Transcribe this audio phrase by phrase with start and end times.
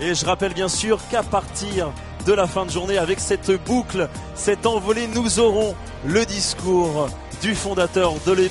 [0.00, 1.92] Et je rappelle bien sûr qu'à partir
[2.26, 5.74] de la fin de journée, avec cette boucle, cette envolée, nous aurons
[6.06, 7.08] le discours
[7.42, 8.48] du fondateur de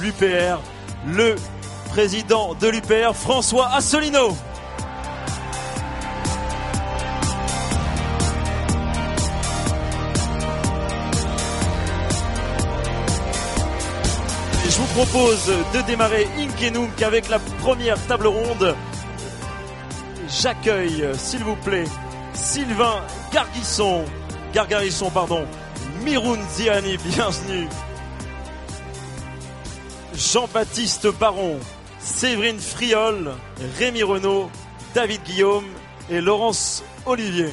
[0.00, 0.60] l'UPR,
[1.06, 1.36] le
[1.90, 4.34] président de l'UPR, François Asselineau.
[14.70, 18.76] je vous propose de démarrer Inkenunk avec la première table ronde.
[20.28, 21.86] J'accueille, s'il vous plaît,
[22.34, 24.04] Sylvain Garguisson,
[24.52, 25.46] Gargarisson, pardon,
[26.04, 27.66] Miroun Ziani, bienvenue.
[30.14, 31.58] Jean-Baptiste Baron,
[31.98, 33.32] Séverine Friol,
[33.78, 34.50] Rémi Renault,
[34.94, 35.66] David Guillaume
[36.10, 37.48] et Laurence Olivier.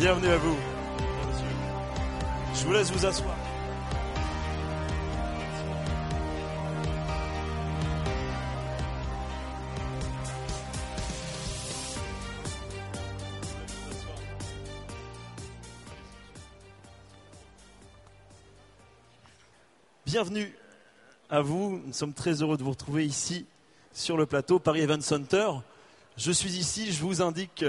[0.00, 0.56] Bienvenue à vous.
[2.54, 3.36] Je vous laisse vous asseoir.
[20.06, 20.50] Bienvenue
[21.28, 21.82] à vous.
[21.84, 23.44] Nous sommes très heureux de vous retrouver ici
[23.92, 25.50] sur le plateau Paris Event Center.
[26.16, 27.66] Je suis ici, je vous indique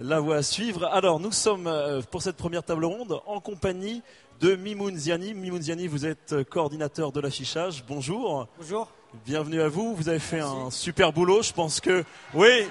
[0.00, 0.86] la voie à suivre.
[0.86, 4.02] Alors, nous sommes euh, pour cette première table ronde en compagnie
[4.40, 5.34] de Mimoun Ziani.
[5.34, 7.84] Mimoun Ziani, vous êtes coordinateur de l'affichage.
[7.86, 8.48] Bonjour.
[8.58, 8.88] Bonjour.
[9.26, 9.94] Bienvenue à vous.
[9.94, 11.42] Vous avez fait un super boulot.
[11.42, 12.66] Je pense que, oui,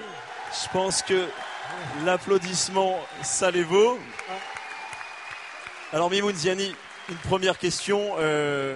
[0.52, 1.26] je pense que
[2.04, 3.96] l'applaudissement, ça les vaut.
[5.92, 6.74] Alors, Mimoun Ziani,
[7.08, 8.74] une première question euh,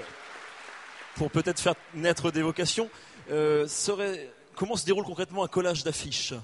[1.16, 2.88] pour peut-être faire naître des vocations.
[3.32, 6.34] Euh, serait, comment se déroule concrètement un collage d'affiches?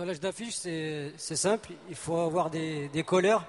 [0.00, 1.72] Collage d'affiches, c'est simple.
[1.90, 3.44] Il faut avoir des, des, colleurs,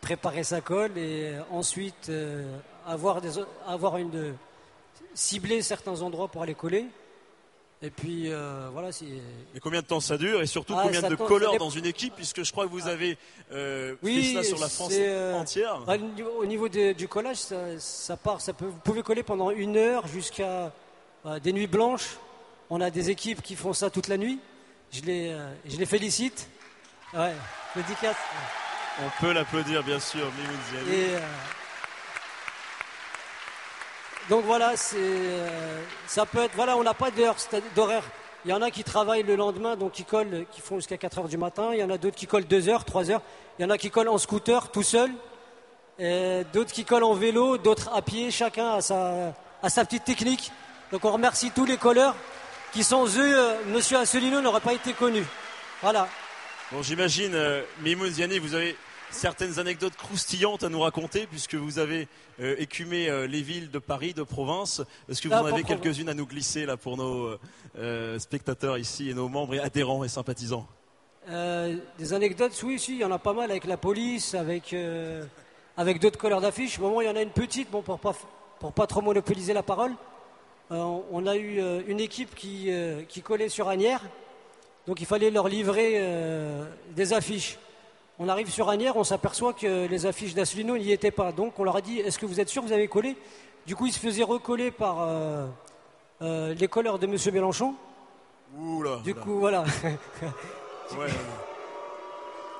[0.00, 3.32] préparer sa colle et ensuite euh, avoir, des,
[3.66, 4.34] avoir une,
[5.12, 6.86] cibler certains endroits pour aller coller.
[7.82, 8.88] Et puis euh, voilà.
[9.54, 12.14] Et combien de temps ça dure Et surtout ah, combien de colleurs dans une équipe
[12.16, 12.92] Puisque je crois que vous ah.
[12.92, 13.18] avez
[13.52, 14.94] euh, oui, fait ça sur la France
[15.34, 15.80] entière.
[15.86, 15.96] Bah,
[16.38, 18.40] au niveau du collage, ça, ça part.
[18.40, 20.72] Ça peut, vous pouvez coller pendant une heure jusqu'à
[21.22, 22.16] bah, des nuits blanches.
[22.70, 24.40] On a des équipes qui font ça toute la nuit.
[24.92, 26.48] Je les, euh, je les félicite.
[27.12, 27.34] Ouais,
[27.76, 28.16] dédicace.
[29.00, 30.26] On peut l'applaudir, bien sûr,
[30.90, 31.20] Et, euh,
[34.28, 36.54] Donc voilà, c'est, euh, ça peut être.
[36.54, 37.10] Voilà, on n'a pas
[37.74, 38.04] d'horaire.
[38.44, 41.18] Il y en a qui travaillent le lendemain, donc qui collent, qui font jusqu'à 4
[41.18, 41.70] heures du matin.
[41.72, 43.22] Il y en a d'autres qui collent 2 heures, 3 heures.
[43.58, 45.10] Il y en a qui collent en scooter, tout seul.
[46.52, 48.30] D'autres qui collent en vélo, d'autres à pied.
[48.30, 50.52] Chacun a sa, a sa petite technique.
[50.92, 52.14] Donc on remercie tous les colleurs
[52.72, 55.24] qui sans eux, euh, Monsieur Asselineau n'aurait pas été connu.
[55.80, 56.08] Voilà.
[56.72, 58.76] Bon, j'imagine, euh, Mimoun Ziani, vous avez
[59.10, 62.08] certaines anecdotes croustillantes à nous raconter puisque vous avez
[62.40, 64.82] euh, écumé euh, les villes de Paris, de province.
[65.08, 67.38] Est-ce que vous en avez quelques-unes à nous glisser là pour nos
[68.18, 70.66] spectateurs ici et nos membres et adhérents et sympathisants?
[71.26, 74.74] Des anecdotes, oui, si, il y en a pas mal avec la police, avec
[75.76, 76.78] avec d'autres couleurs d'affiches.
[76.78, 78.14] Au moment, il y en a une petite, bon, pour pas
[78.60, 79.92] pour pas trop monopoliser la parole.
[80.70, 84.02] Euh, on a eu euh, une équipe euh, qui, collait sur Agnières,
[84.86, 86.02] donc il fallait leur livrer
[86.94, 87.58] des affiches.
[88.18, 91.30] On arrive sur Agnières, on s'aperçoit que les affiches d'Asselino n'y étaient pas.
[91.32, 93.16] Donc on leur a dit Est-ce que vous êtes sûr que vous avez collé?
[93.66, 95.06] Du coup, ils se faisaient recoller par
[96.20, 97.16] les colleurs de M.
[97.32, 97.74] Mélenchon.
[99.04, 99.64] du coup, voilà.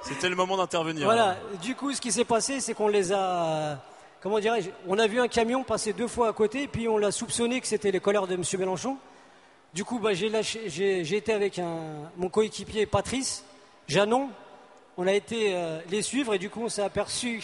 [0.03, 1.05] C'était le moment d'intervenir.
[1.05, 1.37] Voilà.
[1.63, 3.79] Du coup, ce qui s'est passé, c'est qu'on les a
[4.21, 7.13] comment dirais-je, on a vu un camion passer deux fois à côté, puis on l'a
[7.13, 8.43] soupçonné que c'était les couleurs de M.
[8.59, 8.97] Mélenchon.
[9.75, 11.61] Du coup, bah, j'ai, été avec
[12.17, 13.45] mon coéquipier Patrice,
[13.87, 14.31] Janon.
[14.97, 17.43] On a été euh, les suivre et du coup, on s'est aperçu,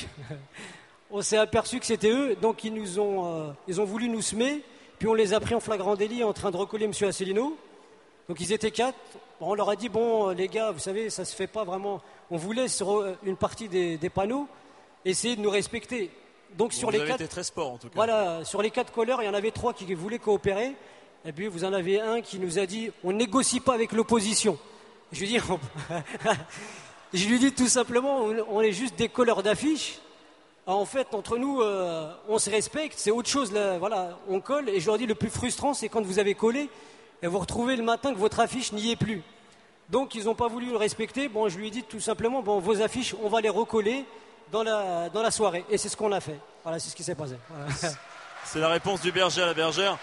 [1.78, 2.34] que c'était eux.
[2.40, 4.62] Donc, ils nous ont, euh, ils ont voulu nous semer.
[4.98, 6.92] Puis on les a pris en flagrant délit en train de recoller M.
[7.06, 7.56] Asselineau.
[8.28, 8.98] Donc, ils étaient quatre.
[9.40, 12.00] on leur a dit bon, euh, les gars, vous savez, ça se fait pas vraiment.
[12.30, 14.48] On voulait sur une partie des, des panneaux
[15.04, 16.10] essayer de nous respecter
[16.56, 17.94] donc sur les quatre, très sport en tout cas.
[17.94, 20.72] Voilà, sur les quatre colleurs, il y en avait trois qui voulaient coopérer.
[21.26, 24.58] Et puis vous en avez un qui nous a dit on négocie pas avec l'opposition.
[25.12, 25.38] Je lui dis,
[27.14, 29.98] je lui dis tout simplement, on est juste des colleurs d'affiches.
[30.66, 33.52] En fait, entre nous, euh, on se respecte, c'est autre chose.
[33.52, 34.68] Là, voilà, on colle.
[34.70, 36.70] Et je leur dis, le plus frustrant, c'est quand vous avez collé
[37.22, 39.22] et vous retrouvez le matin que votre affiche n'y est plus.
[39.90, 41.28] Donc, ils n'ont pas voulu le respecter.
[41.28, 44.04] Bon, je lui ai dit tout simplement, bon, vos affiches, on va les recoller
[44.50, 45.64] dans la, dans la soirée.
[45.70, 46.38] Et c'est ce qu'on a fait.
[46.62, 47.36] Voilà, c'est ce qui s'est passé.
[48.44, 49.98] C'est la réponse du berger à la bergère.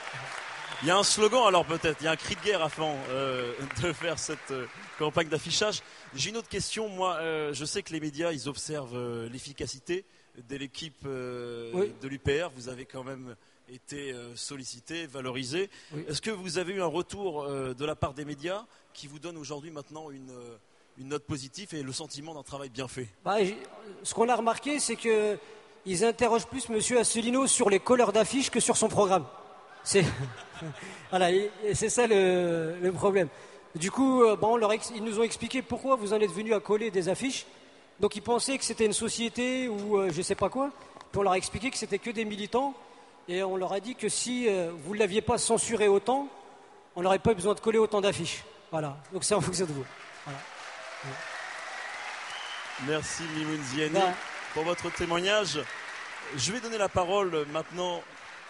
[0.81, 2.97] Il y a un slogan alors peut-être, il y a un cri de guerre avant
[3.09, 3.53] euh,
[3.83, 4.65] de faire cette euh,
[4.97, 5.83] campagne d'affichage.
[6.15, 6.89] J'ai une autre question.
[6.89, 10.05] Moi, euh, je sais que les médias, ils observent l'efficacité
[10.49, 12.49] de l'équipe de l'UPR.
[12.55, 13.35] Vous avez quand même
[13.69, 15.69] été sollicité, valorisé.
[16.07, 19.37] Est-ce que vous avez eu un retour de la part des médias qui vous donne
[19.37, 20.33] aujourd'hui maintenant une,
[21.07, 23.37] note positive et le sentiment d'un travail bien fait bah,
[24.03, 26.97] Ce qu'on a remarqué, c'est qu'ils interrogent plus M.
[26.97, 29.25] Asselineau sur les couleurs d'affiches que sur son programme.
[29.83, 30.05] C'est
[31.09, 31.29] voilà,
[31.73, 33.29] c'est ça le, problème.
[33.75, 34.59] Du coup, euh, bon,
[34.93, 37.45] ils nous ont expliqué pourquoi vous en êtes venu à coller des affiches.
[37.99, 40.71] Donc ils pensaient que c'était une société ou je euh, je sais pas quoi.
[41.11, 42.73] Puis on leur a expliqué que c'était que des militants.
[43.27, 46.27] Et on leur a dit que si euh, vous ne l'aviez pas censuré autant,
[46.95, 48.43] on n'aurait pas besoin de coller autant d'affiches.
[48.71, 48.97] Voilà.
[49.13, 49.85] Donc c'est en fonction de vous.
[52.87, 53.99] Merci Mimoun Ziani
[54.53, 55.59] pour votre témoignage.
[56.35, 58.01] Je vais donner la parole maintenant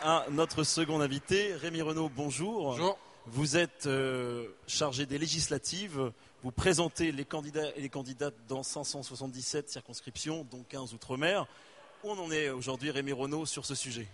[0.02, 2.72] à notre second invité, Rémi Renaud, bonjour.
[2.72, 2.98] Bonjour.
[3.28, 6.12] Vous êtes euh, chargé des législatives.
[6.44, 11.46] Vous présentez les candidats et les candidates dans 577 circonscriptions, dont 15 outre-mer.
[12.04, 14.08] Où on en est aujourd'hui, Rémi Renaud, sur ce sujet?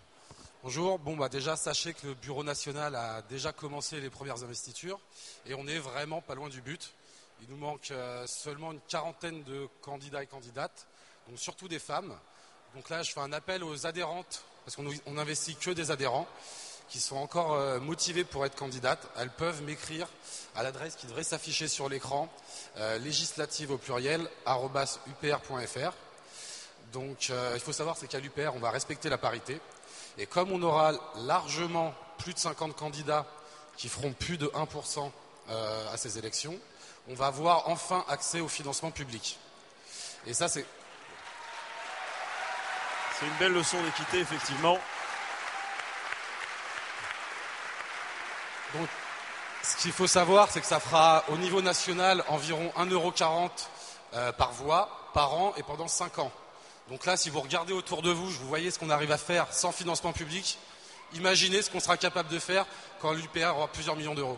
[0.62, 1.00] Bonjour.
[1.00, 5.00] Bon, bah déjà, sachez que le Bureau national a déjà commencé les premières investitures
[5.46, 6.94] et on est vraiment pas loin du but.
[7.42, 10.88] Il nous manque euh, seulement une quarantaine de candidats et candidates,
[11.28, 12.18] donc surtout des femmes.
[12.76, 16.28] Donc là, je fais un appel aux adhérentes parce qu'on n'investit que des adhérents
[16.90, 19.08] qui sont encore euh, motivés pour être candidates.
[19.18, 20.08] Elles peuvent m'écrire
[20.56, 22.30] à l'adresse qui devrait s'afficher sur l'écran,
[22.78, 25.94] euh, législative au pluriel, upr.fr.
[26.94, 29.60] Donc euh, il faut savoir c'est qu'à l'UPR, on va respecter la parité.
[30.18, 33.26] Et comme on aura largement plus de 50 candidats
[33.76, 35.12] qui feront plus de 1%
[35.50, 36.60] à ces élections,
[37.10, 39.38] on va avoir enfin accès au financement public.
[40.26, 40.66] Et ça, c'est
[43.20, 44.78] c'est une belle leçon d'équité, effectivement.
[48.76, 48.88] Donc,
[49.64, 53.50] ce qu'il faut savoir, c'est que ça fera au niveau national environ 1,40€
[54.14, 56.32] euh, par voix, par an et pendant 5 ans.
[56.90, 59.52] Donc là, si vous regardez autour de vous, vous voyez ce qu'on arrive à faire
[59.52, 60.60] sans financement public.
[61.14, 62.66] Imaginez ce qu'on sera capable de faire
[63.02, 64.38] quand l'UPR aura plusieurs millions d'euros.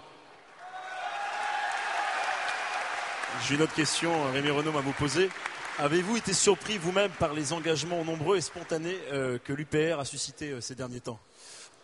[3.48, 5.30] J'ai une autre question, Rémi Renaud m'a vous poser.
[5.78, 10.52] Avez-vous été surpris vous-même par les engagements nombreux et spontanés euh, que l'UPR a suscités
[10.52, 11.20] euh, ces derniers temps?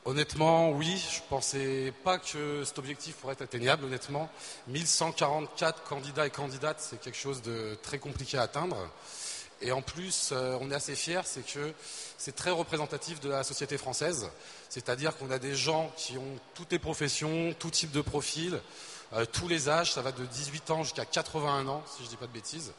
[0.04, 1.02] Honnêtement, oui.
[1.12, 3.86] Je ne pensais pas que cet objectif pourrait être atteignable.
[3.86, 4.30] Honnêtement,
[4.68, 8.78] 1144 candidats et candidates, c'est quelque chose de très compliqué à atteindre.
[9.62, 11.74] Et en plus, euh, on est assez fiers, c'est que
[12.18, 14.30] c'est très représentatif de la société française.
[14.70, 18.60] C'est-à-dire qu'on a des gens qui ont toutes les professions, tout type de profil,
[19.32, 19.94] tous les âges.
[19.94, 22.74] Ça va de 18 ans jusqu'à 81 ans, si je ne dis pas de bêtises.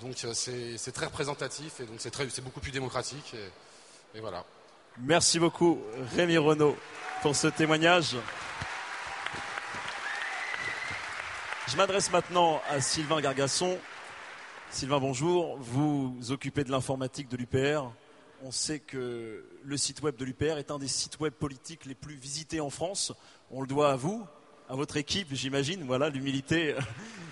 [0.00, 3.34] Donc euh, c'est très représentatif et donc c'est beaucoup plus démocratique.
[4.14, 4.44] Et, voilà.
[4.98, 5.80] Merci beaucoup
[6.14, 6.76] Rémi Renaud
[7.22, 8.16] pour ce témoignage.
[11.68, 13.78] Je m'adresse maintenant à Sylvain Gargasson.
[14.70, 15.56] Sylvain, bonjour.
[15.58, 17.90] Vous occupez de l'informatique de l'UPR.
[18.42, 21.94] On sait que le site web de l'UPR est un des sites web politiques les
[21.94, 23.12] plus visités en France.
[23.50, 24.26] On le doit à vous,
[24.68, 25.84] à votre équipe, j'imagine.
[25.84, 26.74] Voilà l'humilité,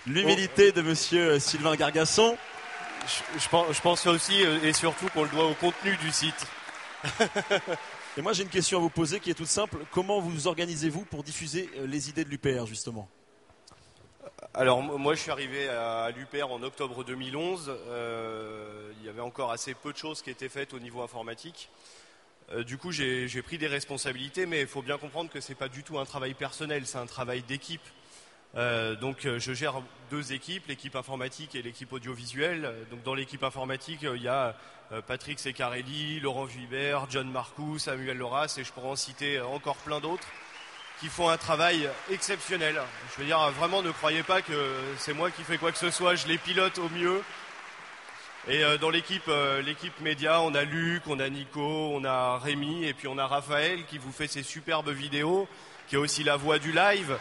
[0.07, 2.37] l'humilité de Monsieur Sylvain Gargasson.
[3.37, 6.47] Je, pense, aussi euh, et surtout qu'on le doit au contenu du site.
[8.17, 9.79] et moi j'ai une question à vous poser qui est toute simple.
[9.91, 13.09] Comment vous organisez-vous pour diffuser euh, les idées de l'UPR justement?
[14.55, 17.73] Alors moi je suis arrivé à l'UPR en octobre 2011.
[17.89, 21.71] Euh, il y avait encore assez peu de choses qui étaient faites au niveau informatique.
[22.67, 25.69] Du coup j'ai pris des responsabilités, mais il faut bien comprendre que ce n'est pas
[25.69, 27.83] du tout un travail personnel, c'est un travail d'équipe.
[28.55, 29.81] Euh, donc euh, je gère
[30.11, 32.75] deux équipes, l'équipe informatique et l'équipe audiovisuelle.
[32.91, 34.55] Donc dans l'équipe informatique, euh, il y a
[35.07, 40.01] Patrick Secarelli, Laurent Vuibert, John Marcou, Samuel Loras et je pourrais en citer encore plein
[40.01, 40.27] d'autres
[41.01, 42.79] qui font un travail exceptionnel.
[43.15, 44.53] Je veux dire, vraiment ne croyez pas que
[44.99, 47.23] c'est moi qui fais quoi que ce soit, je les pilote au mieux.
[48.49, 49.31] Et dans l'équipe
[49.65, 53.27] l'équipe média, on a Luc, on a Nico, on a Rémi et puis on a
[53.27, 55.47] Raphaël qui vous fait ces superbes vidéos,
[55.89, 57.17] qui est aussi la voix du live.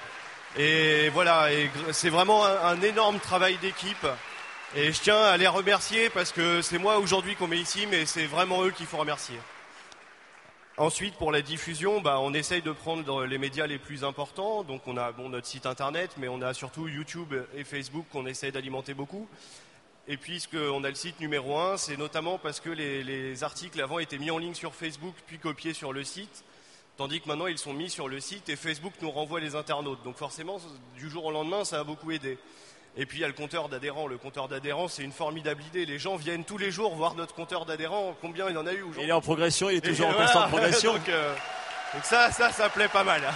[0.57, 1.47] Et voilà,
[1.91, 4.07] c'est vraiment un, énorme travail d'équipe.
[4.75, 8.05] Et je tiens à les remercier parce que c'est moi aujourd'hui qu'on met ici, mais
[8.05, 9.37] c'est vraiment eux qu'il faut remercier.
[10.77, 14.63] Ensuite, pour la diffusion, bah, on essaye de prendre les médias les plus importants.
[14.63, 18.25] Donc on a bon, notre site internet, mais on a surtout YouTube et Facebook qu'on
[18.25, 19.27] essaye d'alimenter beaucoup.
[20.07, 23.99] Et puisqu'on a le site numéro un, c'est notamment parce que les, les articles avant
[23.99, 26.43] étaient mis en ligne sur Facebook, puis copiés sur le site.
[26.97, 30.03] Tandis que maintenant, ils sont mis sur le site et Facebook nous renvoie les internautes.
[30.03, 30.59] Donc forcément,
[30.97, 32.37] du jour au lendemain, ça a beaucoup aidé.
[32.97, 34.07] Et puis il y a le compteur d'adhérents.
[34.07, 35.85] Le compteur d'adhérents, c'est une formidable idée.
[35.85, 38.15] Les gens viennent tous les jours voir notre compteur d'adhérents.
[38.21, 39.03] Combien il en a eu aujourd'hui?
[39.03, 40.95] Il est en progression, il est toujours en constante progression.
[41.09, 41.33] Euh,
[41.93, 43.21] donc, ça, ça, ça plaît pas mal.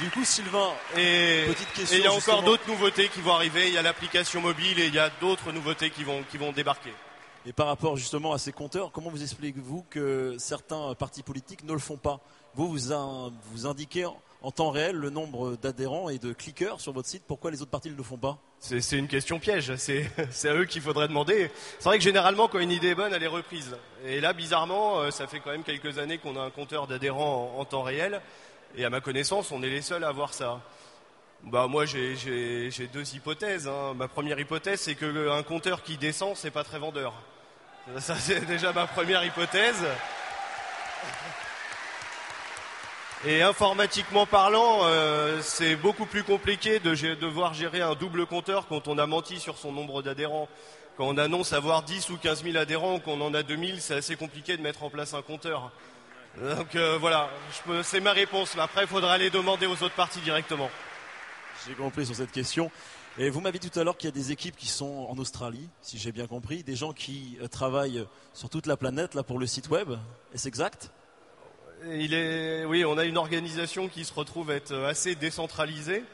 [0.00, 2.14] Du coup, Sylvain, Et il y a justement.
[2.14, 3.68] encore d'autres nouveautés qui vont arriver.
[3.68, 6.52] Il y a l'application mobile et il y a d'autres nouveautés qui vont, qui vont
[6.52, 6.92] débarquer.
[7.46, 11.72] et par rapport justement à ces compteurs, comment vous expliquez-vous que certains partis politiques ne
[11.72, 12.20] le font pas?
[12.54, 16.92] Vous, vous, in- vous indiquez en- temps réel le nombre d'adhérents et de cliqueurs sur
[16.92, 17.22] votre site.
[17.26, 18.38] Pourquoi les autres partis ne le font pas?
[18.58, 19.74] C'est une question piège.
[19.76, 21.50] C'est à eux qu'il faudrait demander.
[21.78, 23.76] C'est vrai que généralement, quand une idée est bonne, elle est reprise.
[24.06, 27.52] Et là, bizarrement, euh, ça fait quand même quelques années qu'on a un compteur d'adhérents
[27.56, 28.20] en, en temps réel.
[28.76, 30.60] Et à ma connaissance, on est les seuls à avoir ça.
[31.42, 32.16] Bah moi, j'ai-
[32.92, 33.66] deux hypothèses.
[33.66, 33.94] hein.
[33.96, 37.14] Ma première hypothèse, c'est qu'un compteur qui descend, c'est pas très vendeur.
[37.98, 39.82] Ça, c'est déjà ma première hypothèse.
[43.26, 48.88] Et informatiquement parlant, euh, c'est beaucoup plus compliqué de devoir gérer un double compteur quand
[48.88, 50.48] on a menti sur son nombre d'adhérents.
[50.96, 54.16] Quand on annonce avoir 10 ou 15 000 adhérents, qu'on en a 2000, c'est assez
[54.16, 55.70] compliqué de mettre en place un compteur.
[56.38, 57.28] Donc euh, voilà,
[57.82, 58.54] c'est ma réponse.
[58.56, 60.70] Mais Après, il faudra aller demander aux autres parties directement.
[61.66, 62.70] J'ai compris sur cette question.
[63.18, 65.18] Et vous m'avez dit tout à l'heure qu'il y a des équipes qui sont en
[65.18, 69.22] Australie, si j'ai bien compris, des gens qui euh, travaillent sur toute la planète là
[69.22, 69.90] pour le site web.
[70.32, 70.90] Est-ce exact?
[71.86, 76.04] Il est, oui, on a une organisation qui se retrouve être assez décentralisée.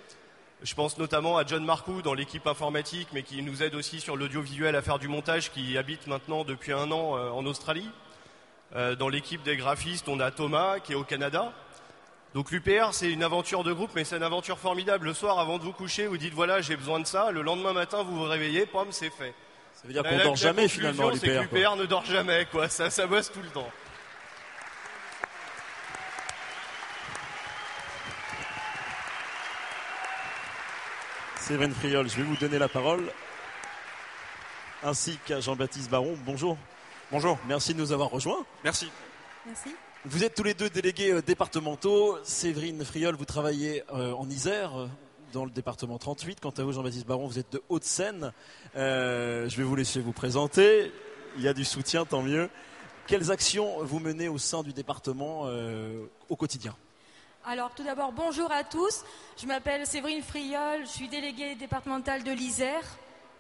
[0.63, 4.17] Je pense notamment à John Marcoux dans l'équipe informatique, mais qui nous aide aussi sur
[4.17, 7.91] l'audiovisuel à faire du montage, qui habite maintenant depuis un an euh, en Australie.
[8.75, 11.53] Euh, dans l'équipe des graphistes, on a Thomas qui est au Canada.
[12.35, 15.07] Donc l'UPR, c'est une aventure de groupe, mais c'est une aventure formidable.
[15.07, 17.31] Le soir, avant de vous coucher, vous dites voilà, j'ai besoin de ça.
[17.31, 19.35] Le lendemain matin, vous vous réveillez, pom, c'est fait.
[19.75, 22.69] Ça veut dire qu'on dort jamais finalement c'est que l'UPR ne dort jamais, quoi.
[22.69, 23.71] Ça, ça bosse tout le temps.
[31.47, 33.05] Séverine Friol, je vais vous donner la parole.
[34.83, 36.17] Ainsi qu'à Jean-Baptiste Baron.
[36.25, 36.59] Bonjour.
[37.13, 37.39] Bonjour.
[37.47, 38.45] Merci de nous avoir rejoints.
[38.65, 38.91] Merci.
[39.47, 39.71] Merci.
[40.05, 42.19] Vous êtes tous les deux délégués euh, départementaux.
[42.25, 44.89] Séverine Friol, vous travaillez euh, en Isère, euh,
[45.33, 46.41] dans le département 38.
[46.41, 48.33] Quant à vous, Jean-Baptiste Baron, vous êtes de Haute-Seine.
[48.75, 50.91] Euh, je vais vous laisser vous présenter.
[51.37, 52.51] Il y a du soutien, tant mieux.
[53.07, 56.75] Quelles actions vous menez au sein du département euh, au quotidien?
[57.45, 59.05] Alors tout d'abord, bonjour à tous.
[59.41, 62.83] Je m'appelle Séverine Friol, je suis déléguée départementale de l'Isère.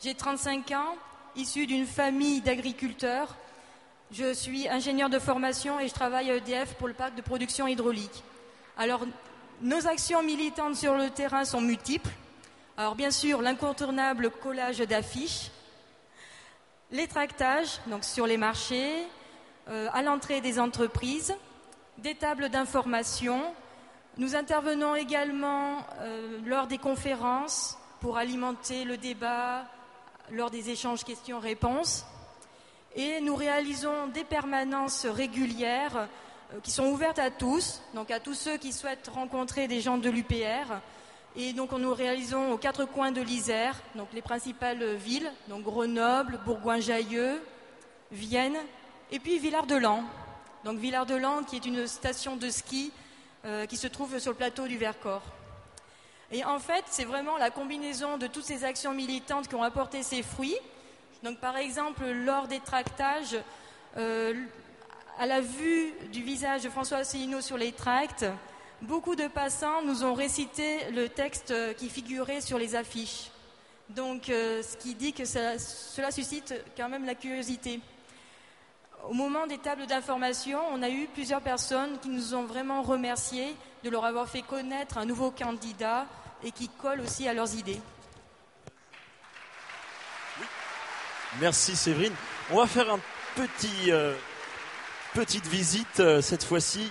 [0.00, 0.94] J'ai 35 ans,
[1.34, 3.36] issue d'une famille d'agriculteurs.
[4.12, 7.66] Je suis ingénieur de formation et je travaille à EDF pour le parc de production
[7.66, 8.22] hydraulique.
[8.78, 9.04] Alors,
[9.62, 12.10] nos actions militantes sur le terrain sont multiples.
[12.76, 15.50] Alors, bien sûr, l'incontournable collage d'affiches,
[16.92, 19.02] les tractages, donc sur les marchés,
[19.68, 21.34] euh, à l'entrée des entreprises,
[21.98, 23.42] des tables d'information.
[24.18, 29.64] Nous intervenons également euh, lors des conférences pour alimenter le débat,
[30.30, 32.06] lors des échanges questions-réponses.
[32.98, 36.08] Et nous réalisons des permanences régulières
[36.54, 39.98] euh, qui sont ouvertes à tous, donc à tous ceux qui souhaitent rencontrer des gens
[39.98, 40.80] de l'UPR.
[41.36, 46.40] Et donc nous réalisons aux quatre coins de l'Isère, donc les principales villes, donc Grenoble,
[46.46, 47.42] Bourgoin-Jallieu,
[48.10, 48.56] Vienne,
[49.12, 50.02] et puis Villard-de-Lans.
[50.64, 52.92] Donc Villard-de-Lans qui est une station de ski
[53.44, 55.22] euh, qui se trouve sur le plateau du Vercors.
[56.32, 60.02] Et en fait, c'est vraiment la combinaison de toutes ces actions militantes qui ont apporté
[60.02, 60.56] ses fruits.
[61.22, 63.36] Donc par exemple, lors des tractages,
[63.96, 64.34] euh,
[65.18, 68.26] à la vue du visage de François Asselineau sur les tracts,
[68.82, 73.30] beaucoup de passants nous ont récité le texte qui figurait sur les affiches.
[73.88, 77.80] Donc euh, ce qui dit que cela suscite quand même la curiosité.
[79.08, 83.54] Au moment des tables d'information, on a eu plusieurs personnes qui nous ont vraiment remerciés
[83.84, 86.06] de leur avoir fait connaître un nouveau candidat
[86.42, 87.80] et qui colle aussi à leurs idées.
[91.40, 92.14] Merci Séverine.
[92.50, 92.98] On va faire un
[93.34, 94.14] petit, euh,
[95.12, 96.90] petite visite euh, cette fois-ci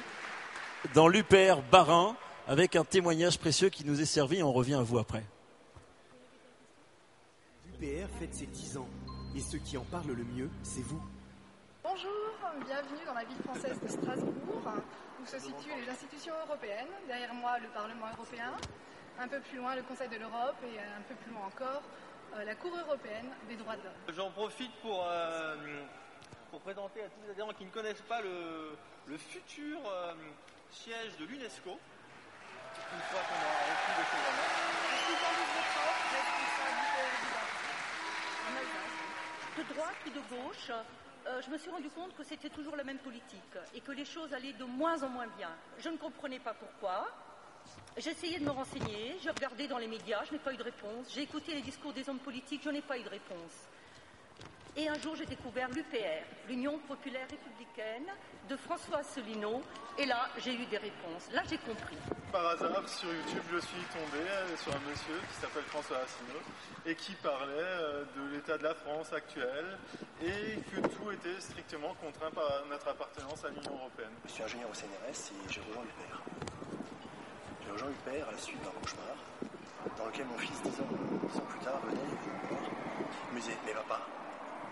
[0.94, 2.16] dans l'UPR Barin
[2.48, 4.44] avec un témoignage précieux qui nous est servi.
[4.44, 5.24] On revient à vous après.
[7.66, 8.88] L'UPR fête ses 10 ans.
[9.36, 11.02] Et ceux qui en parlent le mieux, c'est vous.
[11.84, 12.12] Bonjour,
[12.66, 14.62] bienvenue dans la ville française de Strasbourg,
[15.22, 16.88] où se situent les institutions européennes.
[17.08, 18.54] Derrière moi, le Parlement européen.
[19.20, 20.56] Un peu plus loin, le Conseil de l'Europe.
[20.64, 21.82] Et un peu plus loin encore,
[22.44, 24.16] la Cour européenne des droits de l'homme.
[24.16, 25.56] J'en profite pour, euh,
[26.52, 28.76] pour présenter à tous les adhérents qui ne connaissent pas le,
[29.08, 30.14] le futur euh,
[30.70, 31.70] siège de l'UNESCO.
[31.70, 33.56] Une fois qu'on aura
[33.96, 34.56] Barin,
[38.48, 38.96] en Alsace.
[39.58, 40.72] de droite ou de gauche,
[41.28, 44.06] euh, je me suis rendu compte que c'était toujours la même politique et que les
[44.06, 45.50] choses allaient de moins en moins bien.
[45.80, 47.08] Je ne comprenais pas pourquoi.
[47.98, 51.08] Essayé de me renseigner, j'ai regardé dans les médias, je n'ai pas eu de réponse.
[51.14, 53.68] J'ai écouté les discours des hommes politiques, je n'ai pas eu de réponse.
[54.78, 58.12] Et un jour, j'ai découvert l'UPR, l'Union populaire républicaine,
[58.50, 59.62] de François Asselineau.
[59.98, 61.32] Et là, j'ai eu des réponses.
[61.32, 61.96] Là, j'ai compris.
[62.34, 66.44] Par hasard, sur YouTube, je suis tombé euh, sur un monsieur qui s'appelle François Asselineau
[66.86, 69.78] et qui parlait euh, de l'état de la France actuelle
[70.22, 74.12] et que tout était strictement contraint par notre appartenance à l'Union européenne.
[74.26, 76.55] Je suis ingénieur au CNRS et j'ai rejoint l'UPR.
[77.76, 79.16] Rejoint l'UPR à la suite d'un cauchemar
[79.98, 80.88] dans lequel mon fils, dix ans,
[81.28, 84.00] dix ans plus tard, venait et me disait Mais papa,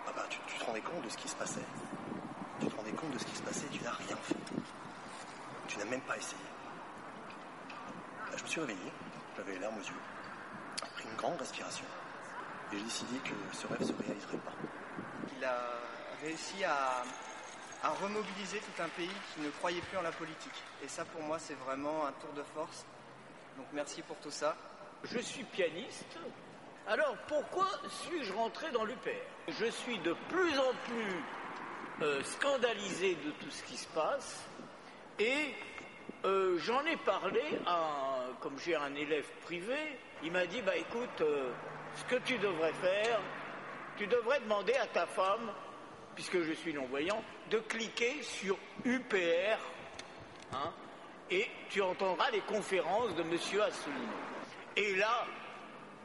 [0.06, 1.66] papa, tu, tu te rendais compte de ce qui se passait?
[2.62, 4.38] Tu te rendais compte de ce qui se passait Tu n'as rien fait.
[5.68, 6.42] Tu n'as même pas essayé.
[8.38, 8.92] Je me suis réveillé,
[9.36, 10.02] j'avais les larmes aux yeux,
[10.96, 11.86] pris une grande respiration
[12.72, 14.54] et j'ai décidé que ce rêve ne se réaliserait pas.
[15.38, 15.60] Il a
[16.22, 17.04] réussi à,
[17.84, 20.64] à remobiliser tout un pays qui ne croyait plus en la politique.
[20.82, 22.86] Et ça, pour moi, c'est vraiment un tour de force.
[23.58, 24.56] Donc merci pour tout ça.
[25.04, 26.18] Je suis pianiste.
[26.88, 29.10] Alors pourquoi suis-je rentré dans l'UPR
[29.48, 31.24] Je suis de plus en plus
[32.02, 34.44] euh, scandalisé de tout ce qui se passe
[35.20, 35.54] et
[36.26, 39.76] euh, j'en ai parlé à, comme j'ai un élève privé,
[40.24, 41.52] il m'a dit, bah écoute, euh,
[41.96, 43.20] ce que tu devrais faire,
[43.98, 45.52] tu devrais demander à ta femme,
[46.16, 49.58] puisque je suis non-voyant, de cliquer sur UPR,
[50.54, 50.74] hein,
[51.34, 53.32] et tu entendras les conférences de M.
[53.34, 54.14] Asselineau.
[54.78, 55.26] Et là,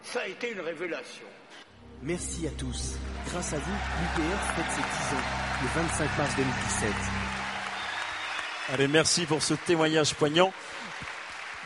[0.03, 1.27] ça a été une révélation.
[2.03, 2.95] Merci à tous.
[3.27, 5.25] Grâce à vous, l'UPR fête ses 10 ans,
[5.63, 6.93] le 25 mars 2017.
[8.71, 10.53] Allez, merci pour ce témoignage poignant.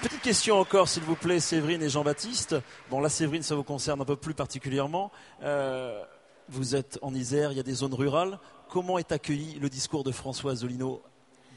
[0.03, 2.57] Petite question encore, s'il vous plaît, Séverine et Jean-Baptiste.
[2.91, 5.13] Bon, là, Séverine, ça vous concerne un peu plus particulièrement.
[5.43, 6.03] Euh,
[6.49, 8.41] vous êtes en Isère, il y a des zones rurales.
[8.69, 11.03] Comment est accueilli le discours de François Zolino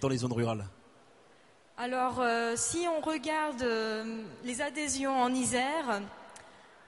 [0.02, 0.68] dans les zones rurales?
[1.78, 6.02] Alors, euh, si on regarde euh, les adhésions en Isère,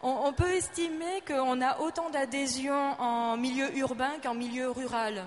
[0.01, 5.25] on, peut estimer qu'on a autant d'adhésions en milieu urbain qu'en milieu rural.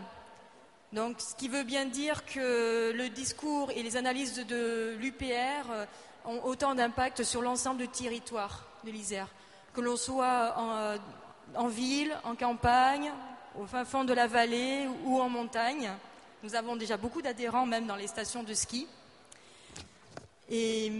[0.94, 5.84] Donc, ce qui veut bien dire que le discours et les analyses de, l'UPR euh,
[6.24, 9.28] ont autant d'impact sur l'ensemble du territoire de l'Isère.
[9.74, 10.96] Que l'on soit en,
[11.54, 13.12] en ville, en campagne,
[13.60, 15.90] au fin fond de la vallée ou en montagne.
[16.42, 18.88] Nous avons déjà beaucoup d'adhérents, même dans les stations de ski.
[20.50, 20.92] Et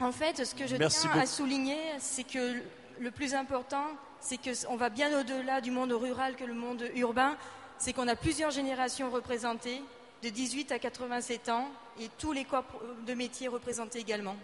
[0.00, 1.22] en fait, ce que je Merci tiens beaucoup.
[1.22, 2.62] à souligner, c'est que
[3.00, 3.84] le plus important,
[4.20, 7.36] c'est qu'on va bien au-delà du monde rural que le monde urbain.
[7.78, 9.82] C'est qu'on a plusieurs générations représentées,
[10.22, 11.68] de 18 à 87 ans,
[12.00, 12.64] et tous les corps
[13.06, 14.36] de métier représentés également.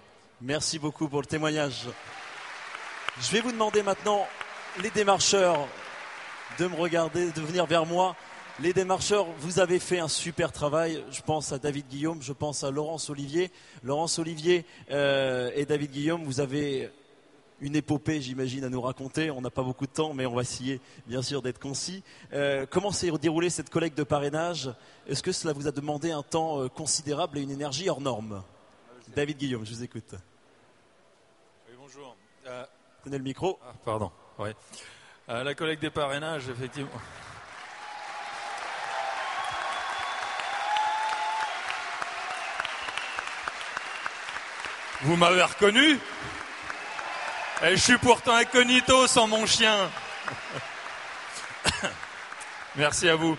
[0.42, 1.86] Merci beaucoup pour le témoignage.
[3.20, 4.26] Je vais vous demander maintenant,
[4.82, 5.66] les démarcheurs,
[6.58, 8.16] de me regarder, de venir vers moi.
[8.62, 11.02] Les démarcheurs, vous avez fait un super travail.
[11.10, 13.50] Je pense à David Guillaume, je pense à Laurence Olivier.
[13.82, 16.90] Laurence Olivier euh, et David Guillaume, vous avez
[17.62, 19.30] une épopée, j'imagine, à nous raconter.
[19.30, 22.02] On n'a pas beaucoup de temps, mais on va essayer, bien sûr, d'être concis.
[22.34, 24.70] Euh, comment s'est déroulée cette collecte de parrainage?
[25.08, 28.42] Est-ce que cela vous a demandé un temps euh, considérable et une énergie hors norme?
[29.16, 30.14] David Guillaume, je vous écoute.
[31.66, 32.14] Oui, bonjour.
[32.46, 32.64] Euh,
[33.00, 33.58] Prenez le micro.
[33.64, 34.50] ah, pardon, oui.
[35.30, 36.90] Euh, la collecte des parrainages, effectivement.
[45.02, 45.98] Vous m'avez reconnu
[47.62, 49.90] Et je suis pourtant incognito sans mon chien.
[52.76, 53.38] Merci à vous.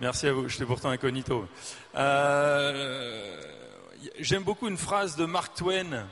[0.00, 0.48] Merci à vous.
[0.48, 1.46] J'étais pourtant incognito.
[1.94, 3.42] Euh,
[4.18, 6.06] J'aime beaucoup une phrase de Mark Twain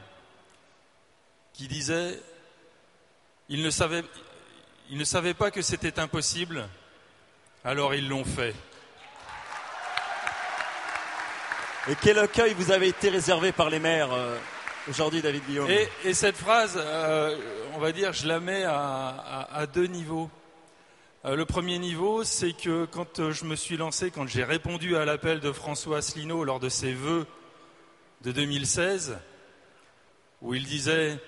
[1.55, 2.21] qui disait
[3.49, 4.05] ils ne savaient,
[4.91, 6.69] ils ne savaient pas que c'était impossible,
[7.65, 8.55] alors ils l'ont fait.
[11.89, 14.37] Et quel accueil vous avez été réservé par les maires euh,
[14.89, 17.39] aujourd'hui, David Guillaume Et, et cette phrase, euh,
[17.75, 20.29] on va dire, je la mets à, deux niveaux.
[21.25, 25.05] Euh, le premier niveau, c'est que quand je me suis lancé, quand j'ai répondu à
[25.05, 27.25] l'appel de François Asselineau lors de ses vœux
[28.23, 29.19] de 2016,
[30.43, 31.21] où il disait,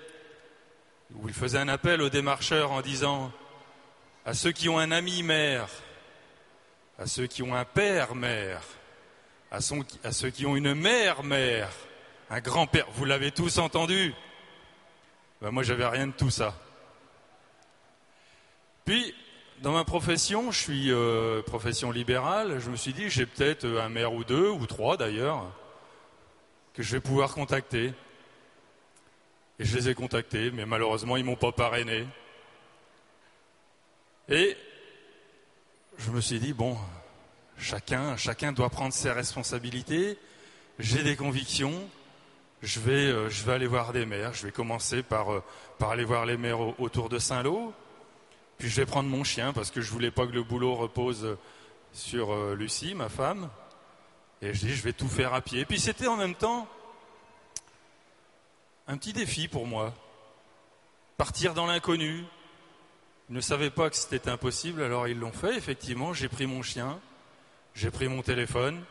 [1.15, 3.31] où il faisait un appel aux démarcheurs en disant
[4.27, 5.69] à ceux qui ont un ami maire,
[6.99, 8.63] à ceux qui ont un père maire,
[9.51, 11.71] à, ceux qui ont une mère mère,
[12.31, 14.15] un grand-père, vous l'avez tous entendu
[15.41, 16.55] ben Moi, j'avais rien de tout ça.
[18.85, 19.15] Puis,
[19.63, 23.83] dans ma profession, je suis euh, profession libérale, je me suis dit, j'ai peut-être euh,
[23.83, 25.51] un maire ou deux, ou trois d'ailleurs,
[26.75, 27.93] que je vais pouvoir contacter.
[29.59, 32.07] Et je les ai contactés, mais malheureusement, ils m'ont pas parrainé.
[34.29, 34.57] Et
[35.97, 36.77] je me suis dit, bon,
[37.59, 40.19] chacun, chacun doit prendre ses responsabilités.
[40.79, 41.89] J'ai des convictions.
[42.63, 44.33] Je vais, euh, je vais aller voir des maires.
[44.35, 45.43] Je vais commencer par, euh,
[45.79, 47.73] par aller voir les maires au- autour de Saint-Lô.
[48.59, 51.37] Puis je vais prendre mon chien parce que je voulais pas que le boulot repose
[51.93, 53.49] sur euh, Lucie, ma femme.
[54.43, 55.61] Et je dis, je vais tout faire à pied.
[55.61, 56.67] Et puis c'était en même temps
[58.87, 59.95] un petit défi pour moi.
[61.17, 62.25] Partir dans l'inconnu.
[63.31, 65.55] Ils ne savaient pas que c'était impossible, alors ils l'ont fait.
[65.57, 66.99] Effectivement, j'ai pris mon chien,
[67.79, 68.83] j'ai pris mon téléphone,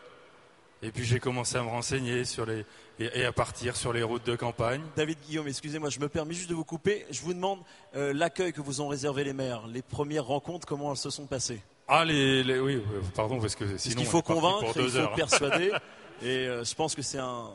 [0.81, 2.65] et puis j'ai commencé à me renseigner sur les,
[2.99, 4.81] et, à partir sur les routes de campagne.
[4.95, 7.05] David Guillaume, excusez-moi, je me permets juste de vous couper.
[7.11, 7.59] Je vous demande
[7.95, 11.25] euh, l'accueil que vous ont réservé les maires, les premières rencontres, comment elles se sont
[11.25, 11.61] passées?
[11.87, 12.81] Ah, les, oui,
[13.13, 13.77] pardon, parce que sinon.
[13.77, 15.71] Parce qu'il faut convaincre, il faut persuader,
[16.21, 17.49] et euh, je pense que c'est un,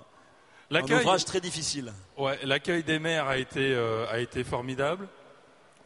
[0.71, 1.92] un ouvrage très difficile.
[2.18, 5.09] Ouais, l'accueil des maires a été, euh, a été formidable.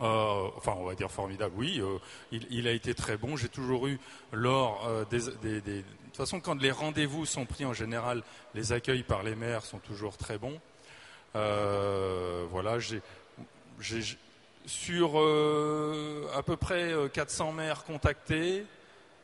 [0.01, 1.81] Euh, enfin, on va dire formidable, oui.
[1.81, 1.99] Euh,
[2.31, 3.37] il, a été très bon.
[3.37, 3.99] J'ai toujours eu
[4.33, 8.23] lors des, des, De toute façon, quand les rendez-vous sont pris en général,
[8.55, 10.61] les accueils par les maires sont toujours très bons.
[11.35, 13.03] voilà, j'ai
[14.67, 18.65] sur à peu près 400 maires contactés.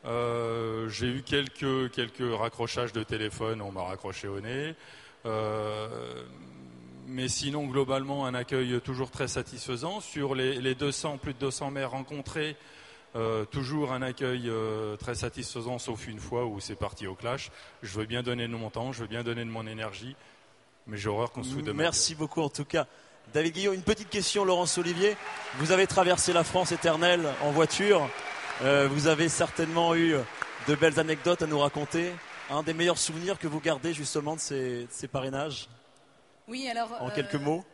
[0.05, 4.75] j'ai eu quelques, quelques raccrochages de téléphone, on m'a raccroché au nez.
[7.03, 10.01] Euh, mais sinon, globalement, un accueil toujours très satisfaisant.
[10.01, 12.57] Sur les, 200, plus de 200 maires rencontrés,
[13.15, 17.51] euh, toujours un accueil euh, très satisfaisant, sauf une fois où c'est parti au clash.
[17.83, 20.17] Je veux bien donner de mon temps, je veux bien donner de mon énergie,
[20.87, 22.87] mais j'ai horreur qu'on se fout de Merci beaucoup en tout cas.
[23.35, 25.17] David Guillaume, une petite question, Laurence Olivier.
[25.59, 28.09] Vous avez traversé la France éternelle en voiture.
[28.61, 30.17] vous avez certainement eu
[30.69, 32.13] de belles anecdotes à nous raconter
[32.51, 35.69] un des meilleurs souvenirs que vous gardez justement de ces, parrainages?
[36.49, 36.91] Oui, alors.
[37.01, 37.65] En quelques euh, mots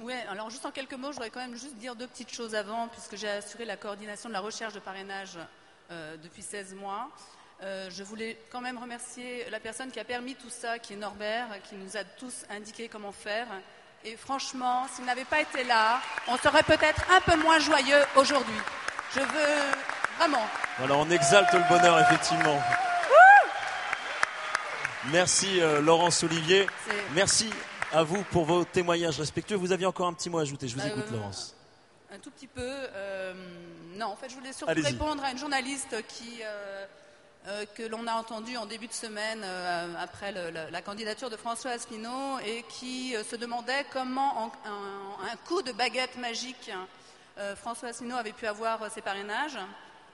[0.00, 2.54] Oui, alors juste en quelques mots, je voudrais quand même juste dire deux petites choses
[2.54, 5.38] avant, puisque j'ai assuré la coordination de la recherche de parrainage
[5.90, 7.08] euh, depuis 16 mois.
[7.62, 10.96] Euh, je voulais quand même remercier la personne qui a permis tout ça, qui est
[10.96, 13.46] Norbert, qui nous a tous indiqué comment faire.
[14.04, 18.60] Et franchement, s'il n'avait pas été là, on serait peut-être un peu moins joyeux aujourd'hui.
[19.14, 19.78] Je veux
[20.18, 20.46] vraiment.
[20.78, 22.60] Voilà, on exalte le bonheur, effectivement.
[25.12, 26.66] Merci euh, Laurence Olivier.
[27.14, 27.48] Merci
[27.92, 29.56] à vous pour vos témoignages respectueux.
[29.56, 30.68] Vous aviez encore un petit mot à ajouter.
[30.68, 31.54] Je vous écoute, euh, Laurence.
[32.12, 32.62] Un tout petit peu.
[32.62, 33.34] Euh,
[33.96, 36.40] non, en fait, je voulais surtout répondre à une journaliste qui,
[37.74, 39.44] que l'on a entendue en début de semaine
[39.98, 46.16] après la candidature de François Asselineau et qui se demandait comment, un, coup de baguette
[46.16, 46.70] magique,
[47.56, 49.58] François Asselineau avait pu avoir ses parrainages.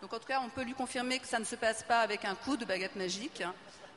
[0.01, 2.25] Donc, en tout cas, on peut lui confirmer que ça ne se passe pas avec
[2.25, 3.43] un coup de baguette magique.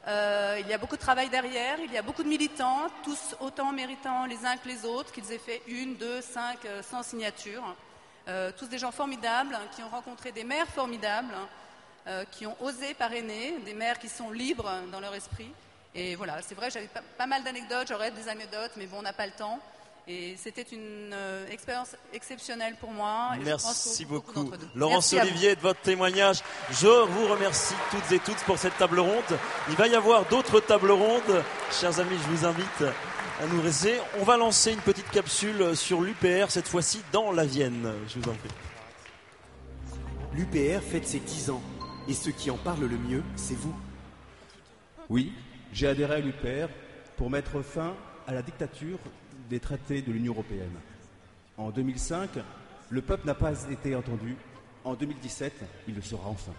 [0.08, 3.36] Euh, il y a beaucoup de travail derrière, il y a beaucoup de militants, tous
[3.40, 7.02] autant méritants les uns que les autres, qu'ils aient fait une, deux, cinq, euh, cent
[7.02, 7.76] signatures.
[8.28, 11.34] Euh, tous des gens formidables, qui ont rencontré des maires formidables,
[12.30, 15.52] qui ont osé parrainer, des maires qui sont libres dans leur esprit.
[15.96, 16.88] Et voilà, c'est vrai, j'avais
[17.18, 19.60] pas mal d'anecdotes, j'aurais des anecdotes, mais bon, on n'a pas le temps.
[20.08, 23.32] Et c'était une euh, expérience exceptionnelle pour moi.
[23.44, 24.52] Merci beaucoup.
[24.76, 26.42] Laurence Olivier, de votre témoignage.
[26.70, 29.40] Je vous remercie toutes et toutes pour cette table ronde.
[29.70, 31.44] Il va y avoir d'autres tables rondes.
[31.72, 32.84] Chers amis, je vous invite
[33.42, 33.98] à nous rester.
[34.20, 37.92] On va lancer une petite capsule sur l'UPR, cette fois-ci dans la Vienne.
[38.08, 38.50] Je vous en prie.
[40.36, 41.64] L'UPR fête ses 10 ans.
[42.08, 43.74] Et ceux qui en parlent le mieux, c'est vous.
[45.10, 45.34] Oui,
[45.74, 46.72] j'ai adhéré à l'UPR
[47.18, 47.96] pour mettre fin
[48.28, 49.00] à la dictature
[49.50, 50.74] des traités de l'Union européenne.
[51.58, 52.30] En 2005,
[52.90, 54.36] le peuple n'a pas été entendu.
[54.84, 55.54] En 2017,
[55.88, 56.54] il le sera enfin.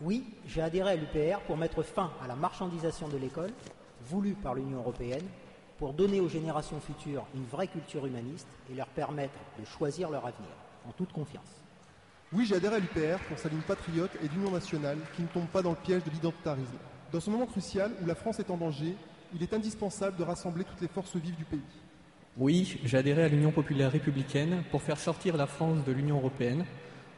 [0.00, 3.52] Oui, j'ai adhéré à l'UPR pour mettre fin à la marchandisation de l'école,
[4.08, 5.24] voulue par l'Union européenne,
[5.78, 10.26] pour donner aux générations futures une vraie culture humaniste et leur permettre de choisir leur
[10.26, 10.50] avenir,
[10.86, 11.62] en toute confiance.
[12.32, 15.46] Oui, j'ai adhéré à l'UPR pour sa ligne patriote et d'union nationale qui ne tombe
[15.46, 16.78] pas dans le piège de l'identitarisme.
[17.12, 18.96] Dans ce moment crucial où la France est en danger,
[19.32, 21.60] il est indispensable de rassembler toutes les forces vives du pays.
[22.36, 26.64] Oui, j'ai adhéré à l'Union populaire républicaine pour faire sortir la France de l'Union européenne,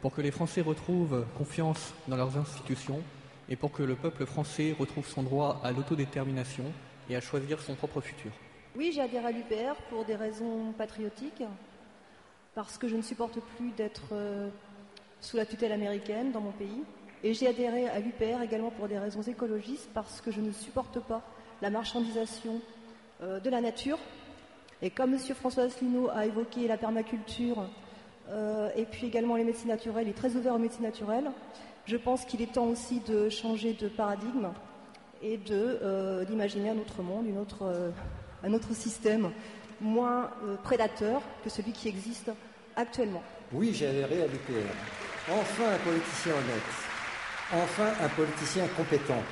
[0.03, 3.03] pour que les Français retrouvent confiance dans leurs institutions
[3.49, 6.65] et pour que le peuple français retrouve son droit à l'autodétermination
[7.09, 8.31] et à choisir son propre futur.
[8.77, 11.45] Oui, j'ai adhéré à l'UPR pour des raisons patriotiques,
[12.55, 14.51] parce que je ne supporte plus d'être euh,
[15.23, 16.83] sous la tutelle américaine dans mon pays.
[17.25, 21.01] Et j'ai adhéré à l'UPR également pour des raisons écologistes, parce que je ne supporte
[21.01, 21.23] pas
[21.63, 22.61] la marchandisation
[23.23, 23.99] euh, de la nature
[24.83, 25.19] et comme M.
[25.35, 27.69] François Asselineau a évoqué la permaculture
[28.29, 31.31] euh, et puis également les médecines naturelles, il est très ouvert aux médecines naturelles,
[31.87, 34.49] je pense qu'il est temps aussi de changer de paradigme
[35.23, 37.27] et euh, d'imaginer un autre monde,
[37.63, 37.91] euh,
[38.43, 39.31] un autre système
[39.81, 40.31] moins
[40.63, 42.31] prédateur que celui qui existe
[42.75, 43.23] actuellement.
[43.53, 44.73] Oui, j'ai adhéré à l'UPR.
[45.31, 46.73] Enfin un politicien honnête.
[47.53, 49.23] Enfin un politicien compétent.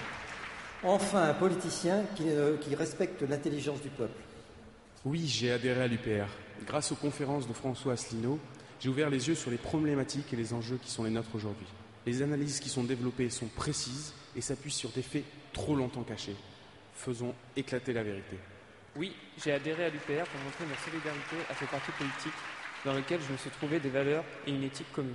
[0.83, 4.24] Enfin un politicien qui respecte l'intelligence du peuple.
[5.05, 6.29] Oui, j'ai adhéré à l'UPR.
[6.67, 8.39] Grâce aux conférences de François Asselineau,
[8.81, 11.67] J'ai ouvert les yeux sur les problématiques et les enjeux qui sont les nôtres aujourd'hui.
[12.05, 16.37] Les analyses qui sont développées sont précises et s'appuient sur des faits trop longtemps cachés.
[16.95, 18.37] Faisons éclater la vérité.
[18.97, 22.35] Oui, j'ai adhéré à l'UPR pour montrer ma solidarité à ce parti politique
[22.85, 25.15] dans lequel je me suis trouvé des valeurs et une éthique commune.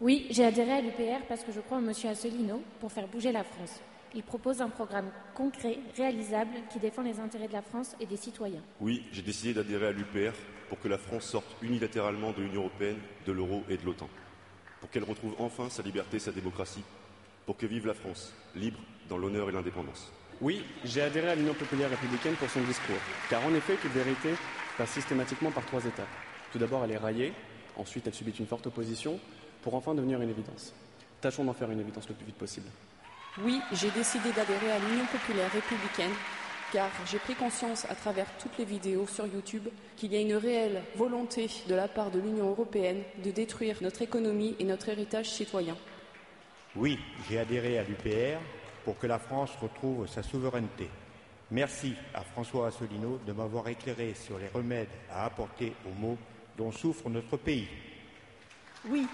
[0.00, 1.92] Oui, j'ai adhéré à l'UPR parce que je crois en M.
[2.04, 3.80] Asselineau pour faire bouger la France.
[4.14, 8.16] Il propose un programme concret, réalisable, qui défend les intérêts de la France et des
[8.16, 8.62] citoyens.
[8.80, 10.32] Oui, j'ai décidé d'adhérer à l'UPR
[10.68, 14.08] pour que la France sorte unilatéralement de l'Union européenne, de l'euro et de l'OTAN.
[14.80, 16.84] Pour qu'elle retrouve enfin sa liberté, sa démocratie.
[17.46, 20.12] Pour que vive la France, libre, dans l'honneur et l'indépendance.
[20.40, 22.96] Oui, j'ai adhéré à l'Union populaire républicaine pour son discours.
[23.28, 24.30] Car en effet, toute vérité
[24.76, 26.06] passe systématiquement par trois étapes.
[26.52, 27.32] Tout d'abord, elle est raillée,
[27.76, 29.18] ensuite, elle subit une forte opposition,
[29.62, 30.72] pour enfin devenir une évidence.
[31.20, 32.68] Tâchons d'en faire une évidence le plus vite possible.
[33.44, 36.12] Oui, j'ai décidé d'adhérer à l'Union populaire républicaine
[36.72, 40.34] car j'ai pris conscience à travers toutes les vidéos sur YouTube qu'il y a une
[40.34, 45.30] réelle volonté de la part de l'Union européenne de détruire notre économie et notre héritage
[45.30, 45.76] citoyen.
[46.76, 46.98] Oui,
[47.28, 48.40] j'ai adhéré à l'UPR
[48.84, 50.90] pour que la France retrouve sa souveraineté.
[51.50, 56.18] Merci à François Asselineau de m'avoir éclairé sur les remèdes à apporter aux maux
[56.56, 57.68] dont souffre notre pays.
[58.88, 59.06] Oui,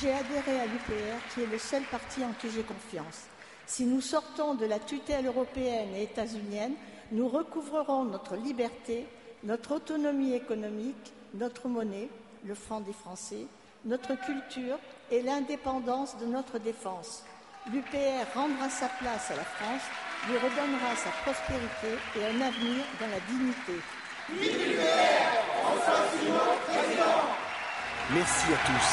[0.00, 3.26] j'ai adhéré à l'UPR qui est le seul parti en qui j'ai confiance.
[3.66, 6.74] Si nous sortons de la tutelle européenne et états-unienne,
[7.12, 9.06] nous recouvrerons notre liberté,
[9.44, 12.08] notre autonomie économique, notre monnaie,
[12.44, 13.46] le franc des Français,
[13.84, 14.78] notre culture
[15.10, 17.24] et l'indépendance de notre défense.
[17.72, 19.82] L'UPR rendra sa place à la France,
[20.28, 23.78] lui redonnera sa prospérité et un avenir dans la dignité.
[28.10, 28.88] Merci à tous.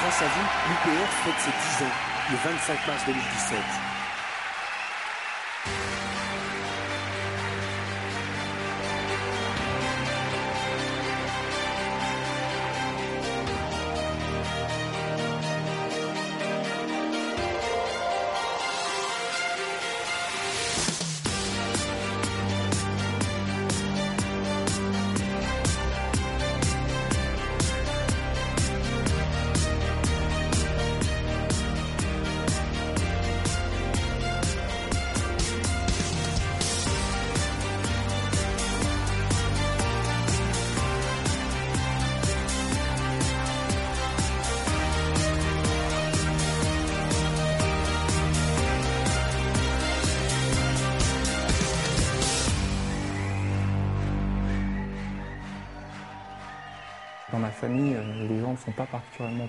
[0.00, 1.96] Grâce à vous, l'UPR fête ses 10 ans,
[2.30, 3.93] le 25 mars 2017.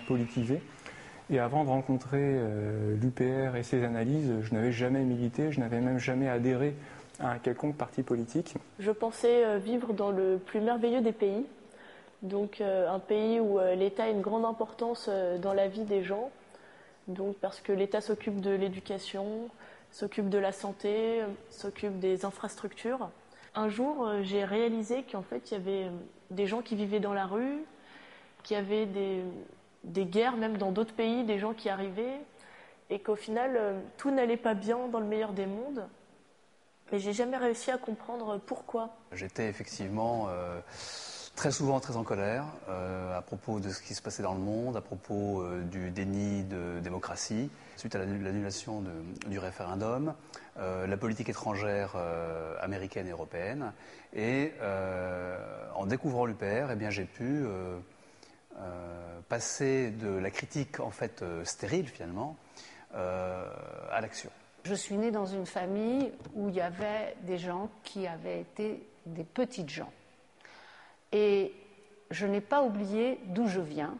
[0.05, 0.61] Politisés.
[1.29, 5.81] Et avant de rencontrer euh, l'UPR et ses analyses, je n'avais jamais milité, je n'avais
[5.81, 6.75] même jamais adhéré
[7.19, 8.55] à un quelconque parti politique.
[8.79, 11.45] Je pensais euh, vivre dans le plus merveilleux des pays,
[12.21, 15.09] donc un pays où l'État a une grande importance
[15.41, 16.31] dans la vie des gens,
[17.07, 19.49] donc parce que l'État s'occupe de l'éducation,
[19.91, 23.09] s'occupe de la santé, s'occupe des infrastructures.
[23.53, 25.91] Un jour, j'ai réalisé qu'en fait, il y avait
[26.31, 27.59] des gens qui vivaient dans la rue,
[28.43, 29.21] qu'il y avait des,
[29.85, 32.19] des guerres même dans d'autres pays, des gens qui arrivaient,
[32.89, 35.87] et qu'au final, euh, tout n'allait pas bien dans le meilleur des mondes.
[36.91, 38.95] Mais j'ai jamais réussi à comprendre pourquoi.
[39.11, 40.59] J'étais effectivement euh,
[41.35, 44.39] très souvent très en colère euh, à propos de ce qui se passait dans le
[44.39, 48.83] monde, à propos du déni de démocratie, suite à l'annulation
[49.25, 50.13] du référendum,
[50.57, 51.95] la politique étrangère
[52.61, 53.73] américaine et européenne.
[54.15, 54.53] Et
[55.73, 57.47] en découvrant l'UPR, eh j'ai pu
[59.27, 62.37] passer de la critique en fait euh, stérile finalement
[62.95, 63.49] euh,
[63.91, 64.29] à l'action.
[64.63, 68.87] Je suis née dans une famille où il y avait des gens qui avaient été
[69.05, 69.91] des petites gens.
[71.11, 71.53] Et
[72.09, 73.95] je n'ai pas oublié d'où je viens.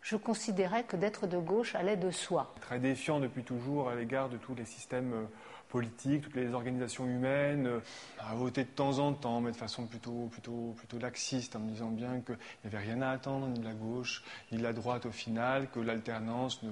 [0.00, 2.54] Je considérais que d'être de gauche allait de soi.
[2.60, 5.28] Très défiant depuis toujours à l'égard de tous les systèmes
[5.70, 7.80] politique, toutes les organisations humaines, euh,
[8.18, 11.70] à voter de temps en temps, mais de façon plutôt, plutôt, plutôt laxiste, en me
[11.70, 14.72] disant bien qu'il n'y avait rien à attendre ni de la gauche ni de la
[14.72, 16.70] droite au final, que l'alternance ne,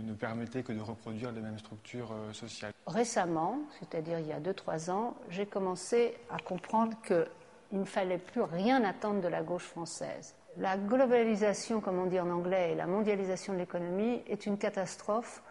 [0.00, 2.72] ne, permettait que de reproduire les mêmes structures euh, sociales.
[2.86, 8.42] Récemment, c'est-à-dire il y a 2-3 ans, j'ai commencé à comprendre qu'il ne fallait plus
[8.42, 10.34] rien attendre de la gauche française.
[10.56, 15.42] La globalisation, comme on dit en anglais, et la mondialisation de l'économie est une catastrophe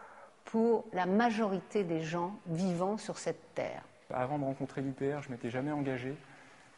[0.47, 3.83] pour la majorité des gens vivant sur cette terre.
[4.13, 6.15] Avant de rencontrer l'UPR, je m'étais jamais engagé.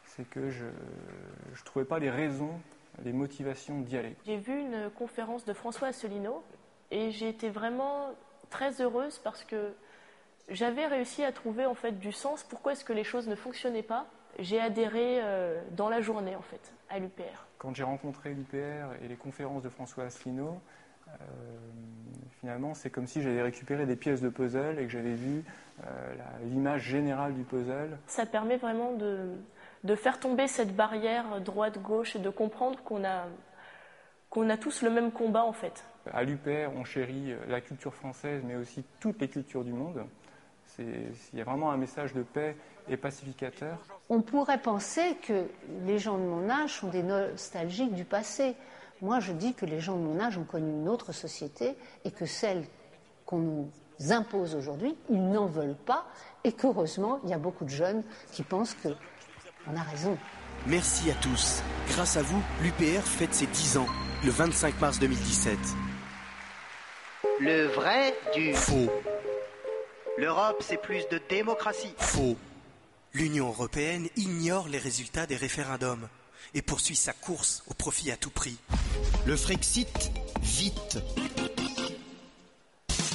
[0.06, 2.60] C'est que je ne trouvais pas les raisons,
[3.04, 4.16] les motivations d'y aller.
[4.26, 6.42] J'ai vu une conférence de François Asselineau
[6.90, 8.10] et j'ai été vraiment
[8.50, 9.72] très heureuse parce que
[10.48, 12.42] j'avais réussi à trouver en fait du sens.
[12.42, 14.06] Pourquoi est-ce que les choses ne fonctionnaient pas?
[14.40, 17.46] J'ai adhéré euh, dans la journée en fait à l'UPR.
[17.58, 20.60] quand j'ai rencontré l'UPR et les conférences de François Asselineau,
[22.40, 25.44] finalement, c'est comme si j'avais récupéré des pièces de puzzle et que j'avais vu
[25.84, 27.98] euh, l'image générale du puzzle.
[28.06, 29.34] Ça permet vraiment de,
[29.84, 33.26] de faire tomber cette barrière droite-gauche et de comprendre qu'on a,
[34.30, 35.84] qu'on a tous le même combat en fait.
[36.12, 40.02] À l'UPR, on chérit la culture française, mais aussi toutes les cultures du monde.
[40.78, 42.56] Il y a vraiment un message de paix
[42.88, 43.78] et pacificateur.
[44.08, 45.44] On pourrait penser que
[45.84, 48.54] les gens de mon âge sont des nostalgiques du passé.
[49.02, 52.10] Moi, je dis que les gens de mon âge ont connu une autre société et
[52.10, 52.66] que celle
[53.24, 53.70] qu'on nous
[54.10, 56.06] impose aujourd'hui, ils n'en veulent pas
[56.44, 60.18] et qu'heureusement, il y a beaucoup de jeunes qui pensent qu'on a raison.
[60.66, 61.62] Merci à tous.
[61.88, 63.86] Grâce à vous, l'UPR fête ses 10 ans,
[64.24, 65.58] le 25 mars 2017.
[67.40, 68.90] Le vrai du faux.
[70.18, 71.94] L'Europe, c'est plus de démocratie.
[71.96, 72.36] Faux.
[73.14, 76.08] L'Union européenne ignore les résultats des référendums
[76.54, 78.56] et poursuit sa course au profit à tout prix.
[79.26, 80.10] Le Frexit,
[80.42, 80.98] vite.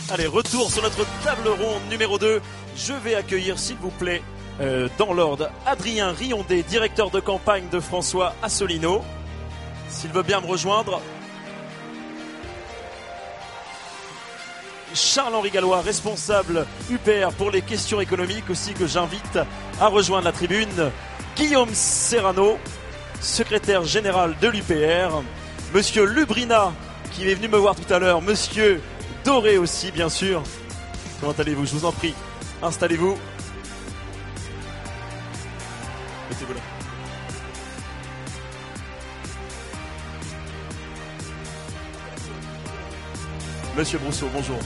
[0.10, 2.42] Allez, retour sur notre table ronde numéro 2.
[2.78, 4.22] Je vais accueillir, s'il vous plaît,
[4.62, 9.04] euh, dans l'ordre, Adrien Riondé, directeur de campagne de François Assolino.
[9.90, 11.02] S'il veut bien me rejoindre,
[14.96, 19.40] Charles-Henri Gallois, responsable UPR pour les questions économiques, aussi que j'invite
[19.80, 20.92] à rejoindre la tribune.
[21.36, 22.58] Guillaume Serrano,
[23.22, 25.22] secrétaire général de l'UPR.
[25.74, 26.74] Monsieur Lubrina,
[27.12, 28.22] qui est venu me voir tout à l'heure.
[28.22, 28.82] Monsieur
[29.24, 30.44] Doré aussi, bien sûr.
[31.20, 31.66] Comment allez-vous?
[31.66, 32.14] Je vous en prie.
[32.62, 33.18] Installez-vous.
[36.30, 36.60] Mettez-vous là.
[43.78, 44.60] Monsieur Brousseau, bonjour.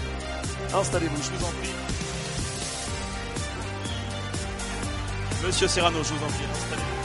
[0.73, 1.69] Installez-vous, je vous en prie.
[5.45, 6.98] Monsieur Serrano, je vous en prie, installez-vous.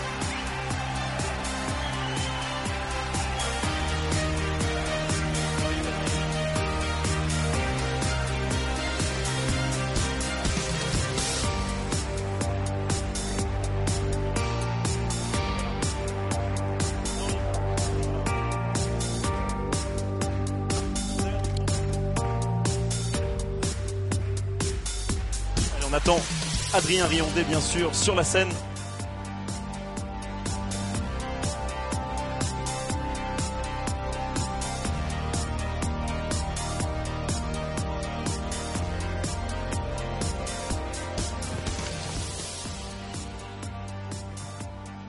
[26.74, 28.48] Adrien Riondé, bien sûr, sur la scène.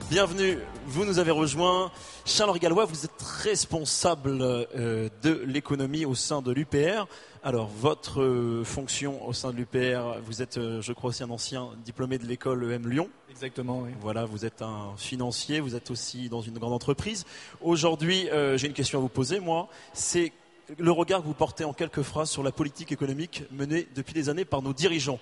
[0.08, 1.90] Bienvenue, vous nous avez rejoint.
[2.24, 7.08] Charles Gallois, vous êtes responsable euh, de l'économie au sein de l'UPR.
[7.46, 11.30] Alors, votre euh, fonction au sein de l'UPR, vous êtes, euh, je crois, aussi un
[11.30, 13.08] ancien diplômé de l'école EM Lyon.
[13.30, 13.90] Exactement, oui.
[14.00, 17.24] Voilà, vous êtes un financier, vous êtes aussi dans une grande entreprise.
[17.60, 19.68] Aujourd'hui, euh, j'ai une question à vous poser, moi.
[19.92, 20.32] C'est
[20.76, 24.28] le regard que vous portez en quelques phrases sur la politique économique menée depuis des
[24.28, 25.20] années par nos dirigeants.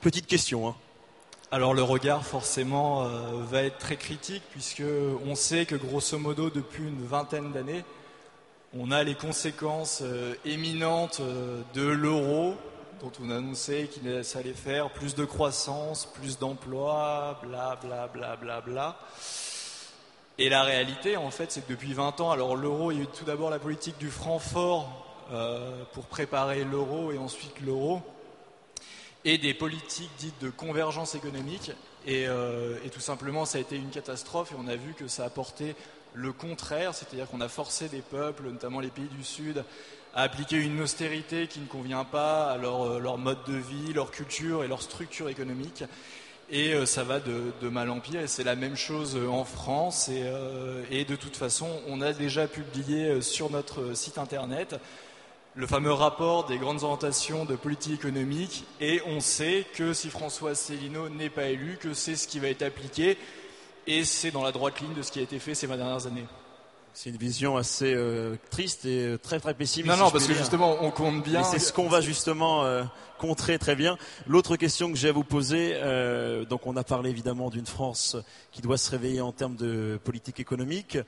[0.00, 0.74] Petite question, hein.
[1.50, 3.04] Alors le regard forcément
[3.48, 4.82] va être très critique puisque
[5.24, 7.84] on sait que grosso modo depuis une vingtaine d'années,
[8.78, 12.54] on a les conséquences euh, éminentes euh, de l'euro,
[13.00, 18.60] dont on annonçait qu'il allait faire plus de croissance, plus d'emplois, bla bla bla bla
[18.60, 18.98] bla.
[20.38, 23.04] Et la réalité, en fait, c'est que depuis 20 ans, alors l'euro, il y a
[23.04, 28.02] eu tout d'abord la politique du franc fort euh, pour préparer l'euro et ensuite l'euro,
[29.24, 31.72] et des politiques dites de convergence économique.
[32.06, 32.26] Et,
[32.84, 35.28] et, tout simplement, ça a été une catastrophe et on a vu que ça a
[35.28, 35.74] porté
[36.16, 39.64] le contraire, c'est-à-dire qu'on a forcé des peuples, notamment les pays du Sud,
[40.14, 44.10] à appliquer une austérité qui ne convient pas à leur, euh, mode de vie, leur
[44.10, 45.84] culture et leur structure économique.
[46.48, 48.22] Et euh, ça va de, mal en pire.
[48.22, 50.08] Et c'est la même chose euh, en France.
[50.90, 54.76] Et, de toute façon, on a déjà publié sur notre site internet
[55.54, 58.64] le fameux rapport des grandes orientations de politique économique.
[58.80, 62.48] Et on sait que si François Célineau n'est pas élu, que c'est ce qui va
[62.48, 63.18] être appliqué
[63.86, 66.06] et c'est dans la droite ligne de ce qui a été fait ces 20 dernières
[66.06, 66.26] années.
[66.98, 69.94] C'est une vision assez euh, triste et euh, très très pessimiste.
[69.94, 71.42] Non, non, parce que justement, on compte bien.
[71.42, 72.84] Et c'est ce qu'on va justement euh,
[73.18, 73.98] contrer très bien.
[74.26, 75.74] L'autre question que j'ai à vous poser,
[76.48, 78.16] donc on a parlé évidemment d'une France
[78.50, 80.98] qui doit se réveiller en termes de politique économique.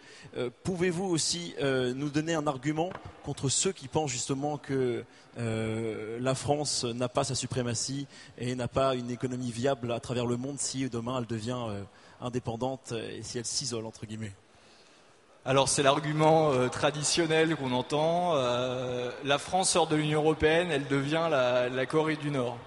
[0.62, 2.90] Pouvez-vous aussi nous donner un argument
[3.24, 5.04] contre ceux qui pensent justement que
[5.36, 8.06] la France n'a pas sa suprématie
[8.38, 11.84] et n'a pas une économie viable à travers le monde si demain elle devient
[12.20, 14.32] indépendante et si elle s'isole entre guillemets
[15.44, 18.32] alors c'est l'argument euh, traditionnel qu'on entend.
[18.34, 22.58] Euh, la France sort de l'Union européenne, elle devient la, Corée du Nord.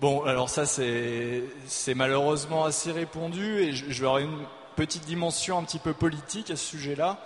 [0.00, 4.44] Bon, alors ça c'est malheureusement assez répondu et je, vais avoir une
[4.76, 7.18] petite dimension un petit peu politique à ce sujet-là,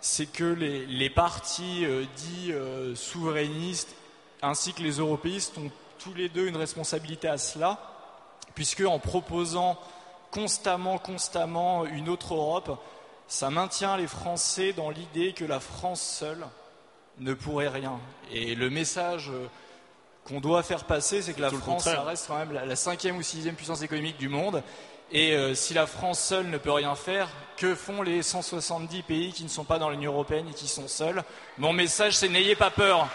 [0.00, 3.94] c'est que les, partis euh, dits euh, souverainistes
[4.42, 7.80] ainsi que les européistes ont tous les deux une responsabilité à cela,
[8.54, 9.78] puisque en proposant
[10.30, 12.78] constamment, constamment une autre Europe,
[13.28, 16.46] ça maintient les Français dans l'idée que la France seule
[17.18, 17.98] ne pourrait rien.
[18.30, 19.46] Et le message euh,
[20.24, 23.22] qu'on doit faire passer, c'est que la France, ça reste quand même la, cinquième ou
[23.22, 24.62] sixième puissance économique du monde.
[25.12, 29.32] Et euh, si la France seule ne peut rien faire, que font les 170 pays
[29.32, 31.22] qui ne sont pas dans l'Union européenne et qui sont seuls?
[31.58, 33.08] Mon message, c'est n'ayez pas peur.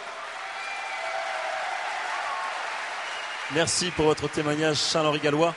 [3.53, 5.53] Merci pour votre témoignage, Charles-Henri Gallois.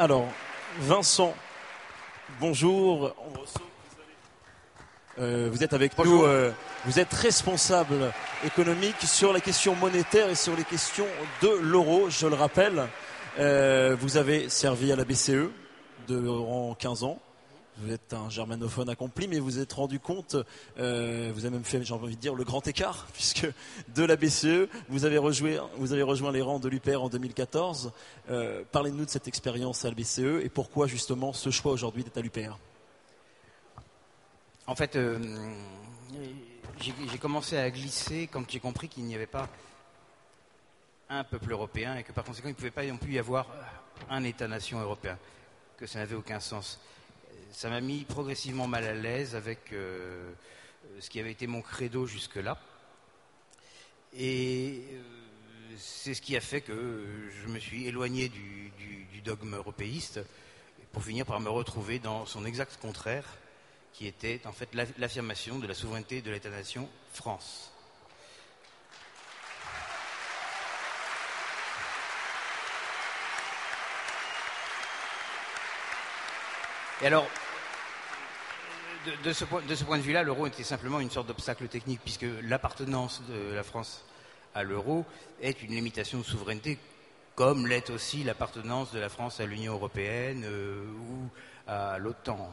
[0.00, 0.28] Alors,
[0.78, 1.34] Vincent,
[2.40, 3.14] bonjour.
[5.18, 6.22] Euh, vous êtes avec nous.
[6.22, 6.52] Euh,
[6.86, 8.10] vous êtes responsable
[8.42, 11.04] économique sur les questions monétaires et sur les questions
[11.42, 12.08] de l'euro.
[12.08, 12.88] Je le rappelle,
[13.38, 15.50] euh, vous avez servi à la BCE
[16.08, 17.18] durant 15 ans.
[17.78, 20.36] Vous êtes un germanophone accompli, mais vous êtes rendu compte,
[20.78, 23.46] euh, vous avez même fait, j'ai envie de dire, le grand écart, puisque
[23.94, 27.92] de la BCE, vous avez rejoint, vous avez rejoint les rangs de l'UPR en 2014.
[28.28, 32.18] Euh, parlez-nous de cette expérience à la BCE et pourquoi justement ce choix aujourd'hui d'être
[32.18, 32.58] à l'UPR
[34.66, 35.18] En fait, euh,
[36.80, 39.48] j'ai commencé à glisser quand j'ai compris qu'il n'y avait pas
[41.08, 43.46] un peuple européen et que par conséquent il ne pouvait pas non plus y avoir
[44.08, 45.18] un État-nation européen,
[45.76, 46.78] que ça n'avait aucun sens
[47.52, 50.32] ça m'a mis progressivement mal à l'aise avec euh,
[51.00, 52.58] ce qui avait été mon credo jusque-là.
[54.12, 57.04] Et euh, c'est ce qui a fait que
[57.42, 58.72] je me suis éloigné du,
[59.22, 60.18] dogme européiste
[60.92, 63.26] pour finir par me retrouver dans son exact contraire,
[63.92, 67.70] qui était en fait l'affirmation de la souveraineté de l'État-nation France.
[77.02, 77.26] Et alors,
[79.24, 83.54] de, ce point, de, vue-là, l'euro était simplement une sorte d'obstacle technique, puisque l'appartenance de
[83.54, 84.04] la France
[84.54, 85.06] à l'euro
[85.40, 86.76] est une limitation de souveraineté,
[87.36, 91.30] comme l'est aussi l'appartenance de la France à l'Union européenne euh, ou
[91.66, 92.52] à l'OTAN.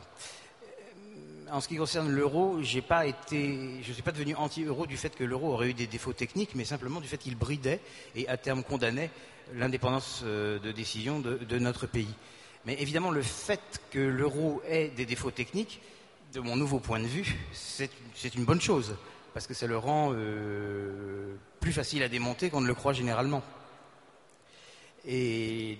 [0.64, 5.26] Euh, en ce qui concerne l'euro, je ne suis pas devenu anti-euro du fait que
[5.26, 7.82] l'euro aurait eu des défauts techniques, mais simplement du fait qu'il bridait
[8.16, 9.12] et à terme condamnait
[9.56, 12.16] l'indépendance euh, de décision de notre pays.
[12.68, 13.62] Mais évidemment, le fait
[13.92, 15.80] que l'euro ait des défauts techniques,
[16.34, 17.90] de mon nouveau point de vue, c'est
[18.36, 18.98] une bonne chose,
[19.34, 23.42] parce que ça le rend euh, plus facile à démonter qu'on ne le croit généralement.
[25.06, 25.78] Et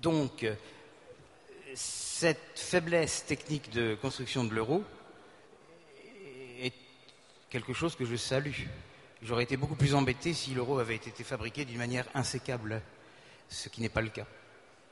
[0.00, 0.46] donc,
[1.74, 4.84] cette faiblesse technique de construction de l'euro
[6.60, 6.74] est
[7.50, 8.66] quelque chose que je salue.
[9.20, 12.82] J'aurais été beaucoup plus embêté si l'euro avait été fabriqué d'une manière insécable,
[13.48, 14.26] ce qui n'est pas le cas.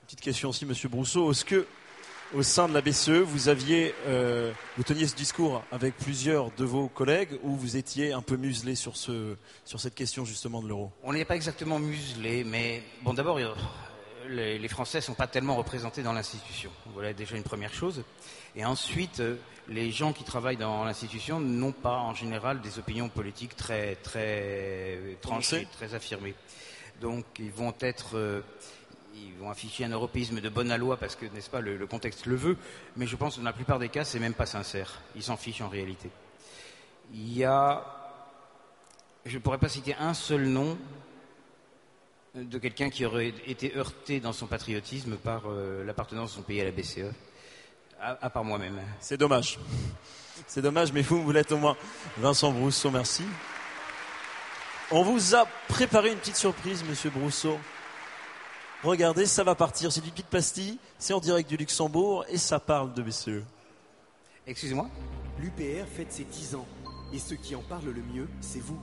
[0.06, 1.30] Petite question aussi, Monsieur Brousseau.
[1.30, 1.66] Est-ce que,
[2.34, 6.64] au sein de la BCE, vous aviez, euh, vous teniez ce discours avec plusieurs de
[6.66, 9.34] vos collègues ou vous étiez un peu muselé sur, ce,
[9.64, 10.92] sur cette question justement de l'euro?
[11.04, 13.40] On n'est pas exactement muselé, mais bon, d'abord,
[14.28, 16.70] les, les, Français ne sont pas tellement représentés dans l'institution.
[16.92, 18.04] Voilà déjà une première chose.
[18.56, 19.36] Et ensuite, euh,
[19.68, 25.16] les gens qui travaillent dans l'institution n'ont pas en général des opinions politiques très, très
[25.22, 26.34] tranchées, très affirmées.
[27.00, 28.40] Donc, ils vont être euh,
[29.14, 32.36] ils vont afficher un européisme de bonne loi parce que, n'est-ce pas, le, contexte le
[32.36, 32.56] veut,
[32.96, 35.00] mais je pense que dans la plupart des cas, c'est même pas sincère.
[35.14, 36.10] Ils s'en fichent en réalité.
[37.12, 37.84] Il y a,
[39.24, 40.76] je ne pourrais pas citer un seul nom
[42.34, 46.60] de quelqu'un qui aurait été heurté dans son patriotisme par euh, l'appartenance de son pays
[46.60, 47.12] à la BCE,
[48.00, 48.80] à, part moi-même.
[49.00, 49.58] C'est dommage.
[50.48, 51.76] C'est dommage, mais vous, vous l'êtes au moins.
[52.18, 53.22] Vincent Brousseau, merci.
[54.90, 57.58] On vous a préparé une petite surprise, monsieur Brousseau.
[58.84, 59.90] Regardez, ça va partir.
[59.90, 63.42] C'est du pic pastille, c'est en direct du Luxembourg et ça parle de BCE.
[64.46, 64.90] Excusez-moi
[65.40, 66.66] L'UPR fête ses 10 ans
[67.10, 68.78] et ceux qui en parlent le mieux, c'est vous.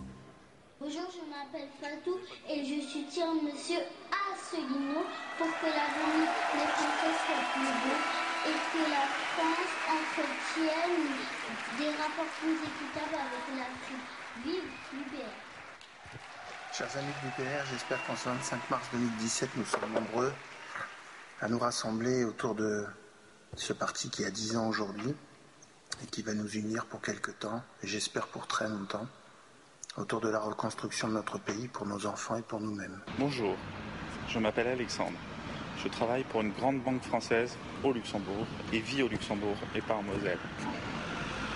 [0.79, 2.17] Bonjour, je m'appelle Fatou
[2.49, 3.77] et je soutiens Monsieur
[4.09, 5.05] Asselineau
[5.37, 7.97] pour que l'avenir des Français soit plus beau
[8.49, 9.05] et que la
[9.37, 11.13] France entretienne
[11.77, 14.09] des rapports plus équitables avec l'Afrique.
[14.43, 14.80] Vive
[16.81, 20.33] Chers amis de l'UPR, j'espère qu'en ce 25 mars 2017, nous sommes nombreux
[21.39, 22.87] à nous rassembler autour de
[23.55, 25.13] ce parti qui a 10 ans aujourd'hui
[26.01, 29.05] et qui va nous unir pour quelque temps, et j'espère pour très longtemps,
[29.95, 32.99] autour de la reconstruction de notre pays pour nos enfants et pour nous-mêmes.
[33.19, 33.55] Bonjour,
[34.27, 35.19] je m'appelle Alexandre.
[35.83, 39.93] Je travaille pour une grande banque française au Luxembourg et vis au Luxembourg et pas
[39.93, 40.39] en Moselle.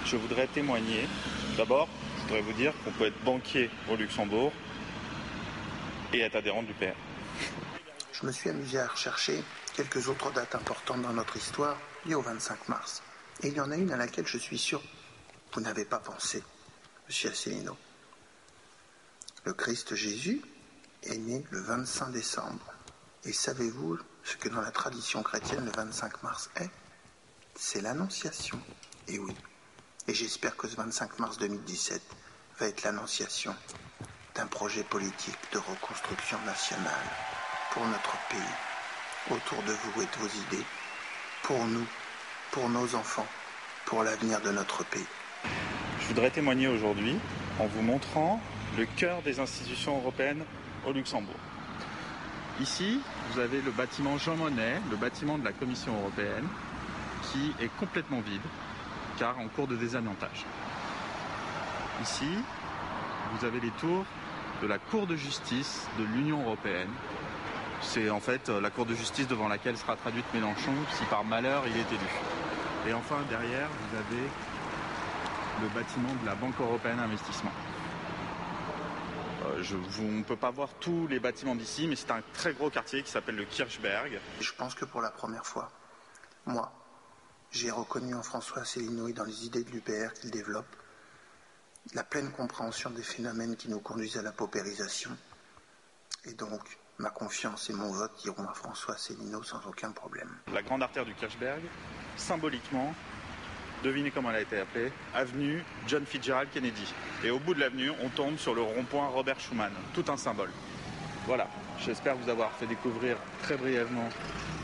[0.05, 1.07] Je voudrais témoigner.
[1.57, 4.51] D'abord, je voudrais vous dire qu'on peut être banquier au Luxembourg
[6.17, 6.95] et être adhérent du père.
[8.11, 9.43] Je me suis amusé à rechercher
[9.75, 13.03] quelques autres dates importantes dans notre histoire liées au 25 mars.
[13.43, 14.81] Et il y en a une à laquelle je suis sûr
[15.55, 16.43] vous n'avez pas pensé,
[17.07, 17.77] monsieur Asselineau.
[19.45, 20.41] Le Christ Jésus
[21.03, 22.73] est né le 25 décembre.
[23.23, 26.69] Et savez-vous ce que dans la tradition chrétienne le 25 mars est?
[27.55, 28.59] C'est l'Annonciation.
[29.07, 29.33] Et oui.
[30.09, 32.01] Et j'espère que ce 25 mars 2017
[32.59, 33.55] va être l'annonciation
[34.35, 37.07] d'un projet politique de reconstruction nationale
[37.71, 40.65] pour notre pays, autour de vous et de vos idées,
[41.43, 41.85] pour nous,
[42.51, 43.27] pour nos enfants,
[43.85, 45.05] pour l'avenir de notre pays.
[46.01, 47.17] Je voudrais témoigner aujourd'hui
[47.59, 48.41] en vous montrant
[48.77, 50.43] le cœur des institutions européennes
[50.85, 51.35] au Luxembourg.
[52.59, 52.99] Ici,
[53.31, 56.47] vous avez le bâtiment Jean Monnet, le bâtiment de la Commission européenne,
[57.23, 58.41] qui est complètement vide,
[59.17, 60.45] car en cours de désamiantage.
[62.01, 62.27] Ici,
[63.33, 64.05] vous avez les tours
[64.61, 66.89] de la Cour de justice de l'Union européenne.
[67.81, 71.63] C'est en fait la Cour de justice devant laquelle sera traduite Mélenchon si par malheur
[71.67, 72.09] il est élu.
[72.87, 74.29] Et enfin, derrière, vous avez
[75.61, 77.51] le bâtiment de la Banque européenne d'investissement.
[79.45, 79.63] Euh,
[79.99, 83.03] on ne peut pas voir tous les bâtiments d'ici, mais c'est un très gros quartier
[83.03, 84.19] qui s'appelle le Kirchberg.
[84.39, 85.71] Je pense que pour la première fois,
[86.45, 86.71] moi,
[87.51, 90.67] j'ai reconnu en François Asselineau et dans les idées de l'UPR qu'il développe
[91.93, 95.11] la pleine compréhension des phénomènes qui nous conduisent à la paupérisation.
[96.25, 96.61] Et donc,
[96.97, 100.29] ma confiance et mon vote iront à François Asselineau sans aucun problème.
[100.53, 101.61] La grande artère du Kirchberg,
[102.17, 102.93] symboliquement,
[103.83, 106.93] devinez comment elle a été appelée, avenue John Fitzgerald Kennedy.
[107.23, 110.51] Et au bout de l'avenue, on tombe sur le rond-point Robert Schuman, tout un symbole.
[111.27, 111.47] Voilà,
[111.79, 114.09] j'espère vous avoir fait découvrir très brièvement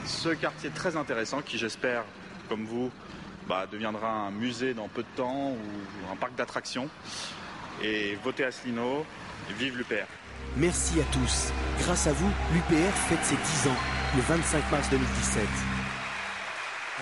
[0.06, 2.04] ce quartier très intéressant qui, j'espère,
[2.50, 2.92] comme vous,
[3.48, 6.90] bah, deviendra un musée dans peu de temps ou un parc d'attractions.
[7.84, 9.06] Et votez Asselineau,
[9.50, 10.08] et vive l'UPR.
[10.58, 11.52] Merci à tous.
[11.80, 13.78] Grâce à vous, l'UPR fête ses 10 ans,
[14.16, 15.71] le 25 mars 2017.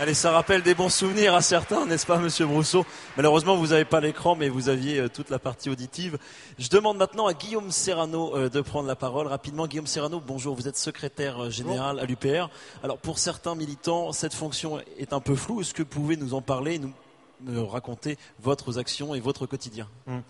[0.02, 2.86] Allez, ça rappelle des bons souvenirs à certains, n'est-ce pas, Monsieur Brousseau?
[3.18, 6.18] Malheureusement, vous n'avez pas l'écran, mais vous aviez euh, toute la partie auditive.
[6.58, 9.68] Je demande maintenant à Guillaume Serrano euh, de prendre la parole rapidement.
[9.68, 10.56] Guillaume Serrano, bonjour.
[10.56, 12.50] Vous êtes secrétaire euh, général à l'UPR.
[12.82, 15.60] Alors, pour certains militants, cette fonction est un peu floue.
[15.60, 16.94] Est-ce que vous pouvez nous en parler, nous,
[17.42, 19.90] nous raconter votre actions et votre quotidien?
[20.08, 20.22] Hum.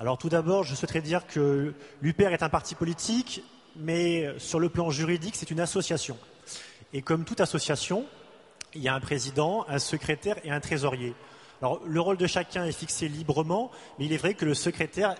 [0.00, 1.72] Alors, tout d'abord, je souhaiterais dire que
[2.02, 3.42] l'UPR est un parti politique,
[3.74, 6.18] mais sur le plan juridique, c'est une association.
[6.92, 8.04] Et comme toute association,
[8.74, 11.14] il y a un président, un secrétaire et un trésorier.
[11.62, 15.14] Alors, le rôle de chacun est fixé librement, mais il est vrai que le secrétaire,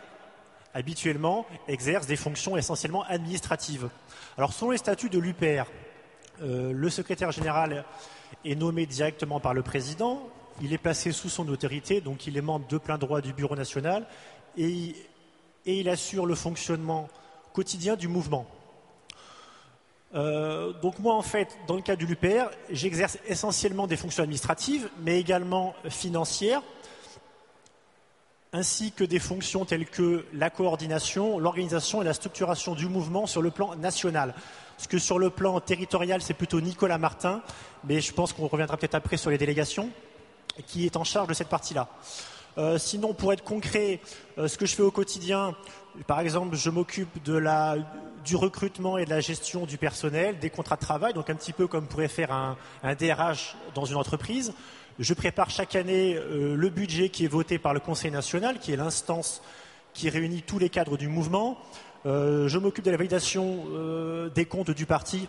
[0.75, 3.89] habituellement, exerce des fonctions essentiellement administratives.
[4.37, 5.65] Alors, selon les statuts de l'UPR,
[6.43, 7.85] euh, le secrétaire général
[8.45, 10.29] est nommé directement par le président,
[10.61, 13.57] il est placé sous son autorité, donc il est membre de plein droit du Bureau
[13.57, 14.07] national,
[14.57, 14.95] et, il-
[15.67, 17.09] et il assure le fonctionnement
[17.53, 18.47] quotidien du mouvement.
[20.15, 24.89] Euh, donc moi, en fait, dans le cas de l'UPR, j'exerce essentiellement des fonctions administratives,
[25.01, 26.63] mais également financières,
[28.53, 33.43] ainsi que des fonctions telles que la coordination, l'organisation et la structuration du mouvement sur
[33.43, 34.35] le plan national.
[34.77, 37.43] Parce que sur le plan territorial, c'est plutôt Nicolas Martin,
[37.83, 39.91] mais je pense qu'on reviendra peut-être après sur les délégations,
[40.69, 41.89] qui est en charge de cette partie-là.
[42.57, 44.01] Euh, sinon, pour être concret,
[44.39, 45.57] euh, ce que je fais au quotidien,
[46.07, 47.77] par exemple, je m'occupe de la,
[48.25, 51.53] du recrutement et de la gestion du personnel, des contrats de travail, donc un petit
[51.53, 52.57] peu comme pourrait faire un,
[52.95, 54.55] DRH dans une entreprise.
[54.99, 58.73] Je prépare chaque année euh, le budget qui est voté par le Conseil national, qui
[58.73, 59.43] est l'instance
[59.93, 61.59] qui réunit tous les cadres du mouvement.
[62.07, 65.29] Euh, je m'occupe de la validation euh, des comptes du parti,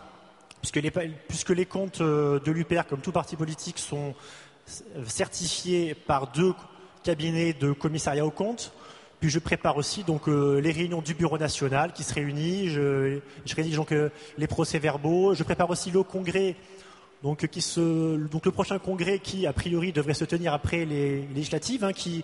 [0.61, 4.15] puisque les, comptes de l'UPR, comme tout parti politique, sont
[5.05, 6.53] certifiés par deux
[7.03, 8.71] cabinets de commissariat aux comptes.
[9.19, 12.69] Puis je prépare aussi donc euh, les réunions du bureau national qui se réunit.
[12.69, 15.33] Je, je rédige donc euh, les procès-verbaux.
[15.33, 16.55] Je prépare aussi le congrès,
[17.23, 21.27] donc qui se, donc le prochain congrès qui a priori devrait se tenir après les
[21.33, 22.23] législatives, hein, qui,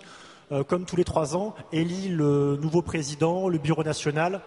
[0.52, 4.40] euh, comme tous les trois ans, élit le nouveau président, le bureau national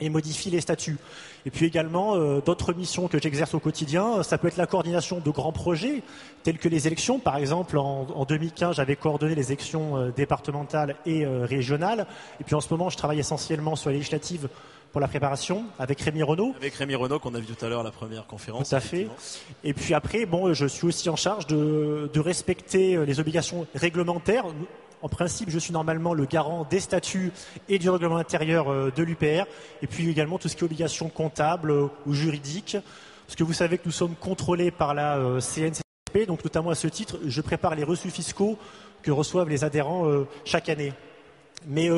[0.00, 0.98] et modifie les statuts.
[1.46, 5.20] Et puis également euh, d'autres missions que j'exerce au quotidien, ça peut être la coordination
[5.24, 6.02] de grands projets
[6.42, 7.18] tels que les élections.
[7.18, 12.06] Par exemple, en, en 2015, j'avais coordonné les élections euh, départementales et euh, régionales.
[12.40, 14.48] Et puis en ce moment, je travaille essentiellement sur les législatives
[14.92, 16.54] pour la préparation avec Rémi Renault.
[16.56, 18.70] Avec Rémi Renault, qu'on a vu tout à l'heure à la première conférence.
[18.70, 19.08] Tout à fait.
[19.64, 23.66] Et puis après, bon, je suis aussi en charge de, de respecter euh, les obligations
[23.74, 24.44] réglementaires.
[25.02, 27.32] En principe, je suis normalement le garant des statuts
[27.68, 29.46] et du règlement intérieur euh, de l'UPR,
[29.82, 32.76] et puis également tout ce qui est obligations comptables euh, ou juridiques.
[33.26, 36.88] Parce que vous savez que nous sommes contrôlés par la CNCP, donc notamment à ce
[36.88, 38.56] titre, je prépare les reçus fiscaux
[39.02, 40.06] que reçoivent les adhérents
[40.46, 40.94] chaque année.
[41.66, 41.90] Mais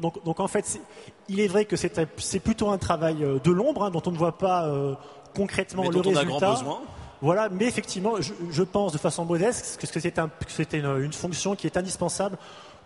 [0.00, 0.80] donc, donc en fait,
[1.28, 4.16] il est vrai que c'est plutôt un travail euh, de l'ombre, hein, dont on ne
[4.18, 4.94] voit pas euh,
[5.34, 6.80] concrètement Mais le dont on a grand besoin.
[7.22, 10.30] Voilà, mais effectivement, je, je pense de façon modeste que c'était un-
[10.72, 12.38] une, une fonction qui est indispensable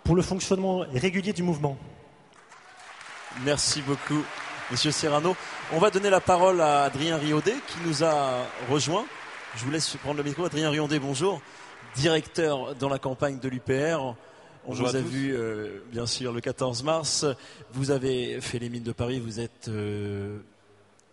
[0.02, 1.76] pour le fonctionnement régulier du mouvement.
[3.44, 4.22] Merci beaucoup,
[4.70, 5.36] Monsieur Serrano.
[5.72, 9.04] On va donner la parole à Adrien Riaudet qui nous a rejoint.
[9.56, 10.44] Je vous laisse prendre le micro.
[10.44, 11.40] Adrien Riaudet, bonjour.
[11.96, 14.14] Directeur dans la campagne de l'UPR.
[14.66, 15.08] On Bonjour vous a tous.
[15.08, 17.26] vu, euh, bien sûr, le 14 mars.
[17.72, 19.20] Vous avez fait les mines de Paris.
[19.20, 20.38] Vous êtes, euh,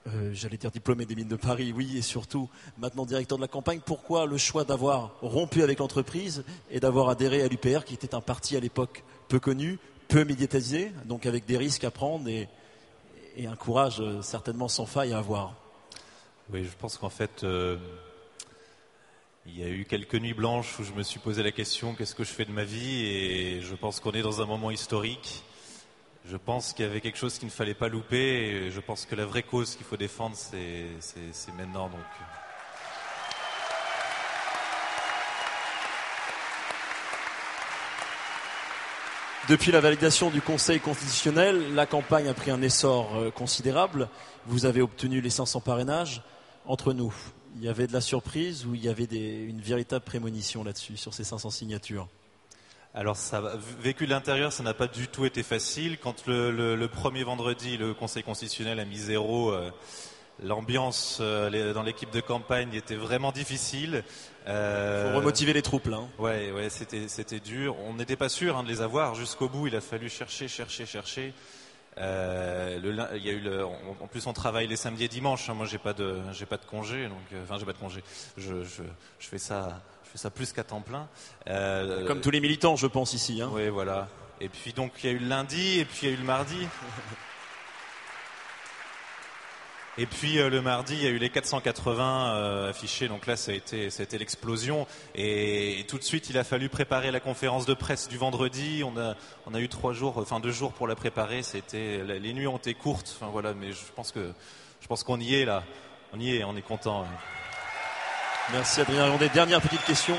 [0.08, 3.50] euh, j'allais dire diplômé des mines de Paris, oui, et surtout maintenant directeur de la
[3.50, 3.82] campagne.
[3.86, 8.22] Pourquoi le choix d'avoir rompu avec l'entreprise et d'avoir adhéré à l'UPR, qui était un
[8.22, 12.48] parti à l'époque peu connu, peu médiatisé, donc avec des risques à prendre et,
[13.36, 15.56] et un courage certainement sans faille à avoir?
[16.54, 17.46] Oui, je pense qu'en fait,
[19.48, 22.14] il y a eu quelques nuits blanches où je me suis posé la question qu'est-ce
[22.14, 23.06] que je fais de ma vie?
[23.06, 25.44] Et je pense qu'on est dans un moment historique.
[26.26, 28.18] Je pense qu'il y avait quelque chose qu'il ne fallait pas louper.
[28.18, 31.90] Et je pense que la vraie cause qu'il faut défendre, c'est maintenant.
[31.90, 32.06] Donc,
[39.50, 44.08] Depuis la validation du Conseil constitutionnel, la campagne a pris un essor euh, considérable.
[44.46, 46.22] Vous avez obtenu les 500 parrainages.
[46.66, 47.14] Entre nous,
[47.56, 50.98] il y avait de la surprise ou il y avait des- une véritable prémonition là-dessus,
[50.98, 52.08] sur ces 500 signatures?
[52.94, 53.42] Alors, ça,
[53.82, 55.98] vécu de l'intérieur, ça n'a pas du tout été facile.
[55.98, 59.72] Quand le, le- le premier vendredi, le Conseil constitutionnel a mis zéro, euh,
[60.44, 64.04] l'ambiance euh, dans l'équipe de campagne était vraiment difficile.
[64.48, 66.10] Euh, Faut remotiver les troupes, là, hein.
[66.20, 67.76] Ouais, ouais, c'était c'était dur.
[67.88, 69.68] On n'était pas sûr hein, de les avoir jusqu'au bout.
[69.68, 71.34] Il a fallu chercher, chercher, chercher.
[71.98, 75.08] Euh, le il y a eu le- en en plus, on travaille les samedis et
[75.10, 75.50] dimanches.
[75.50, 75.54] hein.
[75.54, 78.04] Moi, j'ai pas de, j'ai pas de congé, donc, euh, enfin, j'ai pas de congé.
[78.38, 78.84] Je, je,
[79.20, 81.08] je fais ça, je fais ça plus qu'à temps plein.
[81.48, 83.42] Euh, Comme tous les militants, je pense ici.
[83.42, 83.50] Hein.
[83.54, 84.08] oui, voilà.
[84.40, 86.18] Et puis donc il y a eu le lundi et puis il y a eu
[86.20, 86.58] le mardi.
[89.98, 93.08] Et puis euh, le mardi, il y a eu les 480 euh, affichés.
[93.08, 94.88] Donc là, ça a été, ça a été l'explosion.
[95.16, 98.84] Et, et tout de suite, il a fallu préparer la conférence de presse du vendredi.
[98.86, 99.16] On a,
[99.48, 101.44] on a eu trois jours, enfin deux jours pour la préparer.
[101.44, 103.18] C'était, les nuits ont été courtes.
[103.20, 104.32] Enfin voilà, mais je pense que,
[104.80, 105.64] je pense qu'on y est là.
[106.14, 107.02] On y est, on est content.
[107.02, 107.08] ouais.
[108.54, 109.30] Merci Adrien Riondé.
[109.30, 110.18] Dernière petite question.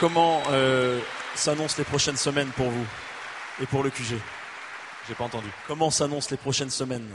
[0.00, 0.98] Comment euh,
[1.34, 2.86] s'annoncent les prochaines semaines pour vous
[3.62, 4.16] et pour le QG
[5.08, 5.48] J'ai pas entendu.
[5.66, 7.08] Comment s'annoncent les prochaines semaines?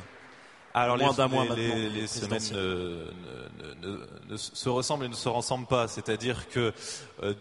[0.82, 1.76] Alors Moins d'un mois les- maintenant.
[1.76, 3.06] les- les semaines ne,
[3.88, 5.88] ne- ne- ne se ressemblent et ne se ressemblent pas.
[5.88, 6.74] C'est-à-dire que
[7.24, 7.34] euh,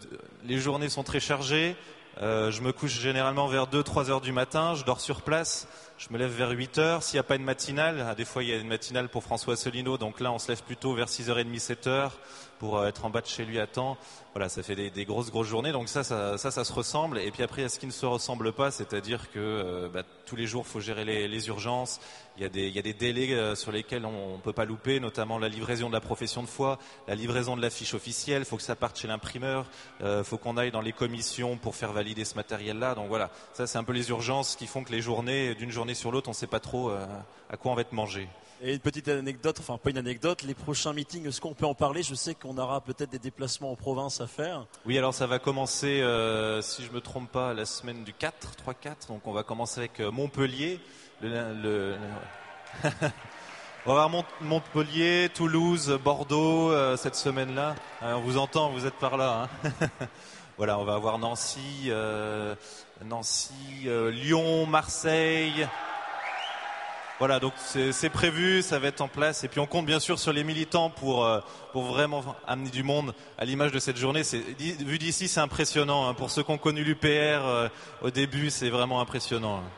[0.45, 1.75] les journées sont très chargées.
[2.21, 4.73] Euh, je me couche généralement vers 2-3 heures du matin.
[4.75, 5.67] Je dors sur place.
[5.99, 7.03] Je me lève vers 8 heures.
[7.03, 9.23] S'il n'y a pas une matinale, ah, des fois il y a une matinale pour
[9.23, 9.97] François Asselineau.
[9.97, 12.11] Donc là, on se lève plutôt vers 6h30, 7h
[12.59, 13.97] pour euh, être en bas de chez lui à temps.
[14.33, 15.71] Voilà, ça fait des, grosses, grosses journées.
[15.71, 17.17] Donc ça, ça, ça, se ressemble.
[17.19, 19.89] Et puis après, il y a ce qui ne se ressemble pas, c'est-à-dire que euh,
[19.89, 21.99] bah, tous les jours, faut gérer les, urgences.
[22.37, 25.49] Il y a des, délais euh, sur lesquels on ne peut pas louper, notamment la
[25.49, 26.77] livraison de la profession de foi,
[27.07, 28.43] la livraison de la fiche officielle.
[28.43, 29.65] Il faut que ça parte chez l'imprimeur.
[30.01, 32.93] Il faut qu'on aille dans les commissions pour faire valider ce matériel-là.
[32.93, 35.95] Donc voilà, ça, c'est un peu les urgences qui font que les journées, d'une journée
[35.95, 37.05] sur l'autre, on ne sait pas trop euh,
[37.49, 38.27] à quoi on va être mangé.
[38.59, 41.75] Et une petite anecdote, enfin pas une anecdote, les prochains meetings, est-ce qu'on peut en
[41.75, 42.01] parler?
[42.01, 44.65] Je sais qu'on aura peut-être des déplacements en province à faire.
[44.87, 48.53] Oui, alors ça va commencer, euh, si je me trompe pas, la semaine du 4,
[48.67, 49.09] 3-4.
[49.09, 50.79] Donc on va commencer avec euh, Montpellier.
[53.89, 57.75] On va Mont- Montpellier, Toulouse, Bordeaux euh, cette semaine-là.
[58.01, 59.47] On vous entend, vous êtes par là.
[59.63, 59.69] hein.
[60.57, 61.89] voilà, on va avoir Nancy,
[63.05, 63.53] Nancy,
[63.85, 65.67] Lyon, Marseille.
[67.19, 69.43] Voilà, donc c'est prévu, ça va être en place.
[69.43, 71.39] Et puis on compte bien sûr sur les militants pour, euh,
[71.71, 74.21] pour vraiment amener du monde à l'image de cette journée.
[74.59, 76.07] Vu d'ici, c'est impressionnant.
[76.07, 76.13] hein.
[76.13, 77.69] Pour ceux qui ont connu l'UPR euh,
[78.03, 79.57] au début, c'est vraiment impressionnant.
[79.65, 79.69] hein.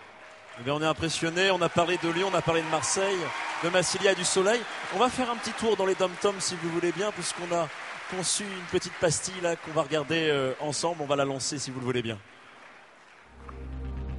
[0.60, 1.50] Eh bien, on est impressionné.
[1.52, 3.16] On a parlé de Lyon, on a parlé de Marseille,
[3.64, 4.60] de Massilia, du Soleil.
[4.94, 7.70] On va faire un petit tour dans les dom-toms si vous voulez bien, puisqu'on a
[8.12, 10.98] conçu une petite pastille là qu'on va regarder euh, ensemble.
[11.02, 12.18] On va la lancer si vous le voulez bien.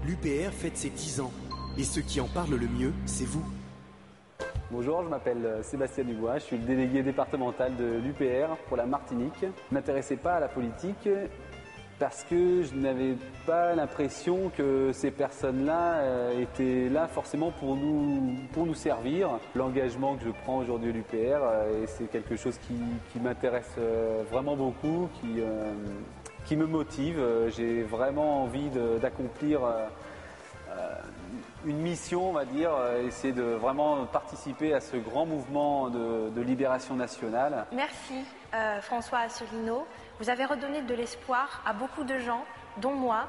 [0.06, 1.32] L'UPR fête ses 10 ans.
[1.80, 3.42] Et ceux qui en parlent le mieux, c'est vous.
[4.70, 8.84] Bonjour, je m'appelle euh, Sébastien Dubois, je suis le délégué départemental de l'UPR pour la
[8.84, 9.32] Martinique.
[9.40, 11.08] Je ne m'intéressais pas à la politique
[11.98, 13.14] parce que je n'avais
[13.46, 19.30] pas l'impression que ces personnes-là euh, étaient là forcément pour nous, pour nous servir.
[19.54, 22.74] L'engagement que je prends aujourd'hui à l'UPR, euh, c'est quelque chose qui,
[23.10, 23.76] qui m'intéresse
[24.30, 25.40] vraiment beaucoup, qui,
[26.44, 27.18] qui me motive.
[27.56, 28.68] J'ai vraiment envie
[29.00, 29.60] d'accomplir
[31.64, 36.40] une mission, on va dire, euh, c'est de vraiment participer à ce grand mouvement de,
[36.40, 37.66] libération nationale.
[37.72, 39.86] Merci euh, François Asselineau.
[40.18, 42.44] Vous avez redonné de l'espoir à beaucoup de gens,
[42.78, 43.26] dont moi.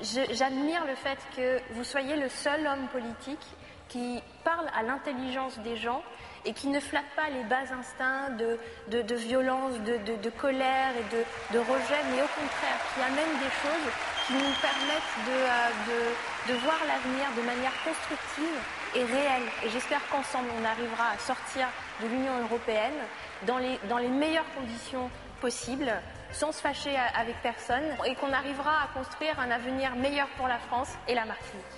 [0.00, 3.44] J'admire le fait que vous soyez le seul homme politique
[3.88, 6.02] qui parle à l'intelligence des gens
[6.44, 8.58] et qui ne flatte pas les bas instincts de,
[9.02, 13.92] de, violence, de, colère et de, rejet, mais au contraire, qui amène des choses
[14.26, 18.58] qui nous permettent de, euh, voir l'avenir de manière constructive
[18.94, 19.48] et réelle.
[19.64, 21.68] Et j'espère qu'ensemble, on arrivera à sortir
[22.02, 23.00] de l'Union européenne
[23.46, 25.10] dans les, dans les meilleures conditions
[25.40, 25.92] possibles,
[26.32, 30.58] sans se fâcher avec personne, et qu'on arrivera à construire un avenir meilleur pour la
[30.58, 31.77] France et la Martinique.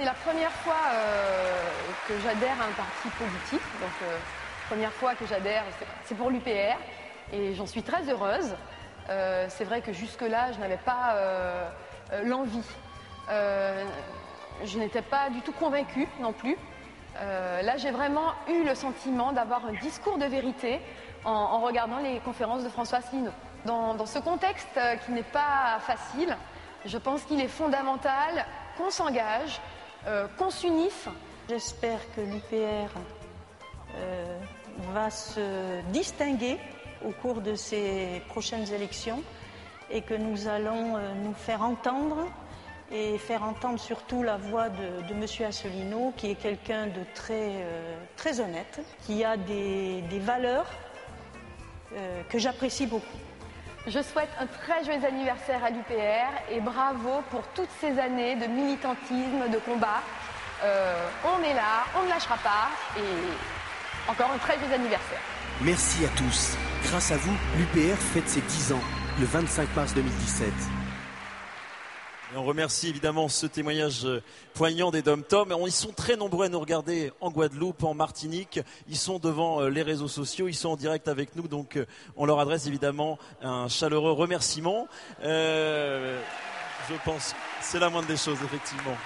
[0.00, 1.62] C'est la première fois euh,
[2.08, 3.68] que j'adhère à un parti politique.
[3.82, 4.16] Donc, euh,
[4.66, 5.62] première fois que j'adhère,
[6.04, 6.78] c'est pour l'UPR.
[7.34, 8.56] Et j'en suis très heureuse.
[9.10, 11.16] Euh, c'est vrai que jusque-là, je n'avais pas
[12.24, 12.64] l'envie.
[13.28, 16.56] je n'étais pas du tout convaincue non plus.
[17.16, 20.80] là, j'ai vraiment eu le sentiment d'avoir un discours de vérité
[21.26, 23.32] en, regardant les conférences de François Asselineau.
[23.66, 26.34] Dans, dans ce contexte qui n'est pas facile,
[26.86, 28.46] je pense qu'il est fondamental
[28.78, 29.60] qu'on s'engage,
[30.06, 30.26] euh.
[31.48, 32.92] J'espère que l'UPR
[33.96, 34.38] euh,
[34.92, 36.58] va se distinguer
[37.04, 39.22] au cours de ces prochaines élections
[39.90, 42.28] et que nous allons euh, nous faire entendre
[42.92, 45.46] et faire entendre surtout la voix de, M.
[45.46, 47.64] Asselineau, qui est quelqu'un de très,
[48.16, 50.66] très honnête, qui a des, valeurs
[52.28, 53.29] que j'apprécie beaucoup.
[53.86, 58.46] Je souhaite un très joyeux anniversaire à l'UPR et bravo pour toutes ces années de
[58.46, 60.02] militantisme, de combat.
[60.62, 62.68] Euh, on est là, on ne lâchera pas
[62.98, 65.20] et encore un très joyeux anniversaire.
[65.62, 66.56] Merci à tous.
[66.84, 68.82] Grâce à vous, l'UPR fête ses 10 ans,
[69.18, 70.79] le 25 mars 2017
[72.36, 74.22] on remercie évidemment ce témoignage euh,
[74.54, 75.54] poignant des Dom Tom.
[75.66, 78.60] Ils sont très nombreux à nous regarder en Guadeloupe, en Martinique.
[78.88, 81.86] Ils sont devant euh, les réseaux sociaux, ils sont en direct avec nous, donc euh,
[82.16, 84.86] on leur adresse évidemment un chaleureux remerciement.
[85.22, 86.18] je
[87.04, 88.96] pense, c'est la moindre des choses, effectivement.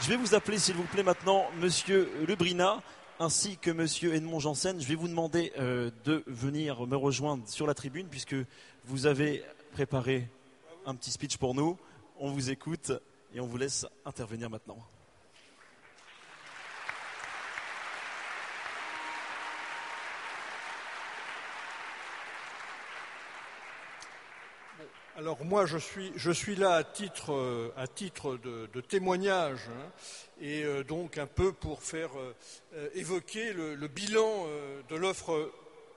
[0.00, 2.80] Je vais vous appeler, s'il vous plaît, maintenant Monsieur Lebrina
[3.20, 4.80] ainsi que Monsieur Edmond Janssen.
[4.80, 8.34] Je vais vous demander de venir me rejoindre sur la tribune puisque
[8.86, 10.28] vous avez préparé
[10.86, 11.78] un petit speech pour nous.
[12.18, 12.92] On vous écoute
[13.34, 14.78] et on vous laisse intervenir maintenant.
[25.16, 29.90] Alors moi, je suis, je suis là à titre, euh, à titre de, témoignage hein,
[30.40, 34.46] et euh, donc un peu pour faire euh, évoquer le, le bilan
[34.88, 35.52] de l'offre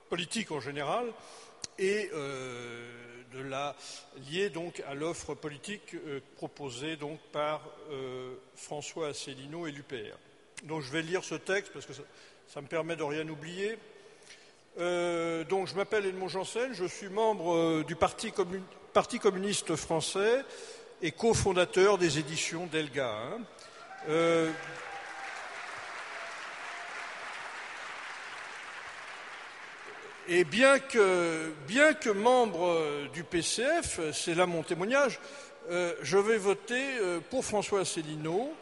[0.08, 1.12] politique en général
[1.78, 2.10] et
[3.32, 3.76] de la
[4.30, 10.16] liée donc à l'offre politique euh, proposée donc par euh, François Asselineau et l'UPR.
[10.64, 11.92] Donc je vais lire ce texte parce que
[12.46, 13.78] ça, me permet de rien oublier.
[14.78, 18.32] Euh, donc je m'appelle Edmond Janssen, je suis membre du Parti,
[19.20, 20.44] communiste français
[21.02, 23.10] et cofondateur des éditions Delga.
[23.10, 23.40] Hein.
[30.30, 35.20] Et bien que, bien que membre du PCF, c'est là mon témoignage,
[35.70, 38.52] euh, je vais voter euh, pour François Asselineau.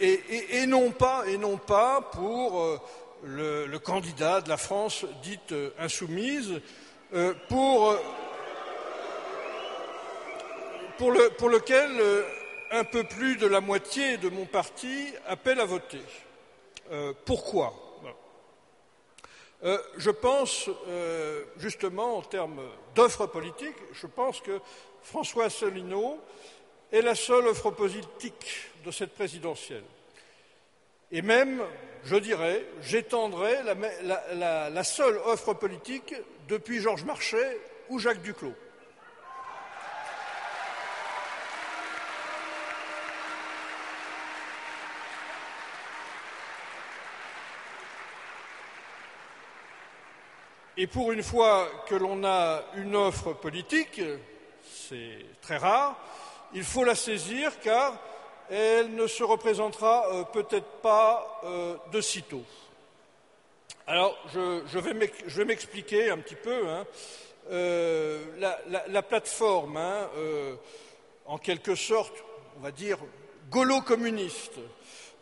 [0.00, 2.80] et, non pas, et non pas pour euh,
[3.22, 6.62] le, candidat de la France dite euh, insoumise,
[7.12, 7.94] euh, pour,
[10.96, 11.90] pour, le, pour, lequel
[12.70, 16.00] un peu plus de la moitié de mon parti appelle à voter.
[17.26, 17.74] pourquoi?
[19.96, 20.70] Je pense,
[21.58, 22.62] justement, en termes
[22.94, 24.60] d'offre politique, je pense que
[25.02, 26.18] François Asselineau
[26.92, 29.84] est la seule offre politique de cette présidentielle.
[31.12, 31.62] Et même,
[32.04, 33.58] je dirais, j'étendrai
[34.32, 36.14] la, seule offre politique
[36.48, 38.54] depuis Georges Marchais ou Jacques Duclos.
[50.78, 54.02] Et pour une fois que l'on a une offre politique,
[54.62, 55.98] c'est très rare,
[56.52, 57.98] il faut la saisir car
[58.50, 62.42] elle ne se représentera euh, peut-être pas euh, de sitôt.
[63.86, 66.68] Alors, je, vais m'expliquer un petit peu.
[66.68, 66.84] Hein.
[67.50, 68.24] euh,
[68.88, 70.08] la, plateforme, hein,
[71.24, 72.12] en quelque sorte,
[72.58, 72.98] on va dire,
[73.48, 74.58] gaulo-communiste,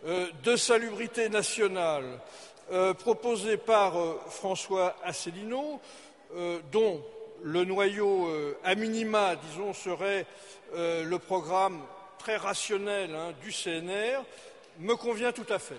[0.07, 2.21] de salubrité nationale,
[3.01, 3.95] proposée par
[4.31, 5.79] François Asselineau,
[6.73, 7.05] dont
[7.43, 8.31] le noyau
[8.65, 10.25] à minima, disons, serait
[10.75, 11.83] le programme
[12.25, 14.25] très rationnel hein, du CNR,
[14.79, 15.75] me convient tout à fait.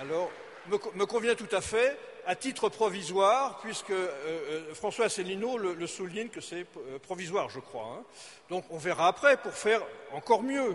[0.00, 0.30] Alors,
[0.68, 6.30] me, convient tout à fait, à titre provisoire, puisque euh, euh, François Asselineau le, souligne
[6.30, 7.98] que c'est euh, provisoire, je crois.
[7.98, 8.04] Hein.
[8.48, 9.82] Donc on verra après pour faire
[10.12, 10.74] encore mieux.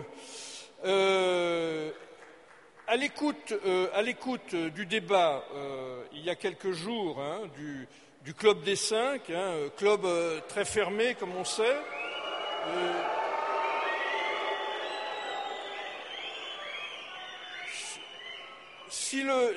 [2.88, 5.44] À l'écoute du débat,
[6.12, 10.02] il y a quelques jours, hein, du, Club des Cinq, hein, club
[10.48, 11.76] très fermé, comme on sait,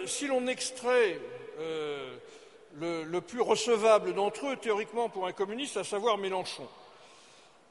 [0.06, 1.20] si l'on extrait
[1.60, 2.16] euh,
[2.80, 6.68] le, plus recevable d'entre eux, théoriquement pour un communiste, à savoir Mélenchon,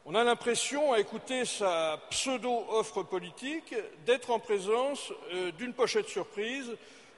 [0.07, 3.75] on a l'impression, à écouter sa pseudo-offre politique,
[4.07, 6.75] d'être en présence euh, d'une pochette surprise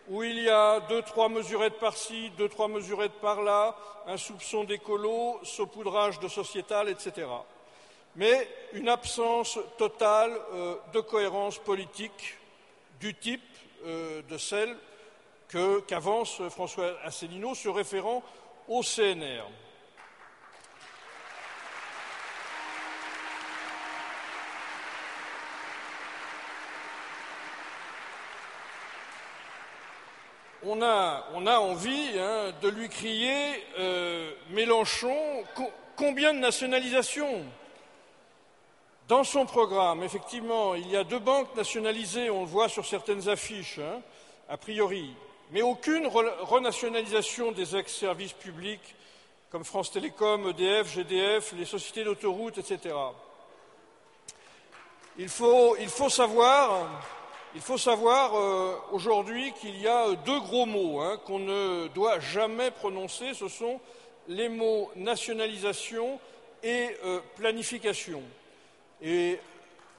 [0.09, 3.77] où il y a deux, trois mesurettes par-ci, deux, trois mesurettes par-là,
[4.09, 7.29] un soupçon d'écolo, saupoudrage de sociétal, etc.
[8.17, 12.37] Mais une absence totale euh, de cohérence politique
[13.01, 13.43] du type
[13.87, 14.77] euh, de celle
[15.87, 18.23] qu'avance François Asselineau se référant
[18.69, 19.45] au CNR.
[30.65, 35.17] On a, envie hein, de lui crier euh, Mélenchon,
[35.97, 37.45] combien de nationalisations?
[39.09, 43.29] Dans son programme, effectivement, il y a deux banques nationalisées, on le voit sur certaines
[43.29, 44.01] affiches, hein,
[44.49, 45.15] a priori,
[45.51, 48.95] mais aucune renationalisation des ex-services publics
[49.51, 52.95] comme France Télécom, EDF, GDF, les sociétés d'autoroutes, etc.
[55.19, 55.77] Il faut,
[56.09, 56.89] savoir,
[57.55, 63.49] euh, aujourd'hui qu'il y a deux gros mots hein, qu'on ne doit jamais prononcer, ce
[63.49, 63.81] sont
[64.29, 66.19] les mots nationalisation
[66.63, 68.23] et euh, planification.
[69.03, 69.39] Et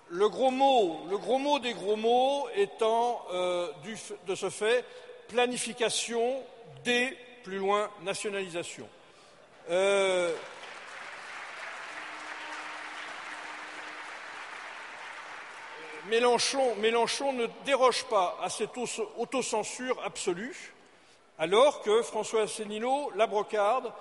[0.10, 3.68] le gros mot, le gros mot des gros mots étant euh,
[4.28, 4.84] de ce fait
[5.28, 6.42] planification
[6.84, 8.88] des plus loin nationalisation.
[16.10, 18.78] Mélenchon, Mélenchon, ne déroge pas à cette
[19.18, 20.74] autocensure absolue,
[21.40, 23.92] alors que François Asselineau la brocarde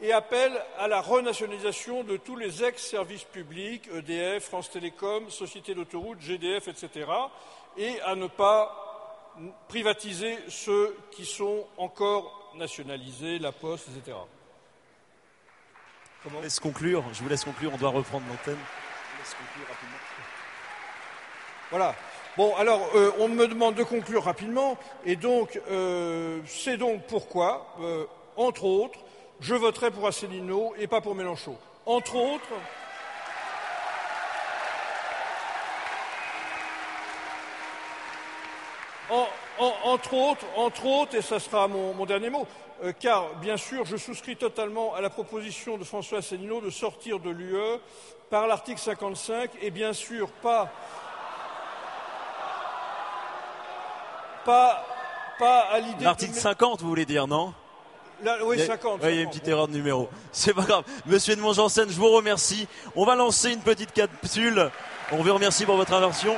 [0.00, 6.20] et appelle à la renationalisation de tous les ex-services publics, EDF, France Télécom, Société d'autoroute,
[6.20, 7.10] GDF, etc.,
[7.76, 8.84] et à ne pas
[9.68, 14.16] privatiser ceux qui sont encore nationalisés, la Poste, etc.
[16.22, 16.40] Comment?
[16.40, 18.58] Laisse conclure, je vous laisse conclure, on doit reprendre l'antenne.
[21.70, 21.94] Voilà.
[22.38, 27.66] Bon, alors, euh, on me demande de conclure rapidement, et donc, euh, c'est donc pourquoi,
[27.80, 28.04] euh,
[28.36, 29.00] entre autres,
[29.40, 31.56] je voterai pour Asselineau et pas pour Mélenchon.
[31.84, 32.48] Entre autres,
[39.84, 42.46] entre autres, entre autres, et ce sera mon, dernier mot,
[43.00, 47.30] car bien sûr, je souscris totalement à la proposition de François Asselineau de sortir de
[47.30, 47.80] l'UE
[48.30, 50.70] par l'article 55 et bien sûr pas,
[54.48, 54.82] pas,
[55.38, 56.04] pas à l'idée.
[56.04, 57.52] L'article 50, vous voulez dire, non
[58.42, 59.00] oui, 50.
[59.04, 60.08] il y a une petite erreur de numéro.
[60.32, 60.84] C'est pas grave.
[61.06, 62.66] Monsieur Edmond Janssen, je vous remercie.
[62.96, 64.70] On va lancer une petite capsule.
[65.12, 66.34] On vous remercie pour votre inversion.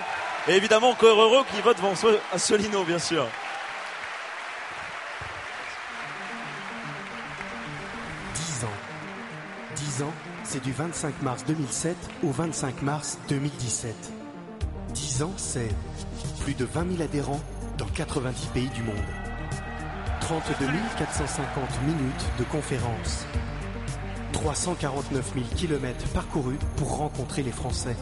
[0.49, 3.27] Et évidemment, encore heureux qui vote François Asselineau, bien sûr.
[8.35, 9.77] 10 ans.
[9.77, 13.95] 10 ans, c'est du 25 mars 2007 au 25 mars 2017.
[14.93, 15.71] 10 ans, c'est
[16.43, 17.41] plus de 20 000 adhérents
[17.81, 18.95] dans 90 pays du monde.
[20.21, 20.67] 32
[20.99, 23.27] 450 minutes de conférences.
[24.33, 27.97] 349 000 kilomètres parcourus pour rencontrer les Français.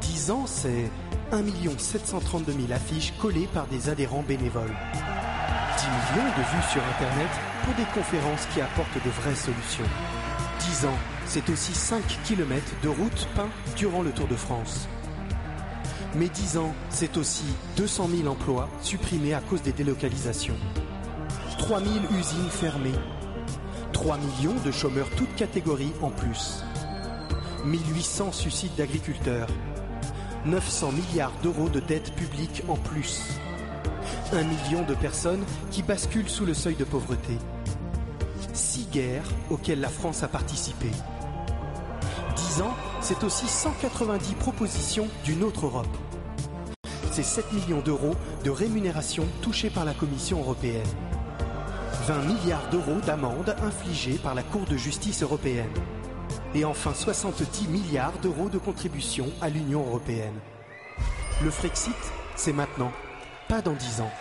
[0.00, 0.90] 10 ans, c'est
[1.32, 1.42] 1
[1.78, 4.74] 732 000 affiches collées par des adhérents bénévoles.
[5.76, 7.30] 10 millions de vues sur Internet
[7.64, 9.84] pour des conférences qui apportent de vraies solutions.
[10.60, 14.88] 10 ans, c'est aussi 5 km de routes peints durant le Tour de France.
[16.16, 17.44] Mais 10 ans, c'est aussi
[17.76, 20.56] 200 000 emplois supprimés à cause des délocalisations.
[21.58, 22.94] 3000 usines fermées.
[23.92, 26.62] 3 millions de chômeurs toutes catégories en plus.
[27.64, 29.48] 1800 suicides d'agriculteurs.
[30.46, 33.30] 900 milliards d'euros de dette publique en plus.
[34.32, 37.38] Un million de personnes qui basculent sous le seuil de pauvreté.
[38.52, 40.90] Six guerres auxquelles la France a participé.
[42.36, 45.94] Dix ans, c'est aussi 190 propositions d'une autre Europe.
[47.12, 50.86] C'est 7 millions d'euros de rémunération touchée par la Commission européenne.
[52.06, 55.68] 20 milliards d'euros d'amendes infligées par la Cour de justice européenne.
[56.54, 60.40] Et enfin 70 milliards d'euros de contributions à l'Union européenne.
[61.42, 61.92] Le Frexit,
[62.36, 62.90] c'est maintenant,
[63.48, 64.12] pas dans 10 ans.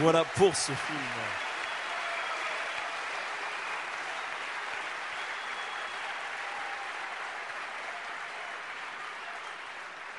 [0.00, 1.25] Voilà pour ce film.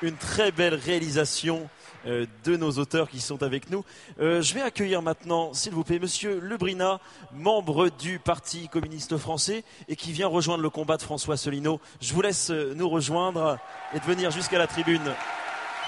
[0.02, 1.68] Une très belle réalisation
[2.06, 3.84] euh, de nos auteurs qui sont avec nous.
[4.20, 7.00] Euh, je vais accueillir maintenant, s'il vous plaît, Monsieur Lebrina,
[7.32, 11.80] membre du Parti communiste français et qui vient rejoindre le combat de François Asselineau.
[12.00, 13.58] Je vous laisse euh, nous rejoindre
[13.92, 15.02] et de venir jusqu'à la tribune.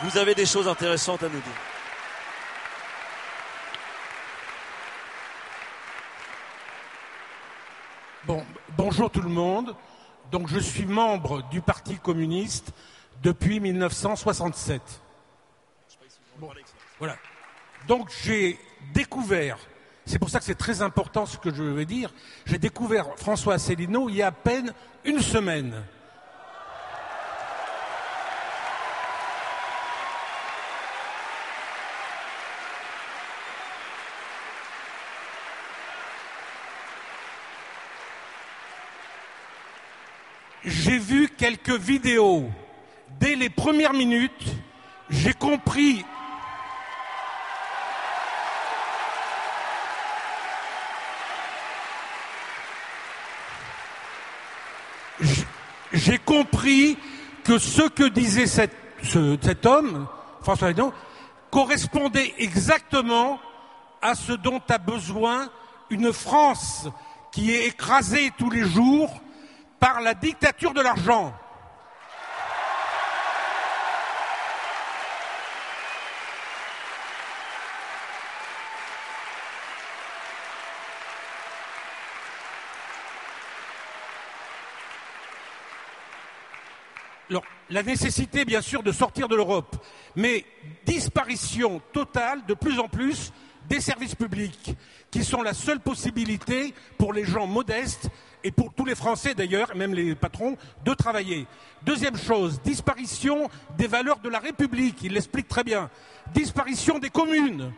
[0.02, 1.42] Vous avez des choses intéressantes à nous dire.
[8.24, 8.44] Bon,
[8.76, 9.76] bonjour tout le monde.
[10.32, 12.72] Donc je suis membre du Parti communiste
[13.22, 14.80] depuis 1967.
[16.98, 17.16] voilà.
[17.86, 18.58] Donc j'ai
[18.94, 19.58] découvert,
[20.06, 22.12] c'est pour ça que c'est très important ce que je veux dire,
[22.46, 24.72] j'ai découvert François Asselineau il y a à peine
[25.04, 25.82] une semaine.
[40.62, 42.50] J'ai vu quelques vidéos.
[43.20, 44.46] Dès les premières minutes,
[45.10, 46.06] j'ai compris
[57.44, 60.08] que ce que disait cet, cet homme,
[60.40, 60.90] François Hénon,
[61.50, 63.38] correspondait exactement
[64.00, 65.50] à ce dont a besoin
[65.90, 66.88] une France
[67.32, 69.14] qui est écrasée tous les jours
[69.78, 71.34] par la dictature de l'argent.
[87.30, 89.76] Alors, la nécessité, bien sûr, de sortir de l'Europe,
[90.16, 90.44] mais
[90.84, 93.32] disparition totale, de plus en plus,
[93.68, 94.74] des services publics,
[95.10, 98.10] qui sont la seule possibilité pour les gens modestes
[98.42, 101.46] et pour tous les Français d'ailleurs, même les patrons, de travailler.
[101.82, 103.48] Deuxième chose, disparition
[103.78, 105.90] des valeurs de la République, il l'explique très bien.
[106.34, 107.72] Disparition des communes,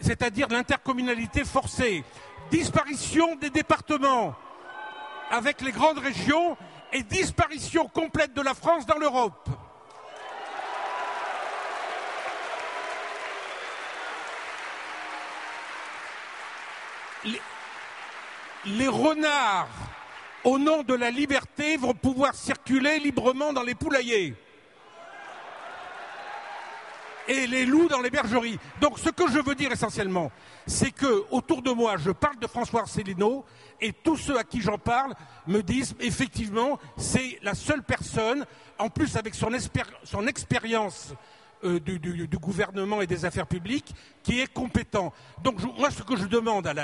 [0.00, 2.04] c'est-à-dire l'intercommunalité forcée.
[2.50, 4.34] Disparition des départements
[5.30, 6.56] avec les grandes régions
[6.94, 9.48] et disparition complète de la France dans l'Europe.
[18.66, 19.68] Les, renards,
[20.44, 24.34] au nom de la liberté, vont pouvoir circuler librement dans les poulaillers.
[27.26, 28.58] Et les loups dans les bergeries.
[28.80, 30.30] Donc ce que je veux dire essentiellement,
[30.66, 33.44] c'est que autour de moi, je parle de François Arcellino,
[33.80, 35.14] et tous ceux à qui j'en parle
[35.46, 38.44] me disent effectivement c'est la seule personne,
[38.78, 39.52] en plus avec son,
[40.26, 41.14] expérience
[41.64, 45.12] euh, du, gouvernement et des affaires publiques, qui est compétent.
[45.42, 46.74] Donc je, moi ce que je demande à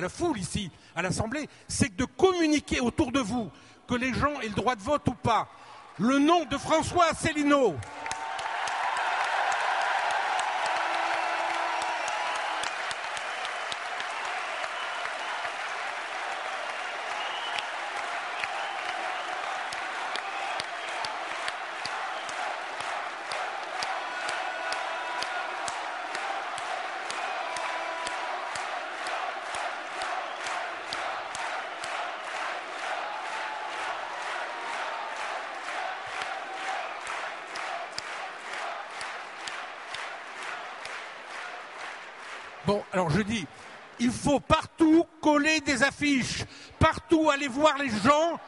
[0.00, 3.50] la foule ici, à l'Assemblée, c'est de communiquer autour de vous
[3.86, 5.48] que les gens aient le droit de vote ou pas.
[5.98, 7.74] Le nom de François Asselineau.
[42.92, 43.46] Alors je dis,
[43.98, 46.44] il faut partout coller des affiches,
[46.78, 48.40] partout aller voir les gens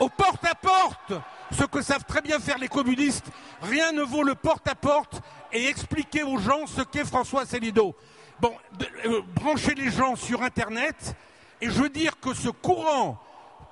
[0.00, 1.14] au porte-à-porte,
[1.50, 3.26] ce que savent très bien faire les communistes.
[3.62, 5.20] Rien ne vaut le porte-à-porte
[5.52, 7.96] et expliquer aux gens ce qu'est François Célido.
[8.38, 8.54] Bon,
[9.06, 11.16] euh, brancher les gens sur Internet,
[11.60, 13.20] et je veux dire que ce courant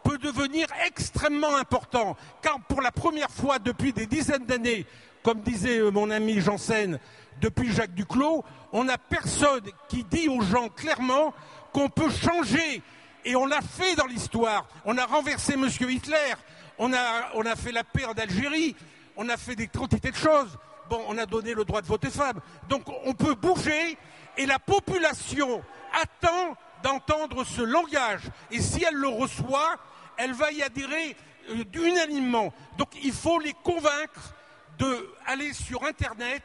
[0.03, 4.87] peut devenir extrêmement important, car pour la première fois depuis des dizaines d'années,
[5.27, 7.01] comme disait euh, mon ami Janssen,
[7.41, 11.35] depuis Jacques Duclos, on n'a personne qui dit aux gens clairement
[11.73, 12.81] qu'on peut changer
[13.25, 14.69] Et on l'a fait dans l'histoire.
[14.85, 15.69] On a renversé M.
[15.69, 16.35] Hitler.
[16.79, 18.77] On a, fait la paix en Algérie.
[19.17, 20.57] On a fait des quantités de choses.
[20.89, 22.39] Bon, on a donné le droit de voter femme.
[22.69, 23.99] Donc on peut bouger
[24.37, 25.61] et la population
[26.01, 28.23] attend d'entendre ce langage.
[28.53, 29.75] Et si elle le reçoit,
[30.19, 31.17] elle va y adhérer
[31.51, 32.53] euh, unanimement.
[32.79, 34.36] Donc il faut les convaincre
[34.79, 36.43] d'aller sur Internet,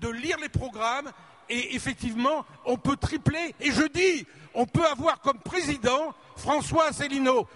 [0.00, 1.10] de lire les programmes,
[1.48, 3.54] et effectivement, on peut tripler.
[3.60, 7.46] Et je dis, on peut avoir comme président François Asselineau.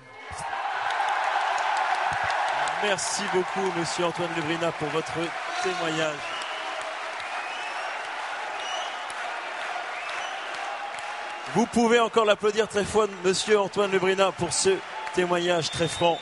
[2.82, 5.14] Merci beaucoup, monsieur Antoine Lebrina, pour votre
[5.62, 6.14] témoignage.
[11.54, 14.76] Vous pouvez encore l'applaudir très fort, monsieur Antoine Lebrina, pour ce
[15.14, 16.18] témoignage très franc.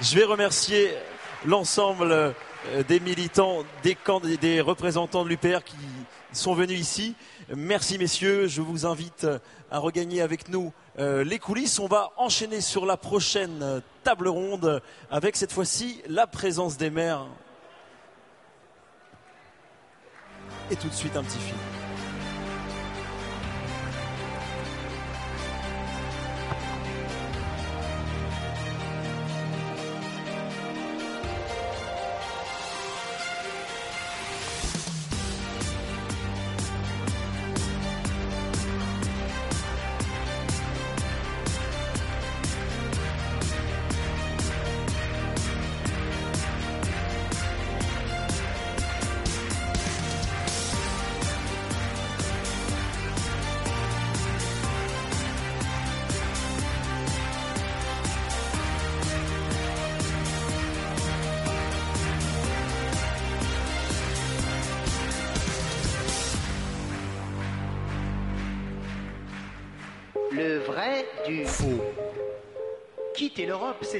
[0.00, 0.94] Je vais remercier
[1.44, 2.32] l'ensemble euh,
[2.86, 3.96] des militants, des,
[4.36, 5.76] des représentants de l'UPR qui
[6.32, 7.16] sont venus ici.
[7.52, 9.26] Merci messieurs, je vous invite
[9.72, 11.80] à regagner avec nous euh, les coulisses.
[11.80, 14.80] On va enchaîner sur la prochaine table ronde
[15.10, 17.26] avec cette fois-ci la présence des maires.
[20.70, 21.77] Et tout de suite un petit film.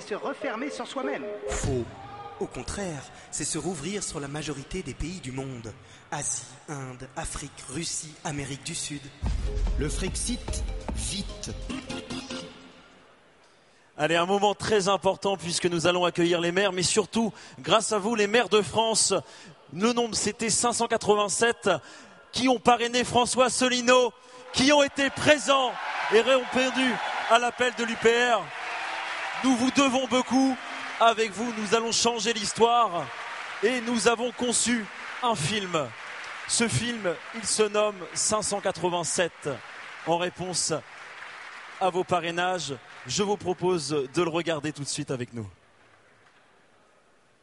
[0.00, 1.24] C'est se refermer sur soi-même.
[1.48, 1.84] Faux.
[2.40, 5.72] Au contraire, c'est se rouvrir sur la majorité des pays du monde.
[6.12, 9.00] Asie, Inde, Afrique, Russie, Amérique du Sud.
[9.78, 10.62] Le Frexit,
[10.94, 11.50] vite.
[13.96, 17.98] Allez, un moment très important puisque nous allons accueillir les maires, mais surtout, grâce à
[17.98, 19.12] vous, les maires de France,
[19.74, 21.70] le nombre c'était 587
[22.30, 24.12] qui ont parrainé François Solino,
[24.52, 25.72] qui ont été présents
[26.14, 26.94] et répondu
[27.30, 28.44] à l'appel de l'UPR.
[29.44, 30.56] Nous vous devons beaucoup.
[31.00, 33.06] Avec vous, nous allons changer l'histoire.
[33.62, 34.84] Et nous avons conçu
[35.22, 35.88] un film.
[36.48, 39.50] Ce film, il se nomme 587.
[40.06, 40.72] En réponse
[41.80, 42.74] à vos parrainages,
[43.06, 45.46] je vous propose de le regarder tout de suite avec nous.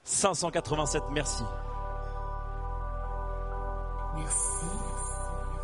[0.04, 1.43] 587, merci.
[4.16, 4.38] Merci.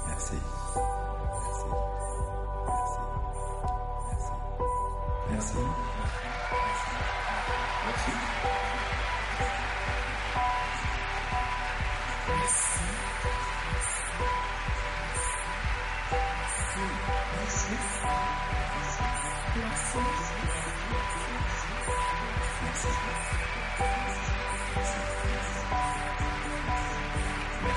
[0.08, 0.36] Merci.
[1.38, 1.66] Merci.
[4.10, 5.56] Merci.
[5.56, 5.91] Merci.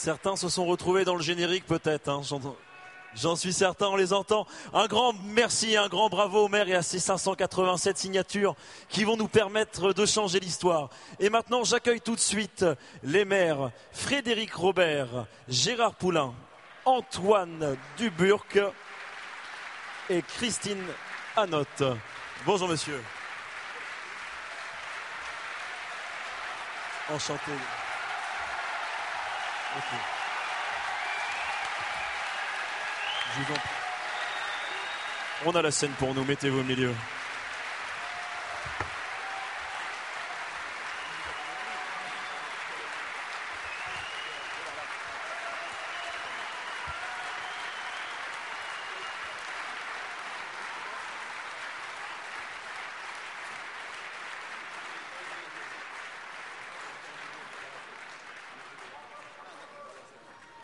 [0.00, 2.08] Certains se sont retrouvés dans le générique peut-être.
[2.08, 2.22] hein,
[3.14, 4.46] j'en- suis certain, on les entend.
[4.72, 8.54] Un grand merci, un grand bravo au maire et à ses 587 signatures
[8.88, 10.88] qui vont nous permettre de changer l'histoire.
[11.18, 12.64] Et maintenant, j'accueille tout de suite
[13.02, 16.32] les maires Frédéric Robert, Gérard Poulain,
[16.86, 18.56] Antoine Duburc
[20.08, 20.82] et Christine
[21.36, 21.82] Anotte.
[22.46, 23.02] Bonjour monsieur.
[27.12, 27.52] Enchanté.
[29.76, 29.80] Je.
[35.46, 36.92] On a la scène pour nous, mettez-vous au milieu.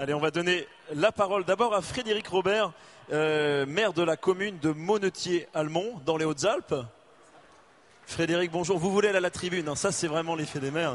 [0.07, 2.71] Allez, on va donner la parole d'abord à Frédéric Robert,
[3.13, 6.77] euh, maire de la commune de Monetier-Almont, dans les Hautes-Alpes.
[8.07, 8.79] Frédéric, bonjour.
[8.79, 10.95] Vous voulez aller à la tribune, hein, ça c'est vraiment l'effet des maires.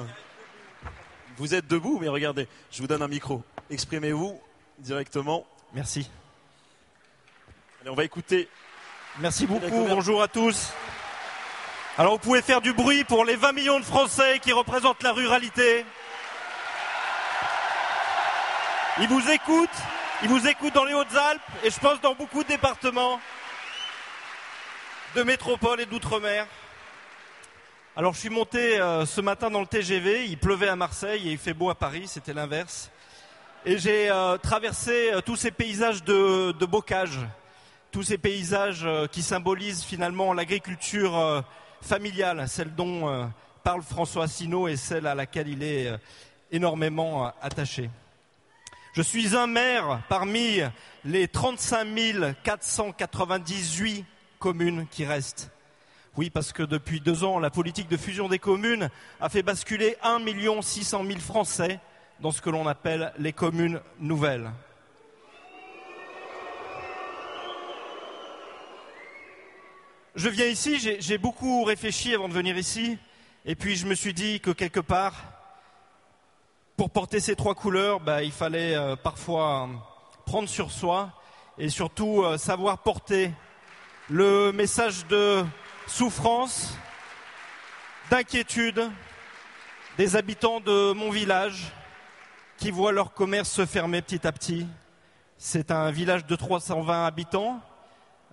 [1.36, 3.44] Vous êtes debout, mais regardez, je vous donne un micro.
[3.70, 4.40] Exprimez-vous
[4.80, 5.46] directement.
[5.74, 6.10] Merci.
[7.82, 8.48] Allez, on va écouter.
[9.20, 9.96] Merci beaucoup, Robert.
[9.96, 10.72] bonjour à tous.
[11.98, 15.12] Alors vous pouvez faire du bruit pour les 20 millions de Français qui représentent la
[15.12, 15.86] ruralité.
[19.00, 19.70] Ils vous écoutent,
[20.22, 23.22] ils vous écoutent dans les Hautes-Alpes et je pense dans beaucoup de départements
[25.16, 26.46] de métropole et d'outre-mer.
[27.96, 31.32] Alors je suis monté euh, ce matin dans le TGV, il pleuvait à Marseille et
[31.32, 32.92] il fait beau à Paris, c'était l'inverse.
[33.66, 37.18] Et j'ai euh, traversé euh, tous ces paysages de, bocage,
[37.94, 41.44] tous ces paysages qui symbolisent finalement l'agriculture
[41.82, 43.30] familiale, celle dont
[43.64, 45.92] parle François Asselineau et celle à laquelle il est
[46.52, 47.90] énormément attaché.
[48.94, 50.60] Je suis un maire parmi
[51.06, 54.06] les 35 498
[54.40, 55.50] communes qui restent.
[56.18, 58.90] Oui, parce que depuis deux ans, la politique de fusion des communes
[59.22, 60.20] a fait basculer 1
[60.62, 61.80] 600 000 Français
[62.20, 64.52] dans ce que l'on appelle les communes nouvelles.
[70.16, 72.98] Je viens ici, j'ai- j'ai beaucoup réfléchi avant de venir ici,
[73.46, 75.16] et puis je me suis dit que quelque part,
[76.82, 79.74] pour porter ces trois couleurs, bah, il fallait euh, parfois euh,
[80.26, 81.12] prendre sur soi
[81.60, 83.30] et surtout euh, savoir porter
[84.10, 85.45] le message de
[85.86, 86.76] souffrance,
[88.10, 88.90] d'inquiétude
[89.99, 91.72] des habitants de mon village
[92.58, 94.66] qui voient leur commerce se fermer petit à petit.
[95.38, 97.62] C'est un village de 320 habitants,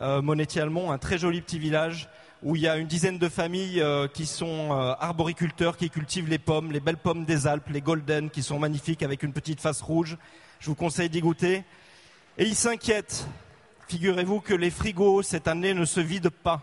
[0.00, 2.08] euh, Monetti-Almont, un très joli petit village
[2.42, 6.28] où il y a une dizaine de familles euh, qui sont euh, arboriculteurs, qui cultivent
[6.28, 9.60] les pommes, les belles pommes des Alpes, les golden, qui sont magnifiques avec une petite
[9.60, 10.16] face rouge.
[10.60, 11.64] Je vous conseille d'y goûter.
[12.36, 13.26] Et ils s'inquiètent.
[13.88, 16.60] Figurez-vous que les frigos cette année ne se vident pas.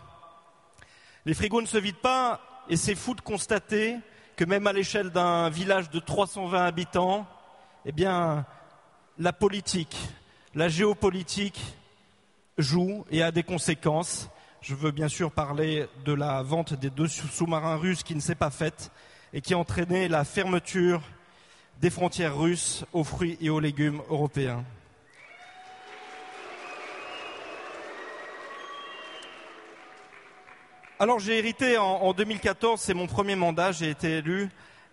[1.26, 3.96] Les frigos ne se vident pas et c'est fou de constater
[4.36, 7.26] que même à l'échelle d'un village de 320 habitants,
[7.84, 8.46] eh bien,
[9.18, 9.96] la politique,
[10.54, 11.60] la géopolitique
[12.58, 14.28] joue et a des conséquences.
[14.68, 18.20] Je veux bien sûr parler de la vente des deux sous- sous-marins russes qui ne
[18.20, 18.90] s'est pas faite
[19.32, 21.02] et qui a entraîné la fermeture
[21.80, 24.64] des frontières russes aux fruits et aux légumes européens.
[30.98, 34.48] Alors j'ai hérité en, en 2014, c'est mon premier mandat, j'ai été élu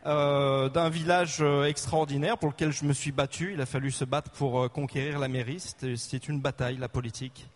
[0.05, 3.53] euh, d'un village euh, extraordinaire pour lequel je me suis battu.
[3.53, 5.61] Il a fallu se battre pour euh, conquérir la mairie.
[5.61, 7.47] C'était- C'est une bataille, la politique.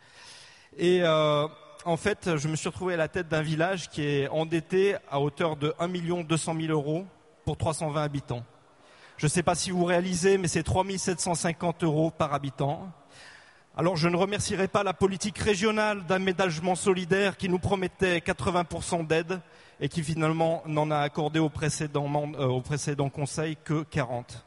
[0.77, 1.01] Et
[1.87, 5.21] en fait, je me suis retrouvé à la tête d'un village qui est endetté à
[5.21, 5.87] hauteur de 1
[6.23, 7.05] 200 000 euros
[7.45, 8.43] pour 320 habitants.
[9.15, 12.91] Je ne sais pas si vous réalisez, mais c'est 3 750 euros par habitant.
[13.77, 19.39] Alors je ne remercierai pas la politique régionale d'aménagement solidaire qui nous promettait 80% d'aide
[19.79, 24.45] et qui finalement n'en a accordé au précédent, euh, au précédent conseil que 40.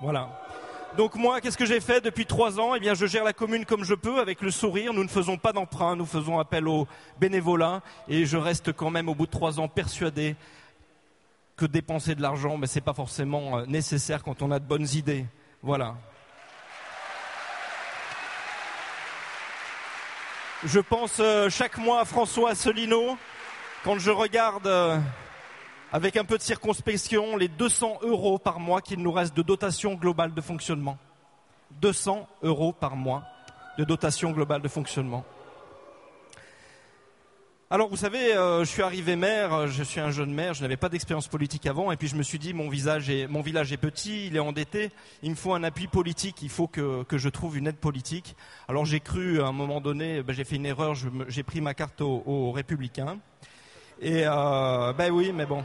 [0.00, 0.30] Voilà.
[0.96, 2.76] Donc moi, qu'est-ce que j'ai fait depuis trois ans?
[2.76, 4.92] Eh bien, je gère la commune comme je peux, avec le sourire.
[4.92, 6.86] Nous ne faisons pas d'emprunt, nous faisons appel au
[7.18, 10.36] bénévolat, et je reste quand même, au bout de trois ans, persuadé
[11.56, 14.86] que dépenser de l'argent, mais c'est pas forcément euh, nécessaire quand on a de bonnes
[14.92, 15.26] idées.
[15.62, 15.96] Voilà.
[20.64, 23.18] Je pense euh, chaque mois à François Asselineau
[23.82, 24.98] quand je regarde euh,
[25.94, 29.94] avec un peu de circonspection les 200 euros par mois qu'il nous reste de dotation
[29.94, 30.98] globale de fonctionnement.
[31.82, 33.22] 200 euros par mois
[33.78, 35.24] de dotation globale de fonctionnement.
[37.70, 40.62] Alors vous savez, euh, je suis arrivé maire, euh, je suis un jeune maire, je
[40.62, 44.26] n'avais pas d'expérience politique avant, et puis je me suis dit mon, village est petit,
[44.26, 44.90] il est endetté,
[45.22, 48.34] il me faut un appui politique, il faut que, je trouve une aide politique.
[48.66, 50.94] Alors j'ai cru à un moment donné, ben, j'ai fait une erreur,
[51.28, 53.18] j'ai pris ma carte aux Républicains.
[54.00, 55.64] Et euh, ben oui, mais bon.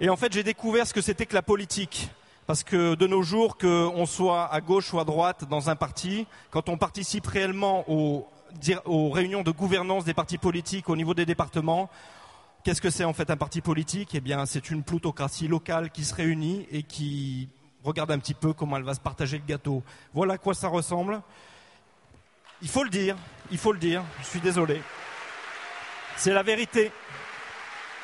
[0.00, 2.10] Et en fait j'ai découvert ce que c'était que la politique.
[2.46, 6.26] Parce que de nos jours, qu'on soit à gauche ou à droite dans un parti,
[6.50, 8.28] quand on participe réellement aux,
[9.10, 11.88] réunions de gouvernance des partis politiques au niveau des départements,
[12.64, 14.14] qu'est-ce que c'est en fait un parti politique?
[14.14, 17.48] Eh bien, c'est une plutocratie locale qui se réunit et qui
[17.84, 19.84] regarde un petit peu comment elle va se partager le gâteau.
[20.12, 21.22] Voilà à quoi ça ressemble.
[22.60, 23.16] Il faut le dire,
[23.52, 24.82] il faut le dire, je suis désolé.
[26.16, 26.90] C'est la vérité.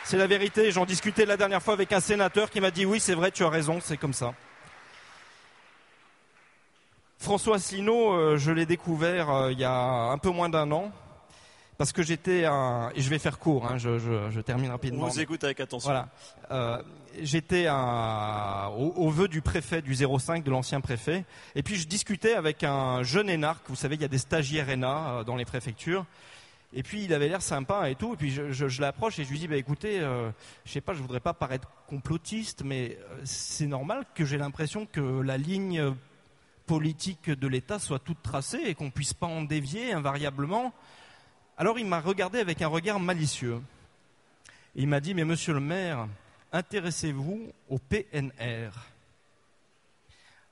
[0.04, 0.70] C'est la vérité.
[0.72, 3.44] J'en discutais la dernière fois avec un sénateur qui m'a dit oui, c'est vrai, tu
[3.44, 4.34] as raison, c'est comme ça.
[7.18, 10.92] François Asselineau, euh, je l'ai découvert euh, il y a un peu moins d'un an,
[11.76, 12.90] parce que j'étais un...
[12.94, 15.04] Et je vais faire court, hein, je, je- je termine rapidement.
[15.04, 15.90] On vous écoute avec attention.
[15.90, 16.08] Voilà.
[16.52, 16.80] Euh,
[17.20, 21.24] j'étais au, au vœu du préfet, du 05, de l'ancien préfet,
[21.56, 24.68] et puis je discutais avec un jeune énarque, vous savez, il y a des stagiaires
[24.68, 26.04] ENA dans les préfectures,
[26.72, 28.14] et puis il avait l'air sympa et tout.
[28.14, 30.30] Et puis je, l'approche et je lui dis bah écoutez, euh,
[30.64, 34.86] je sais pas, je voudrais pas paraître complotiste, mais euh, c'est normal que j'ai l'impression
[34.86, 35.90] que la ligne euh,
[36.66, 40.74] politique de l'État soit toute tracée et qu'on puisse pas en dévier invariablement.
[41.56, 43.60] Alors il m'a regardé avec un regard malicieux.
[44.76, 46.06] Et il m'a dit mais Monsieur le Maire,
[46.52, 48.70] intéressez-vous au PNR.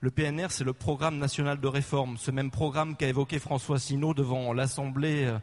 [0.00, 4.14] Le PNR, c'est le Programme national de réforme, ce même programme qu'a évoqué François Sinaud
[4.14, 5.34] devant l'Assemblée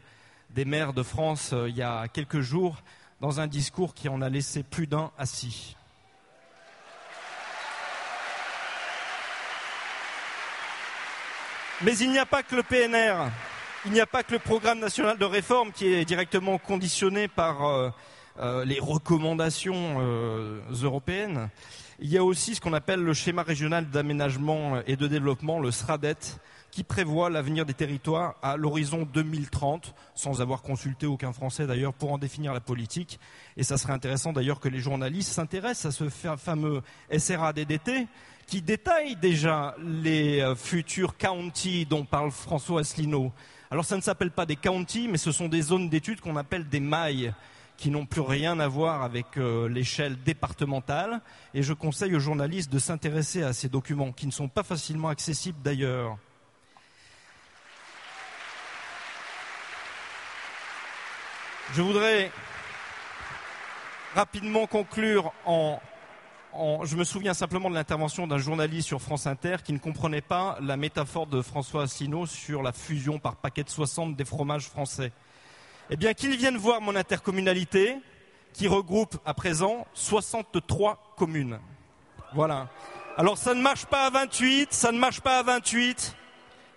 [0.54, 2.76] des maires de France euh, il y a quelques jours,
[3.20, 5.76] dans un discours qui en a laissé plus d'un assis.
[11.82, 13.30] Mais il n'y a pas que le PNR,
[13.84, 17.64] il n'y a pas que le Programme national de réforme qui est directement conditionné par
[17.64, 17.90] euh,
[18.38, 20.00] euh, les recommandations
[20.70, 21.50] européennes.
[21.98, 25.72] Il y a aussi ce qu'on appelle le schéma régional d'aménagement et de développement, le
[25.72, 26.38] SRADET,
[26.74, 32.10] qui prévoit l'avenir des territoires à l'horizon 2030, sans avoir consulté aucun Français d'ailleurs pour
[32.12, 33.20] en définir la politique.
[33.56, 36.82] Et ça serait intéressant d'ailleurs que les journalistes s'intéressent à ce fa- fameux
[37.16, 38.08] SRADDT
[38.48, 43.30] qui détaille déjà les euh, futurs counties dont parle François Asselineau.
[43.70, 46.68] Alors ça ne s'appelle pas des counties, mais ce sont des zones d'études qu'on appelle
[46.68, 47.32] des mailles
[47.76, 51.20] qui n'ont plus rien à voir avec euh, l'échelle départementale.
[51.54, 55.08] Et je conseille aux journalistes de s'intéresser à ces documents qui ne sont pas facilement
[55.08, 56.18] accessibles d'ailleurs.
[61.76, 62.30] Je voudrais
[64.14, 65.80] rapidement conclure en,
[66.84, 70.56] Je me souviens simplement de l'intervention d'un journaliste sur France Inter qui ne comprenait pas
[70.60, 75.10] la métaphore de François Asselineau sur la fusion par paquet de 60 des fromages français.
[75.90, 77.96] Eh bien, qu'il vienne voir mon intercommunalité
[78.52, 81.58] qui regroupe à présent 63 communes.
[82.34, 82.68] Voilà.
[83.16, 86.14] Alors ça ne marche pas à 28, ça ne marche pas à 28.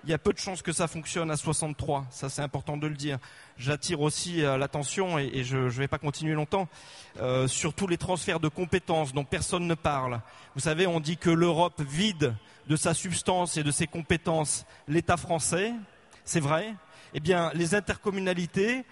[0.06, 2.88] Il y a peu de chances que ça fonctionne à 63, ça c'est important de
[2.88, 3.19] le dire.
[3.60, 6.68] J'attire aussi euh, l'attention, et, je ne vais pas continuer longtemps,
[7.20, 10.22] euh, sur tous les transferts de compétences dont personne ne parle.
[10.54, 12.36] Vous savez, on dit que l'Europe vide
[12.68, 15.74] de sa substance et de ses compétences l'État français,
[16.24, 16.76] c'est vrai.
[17.16, 18.84] Eh bien, les intercommunalités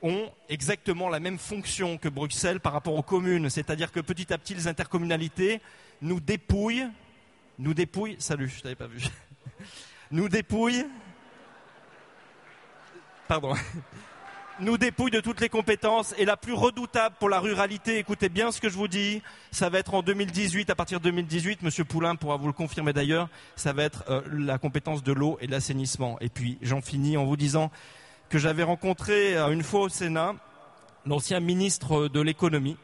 [0.00, 4.38] ont exactement la même fonction que Bruxelles par rapport aux communes, c'est-à-dire que petit à
[4.38, 5.60] petit, les intercommunalités
[6.00, 6.86] nous dépouillent,
[7.58, 9.02] nous dépouillent, salut, je t'avais pas vu,
[10.10, 10.86] nous dépouillent,
[13.26, 13.54] pardon,
[14.60, 18.50] nous dépouillent de toutes les compétences et la plus redoutable pour la ruralité, écoutez bien
[18.50, 21.84] ce que je vous dis, ça va être en 2018, à partir de 2018, Monsieur
[21.84, 25.46] Poulain pourra vous le confirmer d'ailleurs, ça va être euh, la compétence de l'eau et
[25.46, 26.18] de l'assainissement.
[26.20, 27.70] Et puis j'en finis en vous disant
[28.28, 30.34] que j'avais rencontré euh, une fois au Sénat
[31.04, 32.76] l'ancien ministre de l'économie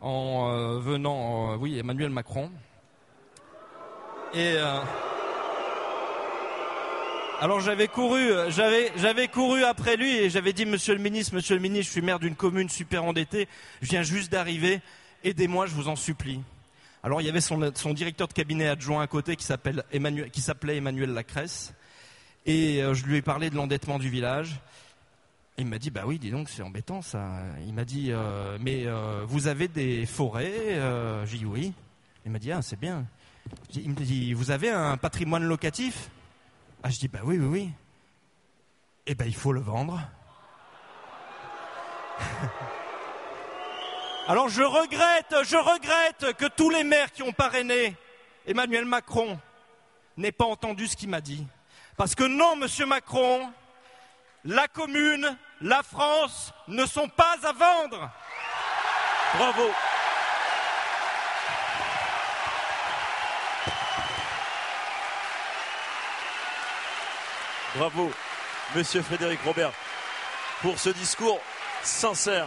[0.00, 2.50] en euh, venant, oui, Emmanuel Macron.
[4.34, 4.56] Et
[7.44, 11.60] alors j'avais couru, j'avais, couru après lui et j'avais dit Monsieur le ministre, Monsieur le
[11.60, 13.48] ministre, je suis maire d'une commune super endettée,
[13.82, 14.80] je viens juste d'arriver,
[15.24, 16.40] aidez-moi, je vous en supplie.
[17.02, 17.58] Alors il y avait son,
[17.92, 21.74] directeur de cabinet adjoint à côté qui s'appelle Emmanuel, qui s'appelait Emmanuel Lacresse
[22.46, 24.58] et euh, je lui ai parlé de l'endettement du village.
[25.58, 27.42] Il m'a dit, bah oui, dis donc, c'est embêtant ça.
[27.66, 30.80] Il m'a dit, euh, mais euh, vous avez des forêts?
[31.26, 31.74] J'ai dit oui.
[32.24, 33.04] Il m'a dit, ah, c'est bien.
[33.74, 36.08] Il me dit, vous avez un patrimoine locatif?
[36.86, 37.70] Ah, je dis, bah oui, oui, oui.
[39.06, 39.98] Eh ben, il faut le vendre.
[44.28, 47.96] Alors je regrette, je regrette que tous les maires qui ont parrainé
[48.46, 49.40] Emmanuel Macron
[50.18, 51.46] n'aient pas entendu ce qu'il m'a dit.
[51.96, 53.50] Parce que non, monsieur Macron,
[54.44, 58.10] la commune, la France ne sont pas à vendre.
[59.38, 59.70] Bravo.
[67.76, 68.10] Bravo,
[68.76, 69.72] monsieur Frédéric Robert,
[70.62, 71.40] pour ce discours
[71.82, 72.46] sincère.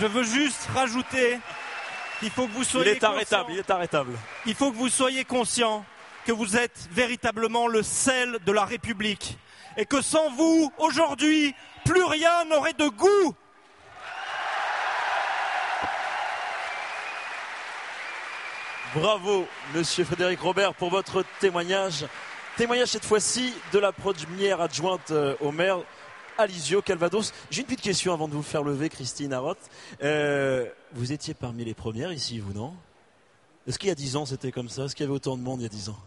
[0.00, 1.38] Je veux juste rajouter
[2.20, 4.12] qu'il faut que vous soyez Il est arrêtable, conscient- il est arrêtable.
[4.46, 5.84] Il faut que vous soyez conscient
[6.24, 9.36] que vous êtes véritablement le sel de la République
[9.76, 11.54] et que sans vous, aujourd'hui,
[11.84, 13.34] plus rien n'aurait de goût.
[18.92, 22.06] Bravo, monsieur Frédéric Robert, pour votre témoignage.
[22.56, 25.78] Témoignage cette fois-ci de la première adjointe euh, au maire,
[26.36, 27.32] Alizio Calvados.
[27.52, 29.60] J'ai une petite question avant de vous faire lever, Christine Aroth.
[30.02, 32.74] Euh, vous étiez parmi les premières ici, vous, non?
[33.68, 34.86] Est-ce qu'il y a dix ans c'était comme ça?
[34.86, 35.98] Est-ce qu'il y avait autant de monde il y a dix ans?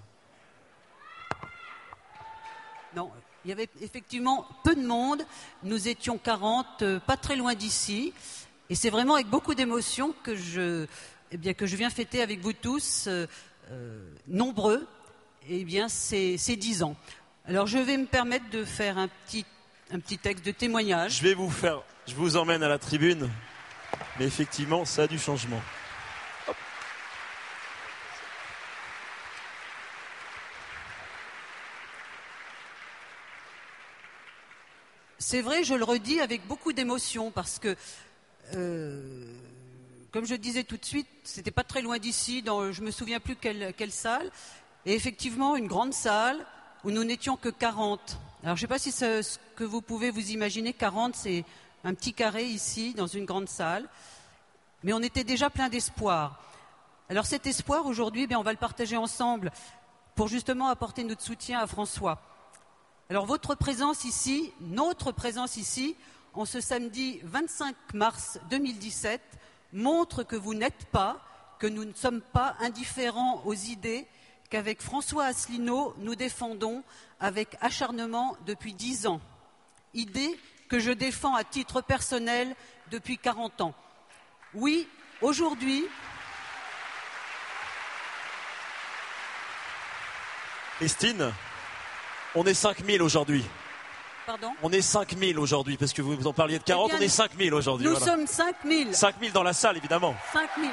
[2.97, 3.11] Non,
[3.45, 5.23] il y avait effectivement peu de monde.
[5.63, 8.13] Nous étions 40, euh, pas très loin d'ici.
[8.69, 10.87] Et c'est vraiment avec beaucoup d'émotion que je,
[11.33, 13.25] eh bien, que je viens fêter avec vous tous, euh,
[13.71, 14.87] euh, nombreux,
[15.49, 16.95] eh bien, ces, ces 10 ans.
[17.45, 19.43] Alors, je vais me permettre de faire un petit,
[19.91, 21.17] un petit texte de témoignage.
[21.17, 23.31] Je vais vous faire, je vous emmène à la tribune.
[24.19, 25.59] Mais effectivement, ça a du changement.
[26.47, 26.55] Hop.
[35.17, 37.75] C'est vrai, je le redis avec beaucoup d'émotion parce que,
[38.53, 39.33] euh,
[40.13, 43.19] comme je disais tout de suite, c'était pas très loin d'ici, dans, je me souviens
[43.19, 44.29] plus quelle, salle,
[44.85, 46.45] et effectivement une grande salle
[46.83, 48.19] où nous n'étions que 40.
[48.43, 51.43] Alors je ne sais pas si ce, ce que vous pouvez vous imaginer, 40 c'est
[51.83, 53.89] un petit carré ici dans une grande salle,
[54.83, 56.43] mais on était déjà plein d'espoir.
[57.09, 59.51] Alors cet espoir aujourd'hui, eh on va le partager ensemble
[60.13, 62.21] pour justement apporter notre soutien à François.
[63.09, 65.95] Alors votre présence ici, notre présence ici,
[66.35, 69.21] en ce samedi 25 mars 2017,
[69.73, 71.19] montre que vous n'êtes pas,
[71.59, 74.07] que nous ne sommes pas indifférents aux idées
[74.49, 76.83] qu'avec François Asselineau, nous défendons
[77.19, 79.19] avec acharnement depuis dix ans.
[79.93, 80.39] Idées
[80.69, 82.55] que je défends à titre personnel
[82.91, 83.73] depuis 40 ans.
[84.53, 84.87] Oui,
[85.21, 85.85] aujourd'hui,
[90.77, 91.31] Christine,
[92.35, 93.43] on est 5000 aujourd'hui.
[94.25, 97.05] Pardon, On est 5000 aujourd'hui, parce que vous en parliez de 40, Eh bien, on
[97.05, 97.87] est 5000 aujourd'hui.
[97.87, 98.05] nous voilà.
[98.05, 98.95] sommes 5000.
[98.95, 100.15] 5000 dans la salle, évidemment.
[100.33, 100.69] 5000.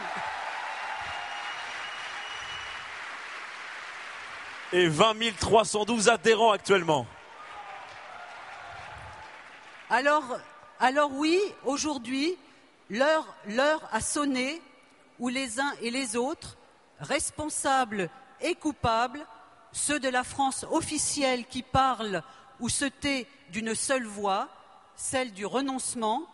[4.73, 7.07] Et 20 312 adhérents actuellement.
[9.89, 10.39] Alors,
[10.79, 12.37] alors oui, aujourd'hui,
[12.89, 14.63] l'heure, l'heure a sonné
[15.19, 16.57] où les uns et les autres,
[17.01, 18.09] responsables
[18.41, 19.27] et coupables,
[19.73, 22.23] ceux de la France officielle qui parlent
[22.61, 24.49] ou se tait d'une seule voix,
[24.97, 26.27] celle du renoncement,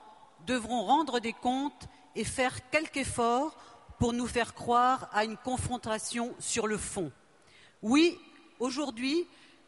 [0.47, 3.57] devront rendre des comptes et faire quelque effort
[3.99, 7.11] pour nous faire croire à une confrontation sur le fond.
[7.83, 8.19] Oui,
[8.59, 9.27] aujourd'hui,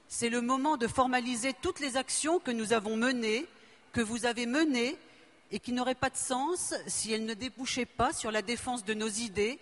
[0.09, 3.47] c'est le moment de formaliser toutes les actions que nous avons menées,
[3.93, 4.97] que vous avez menées,
[5.51, 8.94] et qui n'auraient pas de sens si elles ne débouchaient pas sur la défense de
[8.94, 9.59] nos idées,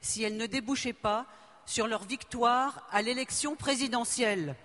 [0.00, 1.26] si elles ne débouchaient pas
[1.66, 4.56] sur leur victoire à l'élection présidentielle.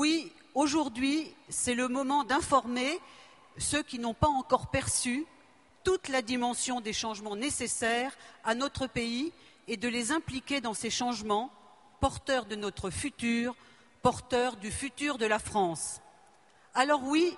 [0.00, 2.98] Oui, aujourd'hui, c'est le moment d'informer
[3.58, 5.26] ceux qui n'ont pas encore perçu
[5.84, 9.30] toute la dimension des changements nécessaires à notre pays
[9.68, 11.50] et de les impliquer dans ces changements,
[12.00, 13.54] porteurs de notre futur,
[14.00, 16.00] porteurs du futur de la France.
[16.72, 17.36] Alors oui,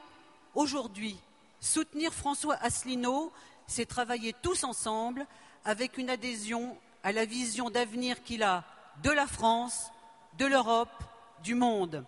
[0.55, 1.18] aujourd'hui,
[1.59, 3.32] soutenir François Asselineau,
[3.66, 5.26] c'est travailler tous ensemble
[5.64, 8.62] avec une adhésion à la vision d'avenir qu'il a
[9.02, 9.90] de la France,
[10.39, 11.02] de l'Europe,
[11.43, 12.05] du monde.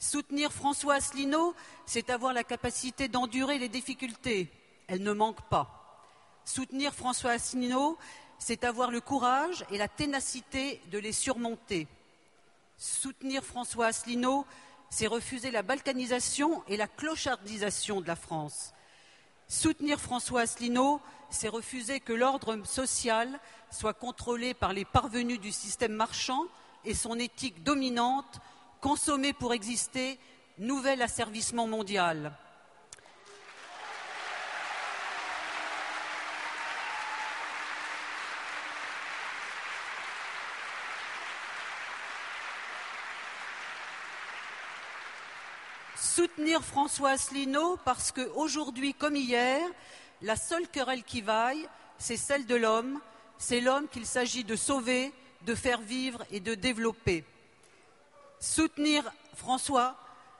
[0.00, 1.54] Soutenir François Asselineau,
[1.84, 4.50] c'est avoir la capacité d'endurer les difficultés.
[4.88, 6.02] Elles ne manquent pas.
[6.46, 7.98] Soutenir François Asselineau,
[8.38, 11.86] c'est avoir le courage et la ténacité de les surmonter.
[12.78, 14.46] Soutenir François Asselineau,
[14.88, 18.72] c'est refuser la balkanisation et la clochardisation de la France.
[19.48, 23.38] Soutenir François Asselineau, c'est refuser que l'ordre social
[23.70, 26.46] soit contrôlé par les parvenus du système marchand
[26.86, 28.40] et son éthique dominante,
[28.80, 30.18] consommer pour exister,
[30.58, 32.32] nouvel asservissement mondial.
[46.20, 49.60] soutenir François Asselineau parce qu'aujourd'hui comme hier,
[50.20, 51.66] la seule querelle qui vaille,
[51.96, 53.00] c'est celle de l'homme,
[53.38, 55.14] c'est l'homme qu'il s'agit de sauver,
[55.46, 57.24] de faire vivre et de développer.
[58.40, 59.04] Soutenir
[59.34, 59.96] François,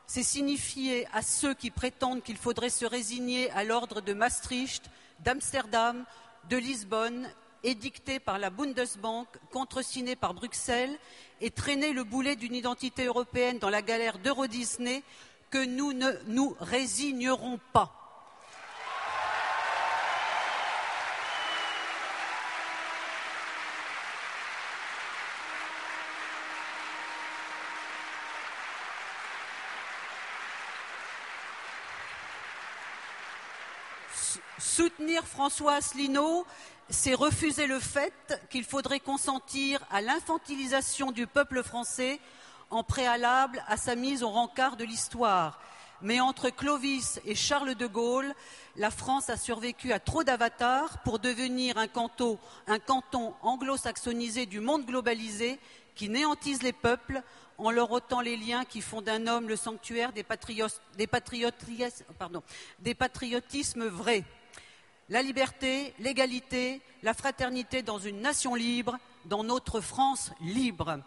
[0.07, 4.91] c'est signifier à ceux qui prétendent qu'il faudrait se résigner à l'ordre de Maastricht,
[5.21, 6.05] d'Amsterdam,
[6.49, 7.31] de Lisbonne,
[7.63, 10.99] édicté par la Bundesbank, contresigné par Bruxelles,
[11.43, 15.03] et traîner le boulet d'une identité européenne dans la galère d'Euro Disney
[15.51, 18.00] que nous ne nous résignerons pas.
[35.01, 36.45] Soutenir François Asselineau,
[36.91, 42.21] c'est refuser le fait qu'il faudrait consentir à l'infantilisation du peuple français
[42.69, 45.59] en préalable à sa mise au rencard de l'histoire.
[46.03, 48.35] Mais entre Clovis et Charles de Gaulle,
[48.77, 52.39] la France a survécu à trop d'avatars pour devenir un canton,
[53.41, 55.59] anglo-saxonisé du monde globalisé
[55.95, 57.23] qui néantise les peuples
[57.57, 60.25] en leur ôtant les liens qui font d'un homme le sanctuaire des
[62.99, 64.27] patriotismes vrais.
[65.11, 71.01] La liberté, l'égalité, la fraternité dans une nation libre, dans notre France libre.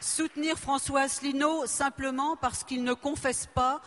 [0.00, 3.80] soutenir François Asselineau simplement parce qu'il ne confesse pas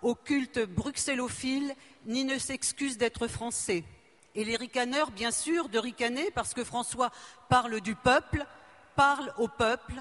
[0.00, 1.74] au culte bruxellophile
[2.06, 3.84] ni ne s'excuse d'être français.
[4.34, 7.10] Et les ricaneurs, bien sûr, de ricaner parce que François
[7.48, 8.46] parle du peuple,
[8.96, 9.94] parle au peuple,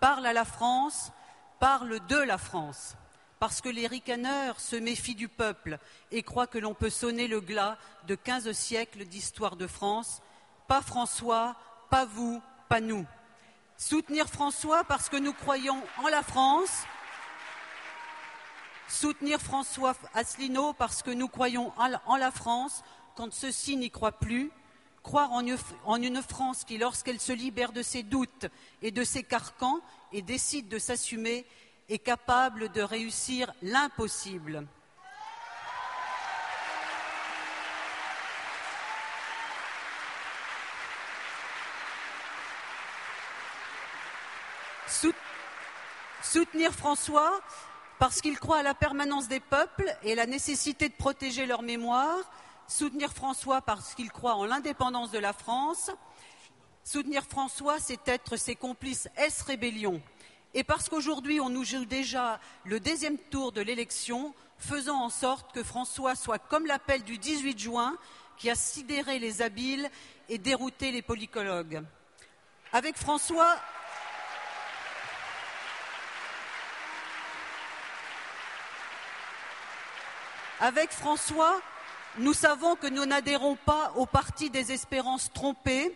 [0.00, 1.10] parle à la France,
[1.58, 2.94] parle de la France.
[3.40, 5.78] Parce que les ricaneurs se méfient du peuple
[6.10, 10.20] et croient que l'on peut sonner le glas de quinze siècles d'histoire de France.
[10.66, 11.54] Pas François,
[11.88, 13.06] pas vous, pas nous.
[13.76, 16.82] Soutenir François parce que nous croyons en la France.
[18.88, 22.82] Soutenir François Asselineau parce que nous croyons en la France
[23.16, 24.50] quand ceux-ci n'y croient plus.
[25.02, 28.46] Croire en une France qui, lorsqu'elle se libère de ses doutes
[28.82, 29.80] et de ses carcans
[30.12, 31.46] et décide de s'assumer,
[31.88, 34.66] est capable de réussir l'impossible.
[46.22, 47.40] soutenir François
[47.98, 52.18] parce qu'il croit à la permanence des peuples et la nécessité de protéger leur mémoire,
[52.68, 55.90] soutenir François parce qu'il croit en l'indépendance de la France,
[56.84, 60.00] soutenir François, c'est être ses complices S rébellion.
[60.54, 65.52] Et parce qu'aujourd'hui, on nous joue déjà le deuxième tour de l'élection, faisant en sorte
[65.52, 67.96] que François soit comme l'appel du 18 juin
[68.36, 69.90] qui a sidéré les habiles
[70.28, 71.82] et dérouté les politologues.
[72.72, 73.56] Avec François,
[80.60, 81.60] Avec François,
[82.18, 85.94] nous savons que nous n'adhérons pas au parti des espérances trompées.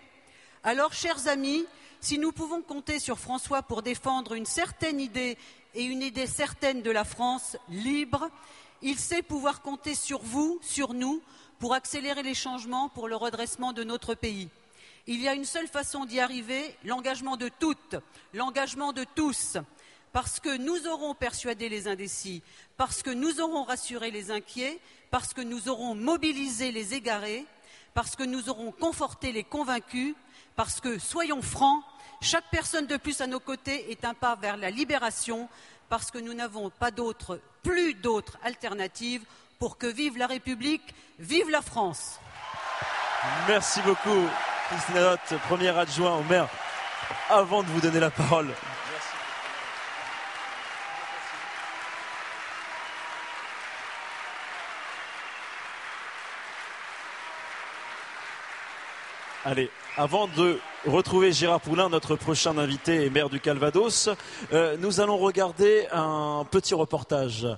[0.62, 1.66] Alors, chers amis,
[2.00, 5.36] si nous pouvons compter sur François pour défendre une certaine idée
[5.74, 8.30] et une idée certaine de la France libre,
[8.82, 11.20] il sait pouvoir compter sur vous, sur nous,
[11.58, 14.48] pour accélérer les changements pour le redressement de notre pays.
[15.08, 17.96] Il y a une seule façon d'y arriver, l'engagement de toutes,
[18.32, 19.56] l'engagement de tous
[20.12, 22.42] parce que nous aurons persuadé les indécis,
[22.76, 24.78] parce que nous aurons rassuré les inquiets,
[25.10, 27.46] parce que nous aurons mobilisé les égarés,
[27.94, 30.14] parce que nous aurons conforté les convaincus,
[30.56, 31.82] parce que, soyons francs,
[32.20, 35.48] chaque personne de plus à nos côtés est un pas vers la libération,
[35.88, 39.24] parce que nous n'avons pas d'autre, plus d'autres alternatives
[39.58, 42.18] pour que vive la République, vive la France.
[43.46, 44.26] Merci beaucoup,
[44.68, 46.48] Christine Adotte, premier adjoint au maire.
[47.28, 48.48] Avant de vous donner la parole,
[59.44, 64.08] Allez, Avant de retrouver Gérard Poulain, notre prochain invité et maire du Calvados,
[64.52, 67.48] euh, nous allons regarder un petit reportage.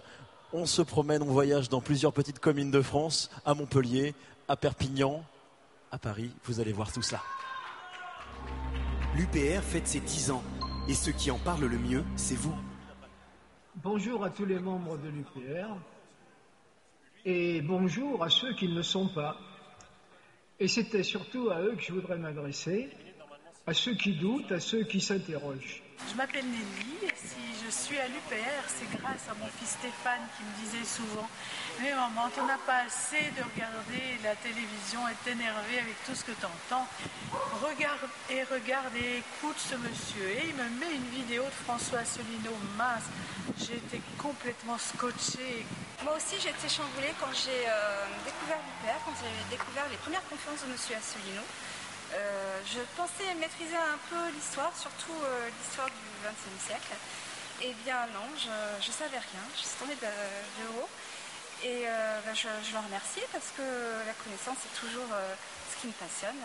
[0.54, 4.14] On se promène, on voyage dans plusieurs petites communes de France, à Montpellier,
[4.48, 5.22] à Perpignan,
[5.92, 6.30] à Paris.
[6.44, 7.20] Vous allez voir tout cela.
[9.14, 10.42] L'UPR fête ses 10 ans.
[10.88, 12.54] Et ceux qui en parlent le mieux, c'est vous.
[13.76, 15.68] Bonjour à tous les membres de l'UPR
[17.26, 19.36] et bonjour à ceux qui ne le sont pas.
[20.58, 22.90] Et c'était surtout à eux que je voudrais m'adresser,
[23.66, 25.83] à ceux qui doutent, à ceux qui s'interrogent.
[26.10, 30.20] Je m'appelle Nelly et si je suis à l'UPR, c'est grâce à mon fils Stéphane
[30.36, 31.28] qui me disait souvent
[31.80, 36.24] Mais maman, tu n'as pas assez de regarder la télévision et t'énerver avec tout ce
[36.24, 36.86] que tu entends.
[37.62, 40.28] Regarde et regarde et écoute ce monsieur.
[40.28, 43.08] Et il me met une vidéo de François Asselineau mince.
[43.58, 45.64] J'étais complètement scotchée.
[46.04, 50.24] Moi aussi, j'ai été chamboulée quand j'ai euh, découvert l'UPR, quand j'ai découvert les premières
[50.28, 51.46] conférences de monsieur Asselineau.
[52.14, 56.94] Euh, je pensais maîtriser un peu l'histoire, surtout euh, l'histoire du XXe siècle.
[57.62, 60.88] Eh bien non, je ne savais rien, je suis tombée de, de haut.
[61.64, 63.62] Et euh, ben, je, je le remercie parce que
[64.06, 65.08] la connaissance est toujours
[65.70, 66.36] ce qui me passionne.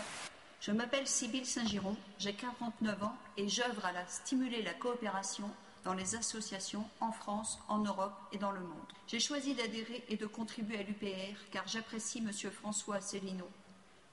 [0.62, 5.50] Je m'appelle Sybille Saint-Giron, j'ai 49 ans et j'œuvre à stimuler la coopération
[5.84, 8.94] dans les associations en France, en Europe et dans le monde.
[9.08, 12.32] J'ai choisi d'adhérer et de contribuer à l'UPR car j'apprécie M.
[12.52, 13.50] François Asselineau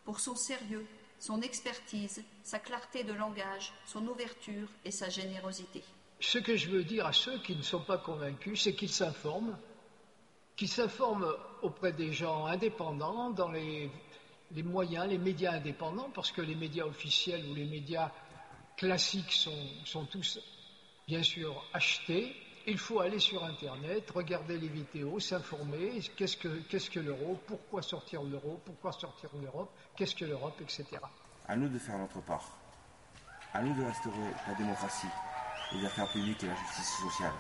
[0.05, 0.87] pour son sérieux,
[1.19, 5.83] son expertise, sa clarté de langage, son ouverture et sa générosité.
[6.21, 9.57] Ce que je veux dire à ceux qui ne sont pas convaincus, c'est qu'ils s'informent,
[10.57, 11.33] qu'ils s'informent
[11.63, 13.91] auprès des gens indépendants, dans les,
[14.63, 18.11] moyens, les médias indépendants, parce que les médias officiels ou les médias
[18.77, 19.33] classiques
[19.85, 20.39] sont tous,
[21.07, 22.35] bien sûr, achetés.
[22.69, 27.81] Il faut aller sur Internet, regarder les vidéos, s'informer, qu'est-ce que, qu'est-ce que l'euro, pourquoi
[27.81, 30.85] sortir de l'euro, pourquoi sortir de l'Europe, qu'est-ce que l'Europe, etc.
[31.47, 32.59] À nous de faire notre part.
[33.55, 35.07] À nous de restaurer la démocratie,
[35.75, 37.33] les affaires publiques et la justice sociale.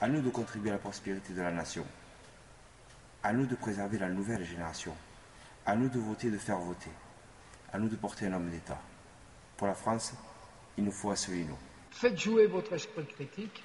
[0.00, 1.84] À nous de contribuer à la prospérité de la nation.
[3.24, 4.94] À nous de préserver la nouvelle génération.
[5.66, 6.90] À nous de voter et de faire voter.
[7.72, 8.80] À nous de porter un homme d'État.
[9.56, 10.14] Pour la France,
[10.78, 11.58] il nous faut Asselineau.
[11.90, 13.62] Faites jouer votre esprit critique,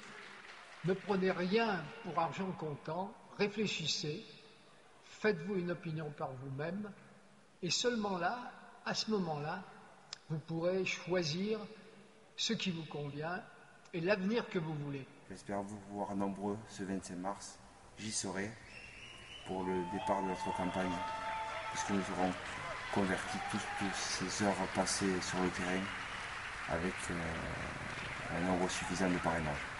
[0.86, 4.24] ne prenez rien pour argent comptant, réfléchissez,
[5.04, 6.90] faites-vous une opinion par vous-même,
[7.62, 8.52] et seulement là,
[8.84, 9.62] à ce moment-là,
[10.30, 11.58] vous pourrez choisir
[12.36, 13.42] ce qui vous convient
[13.92, 15.06] et l'avenir que vous voulez.
[15.28, 17.58] J'espère vous voir nombreux ce 25 mars.
[17.98, 18.50] J'y serai
[19.46, 20.92] pour le départ de notre campagne,
[21.72, 22.32] puisque nous aurons
[22.92, 25.82] converti toutes, toutes ces heures passées sur le terrain
[26.68, 29.75] avec euh, un nombre suffisant de parrainages.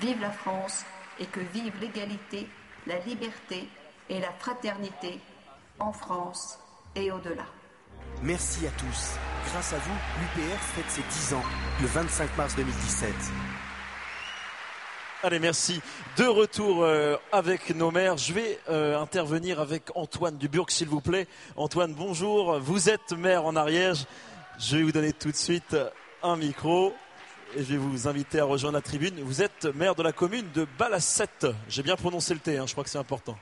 [0.00, 0.84] Vive la France
[1.18, 2.46] et que vive l'égalité,
[2.86, 3.68] la liberté
[4.08, 5.18] et la fraternité
[5.80, 6.58] en France
[6.94, 7.46] et au-delà.
[8.22, 9.16] Merci à tous.
[9.50, 11.42] Grâce à vous, l'UPR fête ses 10 ans,
[11.80, 13.12] le 25 mars 2017.
[15.24, 15.80] Allez, merci.
[16.16, 21.00] De retour euh, avec nos maires, je vais euh, intervenir avec Antoine Dubourg, s'il vous
[21.00, 21.26] plaît.
[21.56, 22.60] Antoine, bonjour.
[22.60, 24.06] Vous êtes maire en Ariège.
[24.60, 25.76] Je vais vous donner tout de suite
[26.22, 26.94] un micro
[27.56, 29.20] et je vais vous inviter à rejoindre la tribune.
[29.22, 31.46] Vous êtes maire de la commune de Balassette.
[31.68, 33.38] J'ai bien prononcé le T, hein, je crois que c'est important.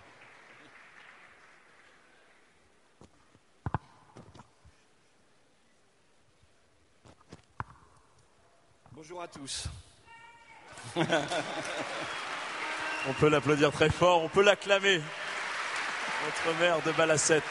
[8.93, 9.69] Bonjour à tous.
[13.09, 15.01] On peut l'applaudir très fort, on peut l'acclamer.
[16.25, 17.45] Notre maire de Balassette.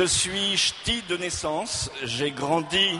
[0.00, 1.90] Je suis ch'ti de naissance.
[2.04, 2.98] J'ai grandi.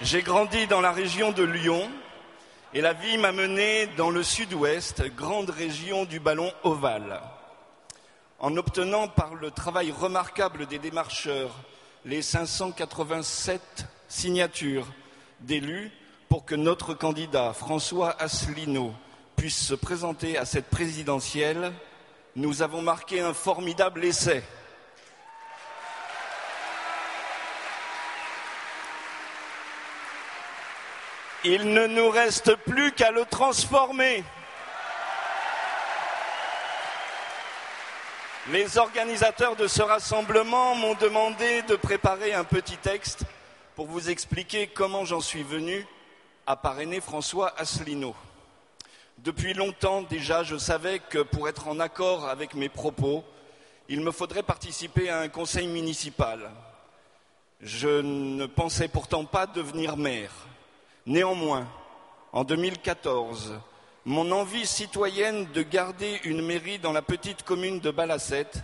[0.00, 1.88] J'ai grandi dans la région de Lyon
[2.72, 7.20] et la vie m'a mené dans le sud-ouest, grande région du ballon ovale.
[8.40, 11.54] En obtenant par le travail remarquable des démarcheurs
[12.04, 14.88] les 587 signatures
[15.38, 15.92] d'élus
[16.28, 18.92] pour que notre candidat François Asselineau
[19.36, 21.72] puisse se présenter à cette présidentielle,
[22.36, 24.42] nous avons marqué un formidable essai.
[31.44, 34.24] Il ne nous reste plus qu'à le transformer.
[38.50, 43.24] Les organisateurs de ce rassemblement m'ont demandé de préparer un petit texte
[43.76, 45.86] pour vous expliquer comment j'en suis venu
[46.46, 48.14] à parrainer François Asselineau.
[49.18, 53.24] Depuis longtemps déjà, je savais que pour être en accord avec mes propos,
[53.88, 56.50] il me faudrait participer à un conseil municipal.
[57.60, 60.32] Je ne pensais pourtant pas devenir maire.
[61.06, 61.66] Néanmoins,
[62.34, 63.60] en 2014.
[64.04, 68.58] Mon envie citoyenne de garder une mairie dans la petite commune de Balacette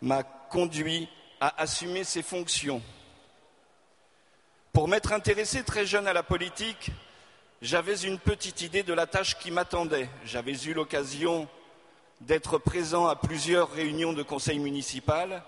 [0.00, 1.08] m'a conduit
[1.40, 2.80] à assumer ces fonctions.
[4.72, 6.92] Pour m'être intéressé très jeune à la politique,
[7.60, 10.08] j'avais une petite idée de la tâche qui m'attendait.
[10.24, 11.48] J'avais eu l'occasion
[12.20, 15.42] d'être présent à plusieurs réunions de conseil municipal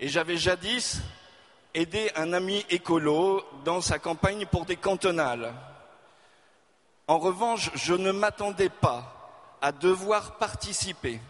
[0.00, 1.00] et j'avais jadis
[1.74, 5.52] aidé un ami écolo dans sa campagne pour des cantonales.
[7.06, 9.14] En revanche, je ne m'attendais pas
[9.60, 11.20] à devoir participer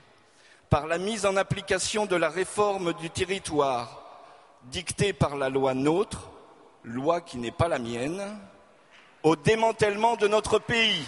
[0.68, 4.02] par la mise en application de la réforme du territoire
[4.64, 6.30] dictée par la loi NOTRe,
[6.84, 8.38] loi qui n'est pas la mienne,
[9.22, 11.04] au démantèlement de notre pays.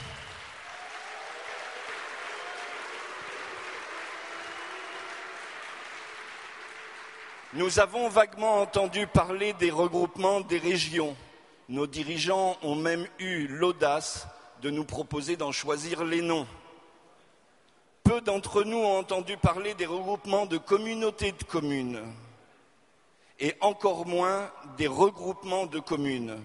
[7.52, 11.16] Nous avons vaguement entendu parler des regroupements des régions.
[11.68, 14.28] Nos dirigeants ont même eu l'audace
[14.62, 16.46] de nous proposer d'en choisir les noms.
[18.04, 22.00] Peu d'entre nous ont entendu parler des regroupements de communautés de communes
[23.40, 26.40] et encore moins des regroupements de communes.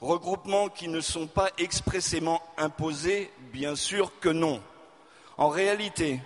[0.00, 4.62] Regroupements qui ne sont pas expressément imposés, bien sûr que non.
[5.38, 6.20] En réalité,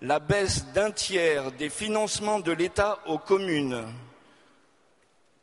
[0.00, 3.92] la baisse d'un tiers des financements de l'État aux communes,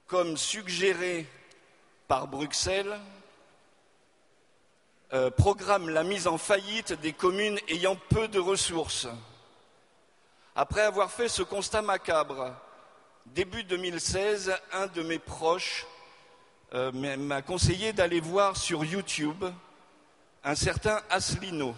[0.07, 1.27] comme suggéré
[2.07, 2.97] par Bruxelles,
[5.13, 9.07] euh, programme la mise en faillite des communes ayant peu de ressources.
[10.55, 12.53] Après avoir fait ce constat macabre,
[13.25, 15.85] début 2016, un de mes proches
[16.75, 19.45] euh, m'a conseillé d'aller voir sur YouTube
[20.43, 21.73] un certain Asselineau.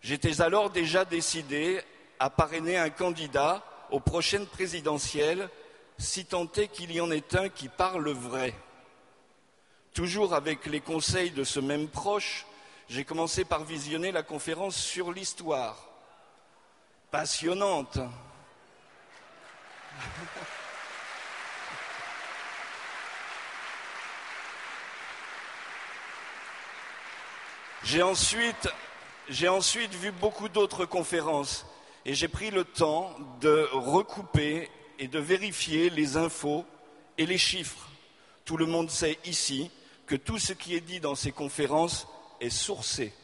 [0.00, 1.82] J'étais alors déjà décidé
[2.20, 5.48] à parrainer un candidat aux prochaines présidentielles,
[5.98, 8.54] si tant est qu'il y en ait un qui parle vrai.
[9.92, 12.46] Toujours avec les conseils de ce même proche,
[12.88, 15.88] j'ai commencé par visionner la conférence sur l'histoire.
[17.10, 17.98] Passionnante.
[27.82, 28.68] J'ai ensuite,
[29.94, 31.66] vu beaucoup d'autres conférences
[32.04, 36.64] et j'ai pris le temps de recouper et de vérifier les infos
[37.16, 37.88] et les chiffres.
[38.44, 39.70] Tout le monde sait ici
[40.06, 42.06] que tout ce qui est dit dans ces conférences
[42.40, 43.14] est sourcé.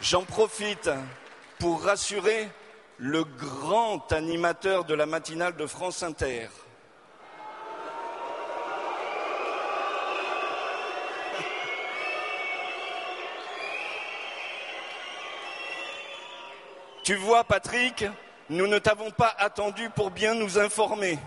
[0.00, 0.90] J'en profite
[1.58, 2.48] pour rassurer
[2.98, 6.48] le grand animateur de la matinale de France Inter.
[17.04, 18.04] Tu vois, Patrick,
[18.50, 21.16] nous ne t'avons pas attendu pour bien nous informer.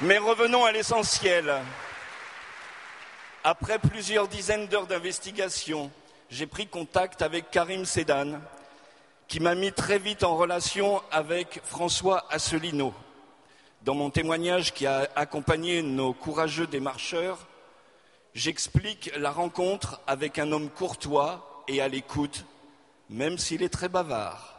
[0.00, 1.52] Mais revenons à l'essentiel.
[3.44, 5.90] Après plusieurs dizaines d'heures d'investigation,
[6.30, 8.40] j'ai pris contact avec Karim Sedan,
[9.26, 12.94] qui m'a mis très vite en relation avec François Asselineau.
[13.82, 17.48] Dans mon témoignage qui a accompagné nos courageux démarcheurs,
[18.32, 22.44] j'explique la rencontre avec un homme courtois et à l'écoute,
[23.10, 24.54] même s'il est très bavard.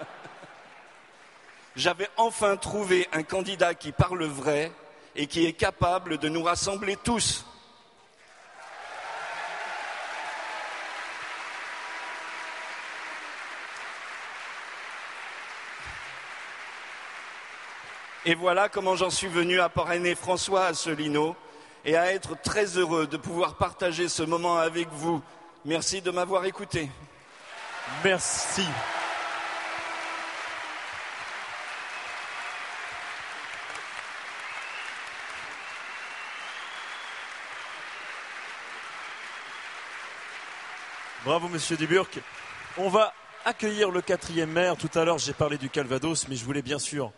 [1.76, 4.72] J'avais enfin trouvé un candidat qui parle vrai
[5.14, 7.46] et qui est capable de nous rassembler tous.
[18.26, 21.36] Et voilà comment j'en suis venu à parrainer François Asselineau
[21.84, 25.20] et à être très heureux de pouvoir partager ce moment avec vous.
[25.66, 26.88] Merci de m'avoir écouté.
[28.02, 28.64] Merci.
[41.26, 42.08] Bravo, monsieur Duburc.
[42.78, 43.12] On va
[43.44, 44.78] accueillir le quatrième maire.
[44.78, 47.12] Tout à l'heure, j'ai parlé du Calvados, mais je voulais bien sûr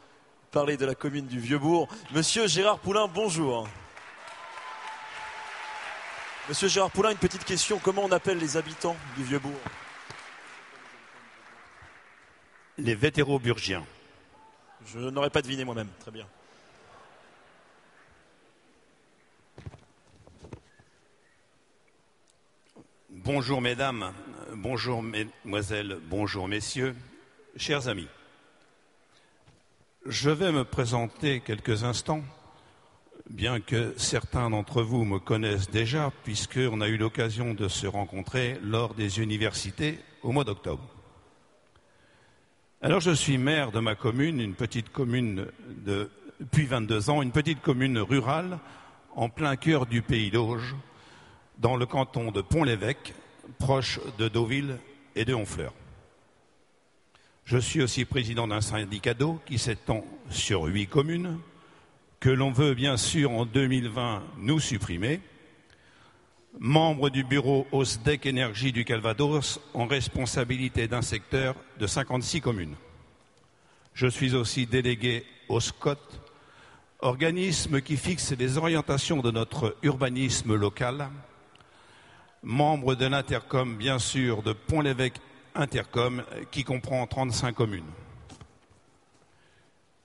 [0.50, 1.88] parler de la commune du Vieux-Bourg.
[2.12, 3.68] Monsieur Gérard Poulain, bonjour.
[6.48, 7.78] Monsieur Gérard Poulain, une petite question.
[7.82, 9.60] Comment on appelle les habitants du Vieux-Bourg
[12.78, 13.84] Les vétéroburgiens.
[14.86, 15.88] Je n'aurais pas deviné moi-même.
[16.00, 16.26] Très bien.
[23.10, 24.12] Bonjour mesdames,
[24.52, 26.94] bonjour mesdemoiselles, bonjour messieurs,
[27.56, 28.06] chers amis.
[30.08, 32.22] Je vais me présenter quelques instants.
[33.28, 38.56] bien que certains d'entre vous me connaissent déjà, puisqu'on a eu l'occasion de se rencontrer
[38.62, 40.86] lors des universités au mois d'octobre.
[42.82, 45.48] Alors je suis maire de ma commune, une petite commune
[45.84, 46.08] de,
[46.38, 48.60] depuis 22 ans, une petite commune rurale
[49.16, 50.76] en plein cœur du pays d'Auge,
[51.58, 53.12] dans le canton de Pont-l'Évêque,
[53.58, 54.78] proche de Deauville
[55.16, 55.72] et de Honfleur.
[57.46, 61.38] Je suis aussi président d'un syndicat d'eau qui s'étend sur huit communes,
[62.18, 65.20] que l'on veut bien sûr en 2020 nous supprimer.
[66.58, 72.74] Membre du bureau OSDEC Énergie du Calvados en responsabilité d'un secteur de 56 communes.
[73.94, 75.94] Je suis aussi délégué au SCOT,
[76.98, 81.10] organisme qui fixe les orientations de notre urbanisme local.
[82.42, 85.20] Membre de l'Intercom, bien sûr, de Pont-l'Évêque
[85.56, 87.90] Intercom, qui comprend 35 communes.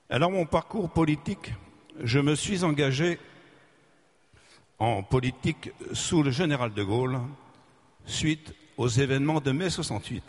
[0.08, 1.52] Alors mon parcours politique,
[2.02, 3.18] je me suis engagé
[4.78, 7.20] en politique sous le général de Gaulle
[8.04, 10.24] suite aux événements de mai 68.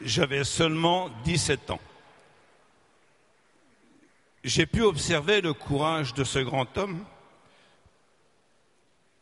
[0.00, 1.80] J'avais seulement 17 ans.
[4.44, 7.04] J'ai pu observer le courage de ce grand homme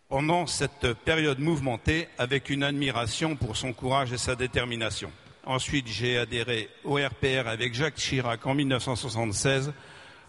[0.08, 5.12] pendant cette période mouvementée avec une admiration pour son courage et sa détermination.
[5.44, 9.74] Ensuite, j'ai adhéré au RPR avec Jacques Chirac en 1976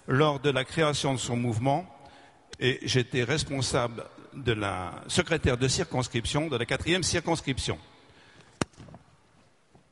[0.07, 1.85] lors de la création de son mouvement
[2.59, 4.03] et j'étais responsable
[4.33, 7.79] de la secrétaire de circonscription de la quatrième circonscription.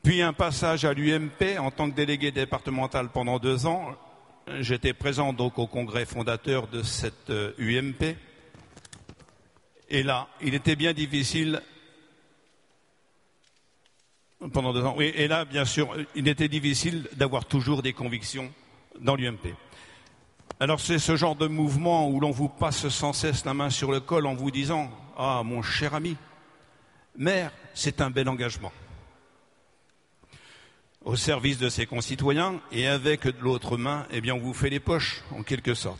[0.04, 3.96] Puis un passage à l'UMP en tant que délégué départemental pendant deux ans.
[4.58, 8.02] J'étais présent donc au congrès fondateur de cette UMP.
[8.02, 8.14] Euh,
[9.90, 11.62] Et là, il était bien difficile
[14.52, 14.96] pendant deux ans.
[15.00, 18.52] Et là, bien sûr, il était difficile d'avoir toujours des convictions
[19.00, 19.56] dans l'UMP.
[20.60, 23.92] Alors c'est ce genre de mouvement où l'on vous passe sans cesse la main sur
[23.92, 26.18] le col en vous disant Ah, mon cher ami,
[27.16, 28.72] maire, c'est un bel engagement
[31.10, 34.69] au service de ses concitoyens et avec de l'autre main, eh bien, on vous fait
[34.69, 35.99] les poches, en quelque sorte.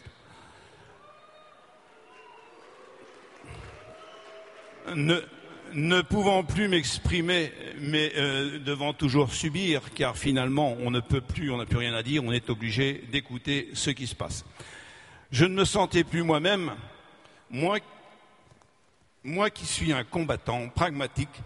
[4.94, 11.50] Ne, pouvant plus m'exprimer, mais euh, devant toujours subir, car finalement, on ne peut plus,
[11.50, 14.46] on n'a plus rien à dire, on est obligé d'écouter ce qui se passe.
[15.32, 16.76] Je ne me sentais plus moi-même,
[17.50, 17.80] moi,
[19.24, 21.42] moi qui suis un combattant pragmatique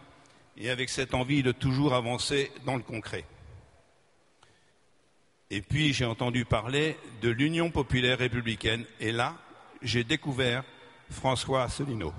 [0.57, 3.23] et avec cette envie de toujours avancer dans le concret.
[5.55, 8.85] Et puis j'ai entendu parler de l'Union populaire républicaine.
[8.99, 9.35] Et là,
[9.83, 10.63] j'ai découvert
[11.11, 12.11] François Asselineau.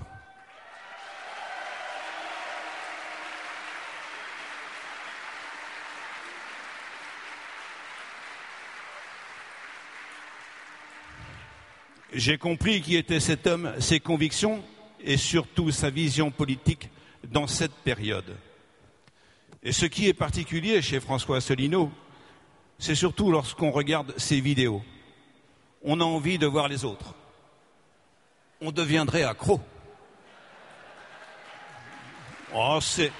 [12.13, 14.63] J'ai compris qui était cet homme, ses convictions
[15.01, 16.89] et surtout sa vision politique
[17.25, 18.37] dans cette période.
[19.61, 21.91] Et ce qui est particulier chez François Asselineau,
[22.77, 24.83] c'est surtout lorsqu'on regarde ces vidéos.
[25.83, 27.13] On a envie de voir les autres.
[28.61, 29.61] On deviendrait accro.
[32.53, 33.11] Oh, c'est.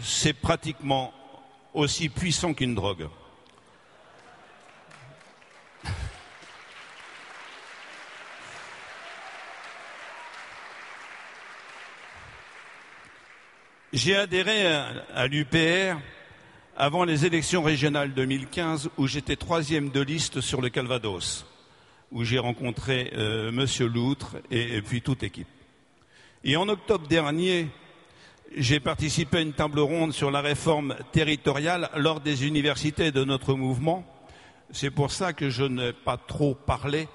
[0.00, 1.12] C'est pratiquement
[1.74, 3.08] aussi puissant qu'une drogue.
[13.92, 14.64] J'ai adhéré
[15.14, 16.00] à, l'UPR
[16.78, 21.44] avant les élections régionales 2015 où j'étais troisième de liste sur le Calvados,
[22.10, 25.46] où j'ai rencontré euh, Monsieur Loutre et, puis toute équipe.
[26.42, 27.68] Et en octobre dernier,
[28.56, 33.52] j'ai participé à une table ronde sur la réforme territoriale lors des universités de notre
[33.52, 34.06] mouvement.
[34.70, 37.08] C'est pour ça que je n'ai pas trop parlé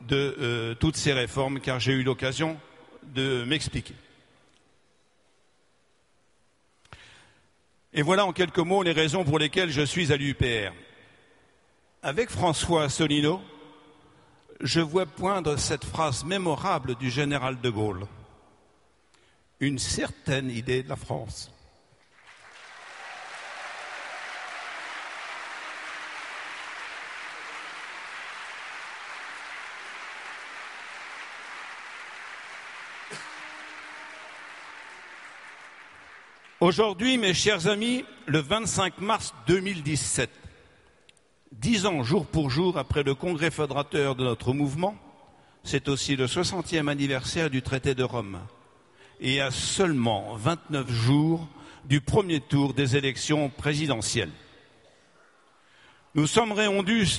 [0.00, 2.56] de euh, toutes ces réformes, car j'ai eu l'occasion
[3.14, 3.94] de m'expliquer.
[7.96, 10.72] Et voilà en quelques mots les raisons pour lesquelles je suis à l'UPR.
[12.02, 13.40] Avec François Solino,
[14.60, 18.06] je vois poindre cette phrase mémorable du général de Gaulle.
[19.60, 21.53] Une certaine idée de la France.
[36.64, 40.30] Aujourd'hui, mes chers amis, le 25 mars 2017,
[41.52, 44.96] dix ans jour pour jour après le congrès fédérateur de notre mouvement,
[45.62, 48.38] c'est aussi le 60e anniversaire du traité de Rome.
[49.20, 51.46] Et à seulement 29 jours
[51.84, 54.32] du premier tour des élections présidentielles.
[56.14, 57.10] Nous sommes, réunis,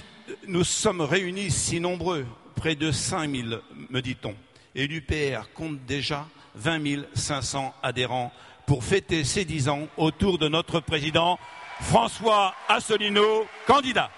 [1.52, 3.60] si nombreux, près de 5000,
[3.92, 4.34] me dit-on.
[4.74, 8.32] Et l'UPR compte déjà 20 500 adhérents
[8.66, 11.38] pour fêter ses dix ans autour de notre président
[11.82, 14.10] François Asselineau, candidat.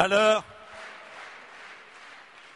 [0.00, 0.44] Alors,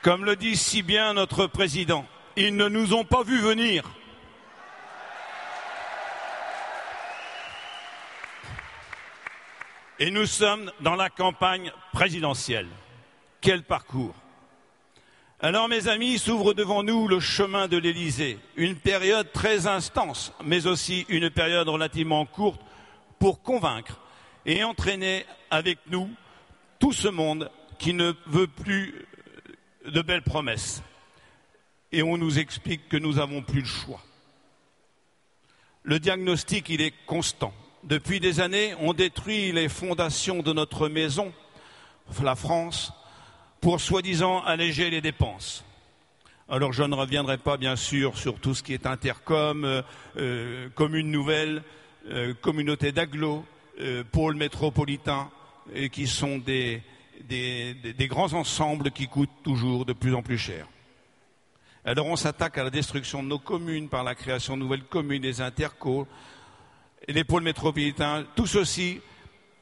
[0.01, 2.07] comme le dit si bien notre président,
[2.37, 3.85] ils ne nous ont pas vus venir.
[9.99, 12.69] Et nous sommes dans la campagne présidentielle.
[13.43, 14.15] Quel parcours
[15.39, 20.67] Alors mes amis, s'ouvre devant nous le chemin de l'Élysée, une période très intense, mais
[20.67, 22.63] aussi une période relativement courte
[23.19, 24.01] pour convaincre
[24.47, 26.09] et entraîner avec nous
[26.79, 29.07] tout ce monde qui ne veut plus
[29.87, 30.83] de belles promesses.
[31.93, 34.01] Et on nous explique que nous n'avons plus le choix.
[35.83, 37.53] Le diagnostic, il est constant.
[37.85, 41.33] Depuis des années, on détruit les fondations de notre maison,
[42.23, 42.93] la France,
[43.61, 45.65] pour soi-disant alléger les dépenses.
[46.49, 49.83] Alors je ne reviendrai pas bien sûr sur tout ce qui est intercom, euh,
[50.17, 51.63] euh commune nouvelle,
[52.11, 53.45] euh, communauté d'agglo,
[53.81, 55.31] euh, pôle métropolitain,
[55.73, 56.83] et qui sont des,
[58.01, 60.69] grands ensembles qui coûtent toujours de plus en plus cher.
[61.85, 65.23] Alors on s'attaque à la destruction de nos communes par la création de nouvelles communes,
[65.23, 66.07] des intercos,
[67.09, 69.01] les pôles métropolitains, tout ceci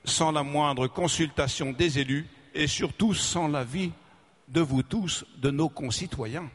[0.04, 3.92] sans la moindre consultation des élus et surtout sans l'avis
[4.48, 6.48] de vous tous, de nos concitoyens.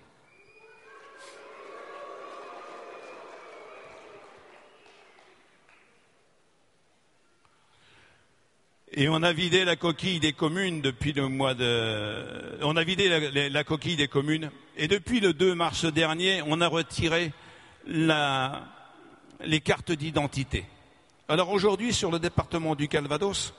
[9.00, 12.58] Et on a vidé la coquille des communes depuis le mois de.
[12.64, 14.50] On a vidé la, coquille des communes.
[14.76, 17.32] Et depuis le 2 mars dernier, on a retiré
[17.86, 18.50] les
[19.64, 20.66] cartes d'identité.
[21.30, 23.54] Alors aujourd'hui, sur le département du Calvados,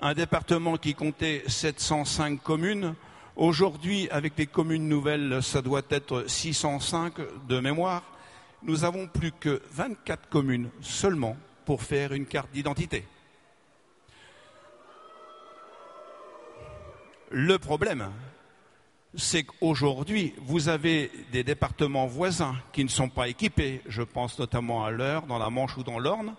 [0.00, 2.94] un département qui comptait 705 communes,
[3.36, 7.12] aujourd'hui, avec les communes nouvelles, ça doit être 605
[7.46, 8.02] de mémoire,
[8.62, 11.36] nous avons plus que 24 communes seulement
[11.66, 13.04] pour faire une carte d'identité.
[17.32, 18.10] Le problème,
[19.14, 24.84] c'est qu'aujourd'hui, vous avez des départements voisins qui ne sont pas équipés, je pense notamment
[24.84, 26.34] à l'Eure, dans la Manche ou dans l'Orne,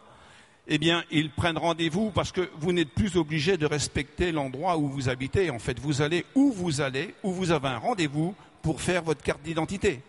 [0.68, 4.90] eh bien, ils prennent rendez-vous parce que vous n'êtes plus obligé de respecter l'endroit où
[4.90, 5.50] vous habitez.
[5.50, 9.24] En fait, vous allez où vous allez, où vous avez un rendez-vous pour faire votre
[9.24, 10.02] carte d'identité.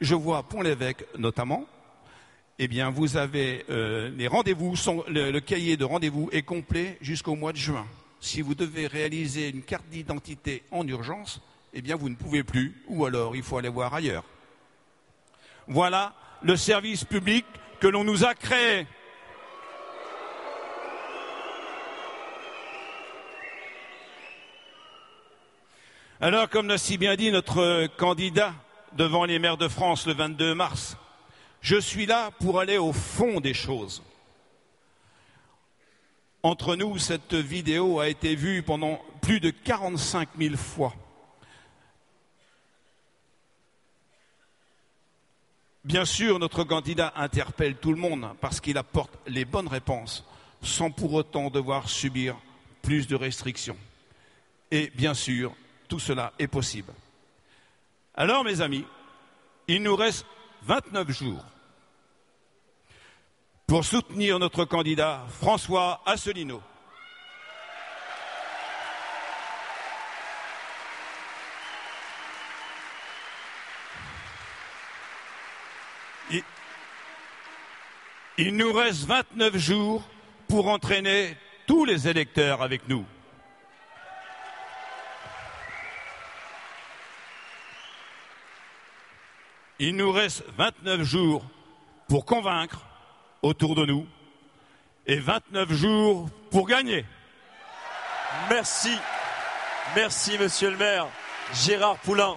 [0.00, 1.64] Je vois Pont-l'Évêque notamment.
[2.60, 4.74] Eh bien, vous avez euh, les rendez-vous,
[5.08, 7.86] le cahier de rendez-vous est complet jusqu'au mois de juin
[8.20, 11.40] si vous devez réaliser une carte d'identité en urgence,
[11.72, 14.24] eh bien vous ne pouvez plus, ou alors il faut aller voir ailleurs.
[15.66, 17.44] Voilà le service public
[17.80, 18.86] que l'on nous a créé.
[26.20, 28.52] Alors, comme l'a si bien dit notre candidat
[28.94, 30.96] devant les maires de France le 22 mars,
[31.60, 34.02] je suis là pour aller au fond des choses.
[36.42, 40.94] Entre nous, cette vidéo a été vue pendant plus de 45 000 fois.
[45.84, 50.24] Bien sûr, notre candidat interpelle tout le monde parce qu'il apporte les bonnes réponses
[50.62, 52.36] sans pour autant devoir subir
[52.82, 53.76] plus de restrictions.
[54.70, 55.54] Et bien sûr,
[55.88, 56.92] tout cela est possible.
[58.14, 58.84] Alors, mes amis,
[59.66, 60.26] il nous reste
[60.62, 61.44] 29 jours
[63.68, 66.62] pour soutenir notre candidat François Asselineau.
[78.38, 80.08] Il, nous reste 29 jours
[80.48, 81.36] pour entraîner
[81.66, 83.04] tous les électeurs avec nous.
[89.78, 91.44] Il nous reste 29 jours
[92.08, 92.87] pour convaincre
[93.42, 94.06] autour de nous
[95.06, 97.04] et 29 jours pour gagner.
[98.50, 98.96] Merci.
[99.96, 101.06] Merci, monsieur le maire.
[101.54, 102.36] Gérard Poulain,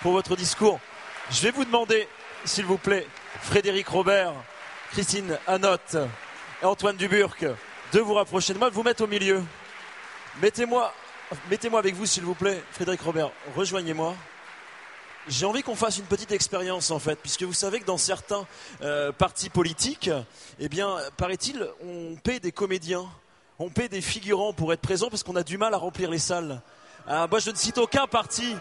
[0.00, 0.80] pour votre discours.
[1.30, 2.08] Je vais vous demander,
[2.44, 3.06] s'il vous plaît,
[3.40, 4.32] Frédéric Robert,
[4.90, 5.96] Christine Anotte
[6.60, 7.36] et Antoine Duburc,
[7.92, 9.42] de vous rapprocher de moi, de vous mettre au milieu.
[10.40, 10.92] Mettez-moi
[11.50, 14.14] mettez-moi avec vous, s'il vous plaît, Frédéric Robert, rejoignez-moi.
[15.28, 18.44] J'ai envie qu'on fasse une petite expérience en fait, puisque vous savez que dans certains
[18.82, 20.10] euh, partis politiques,
[20.58, 23.06] eh bien, paraît-il, on paie des comédiens,
[23.60, 26.18] on paie des figurants pour être présents parce qu'on a du mal à remplir les
[26.18, 26.60] salles.
[27.06, 28.56] Ah, moi, je ne cite aucun parti.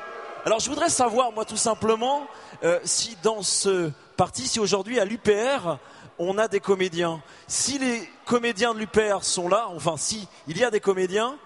[0.46, 2.28] Alors, je voudrais savoir, moi, tout simplement,
[2.64, 5.80] euh, si dans ce parti, si aujourd'hui à l'UPR,
[6.20, 7.24] on a des comédiens.
[7.48, 11.38] Si les comédiens de l'UPR sont là, enfin, si il y a des comédiens,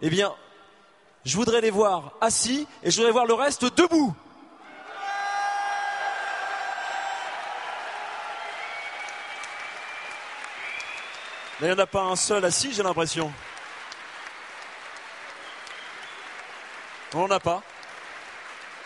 [0.00, 0.32] eh bien,
[1.26, 4.14] je voudrais les voir assis et je voudrais voir le reste debout.
[11.62, 13.32] Il n'y en a pas un seul assis, j'ai l'impression.
[17.14, 17.62] On n'en a pas.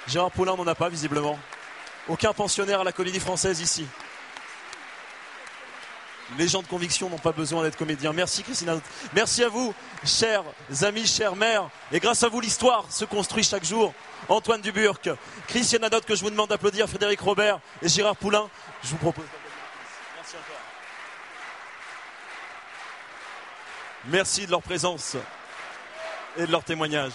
[0.07, 1.39] Gérard Poulain n'en a pas, visiblement.
[2.09, 3.87] Aucun pensionnaire à la Comédie Française ici.
[6.39, 8.13] Les gens de conviction n'ont pas besoin d'être comédiens.
[8.13, 8.77] Merci Christina.
[9.15, 9.73] Merci à vous,
[10.05, 10.43] chers
[10.83, 11.71] amis, chères mères.
[11.93, 13.95] Et grâce à vous, l'histoire se construit chaque jour.
[14.29, 15.09] Antoine Duburc,
[15.47, 18.51] Christiane Anotte que je vous demande d'applaudir, Frédéric Robert et Gérard Poulain.
[18.83, 19.25] Je vous propose
[20.17, 20.57] Merci encore.
[24.09, 25.17] Merci de leur présence
[26.37, 27.13] et de leur témoignage.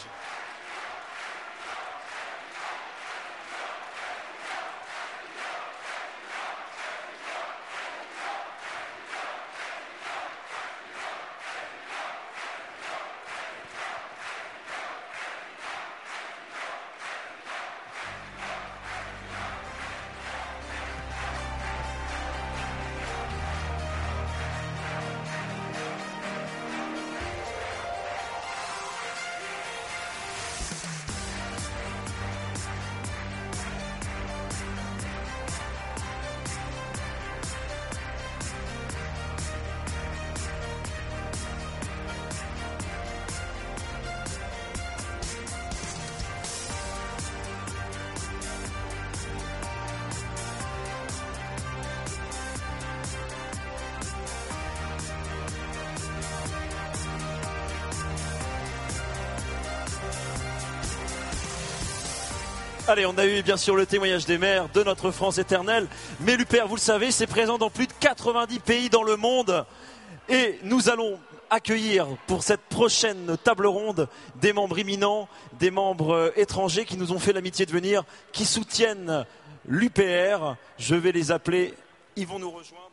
[62.91, 65.88] Allez, on a eu bien sûr le témoignage des maires de notre France éternelle.
[66.19, 69.65] Mais l'UPR, vous le savez, c'est présent dans plus de 90 pays dans le monde.
[70.27, 71.18] Et nous allons
[71.49, 74.09] accueillir pour cette prochaine table ronde
[74.41, 78.03] des membres imminents, des membres euh, étrangers qui nous ont fait l'amitié de venir,
[78.34, 79.26] qui soutiennent
[79.65, 80.57] l'UPR.
[80.77, 81.73] Je vais les appeler.
[82.18, 82.91] Ils vont nous rejoindre.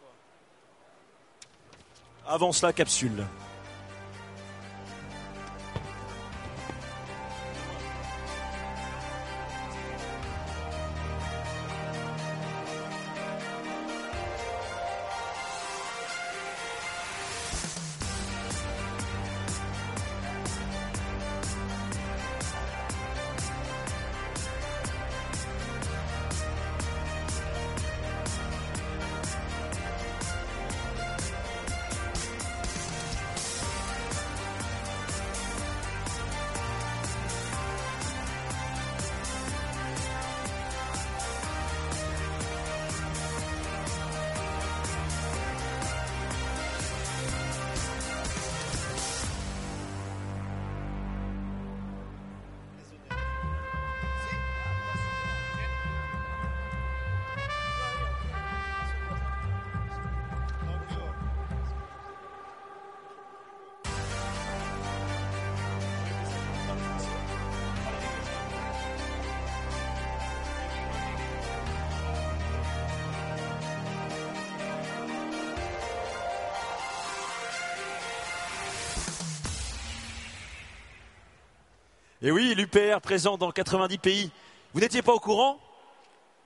[2.25, 3.27] Avant cela, capsule.
[82.21, 84.33] Et oui, l'UPR présent dans 90 pays.
[84.75, 85.59] Vous n'étiez pas au courant?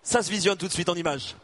[0.02, 1.34] Ça se visionne tout de suite en images.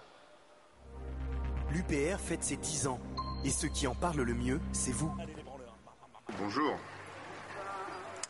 [1.71, 3.01] L'UPR fête ses 10 ans.
[3.45, 5.15] Et ceux qui en parlent le mieux, c'est vous.
[6.39, 6.77] Bonjour.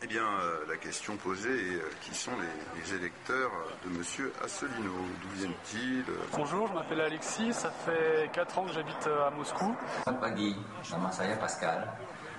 [0.01, 3.51] Eh bien, euh, la question posée est euh, qui sont les, les électeurs
[3.83, 4.93] de Monsieur Asselineau?
[5.21, 9.75] D'où viennent-ils Bonjour, je m'appelle Alexis, ça fait 4 ans que j'habite euh, à Moscou.
[10.05, 10.55] Selamat pagi,
[10.89, 11.91] nama saya Pascal.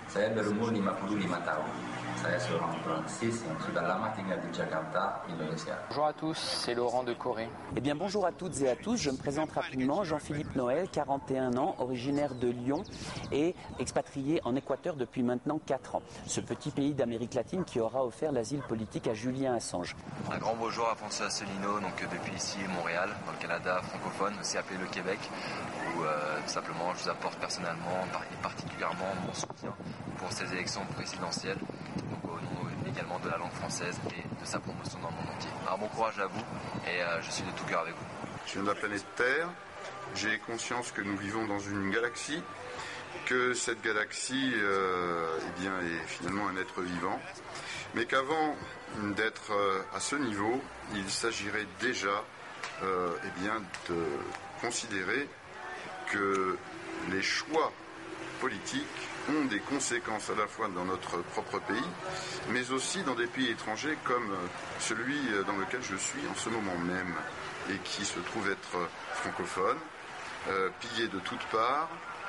[0.08, 1.64] Saya berumur 55 tahun.
[5.88, 7.48] Bonjour à tous, c'est Laurent de Corée.
[7.76, 11.56] Eh bien bonjour à toutes et à tous, je me présente rapidement, Jean-Philippe Noël, 41
[11.56, 12.82] ans, originaire de Lyon
[13.32, 16.02] et expatrié en Équateur depuis maintenant 4 ans.
[16.26, 19.96] Ce petit pays d'Amérique latine qui aura offert l'asile politique à Julien Assange.
[20.30, 24.58] Un grand bonjour à François Asselineau, donc depuis ici Montréal, dans le Canada francophone, aussi
[24.58, 25.18] appelé le Québec,
[25.96, 29.74] où euh, tout simplement je vous apporte personnellement et particulièrement mon soutien
[30.18, 31.58] pour ces élections présidentielles,
[32.24, 32.40] au
[32.90, 35.50] également de la langue française et de sa promotion dans le monde entier.
[35.66, 36.44] Alors bon courage à vous
[36.86, 38.04] et euh, je suis de tout cœur avec vous.
[38.46, 39.48] Je viens de la planète Terre,
[40.14, 42.42] j'ai conscience que nous vivons dans une galaxie,
[43.26, 47.20] que cette galaxie euh, eh est finalement un être vivant,
[47.94, 48.56] mais qu'avant
[49.16, 50.60] d'être euh, à ce niveau,
[50.94, 52.24] il s'agirait déjà
[52.82, 53.98] eh de
[54.62, 55.28] considérer
[56.10, 56.56] que
[57.10, 57.72] les choix
[58.40, 61.90] politiques ont des conséquences à la fois dans notre propre pays,
[62.50, 64.34] mais aussi dans des pays étrangers comme
[64.78, 67.14] celui dans lequel je suis en ce moment même
[67.70, 69.76] et qui se trouve être francophone,
[70.48, 71.88] euh, pillé de toutes parts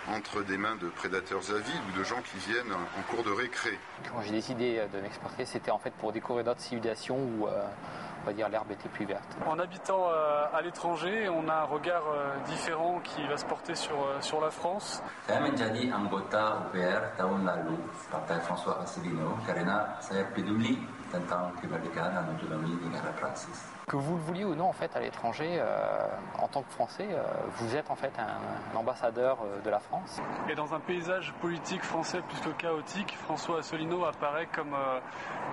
[0.10, 3.78] entre des mains de prédateurs avides ou de gens qui viennent en cours de récré.
[4.12, 7.66] Quand j'ai décidé de m'expatrier, c'était en fait pour découvrir d'autres civilisations euh,
[8.22, 9.38] on va dire l'herbe était plus verte.
[9.48, 13.76] En habitant euh, à l'étranger, on a un regard euh, différent qui va se porter
[13.76, 15.02] sur, euh, sur la France.
[18.42, 18.80] François
[23.88, 26.08] Que vous le vouliez ou non, en fait, à l'étranger, euh,
[26.40, 27.22] en tant que Français, euh,
[27.58, 30.22] vous êtes en fait un, ambassadeur euh, de la France?
[30.50, 34.76] Et dans un paysage politique français que chaotique, François Asselineau apparaît comme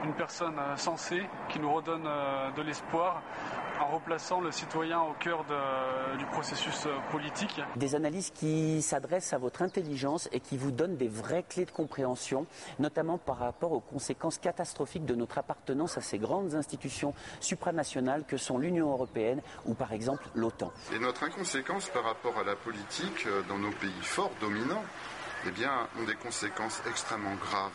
[0.05, 2.09] une personne sensée qui nous redonne
[2.57, 3.23] de l'espoir
[3.81, 7.61] en replaçant le citoyen au cœur de- du processus euh, politique.
[7.77, 11.71] Des analyses qui s'adressent à votre intelligence et qui vous donnent des vraies clés de
[11.71, 12.47] compréhension,
[12.79, 18.37] notamment par rapport aux conséquences catastrophiques de notre appartenance à ces grandes institutions supranationales que
[18.37, 20.73] sont l'Union européenne ou par exemple l'OTAN.
[20.95, 24.85] Et notre inconséquence par rapport à la politique euh, dans nos pays forts, dominants,
[25.47, 27.71] eh bien, ont des conséquences extrêmement graves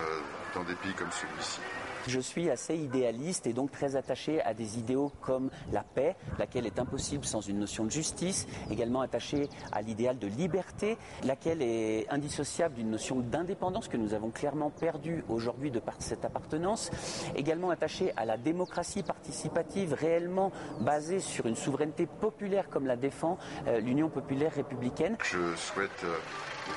[0.00, 0.20] euh,
[0.54, 1.60] dans des pays comme celui-ci.
[2.10, 6.66] Je suis assez idéaliste et donc très attaché à des idéaux comme la paix, laquelle
[6.66, 12.10] est impossible sans une notion de justice, également attaché à l'idéal de liberté, laquelle est
[12.10, 16.90] indissociable d'une notion d'indépendance que nous avons clairement perdue aujourd'hui de par cette appartenance,
[17.36, 20.50] également attaché à la démocratie participative réellement
[20.80, 23.38] basée sur une souveraineté populaire comme la défend
[23.68, 25.16] euh, l'Union populaire républicaine.
[25.22, 26.16] Je souhaite euh,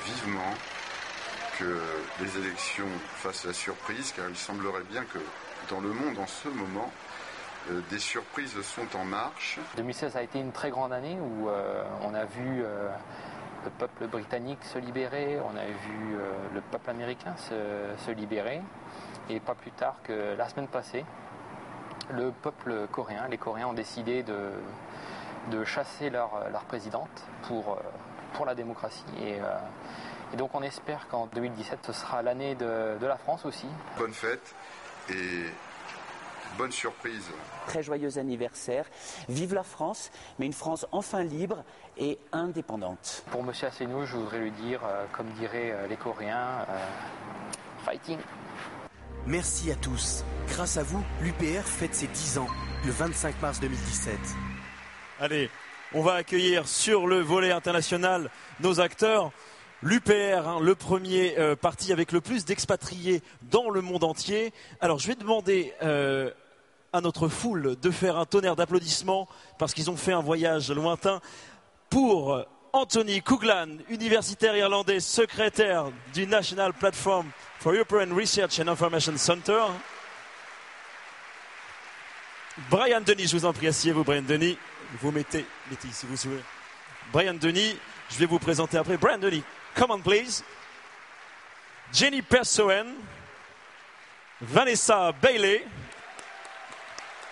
[0.04, 0.54] vivement
[1.58, 1.78] que
[2.20, 5.18] les élections fassent la surprise, car il semblerait bien que
[5.70, 6.90] dans le monde en ce moment,
[7.70, 9.58] euh, des surprises sont en marche.
[9.76, 12.90] 2016 a été une très grande année où euh, on a vu euh,
[13.64, 16.16] le peuple britannique se libérer, on a vu
[16.52, 18.60] le peuple américain se, libérer,
[19.30, 21.04] et pas plus tard que la semaine passée,
[22.10, 27.78] le peuple coréen, les Coréens ont décidé de, chasser leur, leur présidente pour,
[28.34, 29.04] pour la démocratie.
[29.22, 29.38] Et,
[30.34, 33.68] et donc on espère qu'en 2017, ce sera l'année de, de la France aussi.
[33.96, 34.52] Bonne fête
[35.08, 35.44] et
[36.58, 37.30] bonne surprise.
[37.68, 38.84] Très joyeux anniversaire.
[39.28, 41.62] Vive la France, mais une France enfin libre
[41.96, 43.22] et indépendante.
[43.30, 43.52] Pour M.
[43.62, 46.86] Asselineau, je voudrais lui dire, euh, comme diraient euh, les Coréens, euh,
[47.84, 48.18] fighting.
[49.26, 50.24] Merci à tous.
[50.48, 52.48] Grâce à vous, l'UPR fête ses 10 ans,
[52.84, 54.18] le 25 mars 2017.
[55.20, 55.48] Allez,
[55.94, 59.30] on va accueillir sur le volet international nos acteurs.
[59.84, 64.54] L'UPR, hein, le premier euh, parti avec le plus d'expatriés dans le monde entier.
[64.80, 66.30] Alors je vais demander euh,
[66.94, 69.28] à notre foule de faire un tonnerre d'applaudissements
[69.58, 71.20] parce qu'ils ont fait un voyage lointain
[71.90, 77.26] pour Anthony Couglan, universitaire irlandais, secrétaire du National Platform
[77.60, 79.64] for European Research and Information Center.
[82.70, 84.56] Brian Denis, je vous en prie, asseyez-vous, Brian Denis.
[85.02, 86.42] Vous mettez, mettez ici, vous souvenez.
[87.12, 87.76] Brian Denis,
[88.08, 88.96] je vais vous présenter après.
[88.96, 89.42] Brian Denis,
[89.74, 90.42] come on please.
[91.92, 92.94] Jenny Persoen,
[94.40, 95.64] Vanessa Bailey.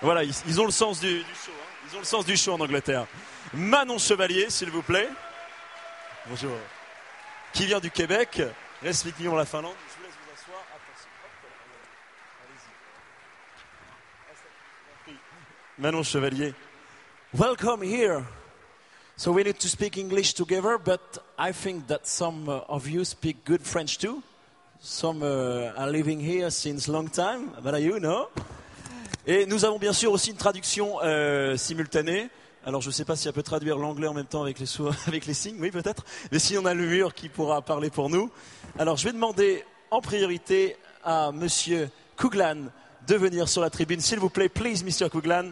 [0.00, 1.52] Voilà, ils, ont le sens du, show.
[1.52, 1.86] hein.
[1.90, 3.06] Ils ont le sens du show en Angleterre.
[3.54, 5.08] Manon Chevalier, s'il vous plaît.
[6.26, 6.56] Bonjour.
[7.52, 8.42] Qui vient du Québec,
[8.82, 9.74] respectivement la Finlande.
[9.90, 10.64] Je vous laisse vous asseoir.
[15.78, 16.54] Manon Chevalier.
[17.32, 18.22] Welcome here.
[19.22, 23.04] So we need to speak English together, but I think that some uh, of you
[23.04, 24.20] speak good French too.
[24.80, 28.30] Some uh, are living here since long time, but you know.
[29.24, 32.30] Et nous avons bien sûr aussi une traduction euh, simultanée.
[32.66, 34.66] Alors je ne sais pas si elle peut traduire l'anglais en même temps avec les,
[35.06, 36.04] avec les signes, oui peut-être.
[36.32, 38.28] Mais si on a le mur qui pourra parler pour nous.
[38.76, 42.72] Alors je vais demander en priorité à Monsieur Kouglan
[43.06, 44.00] de venir sur la tribune.
[44.00, 45.08] S'il vous plaît, please, Mr.
[45.08, 45.50] Kouglan.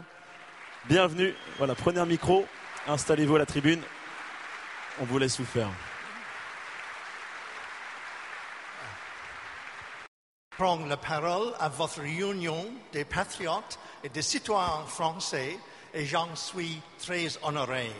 [0.88, 1.34] Bienvenue.
[1.58, 2.44] Voilà, prenez un micro,
[2.86, 3.82] installez-vous à la tribune.
[5.00, 5.70] On vous laisse vous faire.
[10.60, 15.58] prendre la parole à votre réunion des patriotes et des citoyens français
[15.94, 17.90] et j'en suis très honoré.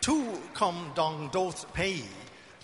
[0.00, 2.10] Tout comme dans d'autres pays,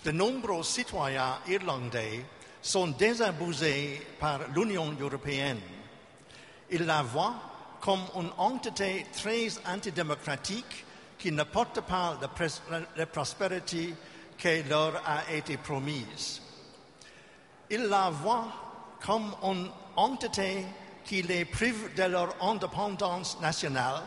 [0.03, 2.23] de nombreux citoyens irlandais
[2.61, 5.61] sont désabusés par l'Union européenne.
[6.69, 7.35] Ils la voient
[7.79, 10.85] comme une entité très antidémocratique
[11.17, 12.17] qui ne porte pas
[12.95, 13.95] la, prospérité
[14.37, 16.41] qui leur a été promise.
[17.69, 18.47] Ils la voient
[19.05, 20.65] comme une entité
[21.03, 24.03] qui les prive de leur indépendance nationale,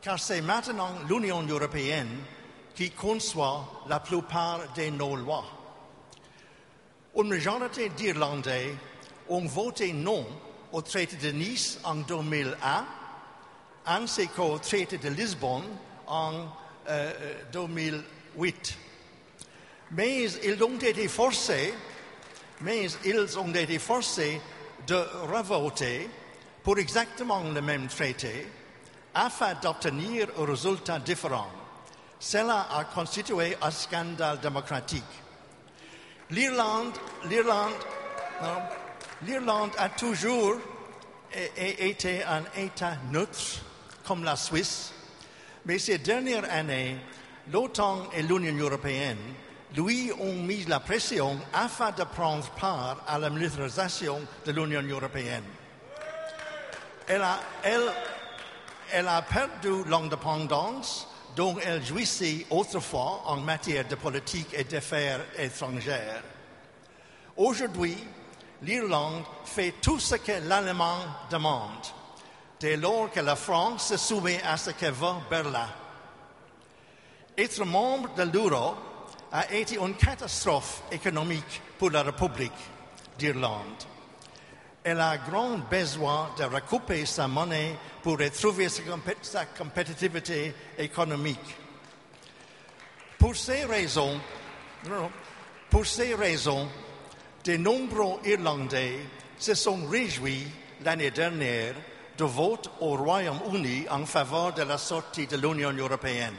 [0.00, 2.18] car c'est maintenant l'Union européenne
[2.76, 5.44] qui conçoit la plupart de nos lois.
[7.16, 8.74] Une majorité d'Irlandais
[9.30, 10.26] ont voté non
[10.72, 12.84] au traité de Nice en 2001,
[13.86, 15.64] ainsi qu'au traité de Lisbonne
[16.06, 16.46] en
[16.88, 17.12] euh,
[17.52, 18.78] 2008.
[19.92, 21.72] Mais ils ont été forcés,
[22.60, 24.40] mais ils ont été forcés
[24.86, 26.10] de revoter
[26.62, 28.46] pour exactement le même traité
[29.14, 31.48] afin d'obtenir un résultat différent.
[32.18, 35.04] Cela a constitué un scandale démocratique.
[36.30, 36.94] L'Irlande,
[39.78, 40.56] a toujours
[41.56, 43.60] été un État neutre,
[44.04, 44.92] comme la Suisse,
[45.64, 46.96] mais ces dernières années,
[47.52, 49.18] l'OTAN et l'Union européenne
[49.76, 55.44] lui ont mis la pression afin de prendre part à la militarisation de l'Union européenne.
[57.06, 57.38] Elle a
[59.22, 66.22] perdu l'indépendance dont elle jouissait autrefois en matière de politique et d'affaires étrangères.
[67.36, 67.96] Aujourd'hui,
[68.62, 70.98] l'Irlande fait tout ce que l'Allemand
[71.30, 71.86] demande,
[72.58, 75.68] dès lors que la France se soumet à ce que veut Berlin.
[77.36, 78.74] Être membre de l'euro
[79.30, 82.52] a été une catastrophe économique pour la République
[83.18, 83.84] d'Irlande.
[84.88, 91.56] Elle a grand besoin de recouper sa monnaie pour retrouver sa, compé- sa compétitivité économique.
[93.18, 94.20] Pour ces raisons,
[97.44, 98.98] de nombreux Irlandais
[99.36, 100.46] se sont réjouis
[100.84, 101.74] l'année dernière
[102.16, 106.36] de vote au Royaume-Uni en faveur de la sortie de l'Union européenne.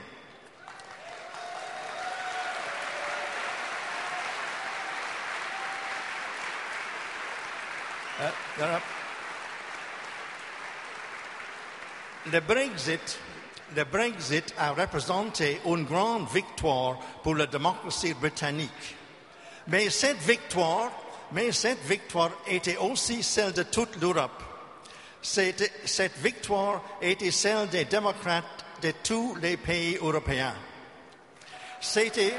[12.32, 13.20] Le Brexit,
[13.76, 18.96] le Brexit a représenté une grande victoire pour la démocratie britannique.
[19.68, 20.92] Mais cette victoire,
[21.32, 24.44] mais cette victoire était aussi celle de toute l'Europe.
[25.22, 30.56] C'était- Cette victoire était celle des démocrates de tous les pays européens.
[31.82, 32.34] C'était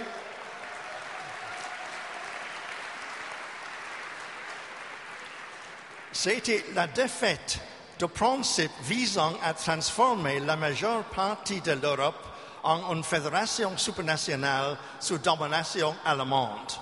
[6.20, 7.60] C'était la défaite
[8.00, 12.26] de principe visant à transformer la majeure partie de l'Europe
[12.64, 16.72] en une fédération supranationale sous domination allemande.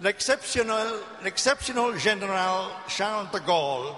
[0.00, 0.86] L'exceptionnel,
[1.22, 3.92] l'exceptionnel général Charles de Gaulle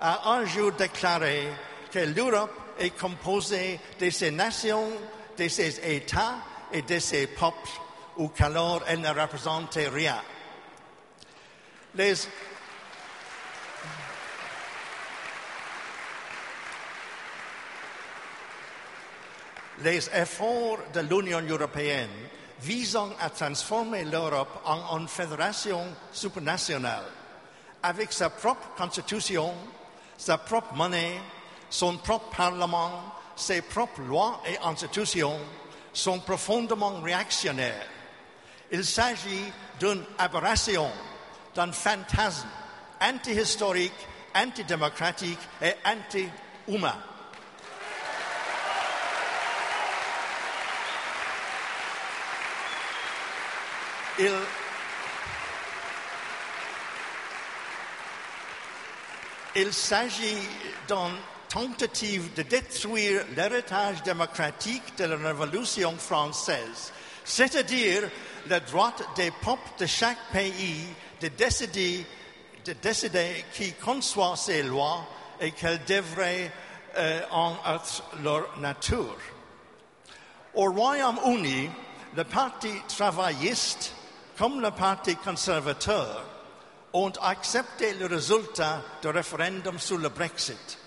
[0.00, 1.48] a un jour déclaré
[1.90, 4.92] que l'Europe est composée de ses nations,
[5.36, 6.36] de ses États
[6.72, 7.80] et de ses peuples,
[8.16, 10.22] ou qu'alors elle ne représentait rien.
[11.96, 12.14] Les,
[19.80, 22.10] les efforts de l'Union européenne
[22.60, 27.04] visant à transformer l'Europe en une fédération supranationale,
[27.82, 29.52] avec sa propre constitution,
[30.16, 31.20] sa propre monnaie,
[31.68, 33.02] son propre parlement,
[33.34, 35.40] ses propres lois et institutions,
[35.92, 37.88] sont profondément réactionnaires.
[38.70, 40.88] Il s'agit d'une aberration,
[41.54, 42.48] d'un fantasme
[43.00, 43.92] anti-historique,
[44.34, 46.96] antidémocratique et anti-humain.
[59.54, 60.36] Il, s'agit
[60.86, 61.16] d'une
[61.48, 66.92] tentative de détruire l'héritage démocratique de la Révolution française,
[67.24, 68.02] c'est-à-dire
[68.48, 70.84] le droit des peuples de chaque pays
[71.20, 72.04] de décider,
[72.66, 75.06] de décider qui conçoit ses lois
[75.40, 76.52] et qu'elles devraient
[76.96, 79.16] euh, en être leur nature.
[80.54, 81.70] Au Royaume-Uni,
[82.14, 83.94] le Parti travailliste
[84.38, 86.24] comme le Parti conservateur
[86.92, 90.78] ont accepté le résultat du référendum sur le Brexit,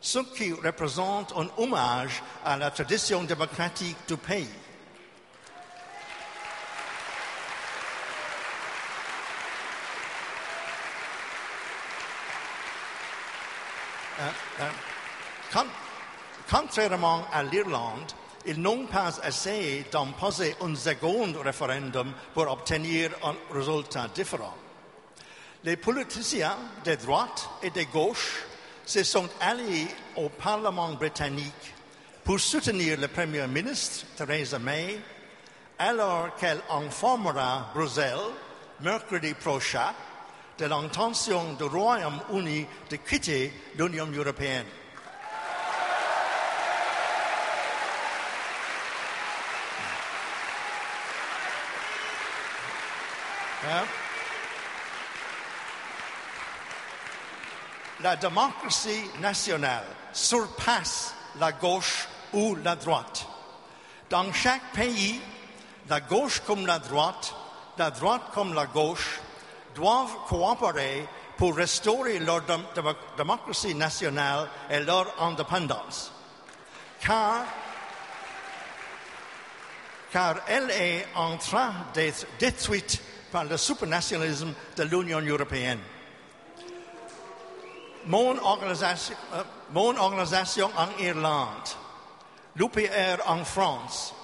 [0.00, 4.48] ce qui représente un hommage à la tradition démocratique du pays.
[14.20, 14.30] Euh,
[14.60, 15.62] euh,
[16.50, 18.12] contrairement à l'Irlande,
[18.46, 24.54] ils n'ont pas essayé d'imposer un second référendum pour obtenir un résultat différent.
[25.64, 28.44] Les politiciens de droite et de gauche
[28.84, 31.74] se sont alliés au Parlement britannique
[32.24, 34.98] pour soutenir le Premier ministre Theresa May
[35.78, 38.32] alors qu'elle informera Bruxelles
[38.80, 39.92] mercredi prochain
[40.58, 44.66] de l'intention du Royaume-Uni de quitter l'Union européenne.
[53.68, 53.84] Hein?
[58.00, 63.26] La démocratie nationale surpasse la gauche ou la droite.
[64.08, 65.20] Dans chaque pays,
[65.88, 67.34] la gauche comme la droite,
[67.76, 69.18] la droite comme la gauche,
[69.74, 76.12] doivent coopérer pour restaurer leur dém- démo- démocratie nationale et leur indépendance.
[77.00, 77.44] Car,
[80.10, 83.00] car elle est en train d'être détruite
[83.30, 85.78] par le supranationalisme de l'Union européenne.
[88.06, 89.14] Mon organisation,
[89.74, 91.68] organisation en Irlande,
[92.56, 94.14] l'UPR en France,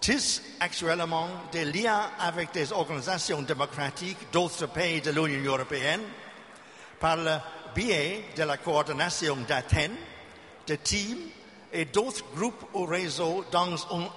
[0.00, 6.02] tisse actuellement des liens avec des organisations démocratiques d'autres pays de l'Union européenne
[7.00, 7.36] par le
[7.74, 9.96] biais de la coordination d'Athènes,
[10.66, 11.18] de Team
[11.72, 14.08] et d'autres groupes ou réseaux dans une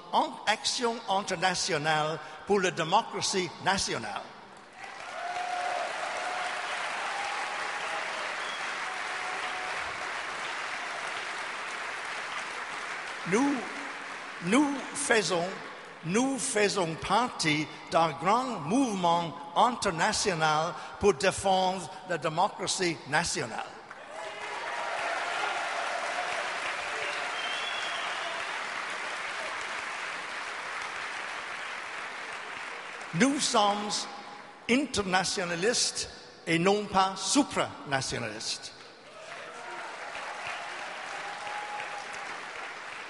[0.45, 4.22] action internationale pour la démocratie nationale.
[13.32, 13.56] Nous,
[14.44, 15.48] nous faisons,
[16.06, 23.74] nous faisons partie d'un grand mouvement international pour défendre la démocratie nationale.
[33.20, 33.90] Nous sommes
[34.70, 36.10] internationalistes
[36.48, 38.72] et non pas supranationalistes.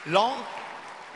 [0.07, 0.35] L'in-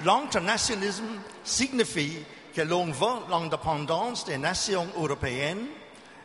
[0.06, 2.24] L'internationalisme signifie
[2.56, 5.66] que l'on veut l'indépendance des nations européennes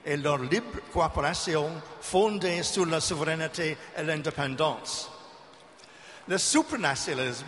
[0.07, 5.11] et leur libre coopération fondée sur la souveraineté et l'indépendance.
[6.29, 7.47] Le supranationalisme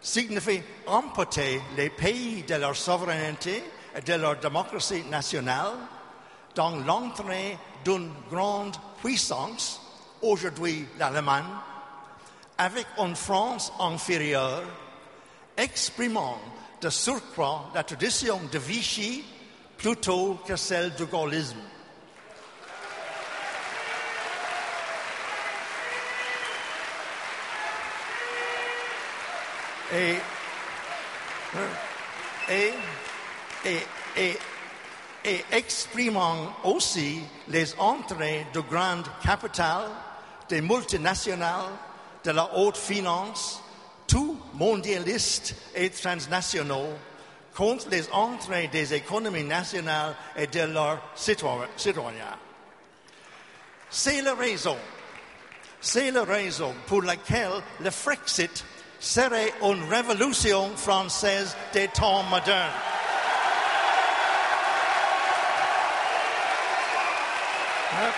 [0.00, 3.64] signifie amputer les pays de leur souveraineté et
[4.04, 5.72] de leur démocratie nationale
[6.54, 9.80] dans l'entrée d'une grande puissance,
[10.22, 11.44] aujourd'hui l'Allemagne,
[12.58, 14.62] avec une France inférieure,
[15.56, 16.38] exprimant
[16.80, 19.24] de surcroît la tradition de Vichy
[19.76, 21.56] plutôt que celle du gaullisme.
[32.48, 32.72] Et,
[34.16, 34.38] et,
[35.50, 39.90] exprimant aussi les entrées de grandes capitales,
[40.48, 41.72] des multinationales,
[42.22, 43.60] de la haute finance,
[44.06, 46.94] tout mondialistes et transnationaux,
[47.54, 52.36] contre les entrées des économies nationales et de leurs citoyens.
[53.90, 54.76] C'est la raison,
[55.80, 58.64] c'est la raison pour laquelle le Frexit
[59.00, 62.72] serait une révolution française des temps modernes.
[67.96, 68.12] Yep.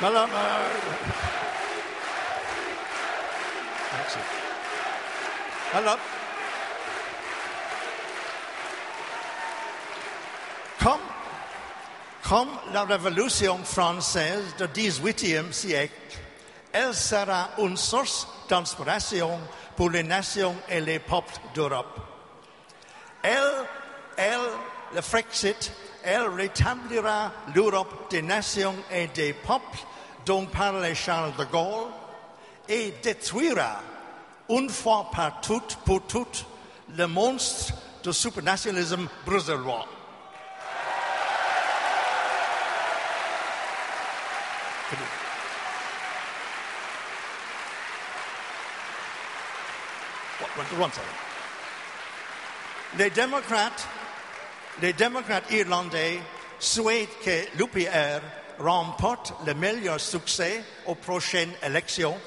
[0.00, 1.04] Madame, euh,
[3.96, 4.18] Merci.
[5.74, 5.98] Alors,
[10.82, 11.00] comme,
[12.28, 16.18] comme la Révolution française du XVIIIe siècle,
[16.72, 19.38] elle sera une source d'inspiration
[19.76, 22.00] pour les nations et les peuples d'Europe.
[23.22, 23.66] Elle,
[24.16, 24.40] elle,
[24.94, 25.72] le Frexit,
[26.02, 29.78] elle rétablira l'Europe des nations et des peuples
[30.24, 31.88] dont parlait Charles de Gaulle
[32.68, 33.80] et détruira
[34.48, 36.46] une fois par toutes pour toutes
[36.96, 39.86] le monstre du supranationalisme bruxellois.
[52.96, 53.88] Les démocrates,
[54.80, 56.20] les démocrates irlandais
[56.58, 58.20] souhaitent que l'UPR
[58.58, 62.18] remporte le meilleur succès aux prochaines élections.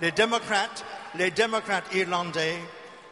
[0.00, 0.84] Les démocrates,
[1.16, 2.58] les démocrates irlandais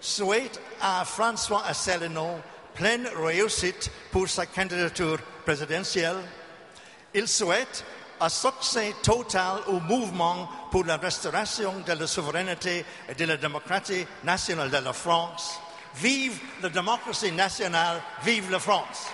[0.01, 2.41] souhaitent à François Asselineau
[2.75, 6.17] pleine réussite pour sa candidature présidentielle.
[7.15, 7.85] Ils souhaitent
[8.23, 14.07] un succès total au mouvement pour la restauration de la souveraineté et de la démocratie
[14.23, 15.59] nationale de la France.
[15.97, 19.09] Vive la démocratie nationale, vive la France.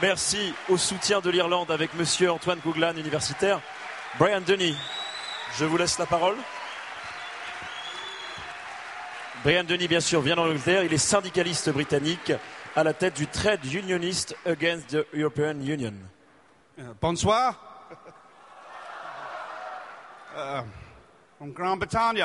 [0.00, 3.60] Merci au soutien de l'Irlande avec Monsieur Antoine Couglan, universitaire.
[4.20, 4.76] Brian Denis,
[5.58, 6.36] je vous laisse la parole.
[9.44, 10.82] Brian Denis, bien sûr, vient d'Angleterre.
[10.82, 12.32] Il est syndicaliste britannique
[12.74, 15.94] à la tête du Trade Unionist Against the European Union.
[17.00, 17.64] Bonsoir.
[20.36, 20.60] Euh,
[21.40, 22.24] en Grande-Bretagne,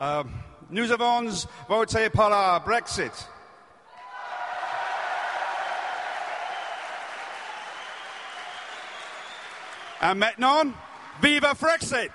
[0.00, 0.24] euh,
[0.70, 1.30] nous avons
[1.68, 3.12] voté pour le Brexit.
[10.02, 10.64] Et maintenant,
[11.22, 12.10] vive Frexit!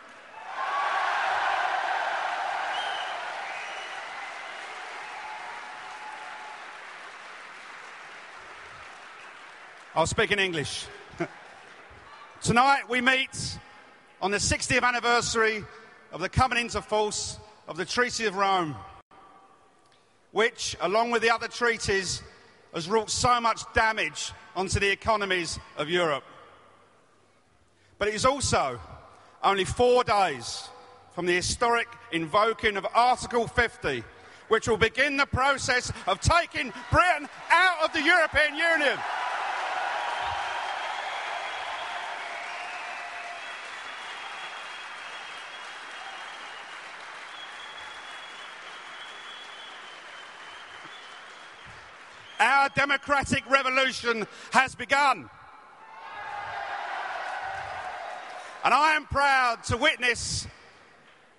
[9.98, 10.88] I'll speak in English.
[12.42, 13.58] Tonight we meet
[14.22, 15.64] on the 60th anniversary
[16.12, 17.40] of the coming into force
[17.70, 18.76] of the Treaty of Rome,
[20.34, 22.22] which, along with the other treaties,
[22.74, 26.26] has wrought so much damage onto the economies of Europe.
[27.98, 28.82] But it is also
[29.42, 30.68] only four days
[31.14, 34.04] from the historic invoking of Article 50,
[34.50, 39.00] which will begin the process of taking Britain out of the European Union.
[52.56, 55.30] Our democratic revolution has begun.
[58.64, 60.48] And I am proud to witness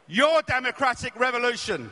[0.07, 1.91] your democratic revolution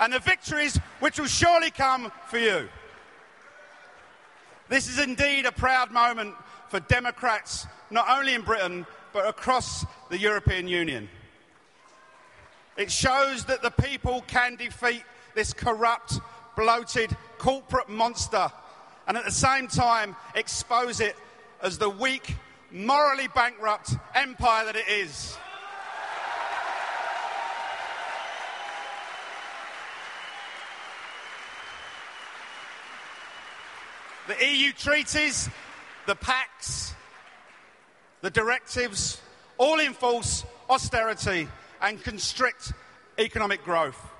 [0.00, 2.68] and the victories which will surely come for you.
[4.68, 6.34] This is indeed a proud moment
[6.68, 11.08] for Democrats, not only in Britain, but across the European Union.
[12.76, 15.04] It shows that the people can defeat
[15.34, 16.20] this corrupt,
[16.56, 18.50] bloated corporate monster
[19.06, 21.16] and at the same time expose it
[21.62, 22.36] as the weak,
[22.70, 25.36] morally bankrupt empire that it is.
[34.26, 35.50] The EU treaties,
[36.06, 36.94] the pacts,
[38.22, 39.20] the directives
[39.58, 41.46] all enforce austerity
[41.82, 42.72] and constrict
[43.18, 44.13] economic growth.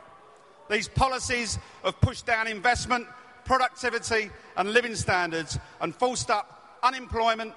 [0.69, 3.07] These policies have pushed down investment,
[3.45, 7.55] productivity, and living standards and forced up unemployment,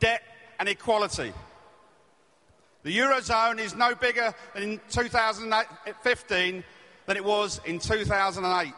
[0.00, 0.22] debt,
[0.58, 1.32] and equality.
[2.84, 6.64] The Eurozone is no bigger in 2015
[7.06, 8.72] than it was in 2008.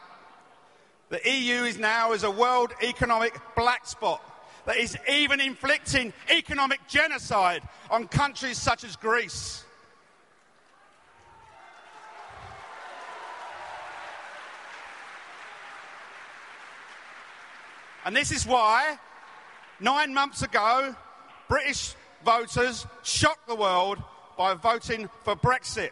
[1.11, 4.23] The EU is now as a world economic black spot
[4.67, 9.65] that is even inflicting economic genocide on countries such as Greece.
[18.05, 18.99] And this is why,
[19.79, 20.95] nine months ago,
[21.49, 21.95] British
[22.25, 24.03] voters shocked the world
[24.39, 25.91] by voting for Brexit.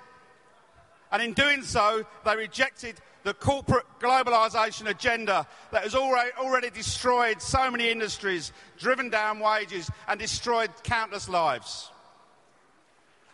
[1.11, 7.43] And in doing so, they rejected the corporate globalisation agenda that has already, already destroyed
[7.43, 11.91] so many industries, driven down wages, and destroyed countless lives.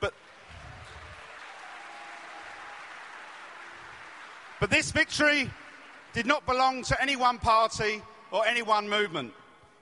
[0.01, 0.15] But,
[4.59, 5.51] but this victory
[6.13, 8.03] did not belong to any one party
[8.35, 9.33] or any one movement.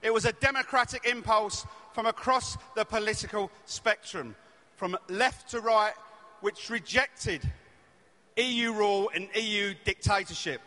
[0.02, 1.64] It was a democratic impulse
[1.94, 4.36] from across the political spectrum,
[4.76, 5.94] from left to right,
[6.42, 7.50] which rejected
[8.36, 10.60] EU rule and EU dictatorship.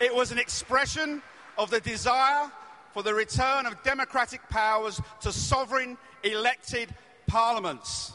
[0.00, 1.20] It was an expression
[1.58, 2.50] of the desire
[2.94, 6.88] for the return of democratic powers to sovereign elected
[7.26, 8.12] parliaments.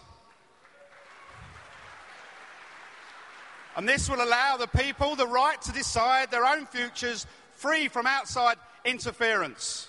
[3.75, 7.25] And this will allow the people the right to decide their own futures
[7.55, 9.87] free from outside interference.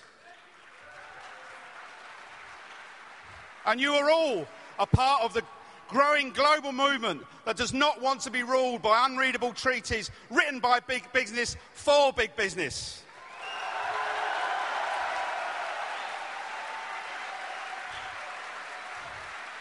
[3.65, 4.47] And you are all
[4.79, 5.43] a part of the
[5.87, 10.79] growing global movement that does not want to be ruled by unreadable treaties written by
[10.79, 13.03] big business for big business.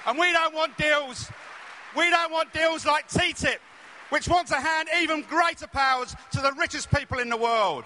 [0.06, 1.30] And we don't want deals.
[1.96, 3.56] We don't want deals like TTIP,
[4.10, 7.84] which want to hand even greater powers to the richest people in the world.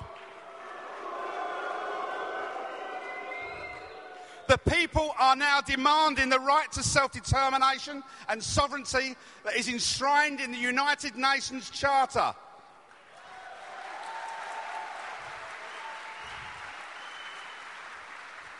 [4.48, 9.14] The people are now demanding the right to self determination and sovereignty
[9.44, 12.34] that is enshrined in the United Nations Charter.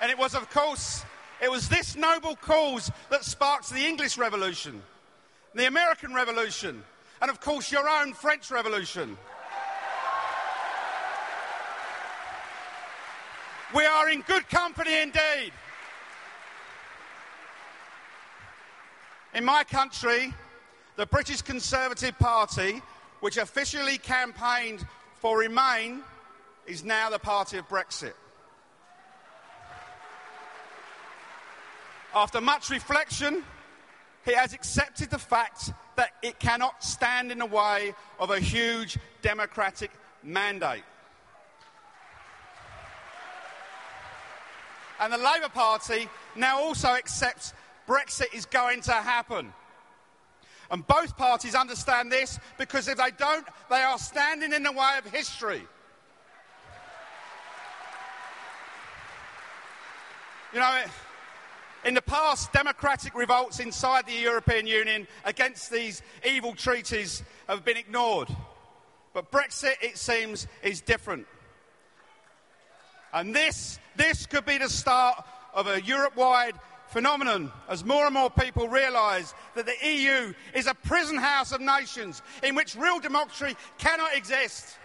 [0.00, 1.04] And it was, of course,
[1.42, 4.82] it was this noble cause that sparked the English Revolution,
[5.54, 6.84] the American Revolution,
[7.20, 9.16] and of course your own French Revolution.
[13.74, 15.52] We are in good company indeed.
[19.34, 20.32] In my country,
[20.96, 22.82] the British Conservative Party,
[23.20, 24.86] which officially campaigned
[25.20, 26.02] for Remain,
[26.66, 28.14] is now the party of Brexit.
[32.14, 33.44] After much reflection,
[34.24, 38.96] he has accepted the fact that it cannot stand in the way of a huge
[39.20, 39.90] democratic
[40.22, 40.84] mandate.
[45.00, 47.52] And the Labour Party now also accepts
[47.88, 49.52] Brexit is going to happen.
[50.70, 54.98] And both parties understand this because if they don't, they are standing in the way
[54.98, 55.62] of history.
[60.52, 60.82] You know,
[61.84, 67.76] in the past, democratic revolts inside the European Union against these evil treaties have been
[67.76, 68.28] ignored.
[69.14, 71.26] But Brexit, it seems, is different.
[73.12, 75.24] And this, this could be the start
[75.54, 76.54] of a Europe wide
[76.88, 81.60] phenomenon as more and more people realise that the EU is a prison house of
[81.60, 84.76] nations in which real democracy cannot exist.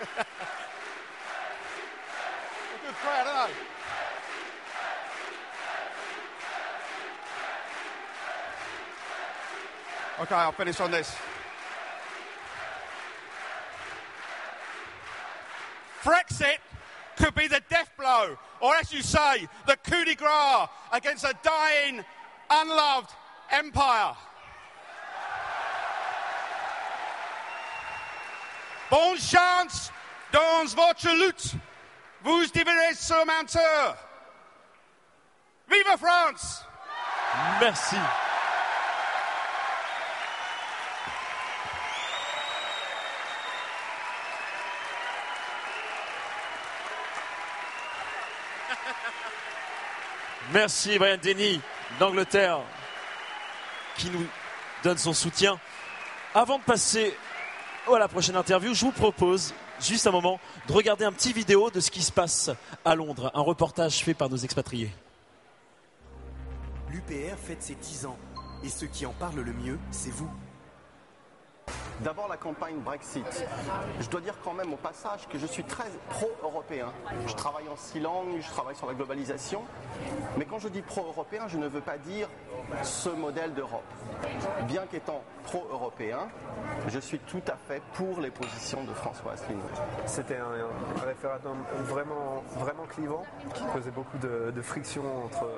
[0.00, 0.26] a
[2.86, 3.58] good crowd, aren't they?
[10.34, 11.14] I'll finish on this.
[16.02, 16.58] Brexit
[17.16, 21.34] could be the death blow, or as you say, the coup de grace against a
[21.42, 22.04] dying,
[22.50, 23.10] unloved
[23.50, 24.14] empire.
[28.90, 29.90] Bonne chance
[30.30, 31.54] dans votre lutte.
[32.22, 33.94] Vous devrez surmonter.
[35.68, 36.64] Vive France!
[37.60, 37.96] Merci.
[50.54, 51.60] Merci Brian Denny
[51.98, 52.60] d'Angleterre
[53.96, 54.24] qui nous
[54.84, 55.58] donne son soutien.
[56.32, 57.12] Avant de passer
[57.92, 61.70] à la prochaine interview, je vous propose juste un moment de regarder un petit vidéo
[61.70, 62.52] de ce qui se passe
[62.84, 64.92] à Londres, un reportage fait par nos expatriés.
[66.88, 68.18] L'UPR fête ses 10 ans.
[68.62, 70.30] Et ceux qui en parlent le mieux, c'est vous.
[72.00, 73.46] D'abord la campagne Brexit.
[74.00, 76.92] Je dois dire quand même au passage que je suis très pro-européen.
[77.26, 79.62] Je travaille en six langues, je travaille sur la globalisation.
[80.36, 82.28] Mais quand je dis pro-européen, je ne veux pas dire
[82.82, 83.84] ce modèle d'Europe.
[84.66, 86.18] Bien qu'étant pro-européen,
[86.88, 89.62] je suis tout à fait pour les positions de François Asselineau.
[90.06, 93.22] C'était un, référendum vraiment, vraiment clivant,
[93.54, 95.48] qui causait beaucoup de, de friction entre,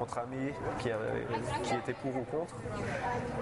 [0.00, 0.88] entre amis qui
[1.74, 2.54] étaient pour ou contre,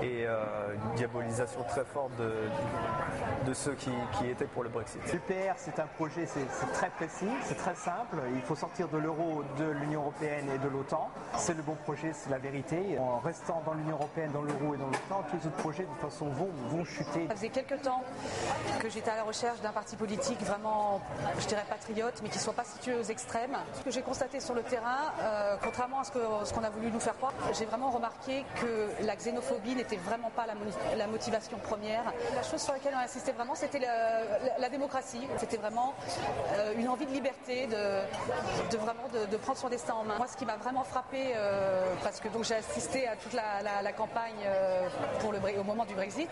[0.02, 5.00] et euh, une diabolisation très forte de, de ceux qui, qui étaient pour le Brexit.
[5.12, 8.18] L'UPR, c'est un projet, c'est très précis, c'est très simple.
[8.34, 11.10] Il faut sortir de l'euro, de l'Union européenne et de l'OTAN.
[11.36, 12.98] C'est le bon projet, c'est la vérité.
[12.98, 15.88] En restant dans l'Union européenne, dans l'euro et dans l'OTAN, tous les autres projets, de
[15.88, 17.26] toute façon, vont, vont chuter.
[17.28, 18.02] Ça faisait quelques temps
[18.80, 21.00] que j'étais à la recherche d'un parti politique vraiment,
[21.38, 23.56] je dirais patriote, mais qui ne soit pas situé aux extrêmes.
[23.74, 26.90] Ce que j'ai constaté sur le terrain, euh, contrairement à ce qu'on ce a voulu
[26.90, 32.09] nous faire croire, j'ai vraiment remarqué que la xénophobie n'était vraiment pas la motivation première.
[32.34, 35.26] La chose sur laquelle on insistait vraiment, c'était la, démocratie.
[35.38, 35.94] C'était vraiment
[36.54, 40.16] euh, une envie de liberté, de, vraiment de, prendre son destin en main.
[40.16, 43.92] Moi, ce qui m'a vraiment frappé, euh, parce que donc j'ai assisté à toute la,
[43.92, 46.30] campagne euh, pour le, au moment du Brexit,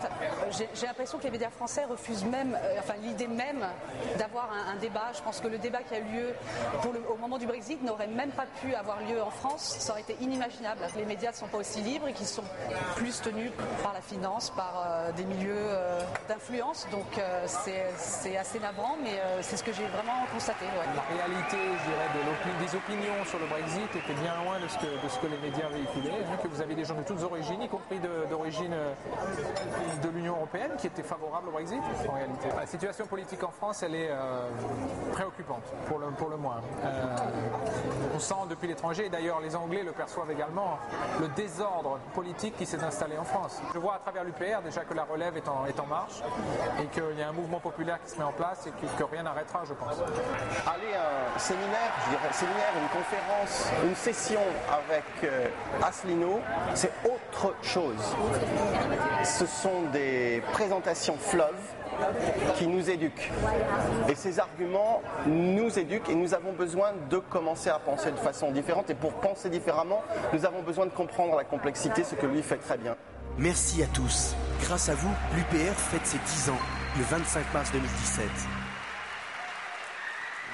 [0.51, 3.65] j'ai l'impression que les médias français refusent même, enfin l'idée même
[4.17, 5.11] d'avoir un, débat.
[5.13, 6.35] Je pense que le débat qui a eu lieu
[7.09, 9.75] au moment du Brexit n'aurait même pas pu avoir lieu en France.
[9.79, 10.81] Ça aurait été inimaginable.
[10.95, 12.43] Les médias ne sont pas aussi libres et qu'ils sont
[12.95, 13.51] plus tenus
[13.83, 16.87] par la finance, par des milieux euh, d'influence.
[16.91, 20.65] Donc euh, c'est assez navrant, mais euh, c'est ce que j'ai vraiment constaté.
[20.95, 24.77] La réalité, je dirais, de des opinions sur le Brexit était bien loin de ce
[24.77, 24.85] que,
[25.27, 26.23] de les médias véhiculaient.
[26.23, 28.93] Vu que vous avez des gens de toutes origines, y compris de- d'origine euh,
[30.03, 32.47] de l'Union européenne, qui étaient favorables au Brexit, en réalité.
[32.55, 34.09] La situation politique en France, elle est
[35.13, 36.61] préoccupante, pour le, pour le moins.
[38.15, 40.77] On sent depuis l'étranger, et d'ailleurs les Anglais le perçoivent également,
[41.19, 43.61] le désordre politique qui s'est installé en France.
[43.73, 46.21] Je vois à travers l'UPR déjà que la relève est en, est en marche
[46.81, 49.23] et qu'il y a un mouvement populaire qui se met en place et que, rien
[49.23, 49.97] n'arrêtera, je pense.
[50.67, 51.91] aller à un séminaire,
[52.31, 55.47] séminaire, une conférence, une session avec euh,
[55.83, 56.39] Asselineau,
[56.73, 58.15] c'est autre chose.
[59.23, 61.55] Ce sont des présentations fleuves
[62.55, 63.31] qui nous éduquent.
[64.07, 68.51] Et ces arguments nous éduquent et nous avons besoin de commencer à penser de façon
[68.51, 68.89] différente.
[68.89, 70.01] Et pour penser différemment,
[70.33, 72.95] nous avons besoin de comprendre la complexité, ce que lui fait très bien.
[73.39, 74.35] Merci à tous.
[74.63, 76.59] Grâce à vous, l'UPR fête ses 10 ans,
[76.97, 78.25] le 25 mars 2017.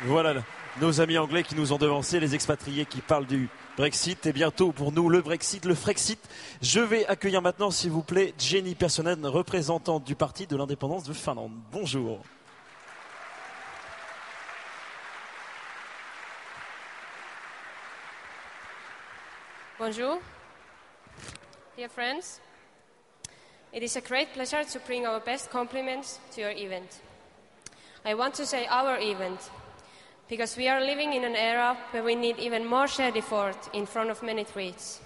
[0.04, 0.36] Voilà
[0.80, 4.72] nos amis anglais qui nous ont devancé, les expatriés qui parlent du Brexit et bientôt
[4.72, 6.20] pour nous le Brexit, le Frexit.
[6.62, 11.14] Je vais accueillir maintenant, s'il vous plaît, Jenny Personen, représentante du Parti de l'indépendance de
[11.14, 11.54] Finlande.
[11.72, 12.22] Bonjour.
[19.80, 20.20] Bonjour,
[21.78, 22.45] dear friends.
[23.76, 27.02] It is a great pleasure to bring our best compliments to your event.
[28.06, 29.52] I want to say our event
[30.30, 33.86] because we are living in an era where we need even more shared effort in
[33.86, 35.02] front of many threats.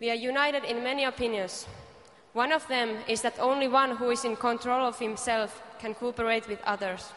[0.00, 1.66] We are united in many opinions.
[2.32, 6.48] One of them is that only one who is in control of himself can cooperate
[6.48, 7.12] with others.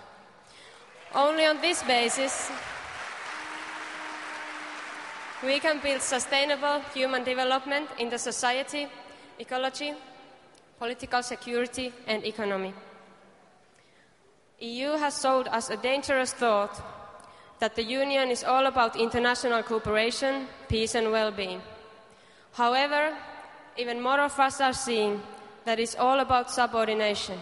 [1.16, 2.52] Only on this basis,
[5.42, 8.90] we can build sustainable human development in the society,
[9.42, 9.94] ecology,
[10.78, 12.74] political security, and economy.
[14.60, 16.80] EU has sold us a dangerous thought
[17.60, 21.62] that the Union is all about international cooperation, peace, and well-being.
[22.54, 23.18] However,
[23.78, 25.22] even more of us are seeing
[25.66, 27.40] that it's all about subordination.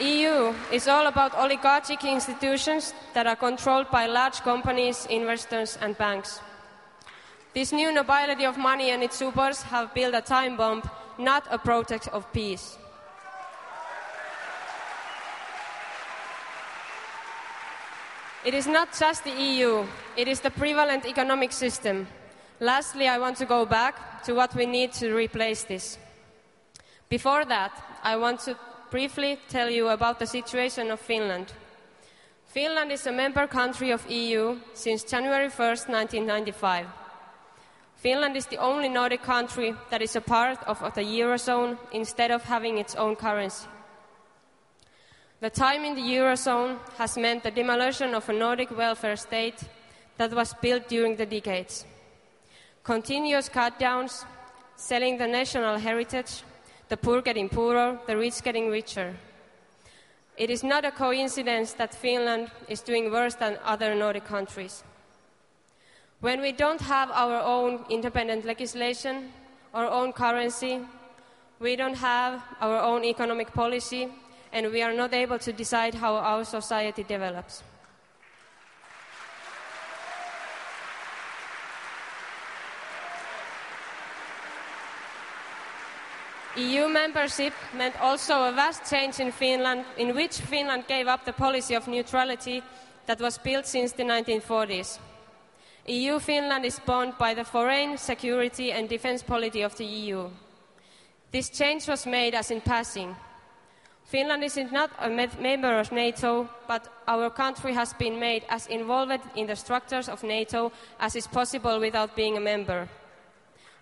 [0.00, 6.40] EU is all about oligarchic institutions that are controlled by large companies, investors, and banks.
[7.52, 10.82] This new nobility of money and its supers have built a time bomb,
[11.18, 12.78] not a project of peace.
[18.42, 19.84] It is not just the EU,
[20.16, 22.06] it is the prevalent economic system.
[22.58, 25.98] Lastly, I want to go back to what we need to replace this.
[27.10, 27.72] Before that,
[28.02, 28.56] I want to
[28.90, 31.52] briefly tell you about the situation of Finland.
[32.46, 36.86] Finland is a member country of EU since January 1st, 1995.
[37.96, 42.30] Finland is the only Nordic country that is a part of, of the Eurozone instead
[42.30, 43.68] of having its own currency.
[45.40, 49.62] The time in the Eurozone has meant the demolition of a Nordic welfare state
[50.16, 51.86] that was built during the decades.
[52.82, 54.24] Continuous cutdowns,
[54.76, 56.42] selling the national heritage,
[56.90, 59.14] the poor getting poorer, the rich getting richer.
[60.36, 64.82] It is not a coincidence that Finland is doing worse than other Nordic countries.
[66.20, 69.32] When we don't have our own independent legislation,
[69.72, 70.80] our own currency,
[71.60, 74.08] we don't have our own economic policy,
[74.52, 77.62] and we are not able to decide how our society develops.
[86.56, 91.32] EU membership meant also a vast change in Finland, in which Finland gave up the
[91.32, 92.62] policy of neutrality
[93.06, 94.98] that was built since the 1940s.
[95.86, 100.28] EU Finland is bound by the foreign, security, and defense policy of the EU.
[101.30, 103.14] This change was made as in passing.
[104.04, 109.22] Finland is not a member of NATO, but our country has been made as involved
[109.36, 112.88] in the structures of NATO as is possible without being a member.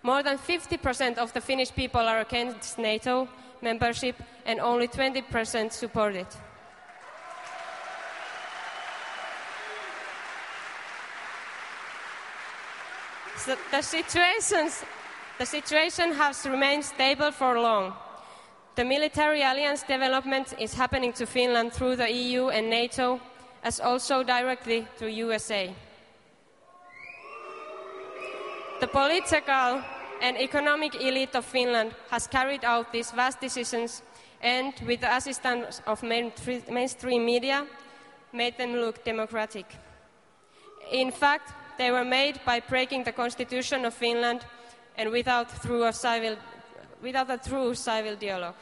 [0.01, 3.27] More than 50% of the Finnish people are against NATO
[3.61, 6.37] membership, and only 20% support it.
[13.37, 13.81] So the,
[15.37, 17.93] the situation has remained stable for long.
[18.75, 23.19] The military alliance development is happening to Finland through the EU and NATO,
[23.63, 25.73] as also directly to USA.
[28.79, 29.83] The political
[30.21, 34.01] and economic elite of Finland has carried out these vast decisions
[34.41, 37.67] and, with the assistance of mainstream media,
[38.31, 39.65] made them look democratic.
[40.91, 44.45] In fact, they were made by breaking the constitution of Finland
[44.97, 46.37] and without, through civil,
[47.01, 48.55] without a true civil dialogue.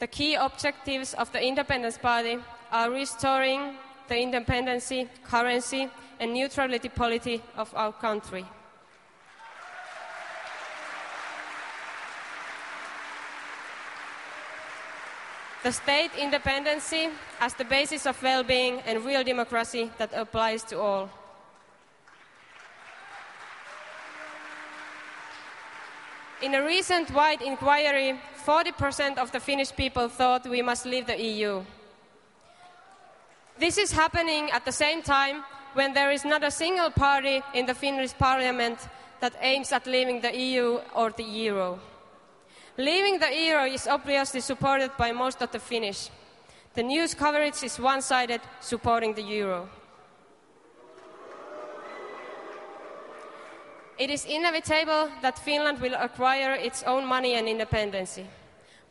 [0.00, 2.38] The key objectives of the Independence Party
[2.72, 3.76] are restoring
[4.10, 8.44] the independence, currency, and neutrality policy of our country.
[15.62, 20.80] The state independency as the basis of well being and real democracy that applies to
[20.80, 21.08] all.
[26.42, 31.20] In a recent wide inquiry, 40% of the Finnish people thought we must leave the
[31.22, 31.62] EU.
[33.60, 37.66] This is happening at the same time when there is not a single party in
[37.66, 38.78] the Finnish parliament
[39.20, 41.78] that aims at leaving the EU or the euro.
[42.78, 46.08] Leaving the euro is obviously supported by most of the Finnish.
[46.72, 49.68] The news coverage is one sided, supporting the euro.
[53.98, 58.20] It is inevitable that Finland will acquire its own money and independence.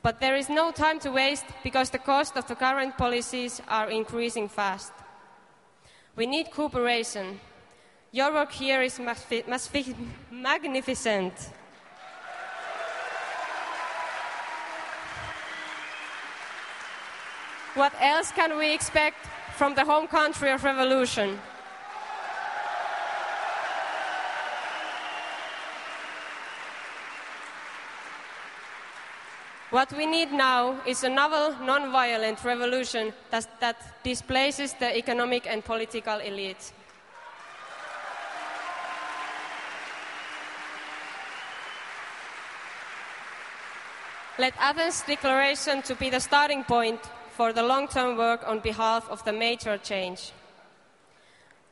[0.01, 3.89] But there is no time to waste because the cost of the current policies are
[3.89, 4.93] increasing fast.
[6.15, 7.39] We need cooperation.
[8.11, 8.99] Your work here is
[10.31, 11.33] magnificent.
[17.75, 21.39] What else can we expect from the home country of revolution?
[29.71, 35.63] What we need now is a novel, non-violent revolution that, that displaces the economic and
[35.63, 36.73] political elite.
[44.39, 49.23] Let Athens' declaration to be the starting point for the long-term work on behalf of
[49.23, 50.31] the major change.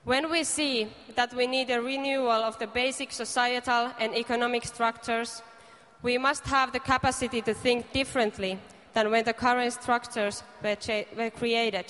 [0.03, 5.41] When we see that we need a renewal of the basic societal and economic structures,
[6.07, 8.57] we must have the capacity to think differently
[8.93, 11.85] than when the current structures were, cha- were created.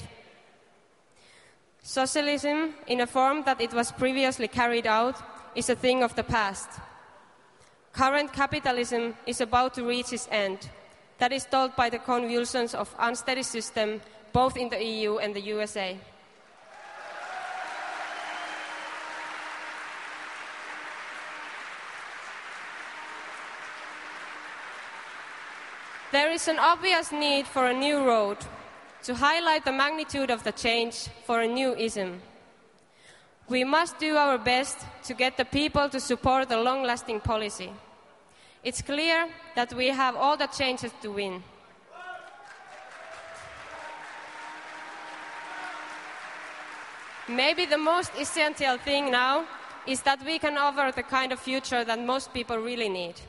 [1.84, 5.18] Socialism, in a form that it was previously carried out,
[5.54, 6.68] is a thing of the past.
[7.94, 10.68] Current capitalism is about to reach its end.
[11.20, 14.02] That is told by the convulsions of unsteady system
[14.34, 15.96] both in the EU and the USA.
[26.18, 28.38] There is an obvious need for a new road
[29.04, 32.20] to highlight the magnitude of the change for a new ism.
[33.48, 37.70] We must do our best to get the people to support the long lasting policy.
[38.64, 41.44] It's clear that we have all the chances to win.
[47.28, 49.46] Maybe the most essential thing now
[49.86, 53.22] is that we can offer the kind of future that most people really need.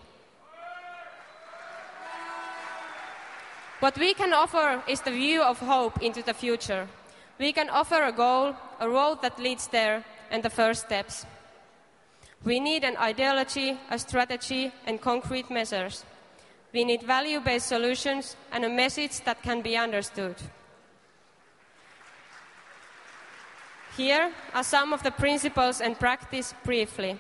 [3.81, 6.89] What we can offer is the view of hope into the future.
[7.39, 11.24] We can offer a goal, a road that leads there, and the first steps.
[12.44, 16.05] We need an ideology, a strategy, and concrete measures.
[16.73, 20.36] We need value based solutions and a message that can be understood.
[23.97, 27.16] Here are some of the principles and practice briefly.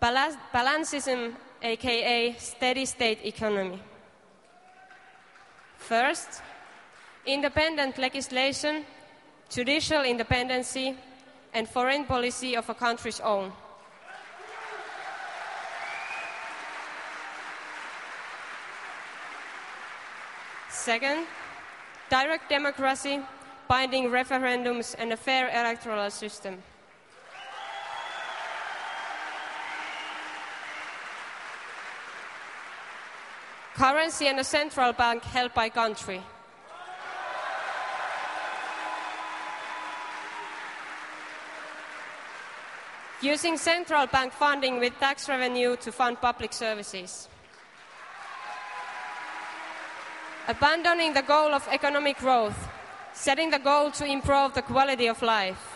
[0.00, 3.80] Balancism, aka steady state economy.
[5.88, 6.40] First,
[7.26, 8.86] independent legislation,
[9.50, 10.96] judicial independency,
[11.52, 13.52] and foreign policy of a country's own.
[20.70, 21.26] Second,
[22.08, 23.20] direct democracy,
[23.68, 26.62] binding referendums, and a fair electoral system.
[33.74, 36.22] Currency and a central bank held by country.
[43.20, 47.28] Using central bank funding with tax revenue to fund public services.
[50.46, 52.68] Abandoning the goal of economic growth,
[53.14, 55.73] setting the goal to improve the quality of life.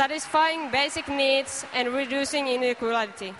[0.00, 3.34] Satisfying basic needs and reducing inequality.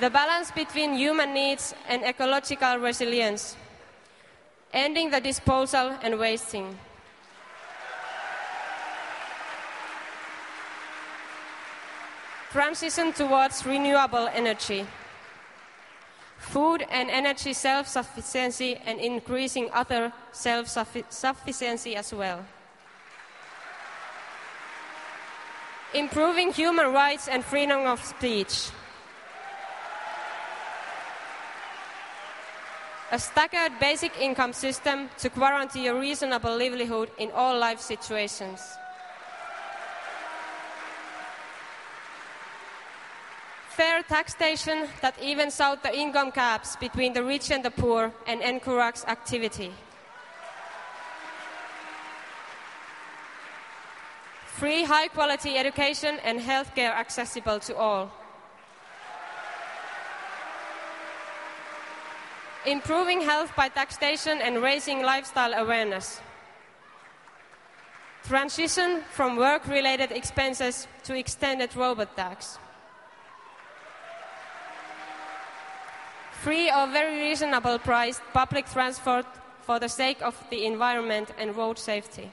[0.00, 3.54] The balance between human needs and ecological resilience,
[4.72, 6.72] ending the disposal and wasting.
[12.50, 14.86] Transition towards renewable energy.
[16.38, 20.66] Food and energy self sufficiency and increasing other self
[21.10, 22.40] sufficiency as well.
[25.94, 28.70] Improving human rights and freedom of speech.
[33.10, 38.60] A staggered basic income system to guarantee a reasonable livelihood in all life situations.
[43.70, 48.42] Fair taxation that evens out the income gaps between the rich and the poor and
[48.42, 49.72] encourages activity.
[54.58, 58.10] Free high quality education and healthcare accessible to all.
[62.66, 66.20] Improving health by taxation and raising lifestyle awareness.
[68.24, 72.58] Transition from work related expenses to extended robot tax.
[76.42, 79.26] Free or very reasonable priced public transport
[79.62, 82.32] for the sake of the environment and road safety.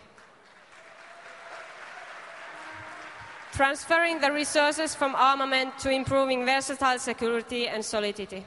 [3.56, 8.46] Transferring the resources from armament to improving versatile security and solidity.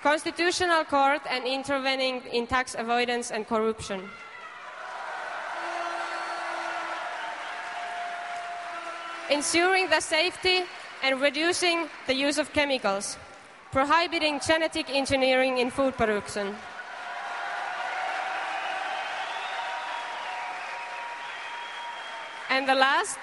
[0.00, 4.08] Constitutional Court and intervening in tax avoidance and corruption.
[9.30, 10.62] Ensuring the safety
[11.02, 13.18] and reducing the use of chemicals.
[13.72, 16.54] Prohibiting genetic engineering in food production.
[22.52, 23.18] And the last,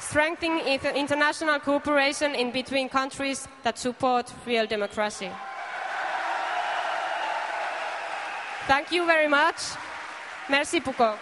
[0.00, 0.60] strengthening
[0.94, 5.30] international cooperation in between countries that support real democracy.
[8.66, 9.56] Thank you very much.
[10.50, 11.16] Merci beaucoup.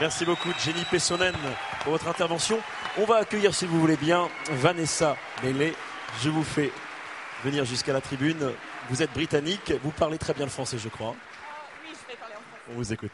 [0.00, 1.34] Merci beaucoup Jenny Pessonen
[1.82, 2.60] pour votre intervention.
[2.96, 5.74] On va accueillir, si vous voulez bien, Vanessa Mele.
[6.22, 6.70] Je vous fais
[7.42, 8.52] venir jusqu'à la tribune.
[8.88, 11.16] Vous êtes britannique, vous parlez très bien le français, je crois.
[12.70, 13.10] On vous écoute.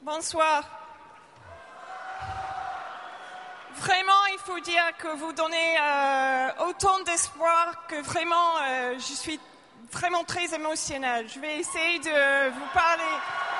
[0.00, 0.64] Bonsoir.
[3.74, 9.38] Vraiment, il faut dire que vous donnez euh, autant d'espoir que vraiment, euh, je suis
[9.92, 11.28] vraiment très émotionnelle.
[11.28, 13.57] Je vais essayer de vous parler.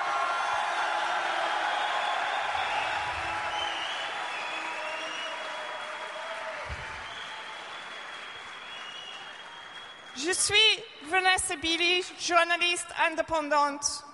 [10.20, 14.04] Je suis Vanessa Billy, journaliste indépendante,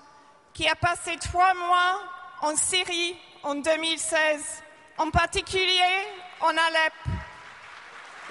[0.52, 2.02] qui a passé trois mois
[2.42, 4.62] en Syrie en 2016,
[4.98, 6.06] en particulier
[6.40, 6.92] en Alep.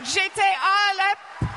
[0.03, 1.49] J'étais à Alep.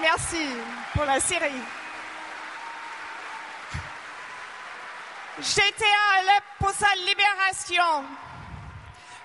[0.00, 0.46] Merci
[0.94, 1.62] pour la Syrie.
[5.40, 8.04] J'étais à Alep pour sa libération.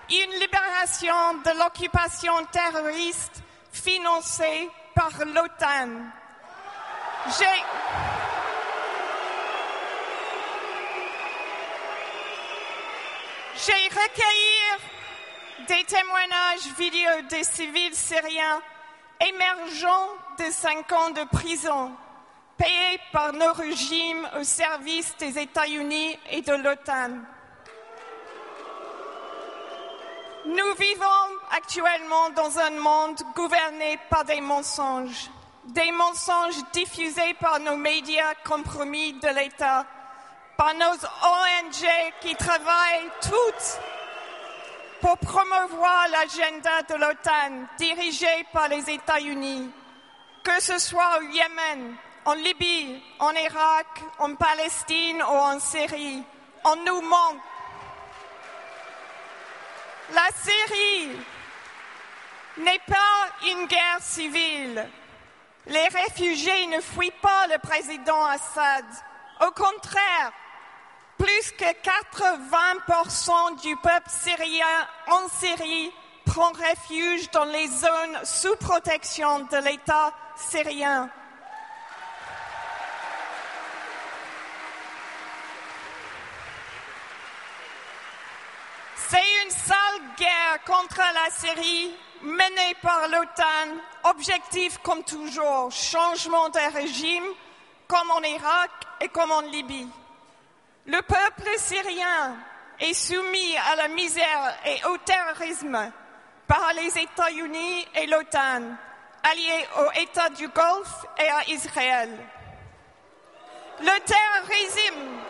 [0.10, 3.42] Une libération de l'occupation terroriste
[3.78, 5.90] financé par l'OTAN.
[13.66, 14.58] J'ai recueilli
[15.68, 18.62] des témoignages vidéo des civils syriens
[19.20, 21.92] émergeant de cinq ans de prison,
[22.58, 27.18] payés par nos régimes au service des États-Unis et de l'OTAN.
[30.48, 35.30] Nous vivons actuellement dans un monde gouverné par des mensonges,
[35.66, 39.86] des mensonges diffusés par nos médias compromis de l'État,
[40.56, 41.90] par nos ONG
[42.22, 43.80] qui travaillent toutes
[45.02, 49.70] pour promouvoir l'agenda de l'OTAN dirigé par les États-Unis,
[50.46, 51.94] que ce soit au Yémen,
[52.24, 56.24] en Libye, en Irak, en Palestine ou en Syrie.
[56.64, 57.42] On nous manque
[60.14, 61.18] la Syrie,
[62.58, 64.88] n'est pas une guerre civile.
[65.68, 68.86] Les réfugiés ne fuient pas le président Assad.
[69.42, 70.32] Au contraire,
[71.18, 75.92] plus que 80% du peuple syrien en Syrie
[76.26, 81.10] prend refuge dans les zones sous protection de l'État syrien.
[89.10, 93.78] C'est une sale guerre contre la Syrie menée par l'OTAN.
[94.04, 97.24] Objectif comme toujours, changement de régime
[97.88, 98.70] comme en Irak
[99.00, 99.88] et comme en Libye.
[100.88, 102.36] Le peuple syrien
[102.82, 105.92] est soumis à la misère et au terrorisme
[106.46, 108.62] par les États-Unis et l'OTAN,
[109.24, 112.10] alliés aux États du Golfe et à Israël.
[113.80, 115.22] Le terrorisme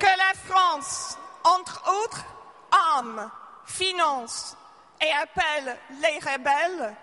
[0.00, 2.24] que la France, entre autres,
[2.72, 3.30] arme,
[3.64, 4.56] finance
[5.00, 6.94] et appelle les rebelles,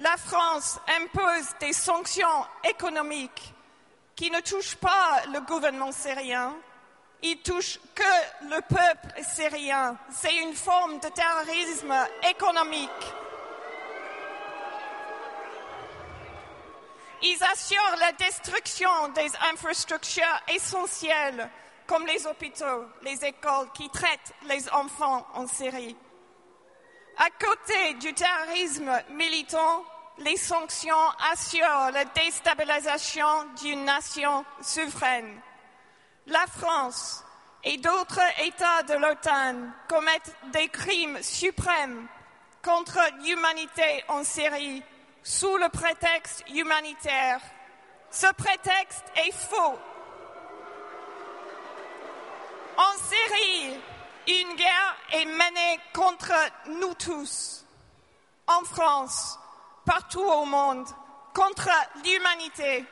[0.00, 3.54] la France impose des sanctions économiques
[4.14, 6.54] qui ne touchent pas le gouvernement syrien,
[7.22, 9.96] ils touchent que le peuple syrien.
[10.10, 11.94] C'est une forme de terrorisme
[12.28, 12.90] économique.
[17.22, 21.48] Ils assurent la destruction des infrastructures essentielles
[21.86, 25.96] comme les hôpitaux, les écoles qui traitent les enfants en Syrie.
[27.18, 29.84] À côté du terrorisme militant,
[30.18, 30.94] les sanctions
[31.32, 35.40] assurent la déstabilisation d'une nation souveraine.
[36.26, 37.24] La France
[37.64, 42.06] et d'autres États de l'OTAN commettent des crimes suprêmes
[42.62, 44.82] contre l'humanité en Syrie
[45.22, 47.40] sous le prétexte humanitaire.
[48.10, 49.78] Ce prétexte est faux.
[52.78, 53.80] En Syrie,
[54.28, 56.34] une guerre est menée contre
[56.68, 57.64] nous tous.
[58.46, 59.38] En France,
[59.86, 60.86] partout au monde,
[61.34, 61.70] contre
[62.04, 62.84] l'humanité.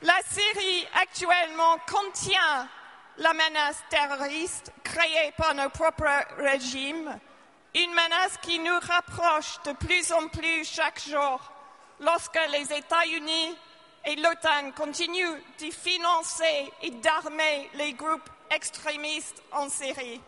[0.00, 2.68] La Syrie actuellement contient
[3.18, 7.18] la menace terroriste créée par nos propres régimes,
[7.74, 11.52] une menace qui nous rapproche de plus en plus chaque jour
[12.00, 13.56] lorsque les États-Unis
[14.06, 20.20] et l'OTAN continuent de financer et d'armer les groupes extrémistes en Syrie.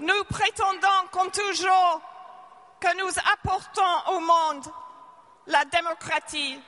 [0.00, 2.00] Nous prétendons, comme toujours,
[2.80, 4.66] que nous apportons au monde
[5.46, 6.60] la démocratie.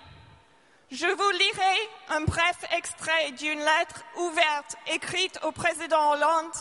[0.91, 6.55] Je vous lirai un bref extrait d'une lettre ouverte écrite au président Hollande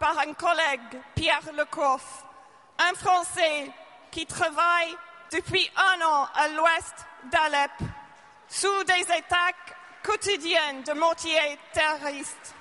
[0.00, 2.24] par un collègue, Pierre Lecoff,
[2.78, 3.70] un Français
[4.10, 4.96] qui travaille
[5.30, 7.70] depuis un an à l'ouest d'Alep
[8.50, 12.54] sous des attaques quotidiennes de mortiers terroristes.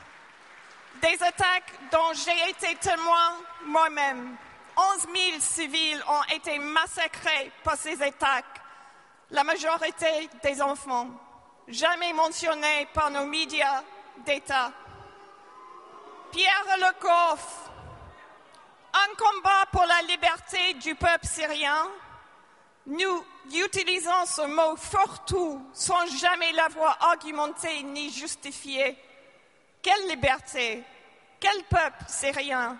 [1.01, 4.37] Des attaques dont j'ai été témoin moi-même.
[4.77, 8.61] 11 000 civils ont été massacrés par ces attaques,
[9.31, 11.07] la majorité des enfants,
[11.67, 13.83] jamais mentionnés par nos médias
[14.25, 14.71] d'État.
[16.31, 17.69] Pierre Lecoff,
[18.93, 21.89] un combat pour la liberté du peuple syrien,
[22.89, 28.97] nous utilisons ce mot fourre-tout sans jamais l'avoir argumenté ni justifié.
[29.81, 30.83] Quelle liberté
[31.39, 32.77] Quel peuple syrien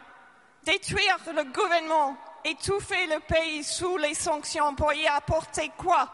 [0.64, 6.10] Détruire le gouvernement, étouffer le pays sous les sanctions pour y apporter quoi?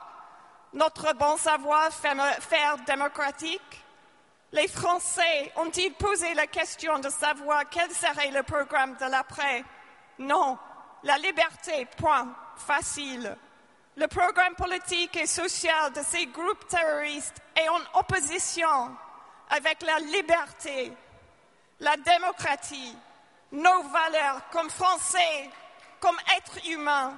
[0.73, 3.85] Notre bon savoir-faire démocratique?
[4.51, 9.63] Les Français ont-ils posé la question de savoir quel serait le programme de l'après?
[10.19, 10.57] Non,
[11.03, 13.37] la liberté, point, facile.
[13.97, 18.93] Le programme politique et social de ces groupes terroristes est en opposition
[19.49, 20.91] avec la liberté,
[21.79, 22.93] la démocratie,
[23.53, 25.49] nos valeurs comme Français,
[26.01, 27.17] comme êtres humains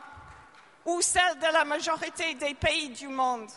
[0.85, 3.49] ou celles de la majorité des pays du monde.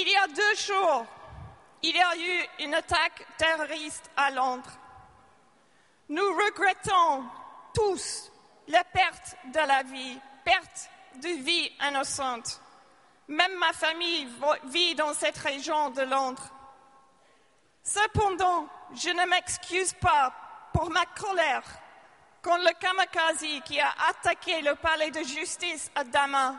[0.00, 1.06] Il y a deux jours,
[1.82, 4.70] il y a eu une attaque terroriste à Londres.
[6.08, 7.24] Nous regrettons
[7.74, 8.30] tous
[8.68, 12.60] la perte de la vie, perte de vie innocente.
[13.26, 14.28] Même ma famille
[14.66, 16.48] vit dans cette région de Londres.
[17.82, 20.32] Cependant, je ne m'excuse pas
[20.74, 21.64] pour ma colère
[22.40, 26.54] quand le kamikaze qui a attaqué le palais de justice à Damas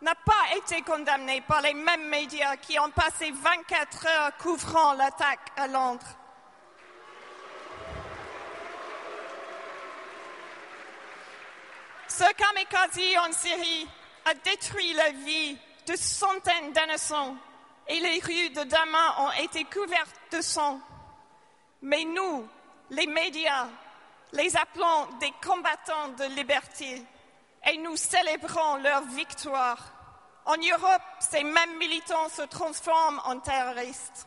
[0.00, 5.52] n'a pas été condamné par les mêmes médias qui ont passé 24 heures couvrant l'attaque
[5.56, 6.06] à Londres.
[12.06, 13.88] Ce kamikaze en Syrie
[14.24, 17.36] a détruit la vie de centaines d'innocents
[17.88, 20.80] et les rues de Damas ont été couvertes de sang.
[21.82, 22.46] Mais nous,
[22.90, 23.68] les médias,
[24.32, 27.02] les appelons des combattants de liberté
[27.66, 29.92] et nous célébrons leur victoire.
[30.44, 34.26] En Europe, ces mêmes militants se transforment en terroristes.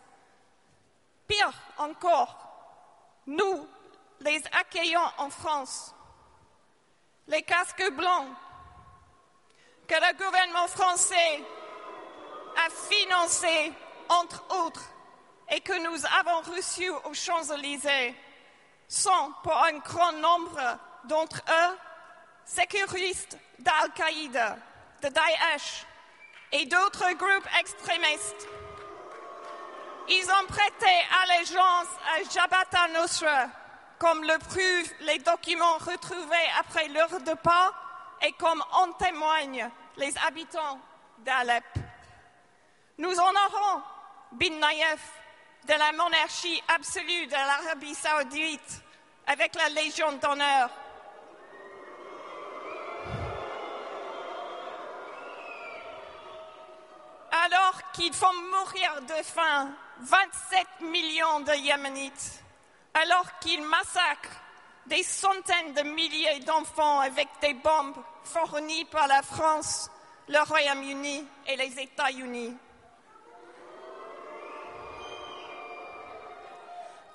[1.27, 2.37] Pire encore,
[3.25, 3.67] nous
[4.19, 5.95] les accueillons en France.
[7.27, 8.27] Les casques blancs
[9.87, 11.43] que le gouvernement français
[12.55, 13.73] a financés,
[14.09, 14.89] entre autres,
[15.49, 18.15] et que nous avons reçus aux Champs-Élysées
[18.87, 21.77] sont, pour un grand nombre d'entre eux,
[22.55, 24.57] sécuristes d'Al-Qaïda,
[25.01, 25.85] de Daesh
[26.51, 28.47] et d'autres groupes extrémistes.
[30.09, 30.91] Ils ont prêté
[31.23, 33.47] allégeance à Jabhat al-Nusra,
[33.99, 37.73] comme le prouvent les documents retrouvés après leur départ
[38.21, 40.79] et comme en témoignent les habitants
[41.19, 41.63] d'Alep.
[42.97, 43.81] Nous honorons
[44.33, 44.99] Bin Naïef
[45.67, 48.81] de la monarchie absolue de l'Arabie saoudite
[49.27, 50.69] avec la Légion d'honneur.
[57.31, 59.69] Alors qu'ils font mourir de faim
[60.01, 62.43] 27 millions de Yéménites,
[62.93, 64.41] alors qu'ils massacrent
[64.87, 69.89] des centaines de milliers d'enfants avec des bombes fournies par la France,
[70.27, 72.53] le Royaume-Uni et les États-Unis.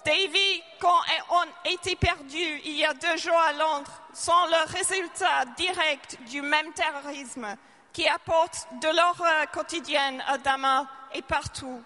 [0.05, 4.73] Des vies qui ont été perdues il y a deux jours à Londres sont le
[4.73, 7.57] résultat direct du même terrorisme
[7.97, 10.85] qui apporte de l'horreur quotidienne à Damas
[11.15, 11.83] et partout.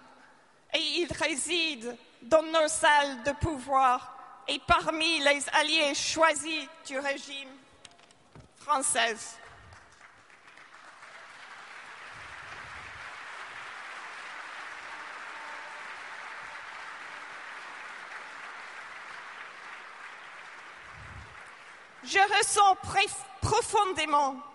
[0.73, 7.47] Et il réside dans nos salles de pouvoir et parmi les alliés choisis du régime
[8.57, 9.15] français.
[22.03, 22.75] Je ressens
[23.39, 24.50] profondément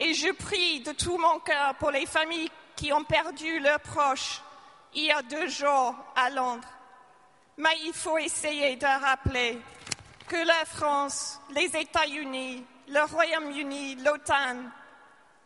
[0.00, 4.40] et je prie de tout mon cœur pour les familles qui ont perdu leurs proches
[4.94, 6.66] il y a deux jours à Londres.
[7.58, 9.60] Mais il faut essayer de rappeler
[10.26, 14.56] que la France, les États-Unis, le Royaume-Uni, l'OTAN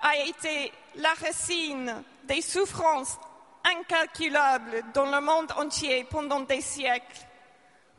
[0.00, 3.18] a été la racine des souffrances
[3.64, 7.26] incalculables dans le monde entier pendant des siècles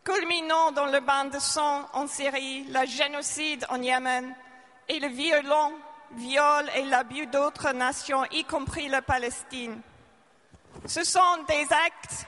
[0.06, 4.36] culminant dans le bain de sang en Syrie, le génocide en Yémen
[4.88, 5.72] et le violent
[6.14, 9.82] viol et l'abus d'autres nations, y compris la Palestine.
[10.86, 12.28] Ce sont des actes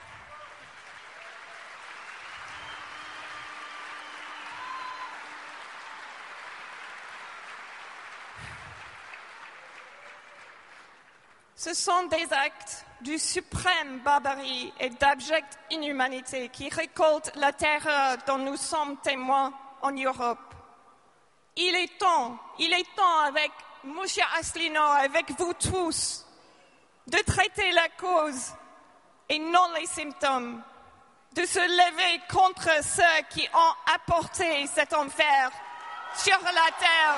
[11.58, 18.38] Ce sont des actes du suprême barbarie et d'abjecte inhumanité qui récoltent la terreur dont
[18.38, 20.54] nous sommes témoins en Europe.
[21.56, 23.50] Il est temps, il est temps avec
[23.84, 24.00] M.
[24.38, 26.26] Asselineau, avec vous tous,
[27.06, 28.52] de traiter la cause
[29.28, 30.62] et non les symptômes,
[31.32, 35.50] de se lever contre ceux qui ont apporté cet enfer
[36.14, 37.16] sur la terre.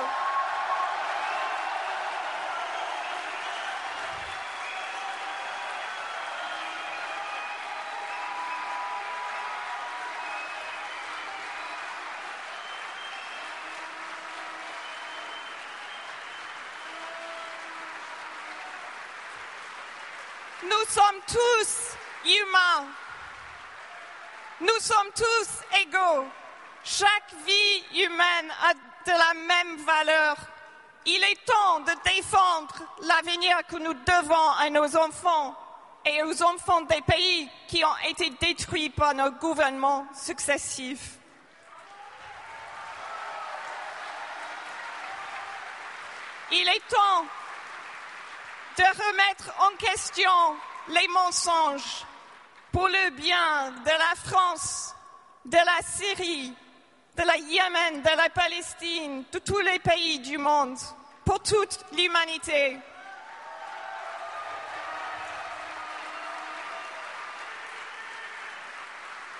[20.63, 22.87] Nous sommes tous humains.
[24.59, 26.25] Nous sommes tous égaux.
[26.83, 30.35] Chaque vie humaine a de la même valeur.
[31.05, 35.55] Il est temps de défendre l'avenir que nous devons à nos enfants
[36.05, 41.17] et aux enfants des pays qui ont été détruits par nos gouvernements successifs.
[46.51, 47.25] Il est temps
[48.77, 50.57] de remettre en question
[50.91, 52.05] les mensonges
[52.71, 54.95] pour le bien de la France,
[55.45, 56.53] de la Syrie,
[57.17, 60.77] de la Yémen, de la Palestine, de tous les pays du monde,
[61.25, 62.77] pour toute l'humanité.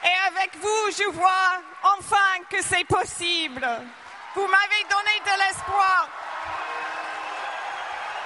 [0.04, 3.68] Et avec vous, je vois enfin que c'est possible.
[4.36, 6.10] Vous m'avez donné de l'espoir.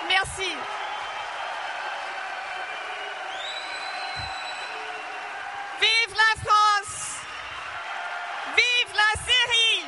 [0.07, 0.55] Merci.
[6.15, 7.19] la France!
[8.55, 9.85] Vive la Syrie!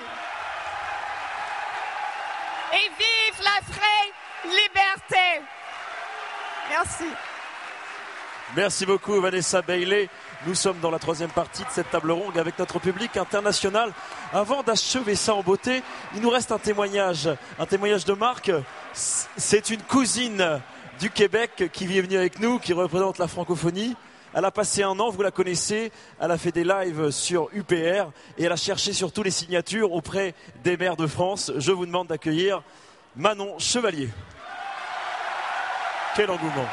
[2.73, 4.11] Et vive la vraie
[4.43, 5.41] liberté!
[6.69, 7.05] Merci.
[8.55, 10.09] Merci beaucoup Vanessa Bailey.
[10.45, 13.91] Nous sommes dans la troisième partie de cette table ronde avec notre public international.
[14.31, 15.81] Avant d'achever ça en beauté,
[16.13, 18.51] il nous reste un témoignage, un témoignage de Marc.
[18.93, 20.61] C'est une cousine
[20.99, 23.95] du Québec qui est venue avec nous, qui représente la francophonie.
[24.33, 28.11] Elle a passé un an, vous la connaissez, elle a fait des lives sur UPR
[28.37, 31.51] et elle a cherché surtout les signatures auprès des maires de France.
[31.57, 32.61] Je vous demande d'accueillir
[33.15, 34.09] Manon Chevalier.
[36.15, 36.67] Quel engouement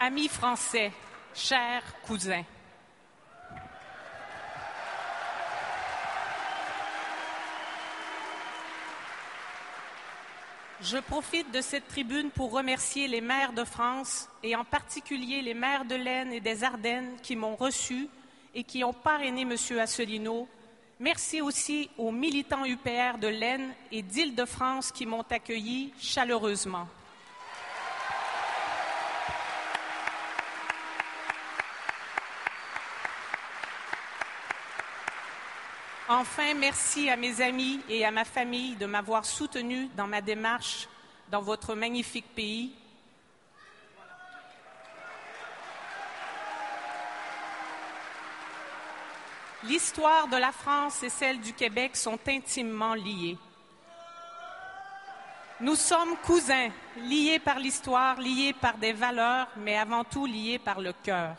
[0.00, 0.92] Amis français,
[1.34, 2.44] chers cousins,
[10.90, 15.52] Je profite de cette tribune pour remercier les maires de France et en particulier les
[15.52, 18.08] maires de l'Aisne et des Ardennes qui m'ont reçu
[18.54, 19.54] et qui ont parrainé M.
[19.78, 20.48] Asselineau.
[20.98, 26.88] Merci aussi aux militants UPR de l'Aisne et d'Île-de-France qui m'ont accueilli chaleureusement.
[36.10, 40.88] Enfin, merci à mes amis et à ma famille de m'avoir soutenu dans ma démarche
[41.30, 42.72] dans votre magnifique pays.
[49.64, 53.36] L'histoire de la France et celle du Québec sont intimement liées.
[55.60, 60.80] Nous sommes cousins, liés par l'histoire, liés par des valeurs, mais avant tout liés par
[60.80, 61.36] le cœur.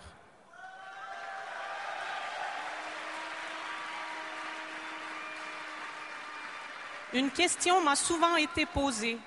[7.11, 9.17] Une question m'a souvent été posée.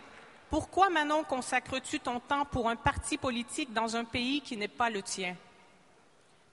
[0.48, 4.88] Pourquoi, Manon, consacres-tu ton temps pour un parti politique dans un pays qui n'est pas
[4.88, 5.34] le tien?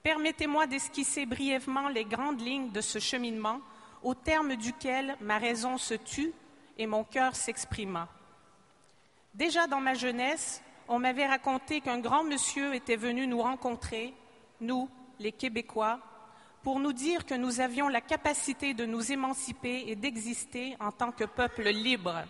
[0.02, 3.60] Permettez-moi d'esquisser brièvement les grandes lignes de ce cheminement
[4.02, 6.32] au terme duquel ma raison se tut
[6.78, 8.08] et mon cœur s'exprima.
[9.32, 14.14] Déjà dans ma jeunesse, on m'avait raconté qu'un grand monsieur était venu nous rencontrer,
[14.60, 14.88] nous,
[15.20, 16.00] les Québécois,
[16.62, 21.10] pour nous dire que nous avions la capacité de nous émanciper et d'exister en tant
[21.10, 22.24] que peuple libre.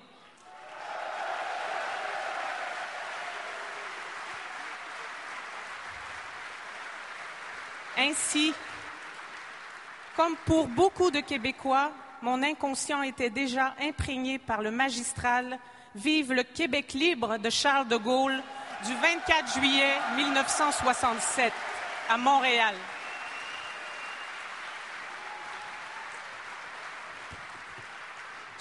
[7.98, 8.54] Ainsi,
[10.16, 11.92] comme pour beaucoup de Québécois,
[12.22, 15.58] mon inconscient était déjà imprégné par le magistral
[15.96, 18.40] Vive le Québec libre de Charles de Gaulle
[18.86, 21.52] du 24 juillet 1967
[22.08, 22.76] à Montréal.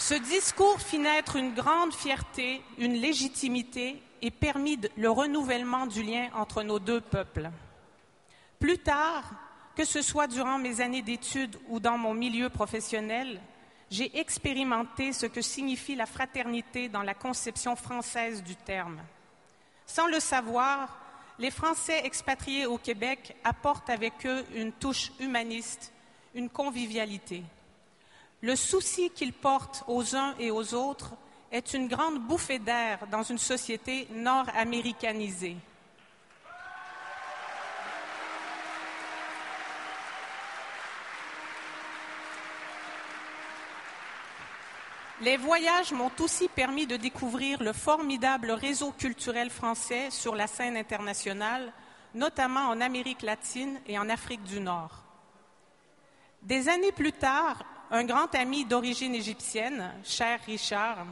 [0.10, 6.30] Ce discours fit naître une grande fierté, une légitimité et permit le renouvellement du lien
[6.34, 7.52] entre nos deux peuples.
[8.58, 9.32] Plus tard,
[9.76, 13.40] que ce soit durant mes années d'études ou dans mon milieu professionnel,
[13.92, 19.00] j'ai expérimenté ce que signifie la fraternité dans la conception française du terme.
[19.86, 20.98] Sans le savoir,
[21.38, 25.94] les Français expatriés au Québec apportent avec eux une touche humaniste,
[26.34, 27.44] une convivialité.
[28.42, 31.14] Le souci qu'ils portent aux uns et aux autres
[31.51, 35.58] est une grande bouffée d'air dans une société nord-américanisée.
[45.22, 50.77] Les voyages m'ont aussi permis de découvrir le formidable réseau culturel français sur la scène
[50.77, 51.74] internationale,
[52.16, 55.03] notamment en Amérique latine et en Afrique du Nord.
[56.42, 61.06] Des années plus tard, un grand ami d'origine égyptienne, cher Richard,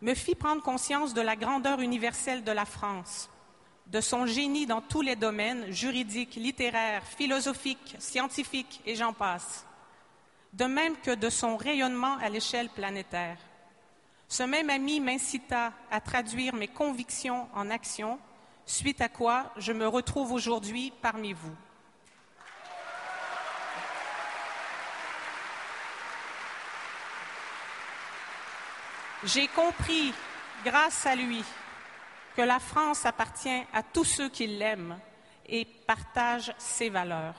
[0.00, 3.28] me fit prendre conscience de la grandeur universelle de la France,
[3.86, 9.66] de son génie dans tous les domaines juridiques, littéraires, philosophiques, scientifiques et j'en passe,
[10.52, 13.38] de même que de son rayonnement à l'échelle planétaire.
[14.28, 18.18] Ce même ami m'incita à traduire mes convictions en actions,
[18.64, 21.54] suite à quoi je me retrouve aujourd'hui parmi vous.
[29.24, 30.12] J'ai compris,
[30.64, 31.42] grâce à lui,
[32.36, 34.98] que la France appartient à tous ceux qui l'aiment
[35.48, 37.34] et partagent ses valeurs.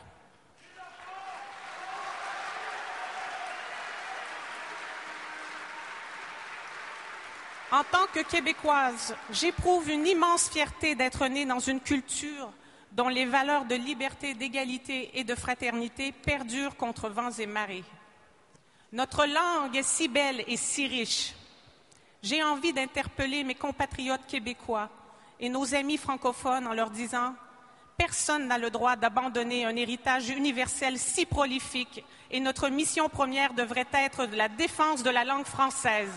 [7.71, 12.49] En tant que québécoise, j'éprouve une immense fierté d'être née dans une culture
[12.93, 17.83] dont les valeurs de liberté, d'égalité et de fraternité perdurent contre vents et marées.
[18.93, 21.33] Notre langue est si belle et si riche
[22.23, 24.89] j'ai envie d'interpeller mes compatriotes québécois
[25.39, 27.35] et nos amis francophones en leur disant
[27.97, 33.87] Personne n'a le droit d'abandonner un héritage universel si prolifique et notre mission première devrait
[33.91, 36.11] être la défense de la langue française.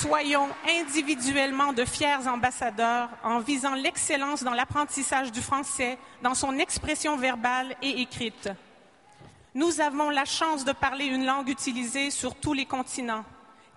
[0.00, 7.16] Soyons individuellement de fiers ambassadeurs en visant l'excellence dans l'apprentissage du français, dans son expression
[7.16, 8.48] verbale et écrite.
[9.56, 13.24] Nous avons la chance de parler une langue utilisée sur tous les continents.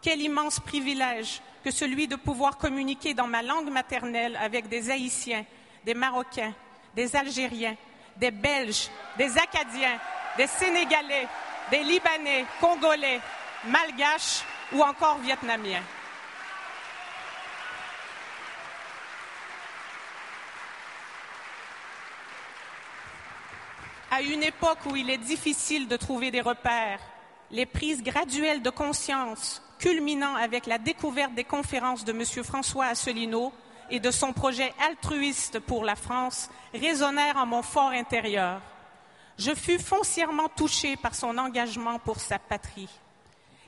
[0.04, 5.44] Quel immense privilège que celui de pouvoir communiquer dans ma langue maternelle avec des Haïtiens,
[5.86, 6.54] des Marocains,
[6.96, 7.76] des Algériens,
[8.18, 9.98] des Belges, des Acadiens,
[10.38, 11.28] des Sénégalais,
[11.72, 13.22] des Libanais, Congolais,
[13.66, 15.82] Malgaches ou encore Vietnamiens.
[24.14, 27.00] À une époque où il est difficile de trouver des repères,
[27.50, 32.44] les prises graduelles de conscience, culminant avec la découverte des conférences de M.
[32.44, 33.54] François Asselineau
[33.90, 38.60] et de son projet altruiste pour la France, résonnèrent en mon fort intérieur.
[39.38, 42.90] Je fus foncièrement touché par son engagement pour sa patrie.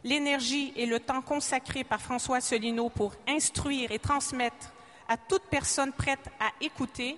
[0.03, 4.73] L'énergie et le temps consacrés par François Asselineau pour instruire et transmettre
[5.07, 7.17] à toute personne prête à écouter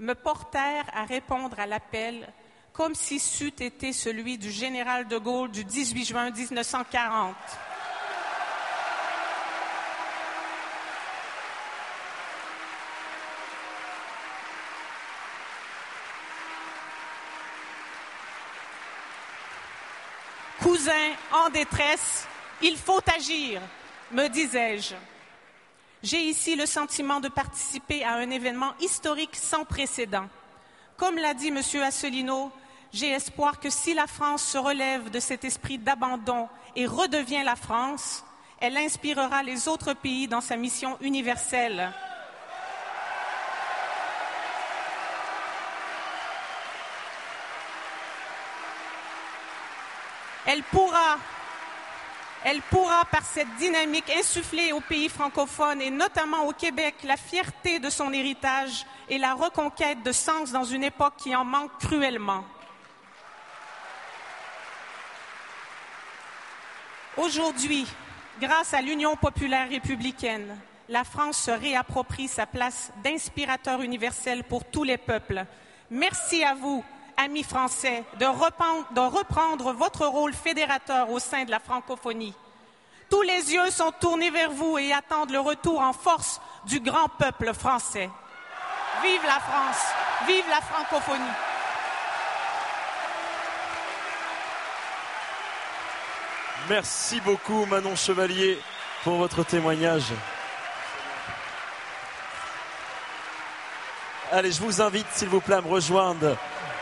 [0.00, 2.26] me portèrent à répondre à l'appel
[2.76, 7.34] comme si c'eût été celui du général de Gaulle du 18 juin 1940.
[20.60, 20.92] Cousin
[21.32, 22.28] en détresse,
[22.60, 23.62] il faut agir,
[24.12, 24.94] me disais-je.
[26.02, 30.28] J'ai ici le sentiment de participer à un événement historique sans précédent.
[30.98, 31.62] Comme l'a dit M.
[31.82, 32.52] Asselineau,
[32.96, 37.54] j'ai espoir que si la France se relève de cet esprit d'abandon et redevient la
[37.54, 38.24] France,
[38.58, 41.92] elle inspirera les autres pays dans sa mission universelle.
[50.46, 51.18] Elle pourra,
[52.44, 57.78] elle pourra, par cette dynamique, insuffler aux pays francophones et notamment au Québec la fierté
[57.78, 62.44] de son héritage et la reconquête de sens dans une époque qui en manque cruellement.
[67.16, 67.86] Aujourd'hui,
[68.42, 70.54] grâce à l'Union populaire républicaine,
[70.90, 75.46] la France se réapproprie sa place d'inspirateur universel pour tous les peuples.
[75.90, 76.84] Merci à vous,
[77.16, 82.34] amis français, de reprendre, votre rôle fédérateur au sein de la francophonie.
[83.08, 87.08] Tous les yeux sont tournés vers vous et attendent le retour en force du grand
[87.18, 88.10] peuple français.
[89.02, 89.86] Vive la France,
[90.26, 91.55] vive la francophonie.
[96.68, 98.58] Merci beaucoup Manon Chevalier
[99.04, 100.12] pour votre témoignage.
[104.32, 106.36] Allez, je vous invite s'il vous plaît à me rejoindre.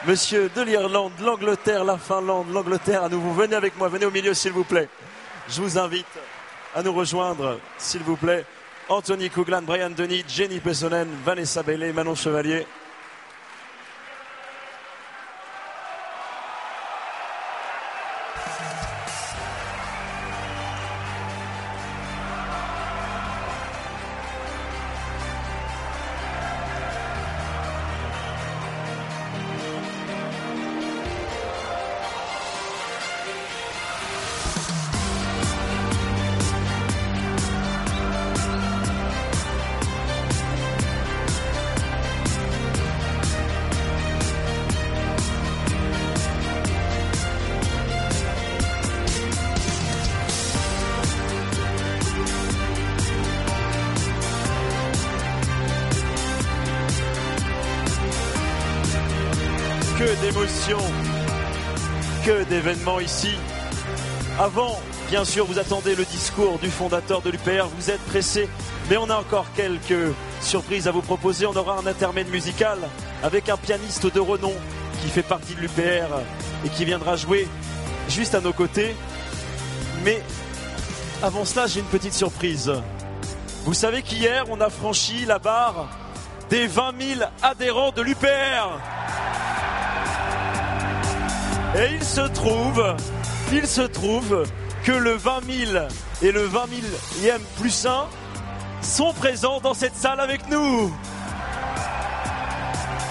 [0.07, 3.33] Monsieur de l'Irlande, l'Angleterre, la Finlande, l'Angleterre, à nouveau.
[3.33, 4.89] Venez avec moi, venez au milieu s'il vous plaît.
[5.51, 6.07] Je vous invite
[6.75, 8.47] à nous rejoindre s'il vous plaît.
[8.89, 12.67] Anthony Couglan, Brian Denis, Jenny Pessonen, Vanessa Bailey, Manon Chevalier.
[64.39, 68.49] Avant, bien sûr, vous attendez le discours du fondateur de l'UPR, vous êtes pressé,
[68.89, 71.45] mais on a encore quelques surprises à vous proposer.
[71.45, 72.79] On aura un intermède musical
[73.23, 74.55] avec un pianiste de renom
[75.03, 76.09] qui fait partie de l'UPR
[76.65, 77.47] et qui viendra jouer
[78.09, 78.97] juste à nos côtés.
[80.03, 80.23] Mais
[81.23, 82.73] avant cela, j'ai une petite surprise.
[83.65, 85.87] Vous savez qu'hier, on a franchi la barre
[86.49, 88.94] des 20 000 adhérents de l'UPR.
[91.77, 92.97] Et il se trouve,
[93.53, 94.45] il se trouve
[94.85, 95.41] que le 20
[95.73, 95.87] 000
[96.23, 96.67] et le 20
[97.23, 98.07] 000e plus 1,
[98.81, 100.95] sont présents dans cette salle avec nous.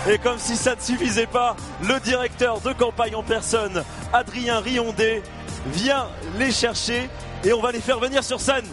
[0.09, 3.83] Et comme si ça ne suffisait pas, le directeur de campagne en personne,
[4.13, 5.23] Adrien Riondé,
[5.67, 7.09] vient les chercher
[7.43, 8.65] et on va les faire venir sur scène.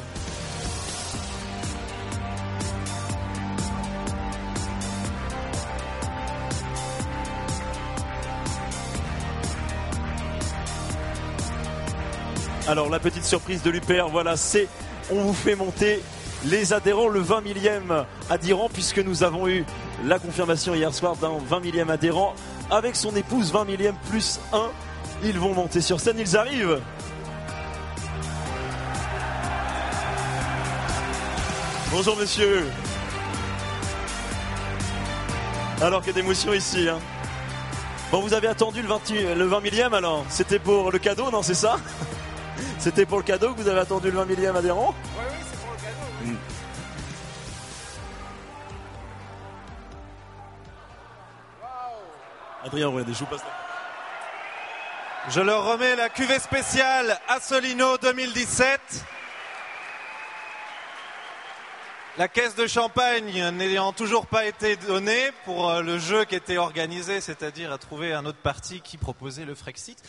[12.70, 14.68] Alors la petite surprise de l'UPR, voilà, c'est
[15.10, 16.00] on vous fait monter
[16.44, 19.64] les adhérents, le 20 millième adhérent, puisque nous avons eu
[20.04, 22.32] la confirmation hier soir d'un 20 millième adhérent
[22.70, 24.68] avec son épouse 20 millième plus 1.
[25.24, 26.80] Ils vont monter sur scène, ils arrivent.
[31.90, 32.66] Bonjour monsieur.
[35.82, 36.88] Alors que d'émotion ici.
[36.88, 37.00] Hein.
[38.12, 39.00] Bon, vous avez attendu le 20,
[39.34, 40.24] le 20 millième alors?
[40.28, 41.76] C'était pour le cadeau, non C'est ça?
[42.78, 45.58] C'était pour le cadeau que vous avez attendu le 20 millième adhérent Oui, oui, c'est
[45.60, 46.32] pour le cadeau.
[46.32, 46.36] Mm.
[52.64, 58.80] Adrien, regardez, je vous passe la- Je leur remets la cuvée spéciale Assolino 2017.
[62.18, 66.58] La caisse de champagne n'ayant toujours pas été donnée pour euh, le jeu qui était
[66.58, 70.02] organisé, c'est-à-dire à trouver un autre parti qui proposait le Frexit.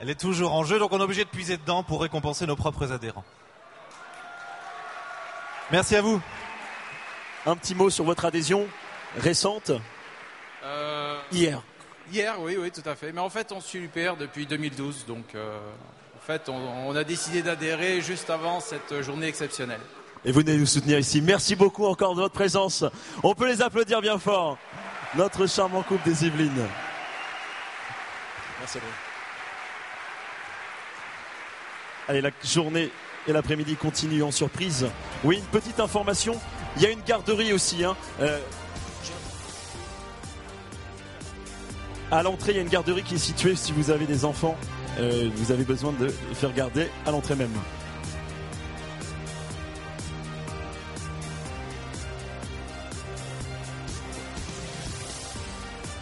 [0.00, 2.56] Elle est toujours en jeu, donc on est obligé de puiser dedans pour récompenser nos
[2.56, 3.24] propres adhérents.
[5.70, 6.20] Merci à vous.
[7.46, 8.66] Un petit mot sur votre adhésion
[9.18, 9.70] récente
[10.64, 11.62] Euh, hier.
[12.10, 13.12] Hier, oui, oui, tout à fait.
[13.12, 15.58] Mais en fait, on suit l'UPR depuis 2012, donc euh,
[16.16, 16.56] en fait, on,
[16.88, 19.80] on a décidé d'adhérer juste avant cette journée exceptionnelle.
[20.24, 21.20] Et vous venez nous soutenir ici.
[21.20, 22.84] Merci beaucoup encore de votre présence.
[23.22, 24.56] On peut les applaudir bien fort.
[25.16, 26.66] Notre charmant couple des Yvelines.
[28.60, 28.92] Merci Adrien.
[32.08, 32.90] Allez, la journée
[33.26, 34.86] et l'après-midi continuent en surprise.
[35.24, 36.34] Oui, une petite information.
[36.76, 37.84] Il y a une garderie aussi.
[37.84, 37.96] hein.
[38.20, 38.38] Euh,
[42.10, 44.56] à l'entrée, il y a une garderie qui est située si vous avez des enfants.
[44.98, 47.50] euh, vous avez besoin de faire garder à l'entrée même.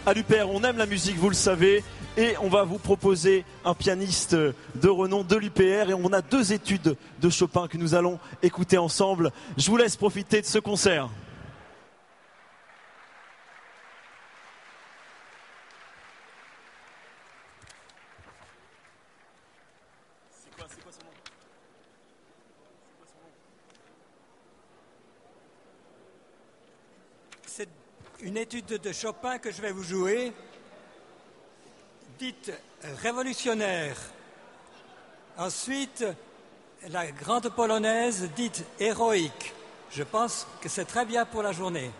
[0.05, 1.85] À l'UPR, on aime la musique, vous le savez,
[2.17, 6.53] et on va vous proposer un pianiste de renom de l'UPR, et on a deux
[6.53, 9.33] études de Chopin que nous allons écouter ensemble.
[9.57, 11.09] Je vous laisse profiter de ce concert.
[27.47, 27.69] C'est
[28.23, 30.33] une étude de Chopin que je vais vous jouer,
[32.23, 32.53] dite
[33.03, 33.97] révolutionnaire.
[35.37, 36.05] Ensuite,
[36.91, 39.53] la grande polonaise dite héroïque.
[39.91, 41.91] Je pense que c'est très bien pour la journée.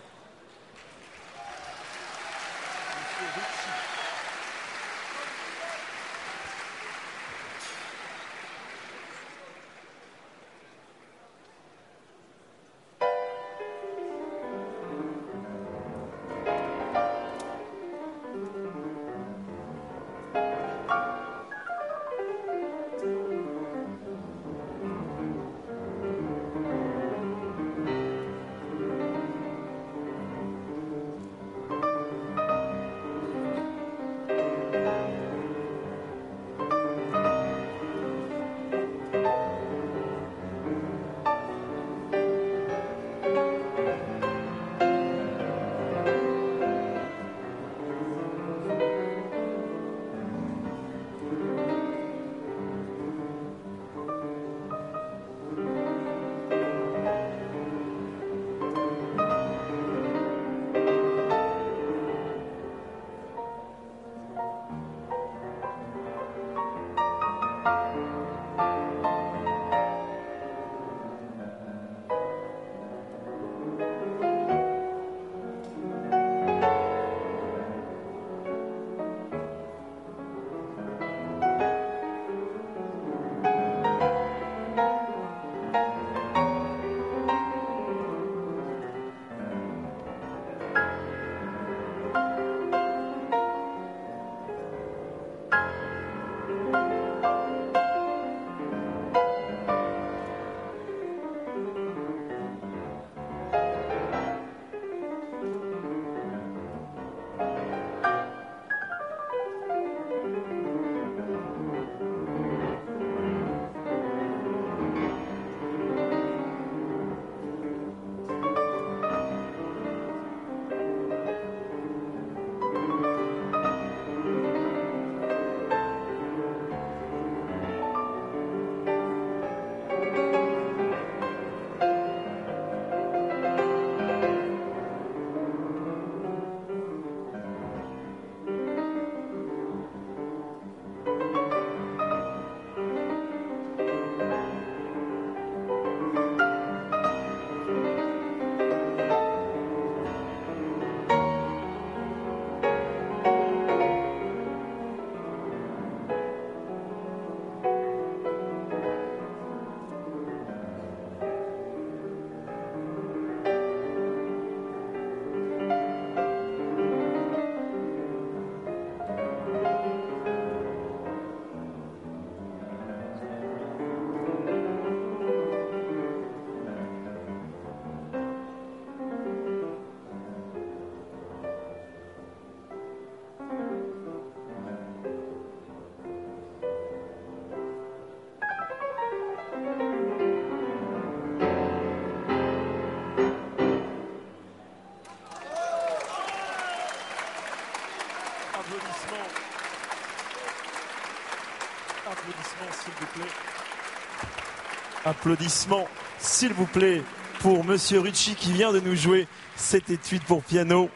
[205.05, 205.87] Applaudissements,
[206.19, 207.01] s'il vous plaît,
[207.39, 210.89] pour Monsieur Ricci qui vient de nous jouer cette étude pour piano,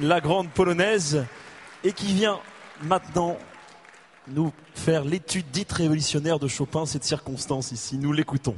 [0.00, 1.24] la grande polonaise,
[1.84, 2.40] et qui vient
[2.82, 3.38] maintenant
[4.28, 7.98] nous faire l'étude dite révolutionnaire de Chopin, cette circonstance ici.
[7.98, 8.56] Nous l'écoutons.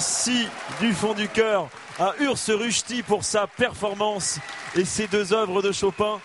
[0.00, 0.48] Merci
[0.80, 4.38] du fond du cœur à Urs Ruchti pour sa performance
[4.74, 6.20] et ses deux œuvres de Chopin.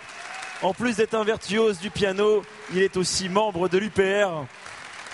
[0.61, 2.41] En plus d'être un virtuose du piano,
[2.73, 4.45] il est aussi membre de l'UPR.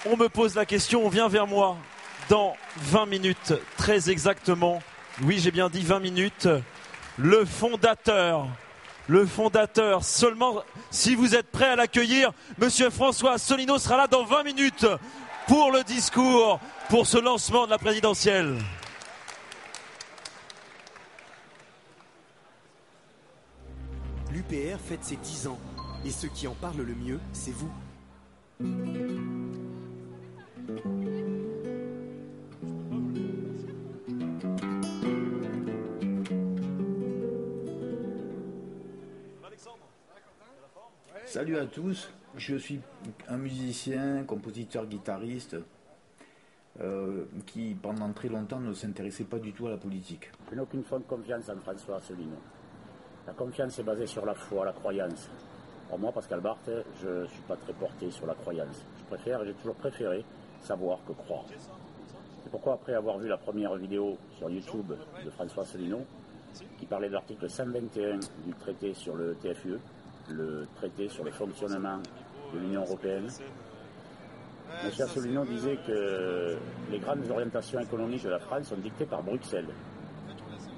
[0.06, 1.76] On me pose la question, on vient vers moi
[2.30, 4.84] dans 20 minutes, très exactement.
[5.24, 6.48] Oui, j'ai bien dit 20 minutes.
[7.18, 8.46] Le fondateur,
[9.08, 14.24] le fondateur, seulement si vous êtes prêt à l'accueillir, Monsieur François Solino sera là dans
[14.24, 14.86] 20 minutes
[15.52, 18.56] pour le discours, pour ce lancement de la présidentielle.
[24.32, 25.60] L'UPR fête ses 10 ans.
[26.06, 27.70] Et ceux qui en parlent le mieux, c'est vous.
[41.26, 42.80] Salut à tous, je suis
[43.28, 45.58] un musicien, compositeur, guitariste
[46.80, 50.32] euh, qui pendant très longtemps ne s'intéressait pas du tout à la politique.
[50.50, 52.40] Je n'ai aucune confiance en François Asselineau.
[53.28, 55.30] La confiance est basée sur la foi, la croyance.
[55.90, 56.72] Pour moi, Pascal Barthes,
[57.04, 58.86] je ne suis pas très porté sur la croyance.
[58.98, 60.24] Je préfère, j'ai toujours préféré
[60.62, 61.44] savoir que croire.
[61.50, 64.94] C'est pourquoi, après avoir vu la première vidéo sur YouTube
[65.24, 66.06] de François Asselineau,
[66.80, 69.78] qui parlait de l'article 121 du traité sur le TFUE,
[70.30, 72.00] le traité sur le fonctionnement
[72.54, 73.30] de l'Union européenne,
[74.84, 74.92] M.
[75.00, 76.58] Asselineau disait que
[76.90, 79.68] les grandes orientations économiques de la France sont dictées par Bruxelles.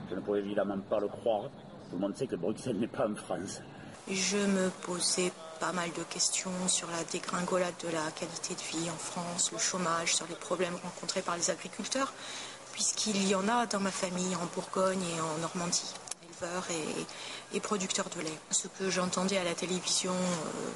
[0.10, 1.43] Je ne pouvais évidemment pas le croire.
[1.90, 3.61] Tout le monde sait que Bruxelles n'est pas en France.
[4.10, 8.90] Je me posais pas mal de questions sur la dégringolade de la qualité de vie
[8.90, 12.11] en France, le chômage, sur les problèmes rencontrés par les agriculteurs,
[12.74, 15.93] puisqu'il y en a dans ma famille en Bourgogne et en Normandie,
[16.27, 18.40] éleveurs et, et producteurs de lait.
[18.50, 20.72] Ce que j'entendais à la télévision, euh,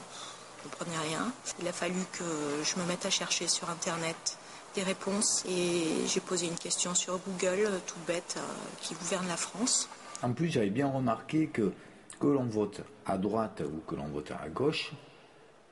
[0.61, 1.31] je ne comprenais rien.
[1.61, 2.23] Il a fallu que
[2.63, 4.37] je me mette à chercher sur Internet
[4.75, 8.41] des réponses et j'ai posé une question sur Google, toute bête, euh,
[8.81, 9.89] qui gouverne la France.
[10.21, 11.71] En plus, j'avais bien remarqué que
[12.19, 14.91] que l'on vote à droite ou que l'on vote à gauche,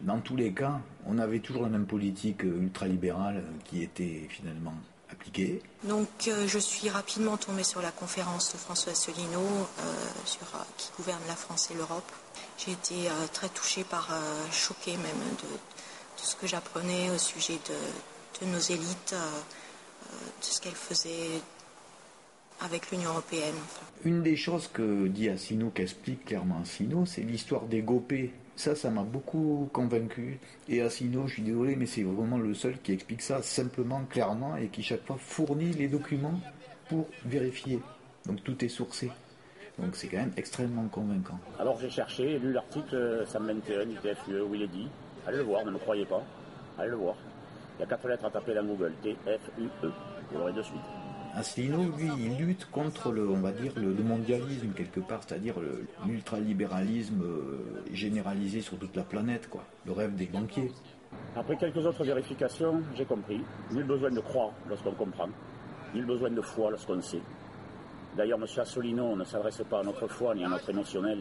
[0.01, 4.73] dans tous les cas, on avait toujours la même politique ultralibérale qui était finalement
[5.09, 5.61] appliquée.
[5.83, 9.93] Donc euh, je suis rapidement tombée sur la conférence de François Asselineau euh,
[10.25, 12.11] sur, euh, qui gouverne la France et l'Europe.
[12.57, 15.57] J'ai été euh, très touchée par, euh, choquée même de,
[16.15, 20.07] ce que j'apprenais au sujet de, nos élites, euh,
[20.39, 21.41] de ce qu'elles faisaient
[22.61, 23.55] avec l'Union européenne.
[24.05, 28.31] Une des choses que dit Assino, qu'explique clairement Assino, c'est l'histoire des gopés.
[28.55, 30.39] Ça, ça m'a beaucoup convaincu.
[30.69, 34.55] Et Assino, je suis désolé, mais c'est vraiment le seul qui explique ça simplement, clairement,
[34.55, 36.39] et qui chaque fois fournit les documents
[36.87, 37.81] pour vérifier.
[38.25, 39.11] Donc tout est sourcé.
[39.79, 41.37] Donc c'est quand même extrêmement convaincant.
[41.59, 44.87] Alors j'ai cherché lu l'article 121 du TFUE où il est dit,
[45.27, 46.23] allez le voir, ne me croyez pas,
[46.77, 47.15] allez le voir.
[47.77, 49.91] Il y a quatre lettres à taper dans Google, T-F-U-E,
[50.31, 50.79] vous l'aurez de suite.
[51.35, 55.55] Asselineau, lui, il lutte contre le, on va dire, le, le mondialisme quelque part, c'est-à-dire
[56.07, 59.65] l'ultralibéralisme euh, généralisé sur toute la planète, quoi.
[59.85, 60.71] Le rêve des banquiers.
[61.35, 63.41] Après quelques autres vérifications, j'ai compris.
[63.71, 65.27] Nul besoin de croire lorsqu'on comprend.
[65.93, 67.21] Nul besoin de foi lorsqu'on sait.
[68.17, 68.45] D'ailleurs, M.
[68.57, 71.19] Assolino ne s'adresse pas à notre foi ni à notre émotionnel,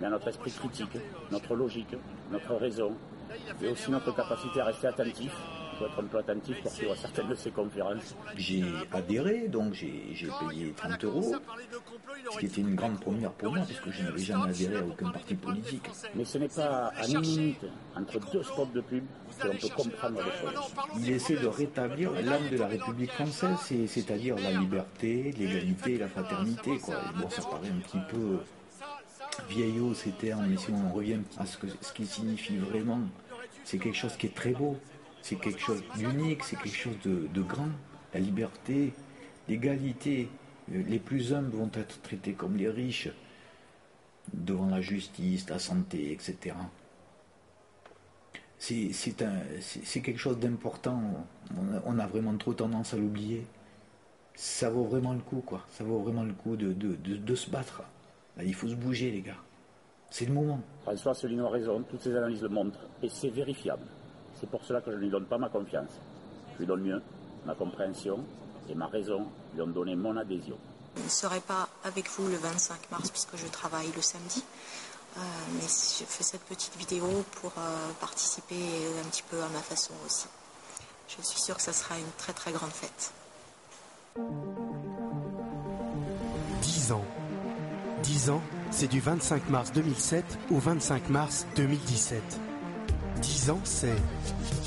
[0.00, 0.96] mais à notre esprit critique,
[1.30, 1.96] notre logique,
[2.30, 2.92] notre raison,
[3.62, 5.32] et aussi notre capacité à rester attentif.
[5.72, 8.16] Il faut être un peu attentif pour suivre certaines de ces conférences.
[8.36, 11.34] J'ai adhéré, donc j'ai j'ai payé 30 euros,
[12.32, 14.84] ce qui était une grande première pour moi, parce que je n'avais jamais adhéré à
[14.86, 15.90] aucun parti politique.
[16.14, 19.04] Mais ce n'est pas à une minute, entre deux spots de pub,
[19.74, 20.20] comprendre.
[20.98, 26.08] Il essaie de rétablir l'âme de la République française, c'est- c'est-à-dire la liberté, l'égalité la
[26.08, 26.78] fraternité.
[27.20, 28.38] Bon, ça paraît un petit peu
[29.50, 33.00] vieillot ces termes, mais si on revient à ce, que, ce signifie vraiment,
[33.64, 34.76] c'est quelque chose qui est très beau,
[35.22, 37.68] c'est quelque chose d'unique, c'est quelque chose de, de grand.
[38.14, 38.94] La liberté,
[39.48, 40.28] l'égalité,
[40.72, 43.08] euh, les plus humbles vont être traités comme les riches
[44.32, 46.54] devant la justice, la santé, etc.
[48.58, 51.00] C'est quelque chose d'important.
[51.56, 53.46] On a, on a vraiment trop tendance à l'oublier.
[54.34, 55.62] Ça vaut vraiment le coup, quoi.
[55.70, 57.82] Ça vaut vraiment le coup de, de, de- de se battre.
[58.36, 59.36] Là, il faut se bouger, les gars.
[60.10, 60.60] C'est le moment.
[60.82, 63.86] François Asselineau a raison, toutes ces analyses le montrent, et c'est vérifiable.
[64.38, 65.90] C'est pour cela que je ne lui donne pas ma confiance.
[66.54, 67.02] Je lui donne mieux
[67.46, 68.24] ma compréhension,
[68.68, 70.56] et ma raison lui ont donné mon adhésion.
[70.98, 74.42] Je ne serai pas avec vous le 25 mars puisque je travaille le samedi.
[75.16, 75.20] Euh,
[75.54, 78.54] mais je fais cette petite vidéo pour euh, participer
[79.02, 80.26] un petit peu à ma façon aussi.
[81.08, 83.12] Je suis sûre que ça sera une très très grande fête.
[86.60, 87.04] 10 ans.
[88.02, 92.22] 10 ans, c'est du 25 mars 2007 au 25 mars 2017.
[93.22, 93.96] 10 ans, c'est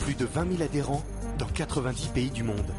[0.04, 1.04] plus de 20 000 adhérents
[1.38, 2.74] dans 90 pays du monde.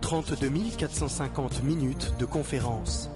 [0.00, 3.10] 32 450 minutes de conférence.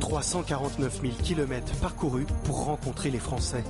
[0.00, 3.64] 349 000 kilomètres parcourus pour rencontrer les Français.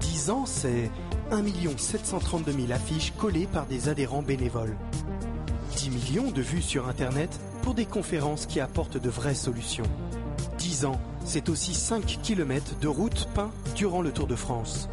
[0.00, 0.90] 10 ans, c'est
[1.30, 1.42] 1
[1.76, 4.76] 732 000 affiches collées par des adhérents bénévoles.
[5.76, 9.86] 10 millions de vues sur Internet pour des conférences qui apportent de vraies solutions.
[10.58, 14.88] 10 ans, c'est aussi 5 km de routes peints durant le Tour de France.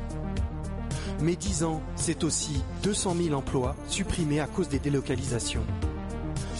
[1.22, 5.66] Mais 10 ans, c'est aussi 200 000 emplois supprimés à cause des délocalisations.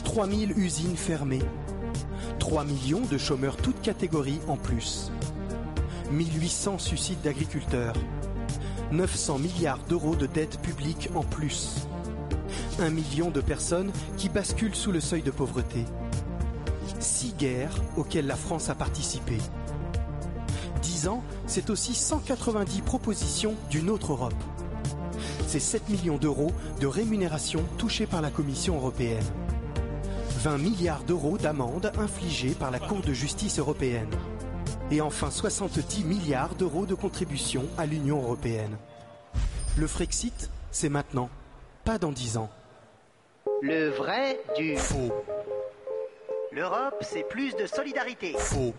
[0.04, 1.44] 3 000 usines fermées.
[2.38, 5.12] 3 millions de chômeurs toutes catégories en plus.
[6.12, 7.96] 1800 suicides d'agriculteurs.
[8.92, 11.88] 900 milliards d'euros de dettes publiques en plus.
[12.80, 15.86] 1 million de personnes qui basculent sous le seuil de pauvreté.
[17.00, 19.38] Six guerres auxquelles la France a participé.
[20.82, 24.34] 10 ans, c'est aussi 190 propositions d'une autre Europe.
[25.48, 29.24] C'est 7 millions d'euros de rémunération touchées par la Commission européenne.
[30.40, 34.10] 20 milliards d'euros d'amendes infligées par la Cour de justice européenne.
[34.90, 38.78] Et enfin 70 milliards d'euros de contributions à l'Union européenne.
[39.76, 41.30] Le Frexit, c'est maintenant,
[41.84, 42.50] pas dans 10 ans.
[43.62, 45.12] Le vrai du faux.
[46.54, 48.34] L'Europe, c'est plus de solidarité.
[48.38, 48.74] Faux.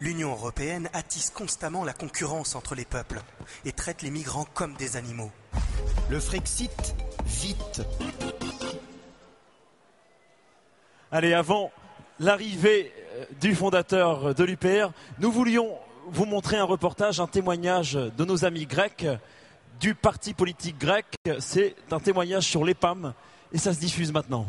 [0.00, 3.22] L'Union européenne attise constamment la concurrence entre les peuples
[3.64, 5.30] et traite les migrants comme des animaux.
[6.10, 7.80] Le Frexit, vite.
[11.12, 11.72] Allez, avant
[12.20, 18.24] l'arrivée euh, du fondateur de l'UPR, nous voulions vous montrer un reportage, un témoignage de
[18.24, 19.06] nos amis grecs
[19.80, 21.06] du parti politique grec.
[21.40, 23.12] C'est un témoignage sur l'EPAM
[23.52, 24.46] et ça se diffuse maintenant.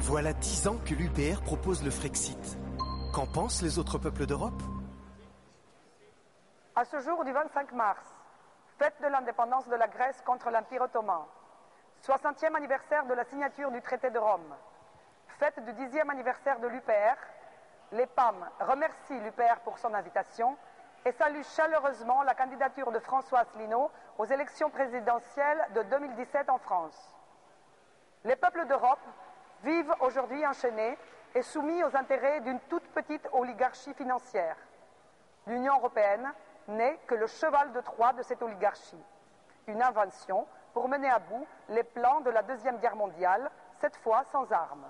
[0.00, 2.58] Voilà dix ans que l'UPR propose le Frexit.
[3.14, 4.62] Qu'en pensent les autres peuples d'Europe?
[6.76, 8.04] À ce jour du 25 mars,
[8.78, 11.22] fête de l'indépendance de la Grèce contre l'Empire ottoman,
[12.06, 14.54] 60e anniversaire de la signature du traité de Rome,
[15.40, 17.16] fête du 10e anniversaire de l'UPR,
[17.92, 20.54] les PAM remercient l'UPR pour son invitation
[21.06, 27.16] et saluent chaleureusement la candidature de François Asselineau aux élections présidentielles de 2017 en France.
[28.24, 29.00] Les peuples d'Europe
[29.62, 30.98] vivent aujourd'hui enchaînés
[31.34, 34.58] et soumis aux intérêts d'une toute petite oligarchie financière.
[35.46, 36.30] L'Union européenne
[36.68, 39.02] n'est que le cheval de Troie de cette oligarchie,
[39.68, 44.22] une invention pour mener à bout les plans de la Deuxième Guerre mondiale, cette fois
[44.24, 44.84] sans armes.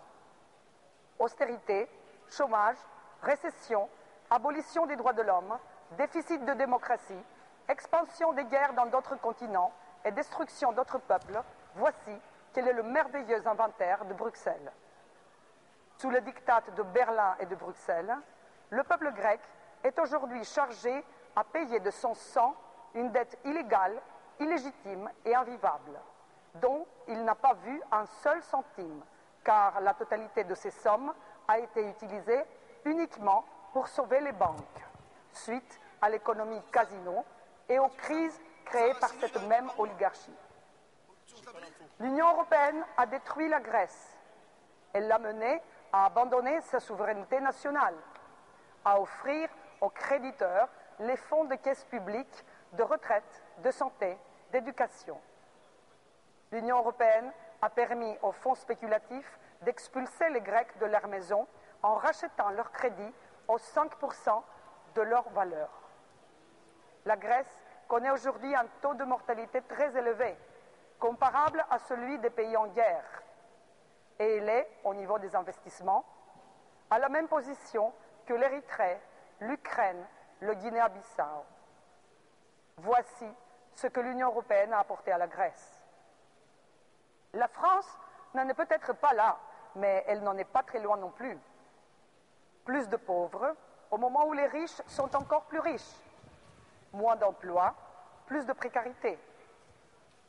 [1.20, 1.88] Austérité,
[2.28, 2.78] chômage,
[3.22, 3.88] récession,
[4.30, 5.58] abolition des droits de l'homme,
[5.98, 7.22] déficit de démocratie,
[7.68, 9.72] expansion des guerres dans d'autres continents
[10.04, 11.42] et destruction d'autres peuples,
[11.74, 12.18] voici
[12.54, 14.72] quel est le merveilleux inventaire de Bruxelles.
[15.98, 18.16] Sous le diktat de Berlin et de Bruxelles,
[18.70, 19.40] le peuple grec
[19.84, 21.04] est aujourd'hui chargé
[21.36, 22.54] à payer de son sang
[22.94, 24.00] une dette illégale,
[24.38, 26.00] illégitime et invivable,
[26.54, 29.02] dont il n'a pas vu un seul centime,
[29.44, 31.12] car la totalité de ces sommes
[31.48, 32.44] a été utilisée
[32.84, 34.84] uniquement pour sauver les banques,
[35.32, 37.24] suite à l'économie casino
[37.68, 40.34] et aux crises créées par cette même oligarchie.
[41.98, 44.16] L'Union européenne a détruit la Grèce.
[44.92, 45.60] Elle l'a menée
[45.92, 47.94] à abandonner sa souveraineté nationale,
[48.84, 49.48] à offrir
[49.80, 50.68] aux créditeurs
[51.00, 54.16] les fonds de caisse publique de retraite, de santé,
[54.52, 55.20] d'éducation.
[56.52, 61.46] L'Union européenne a permis aux fonds spéculatifs d'expulser les Grecs de leur maison
[61.82, 63.14] en rachetant leurs crédits
[63.48, 64.42] aux 5%
[64.94, 65.70] de leur valeur.
[67.04, 70.36] La Grèce connaît aujourd'hui un taux de mortalité très élevé,
[70.98, 73.22] comparable à celui des pays en guerre.
[74.18, 76.04] Et elle est, au niveau des investissements,
[76.90, 77.92] à la même position
[78.26, 79.00] que l'Érythrée,
[79.40, 80.04] l'Ukraine,
[80.40, 81.44] le Guinée-Bissau.
[82.76, 83.26] Voici
[83.74, 85.79] ce que l'Union européenne a apporté à la Grèce.
[87.34, 87.98] La France
[88.34, 89.38] n'en est peut-être pas là,
[89.76, 91.38] mais elle n'en est pas très loin non plus.
[92.64, 93.54] Plus de pauvres,
[93.90, 95.96] au moment où les riches sont encore plus riches.
[96.92, 97.74] Moins d'emplois,
[98.26, 99.18] plus de précarité.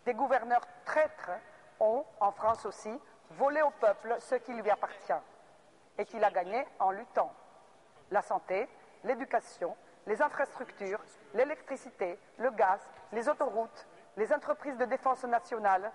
[0.05, 1.31] Des gouverneurs traîtres
[1.79, 2.99] ont, en France aussi,
[3.31, 5.13] volé au peuple ce qui lui appartient
[5.97, 7.31] et qu'il a gagné en luttant.
[8.11, 8.67] La santé,
[9.03, 9.75] l'éducation,
[10.07, 11.01] les infrastructures,
[11.33, 12.79] l'électricité, le gaz,
[13.11, 15.91] les autoroutes, les entreprises de défense nationale,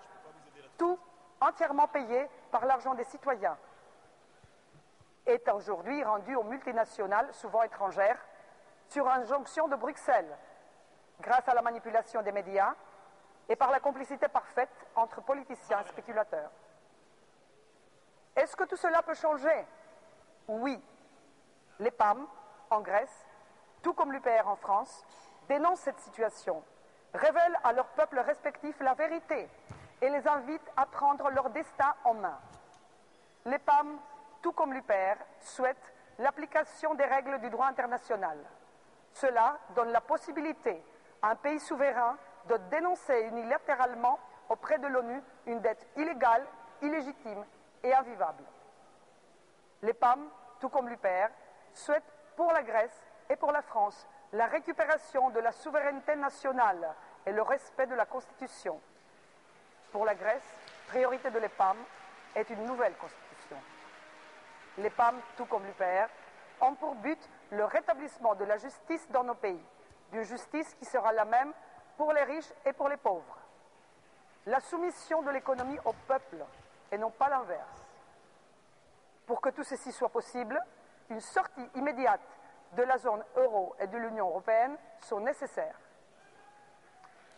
[0.77, 0.99] tout
[1.41, 3.57] entièrement payé par l'argent des citoyens,
[5.25, 8.19] est aujourd'hui rendu aux multinationales, souvent étrangères,
[8.87, 10.37] sur injonction de Bruxelles,
[11.19, 12.73] grâce à la manipulation des médias
[13.49, 16.51] et par la complicité parfaite entre politiciens et spéculateurs.
[18.35, 19.65] Est-ce que tout cela peut changer?
[20.47, 20.81] Oui.
[21.79, 22.25] Les PAM,
[22.69, 23.25] en Grèce,
[23.81, 25.05] tout comme l'UPR en France,
[25.47, 26.63] dénoncent cette situation,
[27.13, 29.49] révèlent à leurs peuples respectifs la vérité
[30.01, 32.37] et les invitent à prendre leur destin en main.
[33.45, 33.99] Les PAM,
[34.41, 38.37] tout comme l'UPR, souhaitent l'application des règles du droit international.
[39.13, 40.83] Cela donne la possibilité
[41.21, 42.17] à un pays souverain
[42.47, 44.19] de dénoncer unilatéralement
[44.49, 46.45] auprès de l'ONU une dette illégale,
[46.81, 47.43] illégitime
[47.83, 48.43] et invivable.
[49.81, 50.27] Les PAM,
[50.59, 51.29] tout comme l'UPR,
[51.73, 56.93] souhaitent pour la Grèce et pour la France la récupération de la souveraineté nationale
[57.25, 58.79] et le respect de la Constitution.
[59.97, 60.43] Pour la Grèce,
[60.89, 61.75] priorité de l'EPAM
[62.35, 63.57] est une nouvelle Constitution.
[64.77, 66.07] Les PAM, tout comme l'UPR,
[66.61, 67.17] ont pour but
[67.49, 69.59] le rétablissement de la justice dans nos pays,
[70.11, 71.51] d'une justice qui sera la même
[71.97, 73.39] pour les riches et pour les pauvres.
[74.45, 76.45] La soumission de l'économie au peuple
[76.91, 77.83] et non pas l'inverse.
[79.25, 80.63] Pour que tout ceci soit possible,
[81.09, 82.21] une sortie immédiate
[82.73, 85.79] de la zone euro et de l'Union européenne sont nécessaires.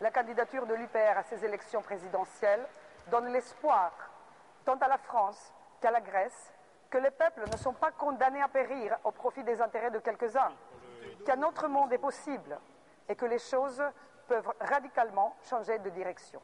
[0.00, 2.66] La candidature de l'UPR à ces élections présidentielles
[3.08, 3.92] donne l'espoir,
[4.64, 6.54] tant à la France qu'à la Grèce,
[6.88, 10.52] que les peuples ne sont pas condamnés à périr au profit des intérêts de quelques-uns,
[11.26, 12.58] qu'un autre monde est possible
[13.10, 13.82] et que les choses
[14.26, 16.40] peuvent radicalement changer de direction.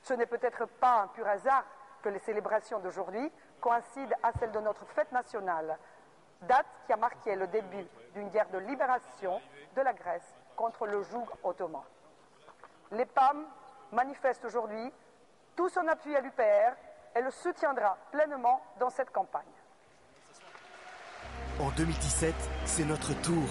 [0.00, 1.64] Ce n'est peut-être pas un pur hasard
[2.02, 3.30] que les célébrations d'aujourd'hui
[3.60, 5.78] coïncident à celles de notre fête nationale,
[6.42, 9.40] date qui a marqué le début d'une guerre de libération
[9.76, 11.82] de la Grèce contre le joug ottoman.
[12.92, 13.44] Les PAM
[13.92, 14.92] manifestent aujourd'hui
[15.56, 16.74] tout son appui à l'UPR
[17.16, 19.42] et le soutiendra pleinement dans cette campagne.
[21.60, 22.34] En 2017,
[22.64, 23.44] c'est notre tour.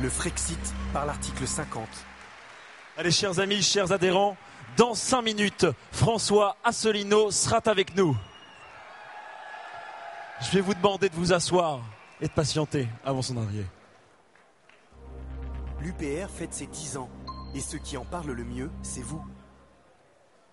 [0.00, 1.86] Le Frexit par l'article 50.
[2.96, 4.36] Allez, chers amis, chers adhérents,
[4.76, 8.16] dans cinq minutes, François Asselineau sera avec nous.
[10.40, 11.80] Je vais vous demander de vous asseoir
[12.20, 13.66] et de patienter avant son arrivée.
[15.82, 17.10] L'UPR fête ses 10 ans.
[17.56, 19.20] Et ceux qui en parlent le mieux, c'est vous.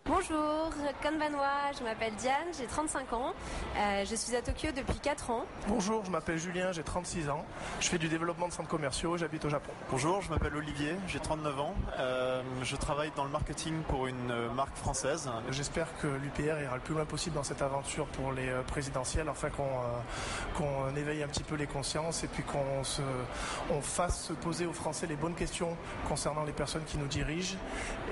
[0.10, 0.72] Bonjour,
[1.04, 3.32] Konbanwa, je m'appelle Diane, j'ai 35 ans.
[3.78, 5.46] Euh, je suis à Tokyo depuis 4 ans.
[5.68, 7.46] Bonjour, je m'appelle Julien, j'ai 36 ans.
[7.80, 9.72] Je fais du développement de centres commerciaux, j'habite au Japon.
[9.92, 11.76] Bonjour, je m'appelle Olivier, j'ai 39 ans.
[12.00, 15.30] Euh, je travaille dans le marketing pour une euh, marque française.
[15.52, 19.52] J'espère que l'UPR ira le plus loin possible dans cette aventure pour les présidentielles, afin
[19.52, 20.00] qu'on euh,
[20.58, 23.02] qu'on éveille un petit peu les consciences et puis qu'on se,
[23.70, 27.58] on fasse se poser aux Français les bonnes questions concernant les personnes qui nous dirigent.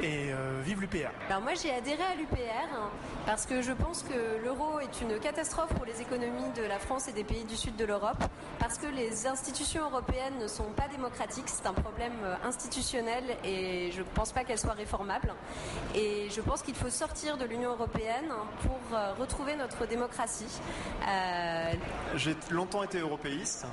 [0.01, 2.91] Et euh, vive l'UPR Alors moi j'ai adhéré à l'UPR
[3.25, 7.07] parce que je pense que l'euro est une catastrophe pour les économies de la France
[7.07, 8.23] et des pays du sud de l'Europe,
[8.59, 13.91] parce que les institutions européennes ne sont pas démocratiques, c'est un problème euh, institutionnel et
[13.91, 15.33] je ne pense pas qu'elles soient réformables.
[15.93, 20.59] Et je pense qu'il faut sortir de l'Union européenne pour euh, retrouver notre démocratie.
[21.07, 21.73] Euh,
[22.15, 23.65] J'ai longtemps été européiste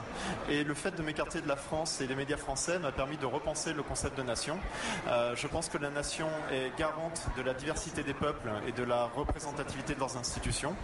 [0.49, 3.27] et le fait de m'écarter de la France et des médias français m'a permis de
[3.27, 4.59] repenser le concept de nation.
[5.07, 9.05] Je pense que la nation est garante de la diversité des peuples et de la
[9.07, 10.75] représentativité de leurs institutions.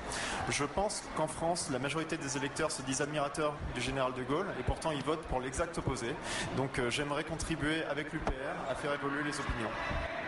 [0.49, 4.47] Je pense qu'en France, la majorité des électeurs se disent admirateurs du général de Gaulle
[4.58, 6.15] et pourtant ils votent pour l'exact opposé.
[6.57, 8.32] Donc euh, j'aimerais contribuer avec l'UPR
[8.68, 9.70] à faire évoluer les opinions.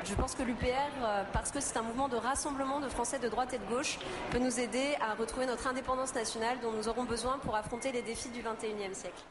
[0.05, 0.67] Je pense que l'UPR,
[1.03, 3.99] euh, parce que c'est un mouvement de rassemblement de Français de droite et de gauche,
[4.31, 8.03] peut nous aider à retrouver notre indépendance nationale dont nous aurons besoin pour affronter les
[8.03, 9.23] défis du XXIe siècle.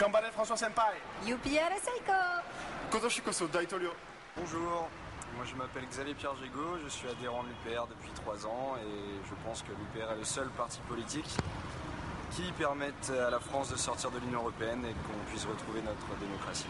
[0.00, 0.96] Gambare François Senpai.
[1.26, 2.12] UPR Seiko
[3.52, 3.90] Daitolyo.
[4.36, 4.88] Bonjour,
[5.36, 9.28] moi je m'appelle Xavier Pierre Gégaud, je suis adhérent de l'UPR depuis trois ans et
[9.28, 11.36] je pense que l'UPR est le seul parti politique
[12.32, 16.20] qui permette à la France de sortir de l'Union Européenne et qu'on puisse retrouver notre
[16.20, 16.66] démocratie.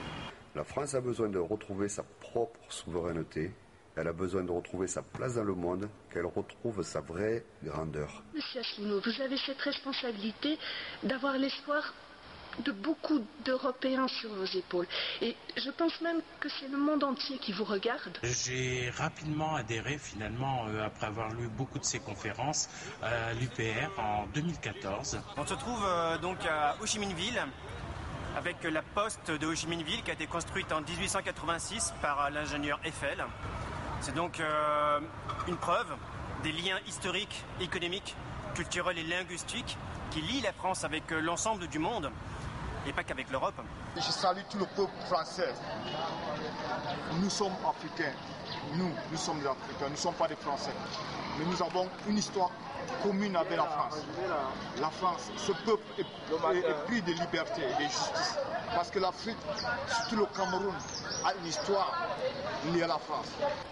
[0.55, 3.53] La France a besoin de retrouver sa propre souveraineté.
[3.97, 8.23] Elle a besoin de retrouver sa place dans le monde, qu'elle retrouve sa vraie grandeur.
[8.35, 10.59] Monsieur Asselineau, vous avez cette responsabilité
[11.03, 11.95] d'avoir l'espoir
[12.65, 14.87] de beaucoup d'Européens sur vos épaules.
[15.23, 18.19] Et je pense même que c'est le monde entier qui vous regarde.
[18.23, 22.69] J'ai rapidement adhéré finalement, euh, après avoir lu beaucoup de ces conférences,
[23.03, 25.21] à l'UPR en 2014.
[25.37, 27.41] On se trouve euh, donc à Ho Chi Minh Ville
[28.37, 32.25] avec la poste de Ho Chi Minh Ville qui a été construite en 1886 par
[32.25, 33.25] euh, l'ingénieur Eiffel.
[34.01, 35.01] C'est donc euh,
[35.49, 35.95] une preuve
[36.43, 38.15] des liens historiques, économiques,
[38.55, 39.77] culturels et linguistiques
[40.11, 42.11] qui lient la France avec l'ensemble du monde
[42.87, 43.55] et pas qu'avec l'Europe.
[43.97, 45.53] Je salue tout le peuple français.
[47.21, 48.13] Nous sommes africains.
[48.75, 49.87] Nous, nous sommes des Africains.
[49.87, 50.73] Nous ne sommes pas des Français.
[51.39, 52.51] Mais nous avons une histoire
[53.03, 53.95] commune avec la France.
[54.81, 58.37] La France, ce peuple est, est, est pris de liberté et de justice.
[58.75, 59.37] Parce que l'Afrique,
[59.89, 60.75] surtout le Cameroun,
[61.25, 62.09] a une histoire
[62.73, 63.27] liée à la France.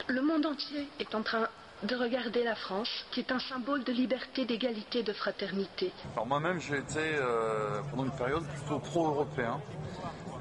[0.08, 1.46] Le monde entier est en train
[1.82, 5.92] de regarder la France, qui est un symbole de liberté, d'égalité, de fraternité.
[6.14, 9.60] Alors moi-même, j'ai été euh, pendant une période plutôt pro-européen,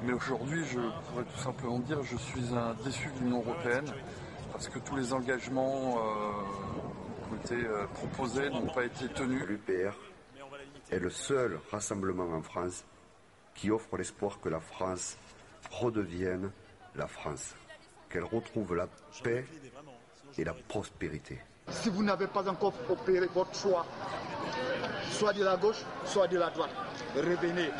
[0.02, 3.86] mais aujourd'hui, je pourrais tout simplement dire, je suis un déçu de l'Union européenne
[4.52, 6.32] parce que tous les engagements euh,
[7.22, 9.44] qui ont été euh, proposés n'ont pas été tenus.
[9.46, 9.96] L'UPR
[10.90, 12.84] est le seul rassemblement en France
[13.54, 15.18] qui offre l'espoir que la France
[15.70, 16.50] redevienne
[16.96, 17.54] la France,
[18.08, 18.88] qu'elle retrouve la
[19.22, 19.44] paix
[20.38, 21.38] et la prospérité.
[21.70, 23.84] Si vous n'avez pas encore opéré votre choix,
[25.10, 26.70] soit de la gauche, soit de la droite,
[27.16, 27.70] revenez.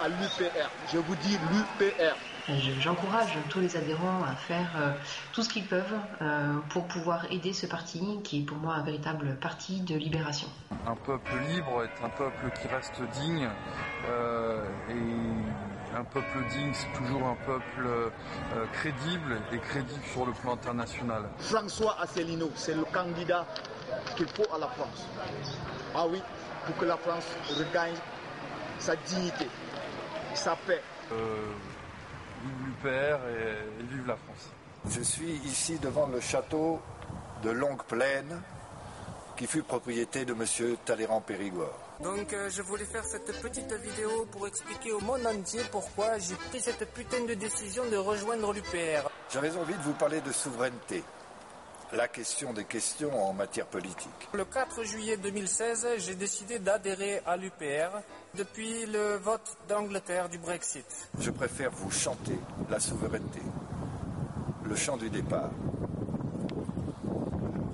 [0.00, 0.70] À l'UPR.
[0.92, 2.14] Je vous dis l'UPR.
[2.48, 4.92] Je- J'encourage tous les adhérents à faire euh,
[5.32, 8.82] tout ce qu'ils peuvent euh, pour pouvoir aider ce parti qui est pour moi un
[8.82, 10.48] véritable parti de libération.
[10.86, 13.48] Un peuple libre est un peuple qui reste digne.
[14.08, 14.94] euh, et
[15.96, 18.10] un peuple digne, c'est toujours un peuple euh,
[18.72, 21.24] crédible et crédible sur le plan international.
[21.38, 23.46] François Asselineau, c'est le candidat
[24.16, 25.06] qu'il faut à la France.
[25.94, 26.20] Ah oui,
[26.66, 27.94] pour que la France regagne
[28.78, 29.46] sa dignité,
[30.34, 30.82] sa paix.
[31.12, 31.36] Euh,
[32.42, 32.88] vive l'UPR
[33.28, 34.50] et, et vive la France.
[34.88, 36.80] Je suis ici devant le château
[37.42, 38.40] de Longue Plaine
[39.36, 40.76] qui fut propriété de M.
[40.84, 41.78] Talleyrand Périgord.
[42.02, 46.34] Donc euh, je voulais faire cette petite vidéo pour expliquer au monde entier pourquoi j'ai
[46.34, 49.08] pris cette putain de décision de rejoindre l'UPR.
[49.32, 51.04] J'avais envie de vous parler de souveraineté,
[51.92, 54.28] la question des questions en matière politique.
[54.32, 58.00] Le 4 juillet 2016, j'ai décidé d'adhérer à l'UPR
[58.34, 60.86] depuis le vote d'Angleterre du Brexit.
[61.20, 63.42] Je préfère vous chanter la souveraineté,
[64.64, 65.50] le chant du départ.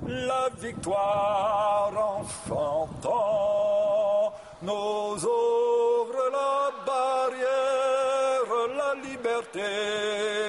[0.08, 9.60] La victoire en chantant nos ouvre la barrière, la liberté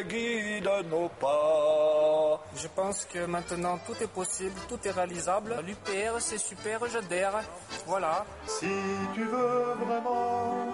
[0.07, 2.39] guide nos pas.
[2.55, 5.57] Je pense que maintenant tout est possible, tout est réalisable.
[5.67, 7.41] L'UPR c'est super, j'adhère.
[7.85, 8.25] Voilà.
[8.45, 8.71] Si
[9.13, 10.67] tu veux vraiment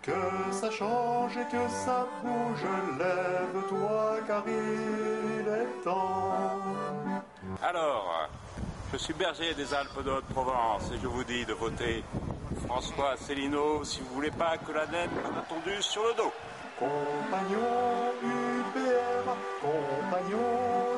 [0.00, 0.12] que
[0.52, 2.66] ça change et que ça bouge,
[2.98, 7.07] lève-toi car il est temps.
[7.60, 8.28] Alors,
[8.92, 12.04] je suis berger des Alpes de Haute-Provence et je vous dis de voter
[12.68, 16.32] François Asselineau si vous voulez pas que la naine soit tondue sur le dos.
[16.78, 20.38] Compagnon UPR, compagnon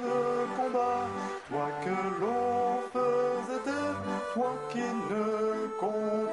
[0.04, 1.08] de combat,
[1.48, 3.96] toi que l'on faisait taire,
[4.34, 5.50] toi qui ne.
[5.80, 6.29] Bonjour,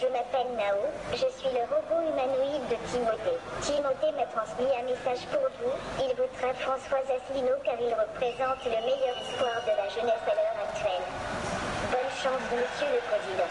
[0.00, 0.80] je m'appelle Nao,
[1.12, 3.36] je suis le robot humanoïde de Timothée.
[3.60, 5.76] Timothée m'a transmis un message pour vous.
[6.00, 10.58] Il votera François Asselineau car il représente le meilleur espoir de la jeunesse à l'heure
[10.64, 11.04] actuelle.
[11.92, 13.50] Bonne chance, monsieur le président.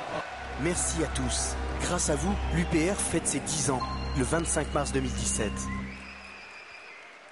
[0.62, 1.56] Merci à tous.
[1.82, 3.82] Grâce à vous, l'UPR fête ses 10 ans,
[4.18, 5.52] le 25 mars 2017.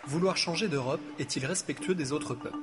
[0.05, 2.55] Vouloir changer d'Europe est-il respectueux des autres peuples?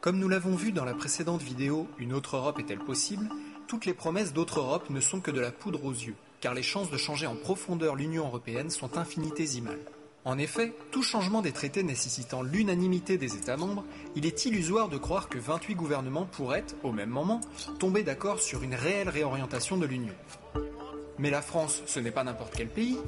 [0.00, 3.28] Comme nous l'avons vu dans la précédente vidéo Une autre Europe est-elle possible?
[3.66, 6.62] Toutes les promesses d'autre Europe ne sont que de la poudre aux yeux, car les
[6.62, 9.80] chances de changer en profondeur l'Union européenne sont infinitésimales.
[10.26, 13.84] En effet, tout changement des traités nécessitant l'unanimité des États membres,
[14.16, 17.42] il est illusoire de croire que 28 gouvernements pourraient, au même moment,
[17.78, 20.14] tomber d'accord sur une réelle réorientation de l'Union.
[21.18, 22.98] Mais la France, ce n'est pas n'importe quel pays.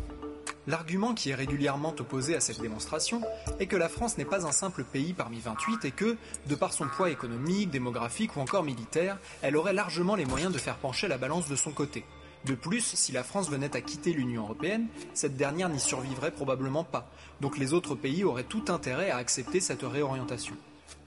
[0.66, 3.22] L'argument qui est régulièrement opposé à cette démonstration
[3.60, 6.16] est que la France n'est pas un simple pays parmi 28 et que,
[6.46, 10.58] de par son poids économique, démographique ou encore militaire, elle aurait largement les moyens de
[10.58, 12.04] faire pencher la balance de son côté.
[12.44, 16.84] De plus, si la France venait à quitter l'Union européenne, cette dernière n'y survivrait probablement
[16.84, 17.10] pas,
[17.40, 20.54] donc les autres pays auraient tout intérêt à accepter cette réorientation.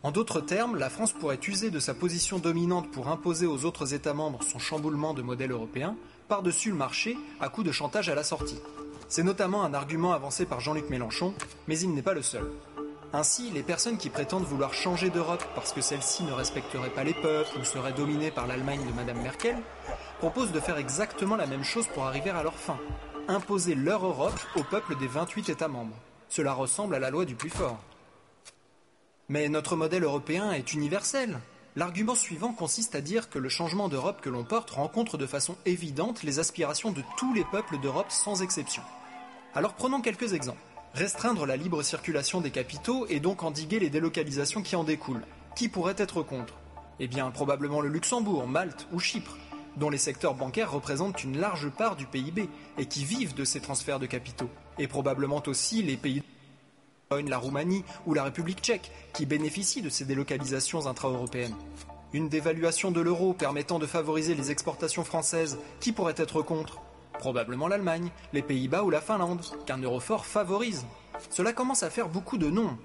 [0.04, 3.94] En d'autres termes, la France pourrait user de sa position dominante pour imposer aux autres
[3.94, 5.96] États membres son chamboulement de modèle européen,
[6.28, 8.60] par-dessus le marché, à coup de chantage à la sortie.
[9.10, 11.34] C'est notamment un argument avancé par Jean-Luc Mélenchon,
[11.68, 12.48] mais il n'est pas le seul.
[13.12, 17.16] Ainsi, les personnes qui prétendent vouloir changer d'Europe parce que celle-ci ne respecterait pas les
[17.16, 19.58] peuples ou serait dominée par l'Allemagne de Madame Merkel,
[20.20, 22.78] proposent de faire exactement la même chose pour arriver à leur fin.
[23.28, 25.96] Imposer leur Europe au peuple des 28 États membres.
[26.30, 27.80] Cela ressemble à la loi du plus fort.
[29.28, 31.40] Mais notre modèle européen est universel.
[31.76, 35.56] L'argument suivant consiste à dire que le changement d'Europe que l'on porte rencontre de façon
[35.66, 38.84] évidente les aspirations de tous les peuples d'Europe sans exception.
[39.56, 40.60] Alors prenons quelques exemples.
[40.94, 45.26] Restreindre la libre circulation des capitaux et donc endiguer les délocalisations qui en découlent.
[45.56, 46.54] Qui pourrait être contre?
[47.00, 49.38] Eh bien probablement le Luxembourg, Malte ou Chypre,
[49.78, 53.60] dont les secteurs bancaires représentent une large part du PIB et qui vivent de ces
[53.60, 54.50] transferts de capitaux.
[54.78, 56.22] Et probablement aussi les pays
[57.28, 61.56] la Roumanie ou la République tchèque, qui bénéficient de ces délocalisations intra-européennes.
[62.14, 66.80] Une dévaluation de l'euro permettant de favoriser les exportations françaises, qui pourrait être contre?
[67.20, 70.86] Probablement l'Allemagne, les Pays-Bas ou la Finlande, qu'un euro fort favorise.
[71.30, 72.78] Cela commence à faire beaucoup de noms,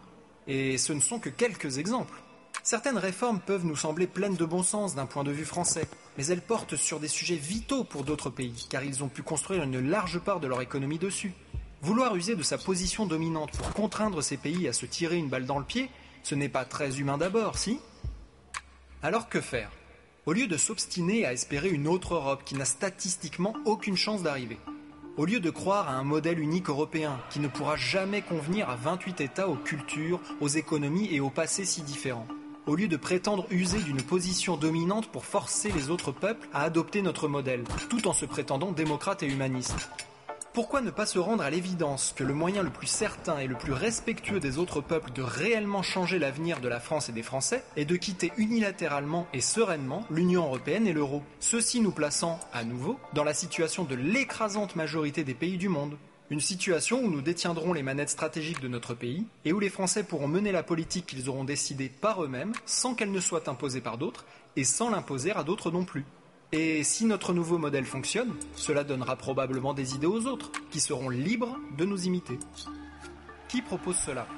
[0.49, 2.21] et ce ne sont que quelques exemples.
[2.65, 5.87] Certaines réformes peuvent nous sembler pleines de bon sens d'un point de vue français,
[6.19, 9.63] mais elles portent sur des sujets vitaux pour d'autres pays, car ils ont pu construire
[9.63, 11.33] une large part de leur économie dessus.
[11.83, 15.47] Vouloir user de sa position dominante pour contraindre ces pays à se tirer une balle
[15.47, 15.91] dans le pied,
[16.23, 17.79] ce n'est pas très humain d'abord, si?
[19.03, 19.71] Alors que faire?
[20.27, 24.57] Au lieu de s'obstiner à espérer une autre Europe qui n'a statistiquement aucune chance d'arriver,
[25.19, 28.77] au lieu de croire à un modèle unique européen qui ne pourra jamais convenir à
[28.77, 32.27] 28 États aux cultures, aux économies et aux passés si différents,
[32.67, 37.03] au lieu de prétendre user d'une position dominante pour forcer les autres peuples à adopter
[37.03, 39.91] notre modèle, tout en se prétendant démocrate et humaniste.
[40.55, 43.57] Pourquoi ne pas se rendre à l'évidence que le moyen le plus certain et le
[43.57, 47.65] plus respectueux des autres peuples de réellement changer l'avenir de la France et des Français
[47.74, 53.00] est de quitter unilatéralement et sereinement l'Union européenne et l'euro, ceci nous plaçant, à nouveau,
[53.15, 55.99] dans la situation de l'écrasante majorité des pays du monde.
[56.31, 60.05] Une situation où nous détiendrons les manettes stratégiques de notre pays et où les Français
[60.05, 63.99] pourront mener la politique qu'ils auront décidée par eux-mêmes sans qu'elle ne soit imposée par
[63.99, 64.24] d'autres
[64.55, 66.05] et sans l'imposer à d'autres non plus.
[66.57, 71.08] Et si notre nouveau modèle fonctionne, cela donnera probablement des idées aux autres, qui seront
[71.08, 72.39] libres de nous imiter.
[73.49, 74.28] Qui propose cela?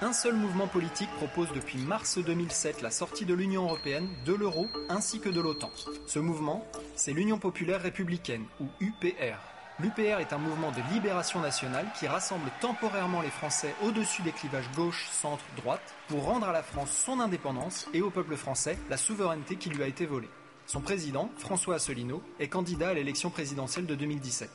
[0.00, 4.68] Un seul mouvement politique propose depuis mars 2007 la sortie de l'Union européenne, de l'euro
[4.88, 5.72] ainsi que de l'OTAN.
[6.06, 9.36] Ce mouvement, c'est l'Union populaire républicaine, ou UPR.
[9.80, 14.70] L'UPR est un mouvement de libération nationale qui rassemble temporairement les Français au-dessus des clivages
[14.76, 18.96] gauche, centre, droite, pour rendre à la France son indépendance et au peuple français la
[18.96, 20.30] souveraineté qui lui a été volée.
[20.66, 24.50] Son président, François Asselineau, est candidat à l'élection présidentielle de 2017.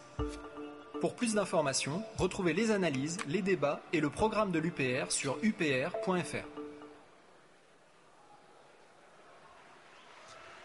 [1.00, 6.48] Pour plus d'informations, retrouvez les analyses, les débats et le programme de l'UPR sur upr.fr.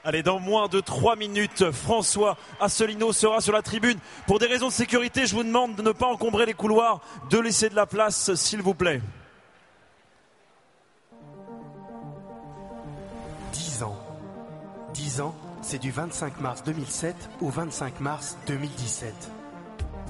[0.07, 3.99] Allez, dans moins de 3 minutes, François Asselineau sera sur la tribune.
[4.27, 7.01] Pour des raisons de sécurité, je vous demande de ne pas encombrer les couloirs,
[7.31, 9.01] de laisser de la place, s'il vous plaît.
[14.95, 19.13] 10 ans, c'est du 25 mars 2007 au 25 mars 2017.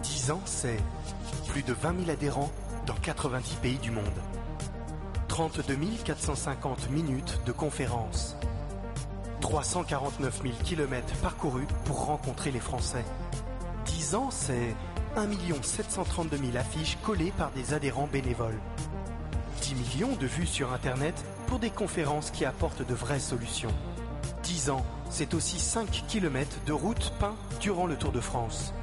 [0.03, 0.77] 10 ans, c'est
[1.49, 2.51] plus de 20 000 adhérents
[2.87, 4.05] dans 90 pays du monde.
[5.29, 8.37] 32 450 minutes de conférences.
[9.41, 13.05] 349 000 kilomètres parcourus pour rencontrer les Français.
[13.87, 14.77] 10 ans, c'est
[15.17, 15.29] 1
[15.63, 18.61] 732 000 affiches collées par des adhérents bénévoles.
[19.63, 23.73] 10 millions de vues sur Internet pour des conférences qui apportent de vraies solutions.
[24.45, 28.75] 10 ans, c'est aussi 5 km de route peints durant le Tour de France.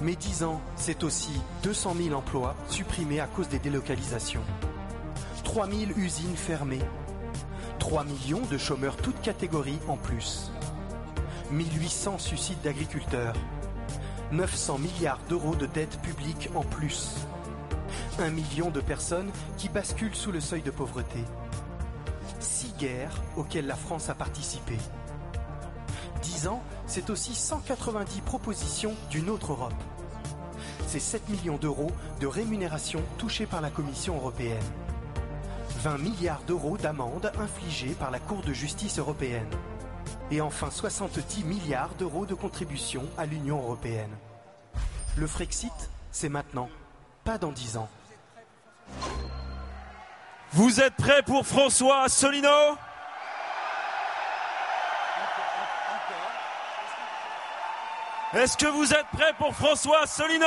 [0.00, 1.32] Mais 10 ans, c'est aussi
[1.64, 4.44] 200 000 emplois supprimés à cause des délocalisations.
[5.42, 6.82] 3 000 usines fermées.
[7.80, 10.52] 3 millions de chômeurs toutes catégories en plus.
[11.50, 13.34] 1800 suicides d'agriculteurs.
[14.30, 17.16] 900 milliards d'euros de dettes publiques en plus.
[18.20, 21.18] 1 million de personnes qui basculent sous le seuil de pauvreté.
[22.46, 24.78] Six guerres auxquelles la France a participé.
[26.22, 29.74] 10 ans, c'est aussi 190 propositions d'une autre Europe.
[30.86, 34.64] C'est 7 millions d'euros de rémunération touchée par la Commission européenne.
[35.82, 39.50] 20 milliards d'euros d'amendes infligées par la Cour de justice européenne.
[40.30, 44.16] Et enfin 70 milliards d'euros de contributions à l'Union européenne.
[45.16, 46.68] Le Frexit, c'est maintenant,
[47.24, 47.88] pas dans 10 ans.
[50.56, 52.78] Vous êtes prêts pour François Asselineau
[58.32, 60.46] Est-ce que vous êtes prêts pour François Asselineau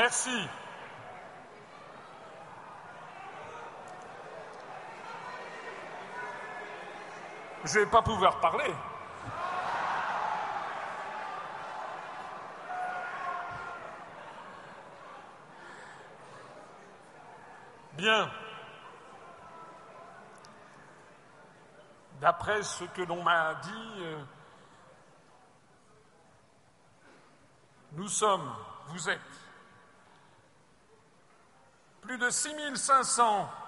[0.00, 0.48] Merci.
[7.66, 8.72] Je vais pas pouvoir parler.
[17.92, 18.30] Bien.
[22.22, 24.24] D'après ce que l'on m'a dit, euh,
[27.92, 28.50] nous sommes,
[28.86, 29.49] vous êtes,
[32.32, 33.59] 6500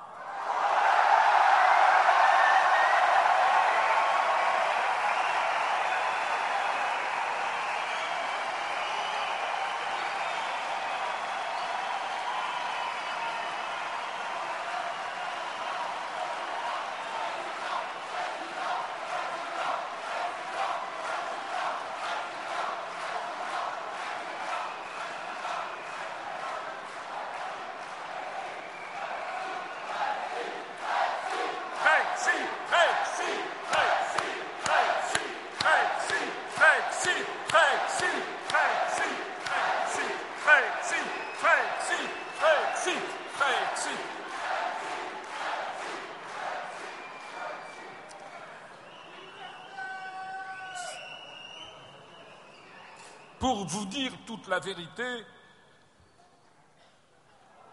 [53.62, 55.24] Pour vous dire toute la vérité,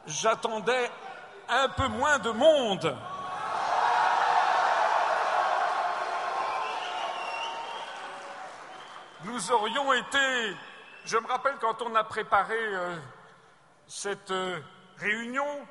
[0.06, 0.92] j'attendais
[1.48, 2.95] un peu moins de monde.
[9.24, 10.56] Nous aurions été,
[11.06, 12.95] je me rappelle quand on a préparé euh,
[13.88, 14.59] cette euh,
[14.98, 15.68] réunion,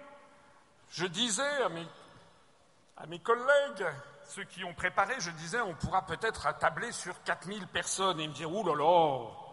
[0.91, 3.87] je disais à mes, collègues,
[4.27, 8.19] ceux qui ont préparé, je disais, on pourra peut-être attabler sur 4000 personnes.
[8.19, 9.48] Et me disaient, oh là là,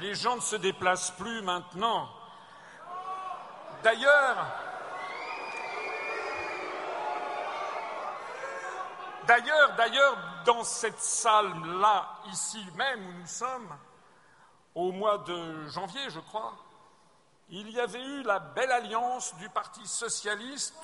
[0.00, 2.08] les gens ne se déplacent plus maintenant.
[3.82, 4.46] D'ailleurs,
[9.26, 13.76] d'ailleurs, d'ailleurs, dans cette salle-là, ici même où nous sommes,
[14.74, 16.54] au mois de janvier, je crois,
[17.50, 20.74] il y avait eu la belle alliance du Parti socialiste.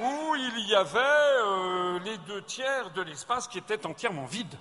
[0.00, 4.56] où il y avait euh, les deux tiers de l'espace qui étaient entièrement vides.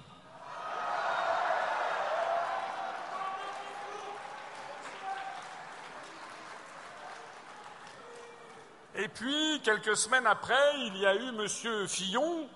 [8.96, 11.88] Et puis, quelques semaines après, il y a eu M.
[11.88, 12.48] Fillon.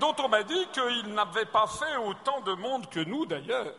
[0.00, 3.74] dont on m'a dit qu'il n'avait pas fait autant de monde que nous d'ailleurs.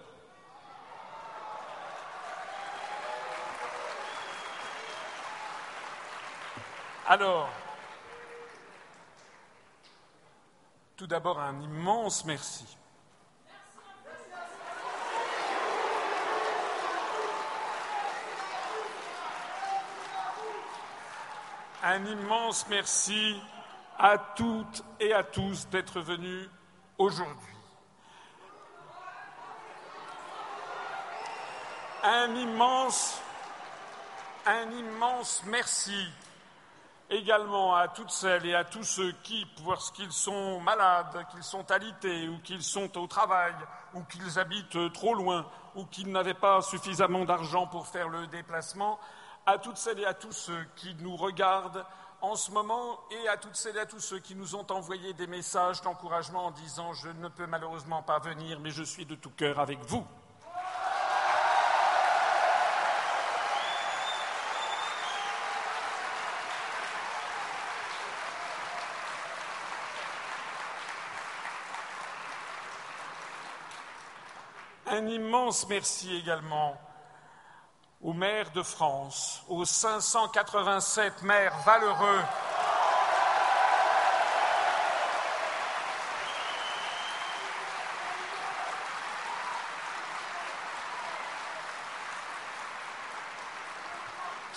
[7.07, 7.49] Alors,
[10.95, 12.65] tout d'abord un immense merci.
[21.83, 23.41] Un immense merci
[23.97, 26.49] à toutes et à tous d'être venus
[26.97, 27.55] aujourd'hui.
[32.03, 33.21] Un immense,
[35.45, 36.07] merci
[37.11, 41.69] également à toutes celles et à tous ceux qui, parce qu'ils sont malades, qu'ils sont
[41.69, 43.53] alités, ou qu'ils sont au travail,
[43.93, 45.45] ou qu'ils habitent trop loin,
[45.75, 48.99] ou qu'ils n'avaient pas suffisamment d'argent pour faire le déplacement,
[49.45, 51.85] à toutes celles et à tous ceux qui nous regardent
[52.21, 55.13] en ce moment et à toutes celles et à tous ceux qui nous ont envoyé
[55.13, 59.15] des messages d'encouragement en disant Je ne peux malheureusement pas venir, mais je suis de
[59.15, 60.05] tout cœur avec vous.
[74.87, 76.77] Un immense merci également
[78.03, 82.21] aux maires de France, aux 587 maires valeureux.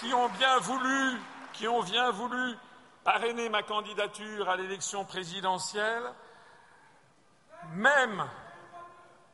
[0.01, 1.21] Qui ont bien voulu,
[1.53, 2.57] qui ont bien voulu
[3.05, 6.05] parrainer ma candidature à l'élection présidentielle,
[7.73, 8.25] même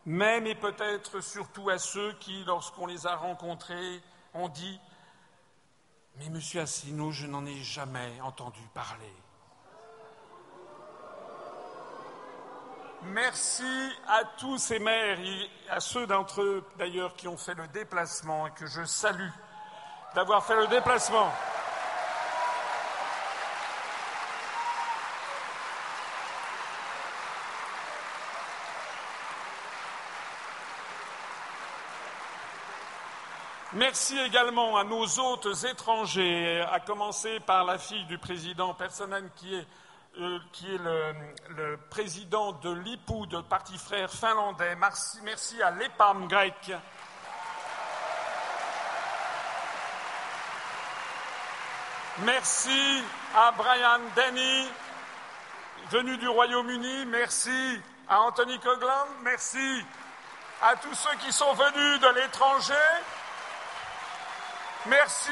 [0.07, 4.01] même et peut-être surtout à ceux qui, lorsqu'on les a rencontrés,
[4.35, 4.81] ont dit
[6.17, 9.15] Mais monsieur Asselineau, je n'en ai jamais entendu parler.
[13.03, 13.65] Merci
[14.09, 18.47] à tous ces maires et à ceux d'entre eux d'ailleurs qui ont fait le déplacement
[18.47, 19.31] et que je salue
[20.15, 21.33] d'avoir fait le déplacement.
[33.75, 39.55] Merci également à nos hôtes étrangers, à commencer par la fille du président Personnen qui
[39.55, 39.67] est,
[40.19, 41.15] euh, qui est le,
[41.51, 44.75] le, président de l'IPU, de Parti Frère finlandais.
[44.75, 46.73] Merci, merci à l'EPAM grec.
[52.25, 53.05] Merci
[53.37, 54.69] à Brian Denny,
[55.93, 57.07] venu du Royaume-Uni.
[57.07, 59.07] Merci à Anthony Coglan.
[59.23, 59.85] Merci
[60.61, 62.75] à tous ceux qui sont venus de l'étranger.
[64.87, 65.31] Merci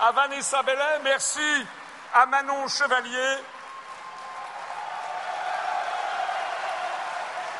[0.00, 1.66] à Vanessa Bellet, merci
[2.14, 3.38] à Manon Chevalier.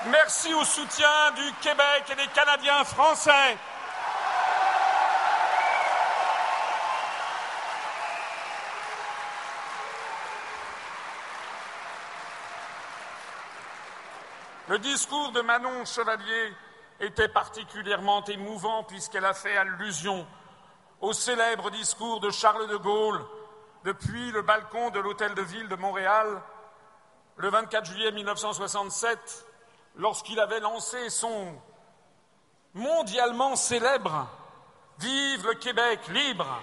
[0.07, 3.58] Merci au soutien du Québec et des Canadiens français.
[14.68, 16.55] Le discours de Manon Chevalier
[17.00, 20.24] était particulièrement émouvant puisqu'elle a fait allusion
[21.00, 23.20] au célèbre discours de Charles de Gaulle
[23.84, 26.42] depuis le balcon de l'Hôtel de Ville de Montréal
[27.36, 29.46] le 24 juillet 1967,
[29.96, 31.54] lorsqu'il avait lancé son
[32.74, 34.28] mondialement célèbre
[34.98, 36.60] Vive le Québec libre.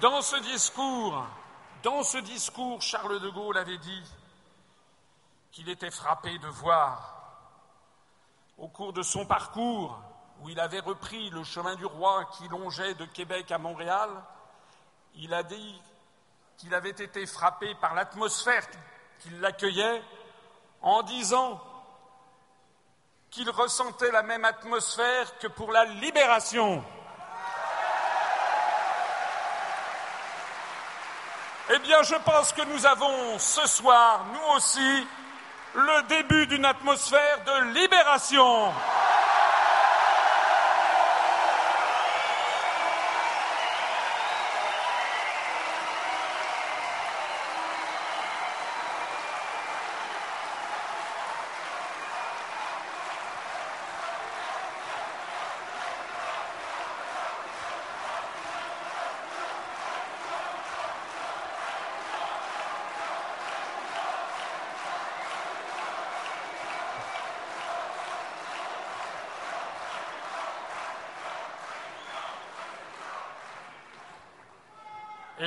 [0.00, 1.26] Dans ce discours,
[1.82, 4.02] dans ce discours, Charles de Gaulle avait dit
[5.52, 7.14] qu'il était frappé de voir,
[8.58, 10.00] au cours de son parcours,
[10.40, 14.10] où il avait repris le chemin du roi qui longeait de Québec à Montréal,
[15.16, 15.80] il a dit
[16.56, 18.66] qu'il avait été frappé par l'atmosphère
[19.20, 20.02] qui l'accueillait
[20.80, 21.60] en disant
[23.30, 26.84] qu'il ressentait la même atmosphère que pour la libération.
[31.70, 35.06] Eh bien, je pense que nous avons ce soir, nous aussi,
[35.74, 38.72] le début d'une atmosphère de libération.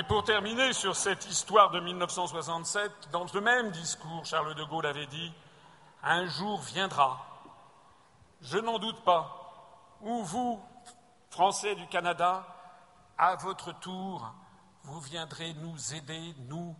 [0.02, 4.86] Et pour terminer sur cette histoire de 1967, dans ce même discours, Charles de Gaulle
[4.86, 5.32] avait dit
[6.02, 7.24] Un jour viendra,
[8.40, 10.60] je n'en doute pas, où vous,
[11.30, 12.44] Français du Canada,
[13.16, 14.34] à votre tour,
[14.82, 16.74] vous viendrez nous aider, nous,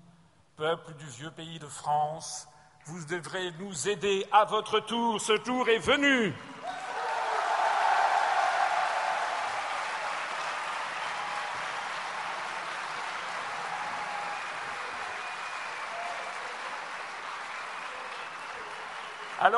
[0.57, 2.49] peuple du vieux pays de France,
[2.87, 6.35] vous devrez nous aider à votre tour, ce tour est venu.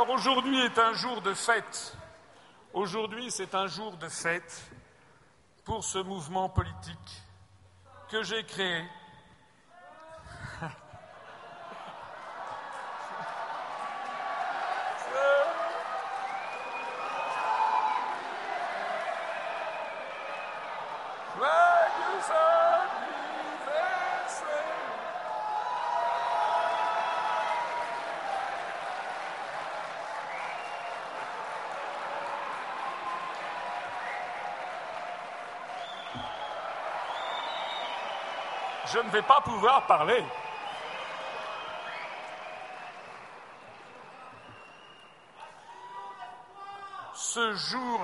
[0.08, 1.96] Aujourd'hui est un jour de fête.
[2.74, 4.70] Aujourd'hui, c'est un jour de fête
[5.64, 7.22] pour ce mouvement politique
[8.10, 8.84] que j'ai créé.
[38.94, 40.24] Je ne vais pas pouvoir parler.
[47.12, 48.00] Ce jour,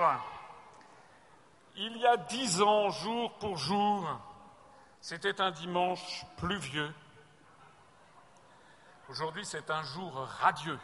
[1.77, 4.05] il y a dix ans, jour pour jour,
[4.99, 6.93] c'était un dimanche pluvieux.
[9.07, 10.79] Aujourd'hui, c'est un jour radieux.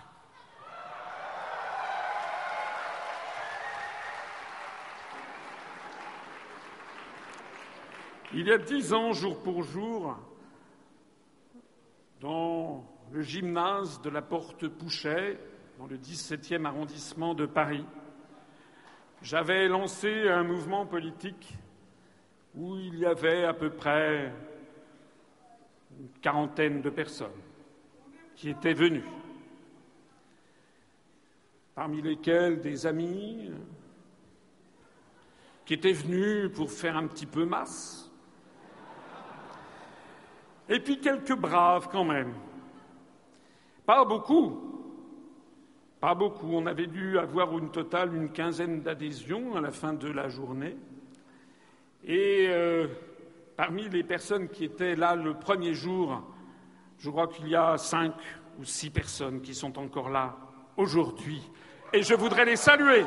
[8.34, 10.18] Il y a dix ans, jour pour jour,
[12.20, 12.84] dans
[13.14, 15.40] le gymnase de la Porte Pouchet,
[15.80, 17.86] dans le 17e arrondissement de Paris,
[19.22, 21.58] j'avais lancé un mouvement politique
[22.54, 24.34] où il y avait à peu près
[25.98, 27.32] une quarantaine de personnes
[28.36, 29.08] qui étaient venues,
[31.76, 33.52] parmi lesquelles des amis
[35.66, 38.07] qui étaient venus pour faire un petit peu masse,
[40.70, 42.34] et puis quelques braves quand même.
[43.86, 44.68] Pas beaucoup.
[46.00, 46.50] Pas beaucoup.
[46.52, 50.76] On avait dû avoir une totale une quinzaine d'adhésions à la fin de la journée.
[52.04, 52.88] Et euh,
[53.56, 56.22] parmi les personnes qui étaient là le premier jour,
[57.00, 58.14] je crois qu'il y a cinq
[58.60, 60.36] ou six personnes qui sont encore là
[60.76, 61.42] aujourd'hui.
[61.94, 63.06] Et je voudrais les saluer.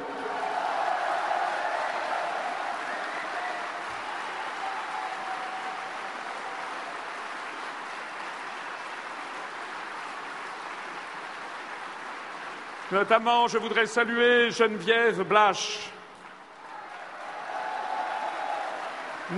[12.92, 15.90] Notamment, je voudrais saluer Geneviève Blache,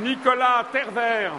[0.00, 1.34] Nicolas Tervert,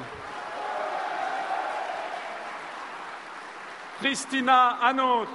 [4.00, 5.26] Christina Hanot,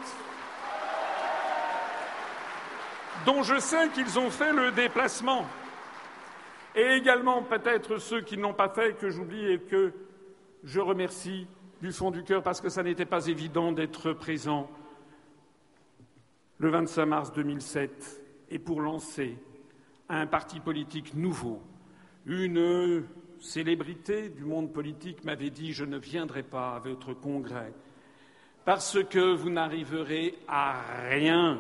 [3.27, 5.47] dont je sais qu'ils ont fait le déplacement,
[6.77, 9.93] et également peut-être ceux qui n'ont pas fait, que j'oublie et que
[10.63, 11.49] je remercie
[11.83, 14.71] du fond du cœur parce que ça n'était pas évident d'être présent
[16.59, 19.39] le 25 mars 2007 et pour lancer
[20.09, 21.63] un parti politique nouveau.
[22.27, 23.05] Une
[23.41, 27.73] célébrité du monde politique m'avait dit Je ne viendrai pas à votre congrès
[28.65, 31.59] parce que vous n'arriverez à rien.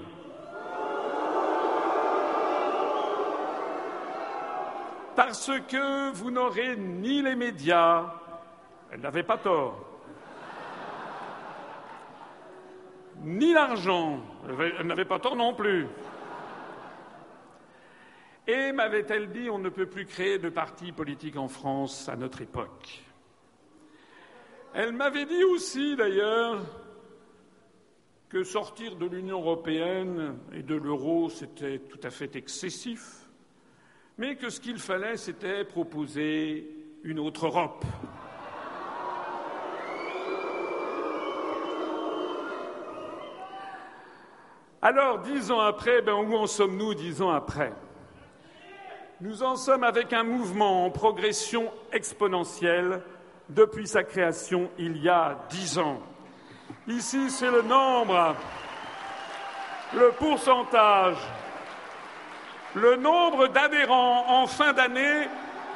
[5.16, 8.14] Parce que vous n'aurez ni les médias,
[8.90, 9.87] elle n'avait pas tort,
[13.22, 15.86] ni l'argent, elle n'avait pas tort non plus.
[18.46, 22.40] Et m'avait-elle dit, on ne peut plus créer de parti politique en France à notre
[22.40, 23.02] époque.
[24.72, 26.62] Elle m'avait dit aussi, d'ailleurs,
[28.28, 33.28] que sortir de l'Union européenne et de l'euro, c'était tout à fait excessif,
[34.16, 36.70] mais que ce qu'il fallait, c'était proposer
[37.02, 37.84] une autre Europe.
[44.80, 47.72] Alors, dix ans après, ben, où en sommes-nous dix ans après?
[49.20, 53.02] Nous en sommes avec un mouvement en progression exponentielle
[53.48, 56.00] depuis sa création il y a dix ans.
[56.86, 58.36] Ici, c'est le nombre,
[59.94, 61.18] le pourcentage,
[62.74, 65.26] le nombre d'adhérents en fin d'année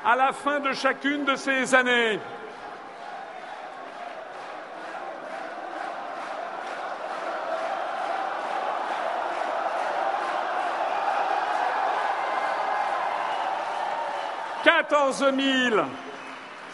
[0.05, 2.21] à la fin de chacune de ces années.
[14.93, 15.83] Quatorze mille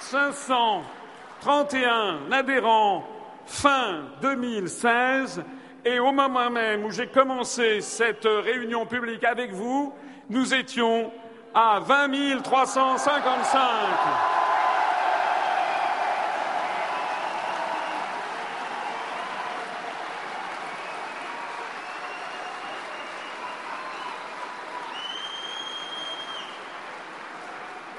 [0.01, 0.83] cinq cent
[1.41, 3.05] trente et un adhérents
[3.47, 5.45] fin 2016
[5.85, 9.95] et au moment même où j'ai commencé cette réunion publique avec vous,
[10.31, 11.13] nous étions
[11.55, 13.61] à 20 355.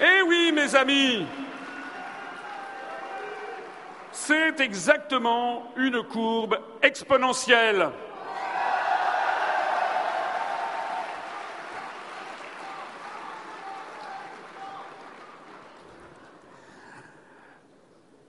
[0.01, 1.25] Eh oui, mes amis,
[4.11, 7.89] c'est exactement une courbe exponentielle.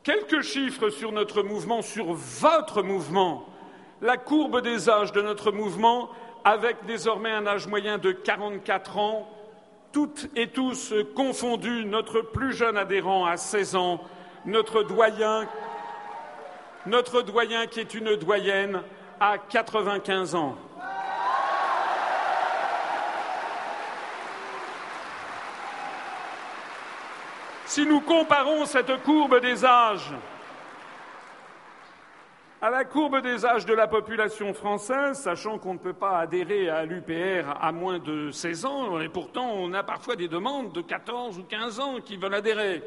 [0.02, 3.46] Quelques chiffres sur notre mouvement, sur votre mouvement.
[4.00, 6.10] La courbe des âges de notre mouvement,
[6.44, 9.28] avec désormais un âge moyen de 44 ans,
[9.92, 14.00] toutes et tous confondus, notre plus jeune adhérent à 16 ans,
[14.44, 15.48] notre doyen
[16.86, 18.82] notre doyen qui est une doyenne
[19.20, 20.56] à 95 ans.
[27.66, 30.12] Si nous comparons cette courbe des âges
[32.62, 36.68] à la courbe des âges de la population française, sachant qu'on ne peut pas adhérer
[36.68, 40.82] à l'UPR à moins de 16 ans, et pourtant on a parfois des demandes de
[40.82, 42.82] 14 ou 15 ans qui veulent adhérer.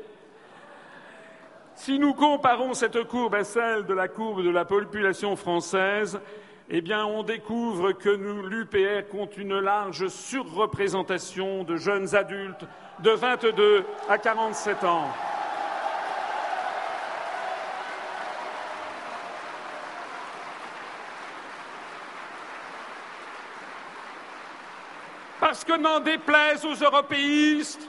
[1.74, 6.20] Si nous comparons cette courbe à celle de la courbe de la population française,
[6.70, 12.66] eh bien, on découvre que l'UPR compte une large surreprésentation de jeunes adultes
[13.00, 15.08] de 22 à 47 ans.
[25.54, 27.88] Parce que n'en déplaise aux européistes,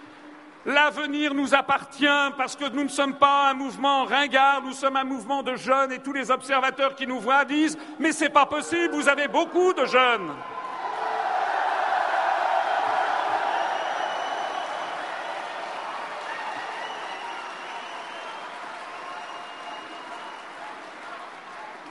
[0.67, 2.05] L'avenir nous appartient
[2.37, 5.93] parce que nous ne sommes pas un mouvement ringard, nous sommes un mouvement de jeunes
[5.93, 9.73] et tous les observateurs qui nous voient disent Mais c'est pas possible, vous avez beaucoup
[9.73, 10.31] de jeunes.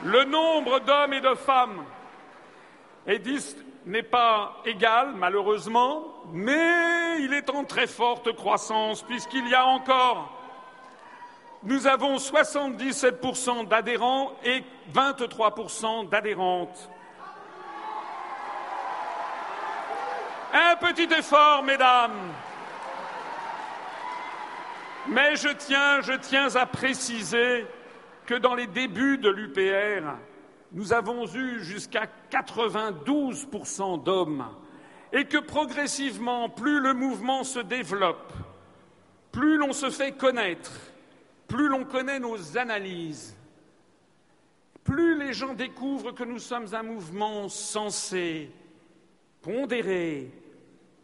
[0.03, 1.83] Le nombre d'hommes et de femmes
[3.07, 3.17] est
[3.85, 10.31] n'est pas égal, malheureusement, mais il est en très forte croissance, puisqu'il y a encore,
[11.63, 14.63] nous avons 77% d'adhérents et
[14.93, 16.89] 23% d'adhérentes.
[20.53, 22.33] Un petit effort, mesdames.
[25.07, 27.65] Mais je tiens, je tiens à préciser
[28.25, 30.15] que dans les débuts de l'UPR,
[30.73, 34.45] nous avons eu jusqu'à 92% d'hommes
[35.11, 38.33] et que progressivement, plus le mouvement se développe,
[39.31, 40.71] plus l'on se fait connaître,
[41.47, 43.35] plus l'on connaît nos analyses,
[44.83, 48.49] plus les gens découvrent que nous sommes un mouvement sensé,
[49.41, 50.31] pondéré,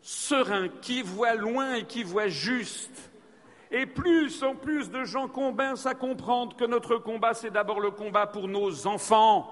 [0.01, 3.08] serein, qui voit loin et qui voit juste.
[3.71, 7.91] Et plus en plus de gens commencent à comprendre que notre combat, c'est d'abord le
[7.91, 9.47] combat pour nos enfants,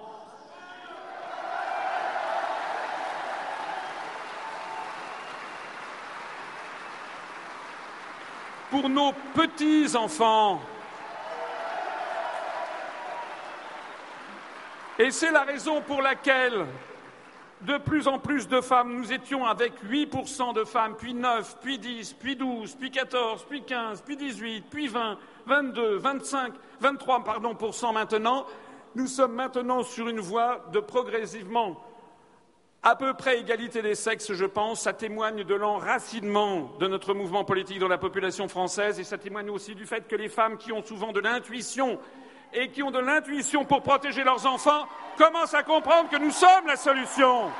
[8.71, 10.61] pour nos petits-enfants.
[14.97, 16.65] Et c'est la raison pour laquelle
[17.61, 21.79] de plus en plus de femmes, nous étions avec 8% de femmes, puis 9, puis
[21.79, 27.55] 10, puis 12, puis 14, puis 15, puis 18, puis 20, 22, 25, 23 pardon,
[27.55, 28.45] pour cent maintenant.
[28.95, 31.77] Nous sommes maintenant sur une voie de progressivement
[32.83, 37.43] à peu près égalité des sexes, je pense, ça témoigne de l'enracinement de notre mouvement
[37.43, 40.71] politique dans la population française et ça témoigne aussi du fait que les femmes qui
[40.71, 41.99] ont souvent de l'intuition
[42.53, 46.67] et qui ont de l'intuition pour protéger leurs enfants commencent à comprendre que nous sommes
[46.67, 47.51] la solution.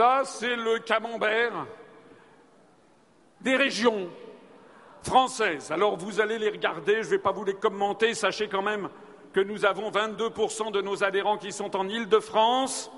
[0.00, 1.66] Ça, c'est le camembert
[3.42, 4.08] des régions
[5.02, 5.70] françaises.
[5.70, 8.88] Alors vous allez les regarder, je ne vais pas vous les commenter, sachez quand même
[9.34, 12.90] que nous avons 22% de nos adhérents qui sont en Île-de-France,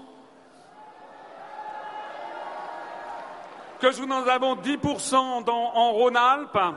[3.81, 6.77] que nous en avons 10% dans, en Rhône-Alpes.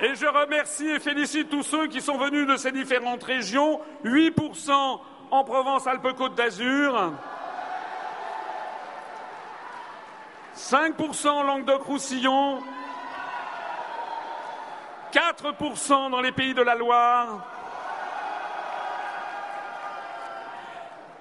[0.00, 5.00] Et je remercie et félicite tous ceux qui sont venus de ces différentes régions, 8%
[5.30, 7.12] en Provence-Alpes-Côte d'Azur,
[10.56, 12.62] 5% en Languedoc-Roussillon,
[15.12, 17.40] 4% dans les pays de la Loire,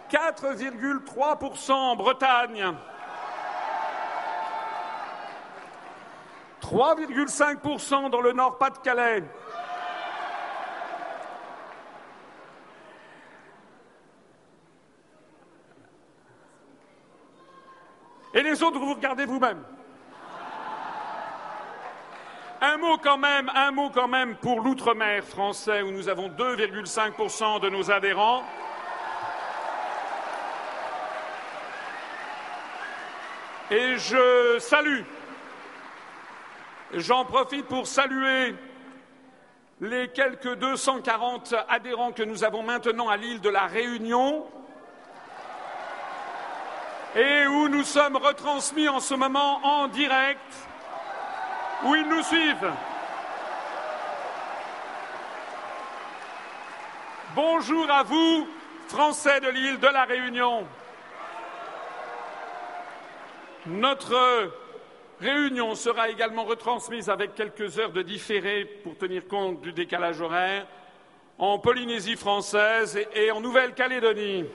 [0.10, 2.74] 4,3% en Bretagne,
[6.62, 9.24] 3,5% dans le Nord-Pas-de-Calais,
[18.34, 19.64] Et les autres, vous regardez vous-même.
[22.60, 27.60] Un mot quand même, un mot quand même pour l'outre-mer français où nous avons 2,5%
[27.62, 28.44] de nos adhérents.
[33.70, 35.02] Et je salue,
[36.94, 38.56] j'en profite pour saluer
[39.82, 44.48] les quelques 240 adhérents que nous avons maintenant à l'île de la Réunion,
[47.16, 50.40] et où nous sommes retransmis en ce moment en direct,
[51.84, 52.72] où ils nous suivent.
[57.36, 58.48] Bonjour à vous,
[58.88, 60.66] Français de l'île de la Réunion.
[63.68, 64.52] Notre
[65.20, 70.66] réunion sera également retransmise avec quelques heures de différé pour tenir compte du décalage horaire
[71.38, 74.46] en Polynésie française et en Nouvelle-Calédonie.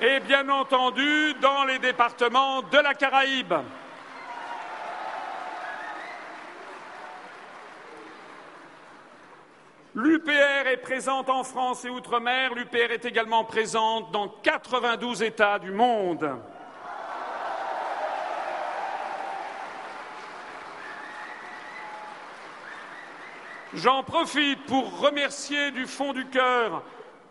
[0.00, 3.54] Et bien entendu dans les départements de la Caraïbe.
[9.94, 12.52] L'UPR est présente en France et outre-mer.
[12.54, 16.28] L'UPR est également présente dans 92 États du monde.
[23.72, 26.82] J'en profite pour remercier du fond du cœur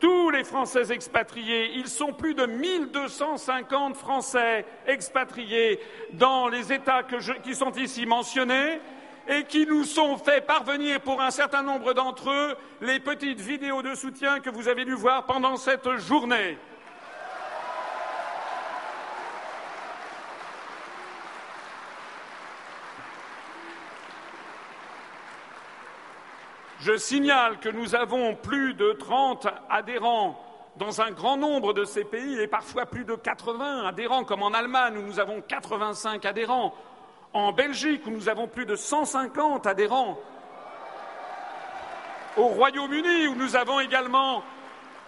[0.03, 1.71] tous les Français expatriés.
[1.75, 5.79] Ils sont plus de 1250 Français expatriés
[6.11, 7.03] dans les États
[7.41, 8.81] qui sont ici mentionnés
[9.29, 13.81] et qui nous sont fait parvenir pour un certain nombre d'entre eux les petites vidéos
[13.81, 16.57] de soutien que vous avez dû voir pendant cette journée.
[26.85, 30.37] Je signale que nous avons plus de 30 adhérents
[30.75, 34.51] dans un grand nombre de ces pays et parfois plus de 80 adhérents, comme en
[34.51, 36.75] Allemagne où nous avons 85 adhérents,
[37.31, 40.19] en Belgique où nous avons plus de 150 adhérents,
[42.35, 44.43] au Royaume-Uni où nous avons également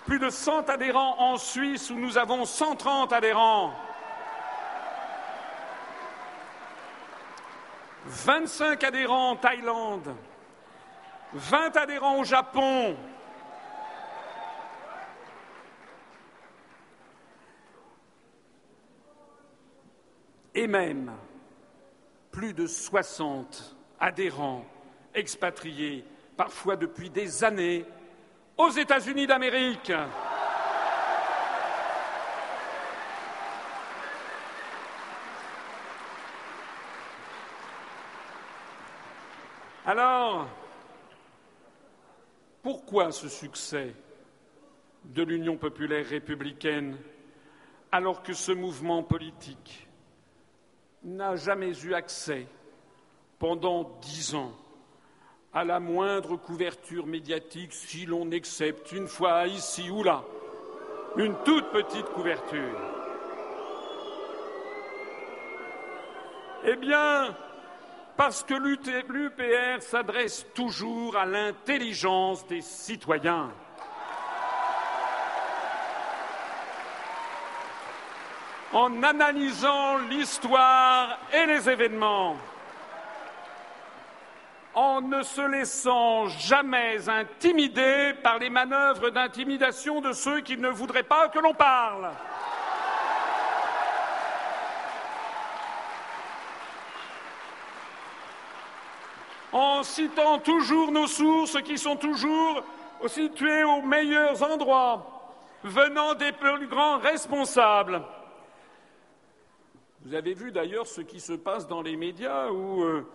[0.06, 3.74] plus de 100 adhérents, en Suisse où nous avons 130 adhérents.
[8.06, 10.16] 25 adhérents en Thaïlande,
[11.34, 12.96] 20 adhérents au Japon.
[20.54, 21.12] Et même
[22.32, 24.66] plus de 60 adhérents
[25.14, 26.06] expatriés,
[26.38, 27.86] parfois depuis des années,
[28.58, 29.92] aux États-Unis d'Amérique.
[39.86, 40.48] Alors,
[42.66, 43.94] pourquoi ce succès
[45.04, 46.98] de l'Union populaire républicaine
[47.92, 49.88] alors que ce mouvement politique
[51.04, 52.48] n'a jamais eu accès
[53.38, 54.52] pendant dix ans
[55.54, 60.24] à la moindre couverture médiatique si l'on accepte une fois ici ou là
[61.18, 62.80] une toute petite couverture?
[66.64, 67.38] Eh bien,
[68.18, 73.52] parce que l'UPR s'adresse toujours à l'intelligence des citoyens.
[78.74, 82.36] En analysant l'histoire et les événements,
[84.74, 91.04] en ne se laissant jamais intimider par les manœuvres d'intimidation de ceux qui ne voudraient
[91.04, 92.12] pas que l'on parle.
[99.56, 102.62] En citant toujours nos sources qui sont toujours
[103.08, 105.32] situées aux meilleurs endroits,
[105.64, 108.02] venant des plus grands responsables.
[110.02, 113.08] Vous avez vu d'ailleurs ce qui se passe dans les médias où, euh,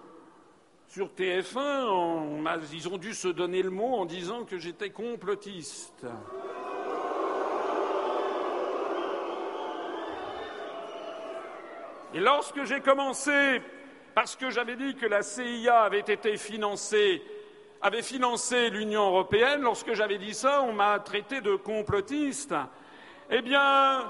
[0.88, 2.40] sur TF1,
[2.72, 6.06] ils ont dû se donner le mot en disant que j'étais complotiste.
[12.14, 13.60] Et lorsque j'ai commencé
[14.14, 17.22] parce que j'avais dit que la CIA avait été financée,
[17.80, 19.62] avait financé l'Union européenne.
[19.62, 22.54] Lorsque j'avais dit ça, on m'a traité de complotiste.
[23.30, 24.04] Eh bien,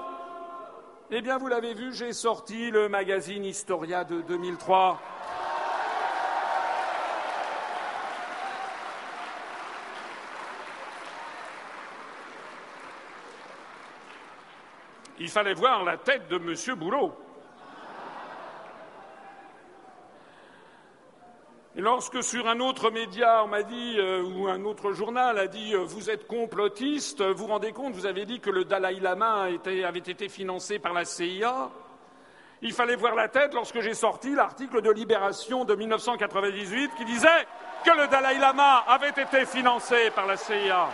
[1.11, 4.99] eh bien, vous l'avez vu, j'ai sorti le magazine Historia de 2003.
[15.19, 16.75] Il fallait voir la tête de M.
[16.79, 17.13] Boulot.
[21.73, 25.47] Et lorsque sur un autre média, on m'a dit, euh, ou un autre journal a
[25.47, 28.99] dit, euh, vous êtes complotiste, vous vous rendez compte, vous avez dit que le Dalai
[28.99, 29.47] Lama
[29.85, 31.69] avait été financé par la CIA.
[32.61, 37.47] Il fallait voir la tête lorsque j'ai sorti l'article de Libération de 1998 qui disait
[37.85, 40.89] que le Dalai Lama avait été financé par la CIA.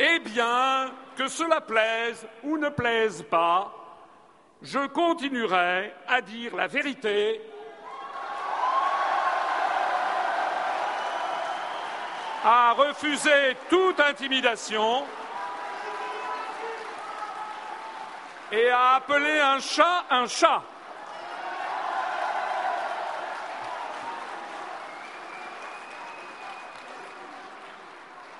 [0.00, 3.74] Eh bien, que cela plaise ou ne plaise pas,
[4.62, 7.40] je continuerai à dire la vérité
[12.44, 15.04] à refuser toute intimidation
[18.52, 20.62] et à appeler un chat un chat.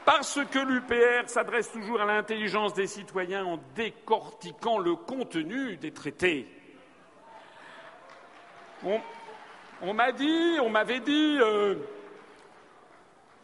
[0.09, 6.49] Parce que l'UPR s'adresse toujours à l'intelligence des citoyens en décortiquant le contenu des traités.
[8.83, 11.75] On, m'a dit, on m'avait dit, euh,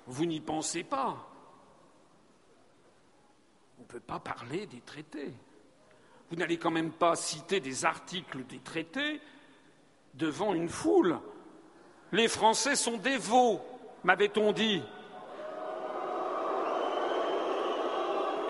[0.06, 1.28] vous n'y pensez pas.
[3.78, 5.34] On ne peut pas parler des traités.
[6.30, 9.20] Vous n'allez quand même pas citer des articles des traités
[10.14, 11.18] devant une foule.
[12.10, 13.60] Les Français sont dévots,
[14.02, 14.82] m'avait-on dit.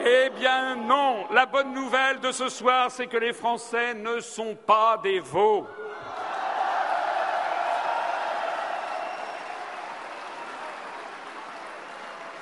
[0.06, 4.54] Eh bien non, la bonne nouvelle de ce soir, c'est que les Français ne sont
[4.54, 5.66] pas des veaux.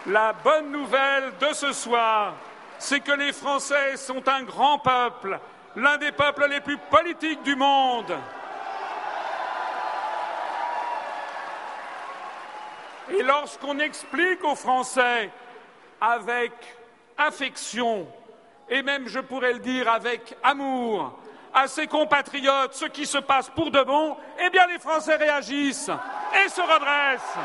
[0.08, 2.34] La bonne nouvelle de ce soir,
[2.81, 5.39] c'est que les Français sont un grand peuple,
[5.76, 8.12] l'un des peuples les plus politiques du monde.
[13.08, 15.31] Et lorsqu'on explique aux Français
[16.00, 16.50] avec
[17.26, 18.07] affection
[18.68, 21.18] et même, je pourrais le dire, avec amour
[21.52, 25.91] à ses compatriotes ce qui se passe pour de bon, eh bien les Français réagissent
[26.42, 27.39] et se redressent.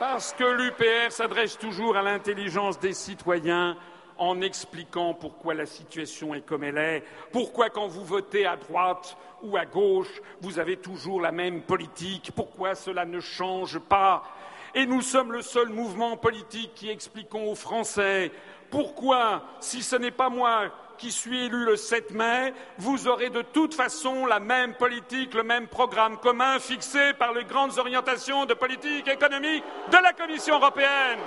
[0.00, 3.76] Parce que l'UPR s'adresse toujours à l'intelligence des citoyens
[4.22, 7.02] en expliquant pourquoi la situation est comme elle est,
[7.32, 12.30] pourquoi quand vous votez à droite ou à gauche, vous avez toujours la même politique,
[12.36, 14.22] pourquoi cela ne change pas.
[14.76, 18.30] Et nous sommes le seul mouvement politique qui expliquons aux Français
[18.70, 23.42] pourquoi, si ce n'est pas moi qui suis élu le 7 mai, vous aurez de
[23.42, 28.54] toute façon la même politique, le même programme commun fixé par les grandes orientations de
[28.54, 31.18] politique économique de la Commission européenne.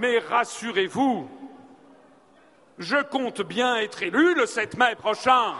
[0.00, 1.28] Mais rassurez-vous,
[2.78, 5.52] je compte bien être élu le 7 mai prochain.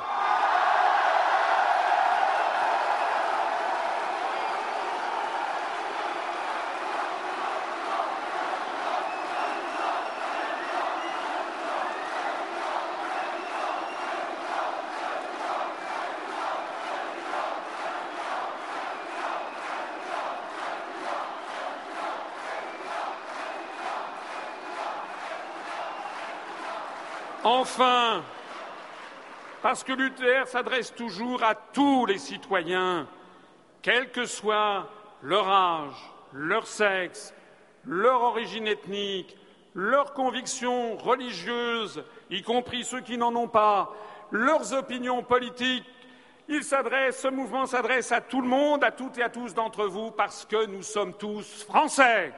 [27.42, 28.22] Enfin,
[29.62, 33.06] parce que l'UTR s'adresse toujours à tous les citoyens,
[33.80, 34.86] quel que soit
[35.22, 37.34] leur âge, leur sexe,
[37.86, 39.38] leur origine ethnique,
[39.74, 43.94] leurs convictions religieuses, y compris ceux qui n'en ont pas,
[44.30, 45.86] leurs opinions politiques.
[46.46, 49.86] Il s'adresse, ce mouvement s'adresse à tout le monde, à toutes et à tous d'entre
[49.86, 52.34] vous, parce que nous sommes tous français.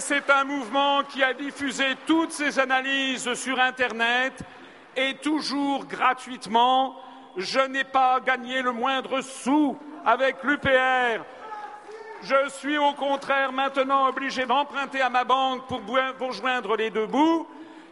[0.00, 4.32] C'est un mouvement qui a diffusé toutes ses analyses sur Internet
[4.96, 6.96] et toujours gratuitement.
[7.36, 11.22] Je n'ai pas gagné le moindre sou avec l'UPR.
[12.22, 15.82] Je suis au contraire maintenant obligé d'emprunter à ma banque pour,
[16.18, 17.46] pour, joindre les deux bouts,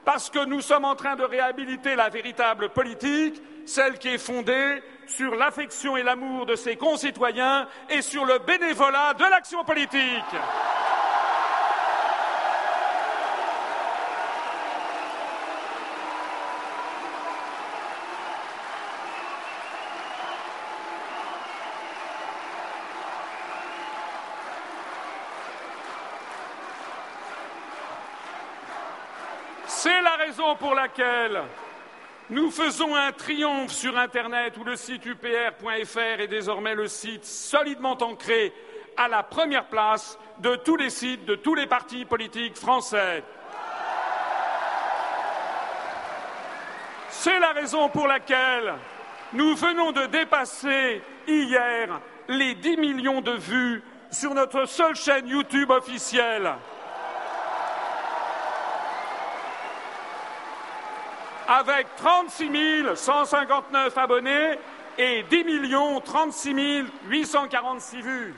[0.06, 4.82] parce que nous sommes en train de réhabiliter la véritable politique, celle qui est fondée
[5.06, 10.34] sur l'affection et l'amour de ses concitoyens et sur le bénévolat de l'action politique.
[30.28, 31.42] raison pour laquelle
[32.30, 37.96] nous faisons un triomphe sur Internet où le site upr.fr est désormais le site solidement
[38.02, 38.52] ancré
[38.96, 43.22] à la première place de tous les sites de tous les partis politiques français.
[47.08, 48.74] C'est la raison pour laquelle
[49.32, 55.70] nous venons de dépasser hier les 10 millions de vues sur notre seule chaîne YouTube
[55.70, 56.52] officielle.
[61.48, 64.58] Avec 36 159 abonnés
[64.98, 68.34] et 10 36 846 vues.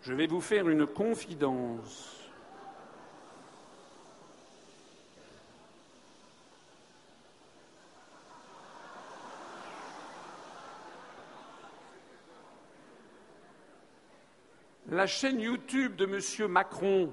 [0.00, 2.14] Je vais vous faire une confidence.
[14.90, 16.50] La chaîne YouTube de M.
[16.50, 17.12] Macron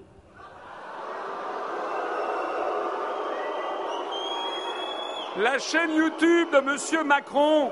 [5.38, 7.06] La chaîne YouTube de M.
[7.06, 7.70] Macron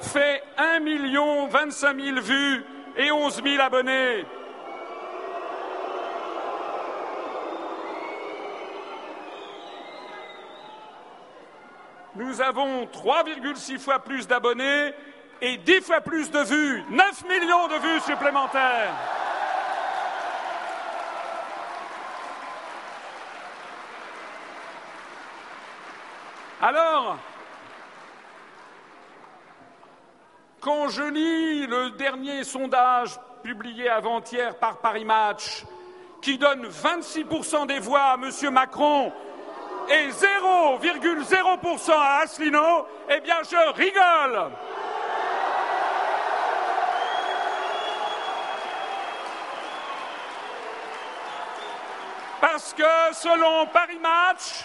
[0.00, 2.64] fait 1 million 25 000 vues
[2.96, 4.24] et 11 000 abonnés.
[12.16, 14.92] Nous avons 3,6 fois plus d'abonnés
[15.40, 19.17] et 10 fois plus de vues, 9 millions de vues supplémentaires.
[26.60, 27.16] Alors,
[30.60, 35.64] quand je lis le dernier sondage publié avant-hier par Paris Match,
[36.20, 38.32] qui donne 26% des voix à M.
[38.50, 39.12] Macron
[39.88, 44.50] et 0,0% à Asselineau, eh bien je rigole.
[52.40, 54.64] Parce que selon Paris Match,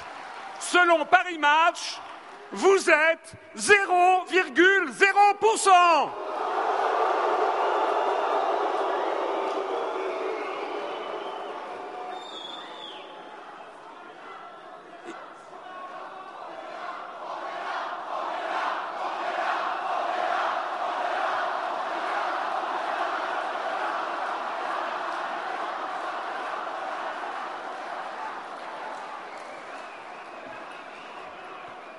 [0.71, 1.99] Selon Paris Match,
[2.51, 6.09] vous êtes 0,0%.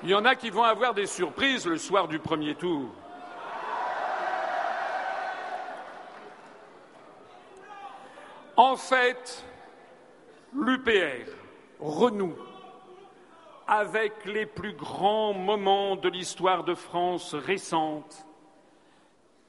[0.04, 2.90] Il y en a qui vont avoir des surprises le soir du premier tour.
[8.54, 9.42] En fait,
[10.54, 11.30] l'UPR
[11.80, 12.36] renoue
[13.66, 18.26] avec les plus grands moments de l'histoire de France récente.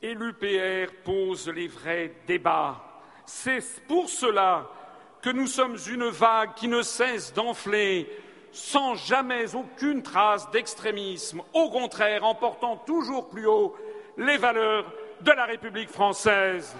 [0.01, 2.81] Et l'UPR pose les vrais débats.
[3.25, 4.69] C'est pour cela
[5.21, 8.09] que nous sommes une vague qui ne cesse d'enfler
[8.55, 13.75] sans jamais aucune trace d'extrémisme, au contraire en portant toujours plus haut
[14.17, 14.85] les valeurs
[15.19, 16.73] de la République française.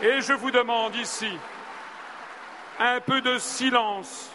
[0.00, 1.30] Et je vous demande ici
[2.78, 4.32] un peu de silence,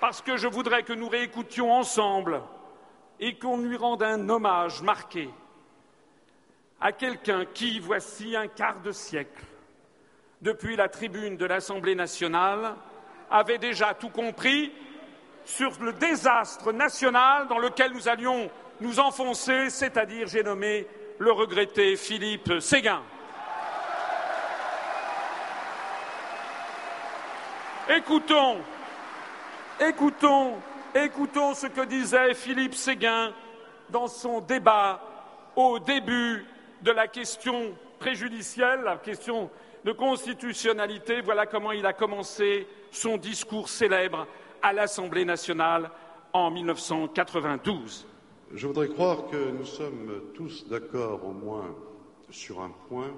[0.00, 2.40] parce que je voudrais que nous réécoutions ensemble
[3.18, 5.28] et qu'on lui rende un hommage marqué
[6.80, 9.42] à quelqu'un qui, voici un quart de siècle,
[10.42, 12.74] depuis la tribune de l'Assemblée nationale,
[13.30, 14.72] avait déjà tout compris
[15.44, 18.50] sur le désastre national dans lequel nous allions
[18.80, 20.86] nous enfoncer, c'est-à-dire, j'ai nommé
[21.18, 23.02] le regretté Philippe Séguin.
[27.88, 28.58] Écoutons,
[29.80, 30.56] écoutons,
[30.94, 33.32] écoutons ce que disait Philippe Séguin
[33.88, 35.00] dans son débat
[35.54, 36.44] au début
[36.82, 39.50] de la question préjudicielle, la question
[39.86, 41.20] de constitutionnalité.
[41.20, 44.26] Voilà comment il a commencé son discours célèbre
[44.60, 45.92] à l'Assemblée nationale
[46.32, 48.04] en 1992.
[48.52, 51.72] Je voudrais croire que nous sommes tous d'accord au moins
[52.30, 53.14] sur un point,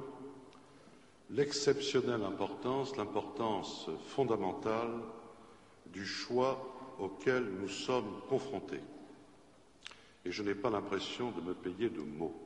[1.30, 4.92] l'exceptionnelle importance, l'importance fondamentale
[5.86, 6.62] du choix
[6.98, 8.82] auquel nous sommes confrontés.
[10.26, 12.38] Et je n'ai pas l'impression de me payer de mots.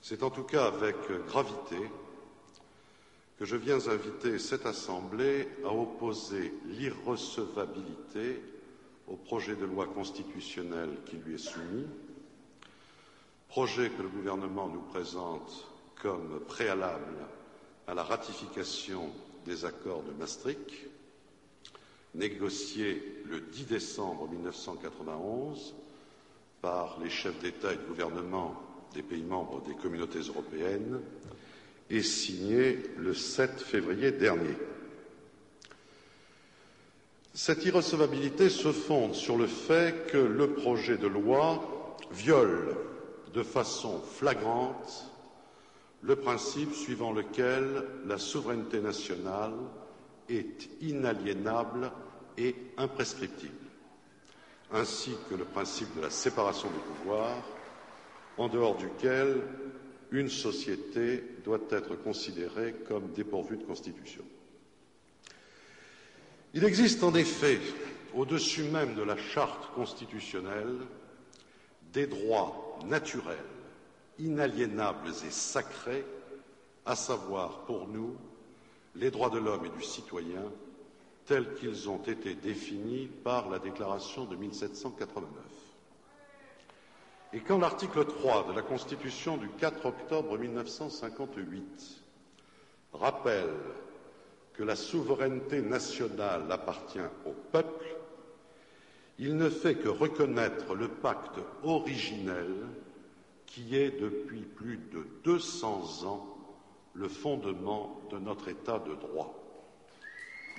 [0.00, 1.90] C'est en tout cas avec gravité
[3.38, 8.42] que je viens inviter cette Assemblée à opposer l'irrecevabilité
[9.08, 11.86] au projet de loi constitutionnelle qui lui est soumis,
[13.48, 15.66] projet que le gouvernement nous présente
[16.00, 17.16] comme préalable
[17.86, 19.10] à la ratification
[19.44, 20.70] des accords de Maastricht,
[22.14, 25.74] négociés le 10 décembre 1991
[26.60, 28.54] par les chefs d'État et de gouvernement
[28.94, 31.00] des pays membres des communautés européennes
[31.92, 34.56] et signé le 7 février dernier.
[37.34, 42.74] Cette irrecevabilité se fonde sur le fait que le projet de loi viole
[43.34, 45.06] de façon flagrante
[46.02, 49.52] le principe suivant lequel la souveraineté nationale
[50.30, 51.92] est inaliénable
[52.38, 53.52] et imprescriptible,
[54.72, 57.42] ainsi que le principe de la séparation des pouvoirs,
[58.38, 59.42] en dehors duquel
[60.10, 64.22] une société doit être considérée comme dépourvue de constitution.
[66.54, 67.58] Il existe en effet,
[68.14, 70.76] au-dessus même de la charte constitutionnelle,
[71.92, 73.36] des droits naturels,
[74.18, 76.04] inaliénables et sacrés,
[76.84, 78.16] à savoir pour nous
[78.96, 80.42] les droits de l'homme et du citoyen
[81.26, 85.51] tels qu'ils ont été définis par la déclaration de 1789.
[87.34, 92.02] Et quand l'article 3 de la Constitution du 4 octobre 1958
[92.92, 93.54] rappelle
[94.52, 97.86] que la souveraineté nationale appartient au peuple,
[99.18, 102.52] il ne fait que reconnaître le pacte originel
[103.46, 106.36] qui est depuis plus de 200 ans
[106.92, 109.34] le fondement de notre État de droit.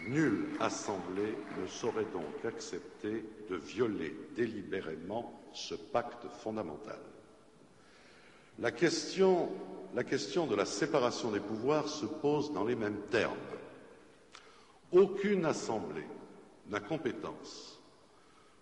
[0.07, 6.99] Nulle assemblée ne saurait donc accepter de violer délibérément ce pacte fondamental.
[8.59, 9.49] La question,
[9.95, 13.35] de la séparation des pouvoirs se pose dans les mêmes termes.
[14.91, 16.07] Aucune assemblée
[16.69, 17.79] n'a compétence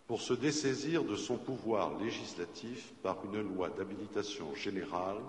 [0.07, 5.19] pour se dessaisir de son pouvoir législatif par une loi d'habilitation générale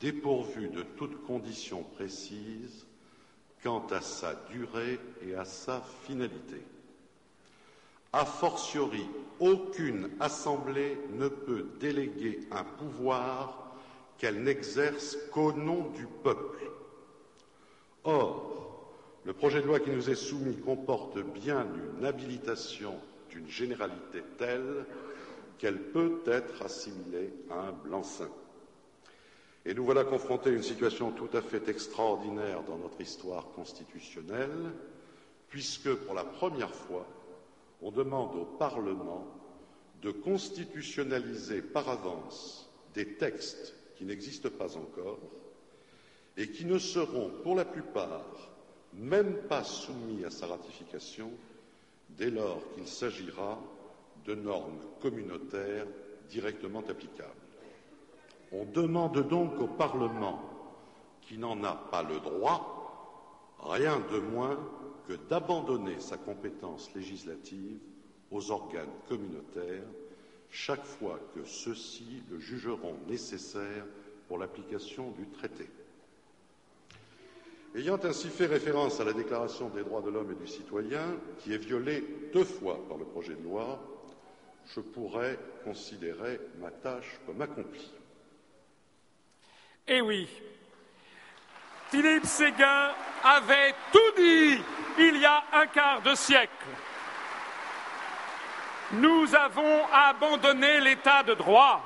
[0.00, 2.86] dépourvue de toute condition précise
[3.62, 6.60] quant à sa durée et à sa finalité.
[8.12, 9.06] A fortiori,
[9.40, 13.72] aucune assemblée ne peut déléguer un pouvoir
[14.18, 16.70] qu'elle n'exerce qu'au nom du peuple.
[18.04, 18.84] Or,
[19.24, 21.66] le projet de loi qui nous est soumis comporte bien
[21.98, 22.94] une habilitation
[23.30, 24.84] d'une généralité telle
[25.58, 28.28] qu'elle peut être assimilée à un blanc-seing.
[29.64, 34.72] Et nous voilà confrontés à une situation tout à fait extraordinaire dans notre histoire constitutionnelle,
[35.48, 37.06] puisque pour la première fois,
[37.82, 39.26] on demande au Parlement
[40.02, 45.18] de constitutionnaliser par avance des textes qui n'existent pas encore
[46.36, 48.50] et qui ne seront pour la plupart
[48.94, 51.30] même pas soumis à sa ratification
[52.10, 53.58] dès lors qu'il s'agira
[54.26, 55.86] de normes communautaires
[56.28, 57.30] directement applicables.
[58.52, 60.40] On demande donc au Parlement,
[61.22, 64.58] qui n'en a pas le droit, rien de moins
[65.08, 67.78] que d'abandonner sa compétence législative
[68.30, 69.86] aux organes communautaires
[70.50, 73.84] chaque fois que ceux-ci le jugeront nécessaire
[74.28, 75.68] pour l'application du traité.
[77.74, 81.54] Ayant ainsi fait référence à la Déclaration des droits de l'homme et du citoyen, qui
[81.54, 83.80] est violée deux fois par le projet de loi,
[84.74, 87.90] je pourrais considérer ma tâche comme accomplie.
[89.88, 90.28] Eh oui,
[91.92, 92.88] Philippe Séguin
[93.22, 94.58] avait tout dit
[94.98, 96.48] il y a un quart de siècle.
[98.92, 101.84] Nous avons abandonné l'état de droit.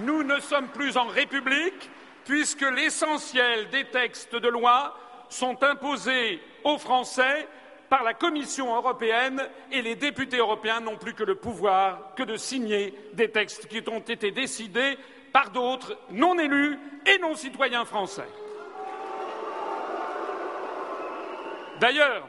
[0.00, 1.88] Nous ne sommes plus en République
[2.24, 7.46] puisque l'essentiel des textes de loi sont imposés aux Français
[7.88, 12.36] par la Commission européenne et les députés européens n'ont plus que le pouvoir que de
[12.36, 14.98] signer des textes qui ont été décidés
[15.32, 16.76] par d'autres non élus
[17.06, 18.26] et non citoyens français.
[21.80, 22.28] D'ailleurs,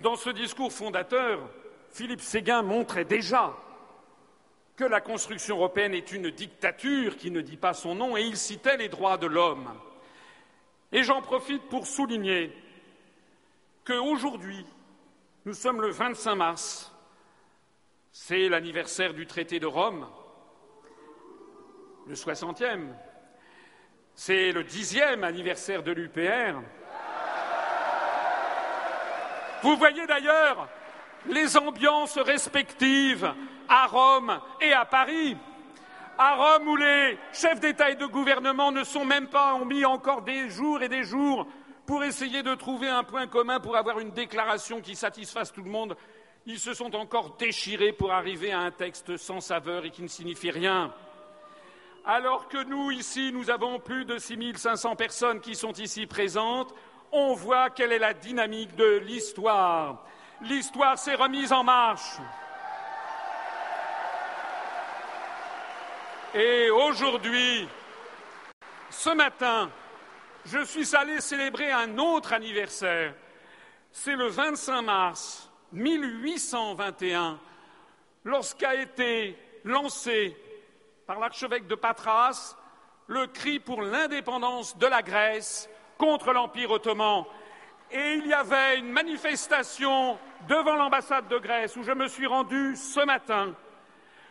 [0.00, 1.40] dans ce discours fondateur,
[1.90, 3.56] Philippe Séguin montrait déjà
[4.76, 8.36] que la construction européenne est une dictature qui ne dit pas son nom et il
[8.36, 9.68] citait les droits de l'homme.
[10.92, 12.52] Et j'en profite pour souligner
[13.84, 14.64] qu'aujourd'hui,
[15.44, 16.92] nous sommes le 25 mars,
[18.12, 20.06] c'est l'anniversaire du traité de Rome,
[22.06, 22.88] le 60e,
[24.14, 26.60] c'est le dixième anniversaire de l'UPR.
[29.62, 30.68] Vous voyez d'ailleurs
[31.26, 33.32] les ambiances respectives
[33.68, 35.36] à Rome et à Paris.
[36.18, 39.84] À Rome, où les chefs d'État et de gouvernement ne sont même pas, ont mis
[39.84, 41.46] encore des jours et des jours
[41.86, 45.70] pour essayer de trouver un point commun pour avoir une déclaration qui satisfasse tout le
[45.70, 45.96] monde.
[46.46, 50.08] Ils se sont encore déchirés pour arriver à un texte sans saveur et qui ne
[50.08, 50.92] signifie rien.
[52.04, 56.74] Alors que nous, ici, nous avons plus de 6500 personnes qui sont ici présentes,
[57.12, 60.04] on voit quelle est la dynamique de l'histoire.
[60.42, 62.18] L'histoire s'est remise en marche.
[66.34, 67.68] Et aujourd'hui,
[68.88, 69.70] ce matin,
[70.46, 73.14] je suis allé célébrer un autre anniversaire.
[73.90, 77.38] C'est le 25 mars 1821,
[78.24, 80.36] lorsqu'a été lancé
[81.06, 82.56] par l'archevêque de Patras
[83.08, 85.68] le cri pour l'indépendance de la Grèce
[86.00, 87.24] contre l'Empire ottoman.
[87.92, 92.74] Et il y avait une manifestation devant l'ambassade de Grèce où je me suis rendu
[92.74, 93.54] ce matin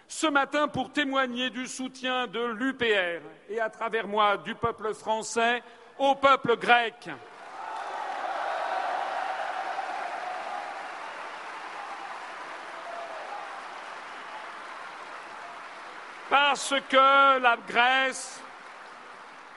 [0.09, 5.61] ce matin pour témoigner du soutien de l'UPR et à travers moi du peuple français
[5.99, 7.09] au peuple grec.
[16.27, 18.41] Parce que la Grèce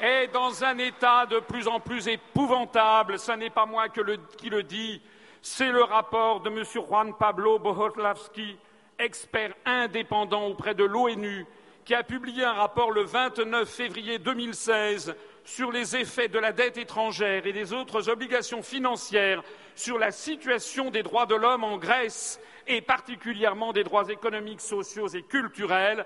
[0.03, 3.21] est dans un état de plus en plus épouvantable.
[3.21, 5.01] Ce n'est pas moi qui le dis,
[5.41, 6.65] c'est le rapport de M.
[6.65, 8.59] Juan Pablo Bohoslavski,
[8.99, 11.47] expert indépendant auprès de l'ONU,
[11.85, 15.15] qui a publié un rapport le 29 février 2016
[15.45, 19.43] sur les effets de la dette étrangère et des autres obligations financières
[19.75, 25.09] sur la situation des droits de l'homme en Grèce et particulièrement des droits économiques, sociaux
[25.09, 26.05] et culturels.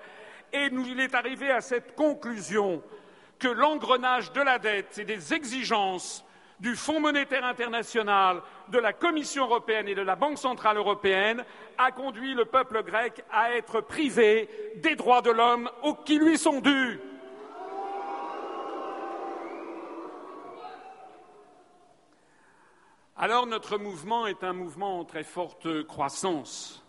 [0.53, 2.83] Et il est arrivé à cette conclusion
[3.39, 6.25] que l'engrenage de la dette et des exigences
[6.61, 11.45] du Fonds monétaire international, de la Commission européenne et de la Banque centrale européenne
[11.77, 15.71] a conduit le peuple grec à être privé des droits de l'homme
[16.05, 16.99] qui lui sont dus.
[23.19, 26.83] Alors notre mouvement est un mouvement en très forte croissance.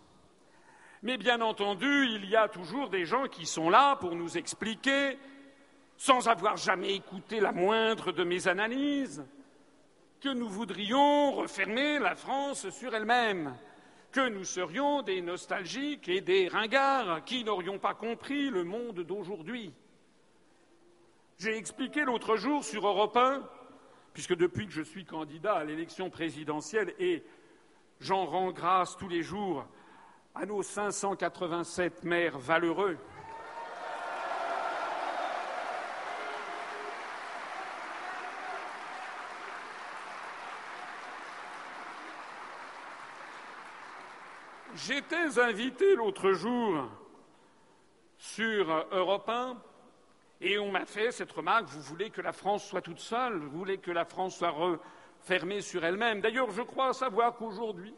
[1.02, 5.16] Mais bien entendu, il y a toujours des gens qui sont là pour nous expliquer,
[5.98, 9.26] sans avoir jamais écouté la moindre de mes analyses,
[10.20, 13.54] que nous voudrions refermer la France sur elle-même,
[14.12, 19.74] que nous serions des nostalgiques et des ringards qui n'aurions pas compris le monde d'aujourd'hui.
[21.38, 23.42] J'ai expliqué l'autre jour sur Europe 1,
[24.12, 27.24] puisque depuis que je suis candidat à l'élection présidentielle et
[28.00, 29.66] j'en rends grâce tous les jours
[30.34, 32.98] à nos 587 maires valeureux,
[44.88, 46.88] J'étais invité l'autre jour
[48.16, 49.58] sur Europe 1
[50.40, 53.58] et on m'a fait cette remarque vous voulez que la France soit toute seule, vous
[53.58, 56.22] voulez que la France soit refermée sur elle-même.
[56.22, 57.94] D'ailleurs, je crois savoir qu'aujourd'hui,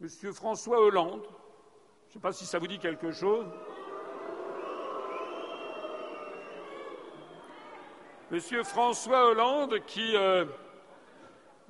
[0.00, 0.08] M.
[0.32, 1.26] François Hollande,
[2.04, 3.46] je ne sais pas si ça vous dit quelque chose,
[8.30, 8.40] M.
[8.62, 10.14] François Hollande qui.
[10.14, 10.44] Euh,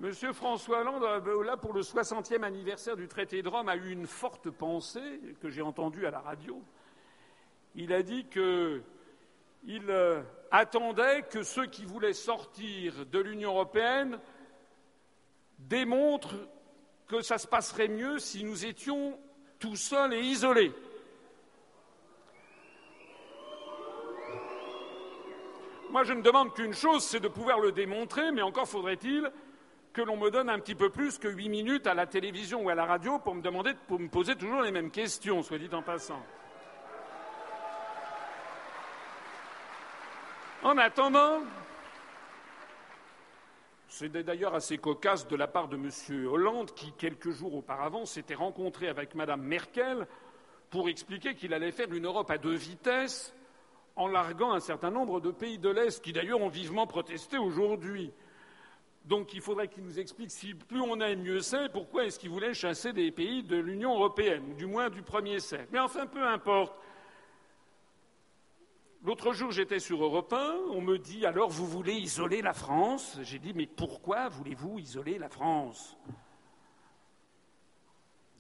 [0.01, 3.91] Monsieur François Hollande, euh, là, pour le 60e anniversaire du traité de Rome, a eu
[3.91, 6.61] une forte pensée que j'ai entendue à la radio.
[7.77, 8.83] Il a dit qu'il
[9.89, 14.19] euh, attendait que ceux qui voulaient sortir de l'Union européenne
[15.61, 16.35] démontrent
[17.07, 19.17] que ça se passerait mieux si nous étions
[19.61, 20.73] tout seuls et isolés.
[25.91, 29.31] Moi, je ne demande qu'une chose, c'est de pouvoir le démontrer, mais encore faudrait-il
[29.95, 32.69] que l'on me donne un petit peu plus que huit minutes à la télévision ou
[32.69, 35.71] à la radio pour me demander, pour me poser toujours les mêmes questions, soit dit
[35.73, 36.21] en passant.
[40.65, 41.43] En attendant,
[43.87, 46.27] C'est d'ailleurs assez cocasse de la part de M.
[46.27, 50.09] Hollande, qui, quelques jours auparavant, s'était rencontré avec Mme Merkel
[50.71, 53.33] pour expliquer qu'il allait faire une Europe à deux vitesses
[53.95, 58.13] en larguant un certain nombre de pays de l'Est, qui d'ailleurs ont vivement protesté aujourd'hui.
[59.05, 62.31] Donc il faudrait qu'il nous explique si plus on aime, mieux c'est, pourquoi est-ce qu'il
[62.31, 65.69] voulait chasser des pays de l'Union européenne, ou du moins du premier cercle.
[65.73, 66.75] Mais enfin, peu importe.
[69.05, 73.19] L'autre jour, j'étais sur Europe 1, on me dit alors vous voulez isoler la France?
[73.21, 75.99] J'ai dit mais pourquoi voulez-vous isoler la France?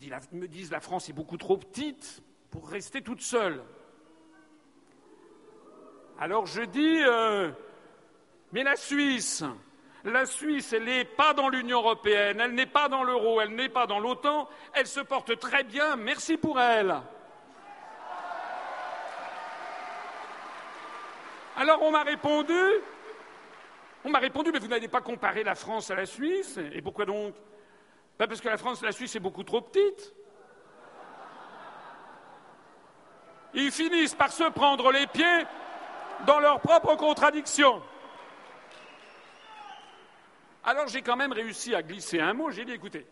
[0.00, 3.62] Ils me disent la France est beaucoup trop petite pour rester toute seule.
[6.18, 7.50] Alors je dis euh,
[8.52, 9.44] mais la Suisse,
[10.04, 13.70] la Suisse, elle n'est pas dans l'Union européenne, elle n'est pas dans l'euro, elle n'est
[13.70, 16.94] pas dans l'OTAN, elle se porte très bien, merci pour elle.
[21.56, 22.60] Alors on m'a répondu,
[24.04, 26.58] on m'a répondu, mais vous n'allez pas comparer la France à la Suisse.
[26.72, 27.34] Et pourquoi donc?
[28.18, 30.14] Ben Parce que la France la Suisse est beaucoup trop petite.
[33.54, 35.44] Ils finissent par se prendre les pieds
[36.26, 37.80] dans leurs propres contradictions.
[40.66, 42.50] Alors j'ai quand même réussi à glisser un mot.
[42.50, 43.06] J'ai dit, écoutez,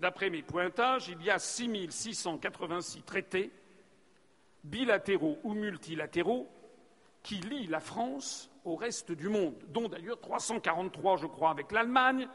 [0.00, 3.50] d'après mes pointages, il y a 6686 traités,
[4.64, 6.48] bilatéraux ou multilatéraux,
[7.22, 12.26] qui lie la France au reste du monde, dont d'ailleurs 343, je crois, avec l'Allemagne,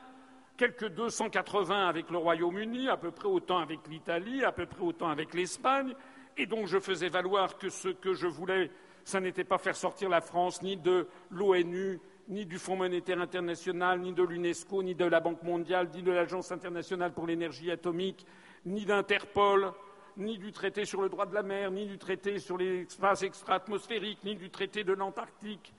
[0.56, 5.09] quelques 280 avec le Royaume-Uni, à peu près autant avec l'Italie, à peu près autant
[5.09, 5.95] avec l'Espagne,
[6.38, 8.69] et donc je faisais valoir que ce que je voulais,
[9.03, 14.00] ce n'était pas faire sortir la France ni de l'ONU, ni du Fonds monétaire international,
[14.00, 18.26] ni de l'UNESCO, ni de la Banque mondiale, ni de l'Agence internationale pour l'énergie atomique,
[18.66, 19.72] ni d'Interpol,
[20.18, 24.19] ni du traité sur le droit de la mer, ni du traité sur l'espace extra-atmosphérique,
[24.24, 25.74] ni du traité de l'Antarctique,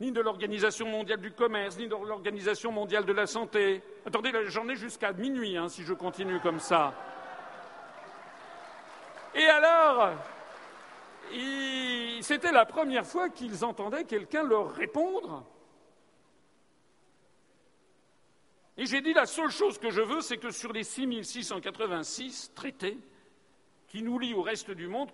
[0.00, 3.82] ni de l'Organisation mondiale du commerce, ni de l'Organisation mondiale de la santé.
[4.06, 6.94] Attendez, j'en ai jusqu'à minuit hein, si je continue comme ça.
[9.34, 10.12] Et alors,
[12.24, 15.44] c'était la première fois qu'ils entendaient quelqu'un leur répondre.
[18.76, 22.98] Et j'ai dit la seule chose que je veux, c'est que sur les 6686 traités,
[23.88, 25.10] qui nous lie au reste du monde,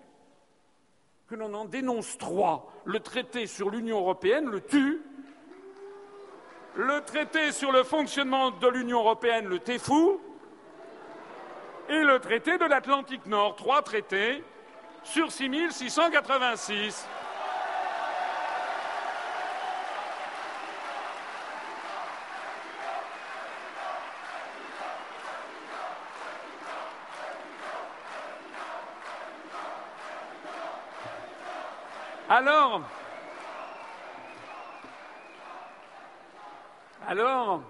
[1.27, 2.73] que l'on en dénonce trois.
[2.85, 5.01] Le traité sur l'Union européenne le tue,
[6.75, 10.19] le traité sur le fonctionnement de l'Union européenne le fou,
[11.89, 13.55] et le traité de l'Atlantique Nord.
[13.57, 14.43] Trois traités
[15.03, 17.07] sur 6686.
[32.29, 32.81] Alors,
[37.05, 37.61] alors,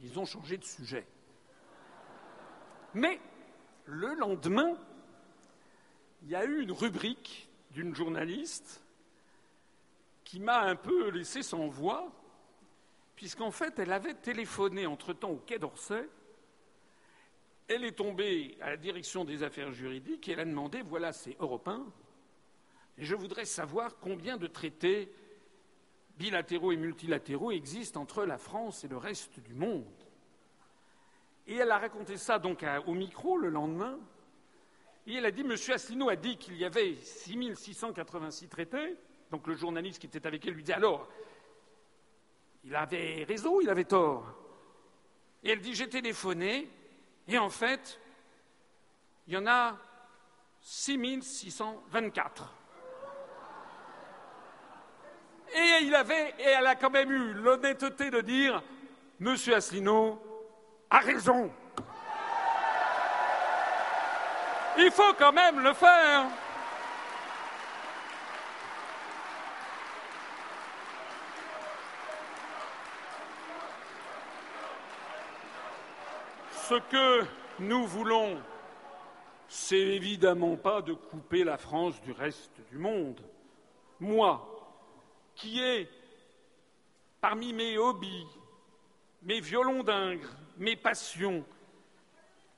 [0.00, 1.04] ils ont changé de sujet.
[2.94, 3.20] Mais
[3.84, 4.76] le lendemain,
[6.22, 8.82] il y a eu une rubrique d'une journaliste
[10.24, 12.12] qui m'a un peu laissé sans voix,
[13.16, 16.08] puisqu'en fait, elle avait téléphoné entre-temps au Quai d'Orsay.
[17.68, 21.36] Elle est tombée à la direction des affaires juridiques et elle a demandé voilà, c'est
[21.40, 21.84] européen,
[22.98, 25.12] et je voudrais savoir combien de traités
[26.18, 29.84] bilatéraux et multilatéraux existent entre la France et le reste du monde.
[31.46, 33.98] Et elle a raconté ça donc au micro le lendemain.
[35.08, 38.94] Et elle a dit Monsieur Asselineau a dit qu'il y avait 6686 traités.
[39.30, 41.08] Donc le journaliste qui était avec elle lui dit Alors,
[42.62, 44.26] il avait raison il avait tort?
[45.42, 46.68] Et elle dit J'ai téléphoné
[47.26, 47.98] et en fait,
[49.26, 49.78] il y en a
[50.60, 52.54] 6624.
[55.54, 58.62] Et, il avait, et elle a quand même eu l'honnêteté de dire
[59.18, 60.20] Monsieur Asselineau
[60.90, 61.50] a raison.
[64.80, 66.26] Il faut quand même le faire.
[76.68, 77.26] Ce que
[77.58, 78.40] nous voulons,
[79.48, 83.20] c'est évidemment pas de couper la France du reste du monde.
[83.98, 84.46] Moi,
[85.34, 85.90] qui est
[87.20, 88.26] parmi mes hobbies,
[89.22, 91.44] mes violons d'ingres, mes passions,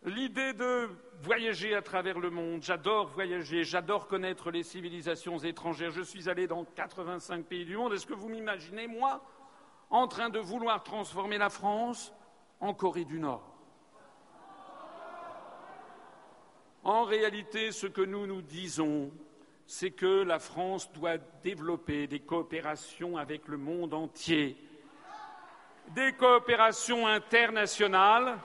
[0.04, 0.90] l'idée de
[1.22, 2.62] voyager à travers le monde.
[2.62, 5.90] J'adore voyager, j'adore connaître les civilisations étrangères.
[5.90, 7.92] Je suis allé dans 85 pays du monde.
[7.92, 9.22] Est-ce que vous m'imaginez, moi,
[9.90, 12.12] en train de vouloir transformer la France
[12.60, 13.46] en Corée du Nord?
[16.82, 19.10] En réalité, ce que nous nous disons,
[19.66, 24.56] c'est que la France doit développer des coopérations avec le monde entier
[25.94, 28.38] des coopérations internationales,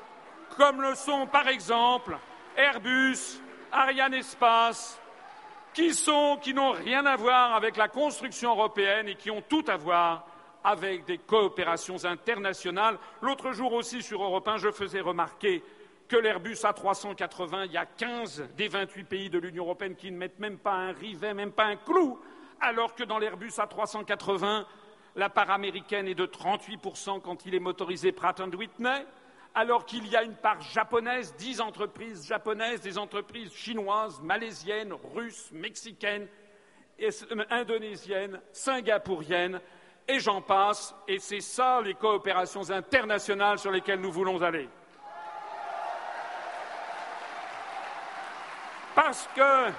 [0.57, 2.17] comme le sont par exemple
[2.57, 4.99] Airbus, Ariane Espace,
[5.73, 10.25] qui n'ont rien à voir avec la construction européenne et qui ont tout à voir
[10.63, 12.97] avec des coopérations internationales.
[13.21, 15.63] L'autre jour aussi sur Europe 1, je faisais remarquer
[16.07, 20.17] que l'Airbus A380, il y a 15 des 28 pays de l'Union européenne qui ne
[20.17, 22.19] mettent même pas un rivet, même pas un clou,
[22.61, 24.65] alors que dans l'Airbus A380,
[25.15, 29.05] la part américaine est de 38% quand il est motorisé Pratt Whitney,
[29.55, 35.49] alors qu'il y a une part japonaise, dix entreprises japonaises, des entreprises chinoises, malaisiennes, russes,
[35.53, 36.27] mexicaines,
[37.49, 39.61] indonésiennes, singapouriennes,
[40.07, 44.69] et j'en passe, et c'est ça les coopérations internationales sur lesquelles nous voulons aller.
[48.93, 49.71] Parce que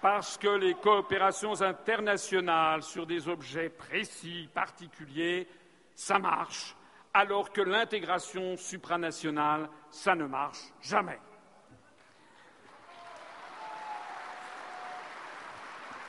[0.00, 5.48] parce que les coopérations internationales sur des objets précis, particuliers,
[5.94, 6.76] ça marche,
[7.12, 11.18] alors que l'intégration supranationale, ça ne marche jamais.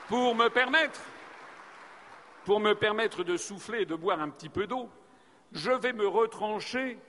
[0.07, 1.01] Pour me permettre,
[2.45, 4.89] pour me permettre de souffler et de boire un petit peu d'eau,
[5.51, 6.99] je vais me retrancher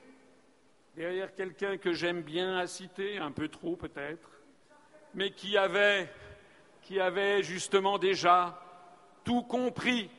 [0.96, 4.30] derrière quelqu'un que j'aime bien à citer, un peu trop peut-être,
[5.14, 6.10] mais qui avait
[6.90, 8.60] qui avait justement déjà
[9.22, 10.10] tout compris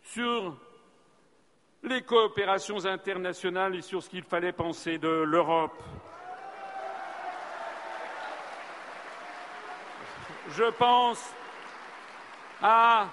[0.00, 0.56] sur
[1.82, 5.82] les coopérations internationales et sur ce qu'il fallait penser de l'Europe.
[10.50, 11.34] Je pense
[12.62, 13.08] à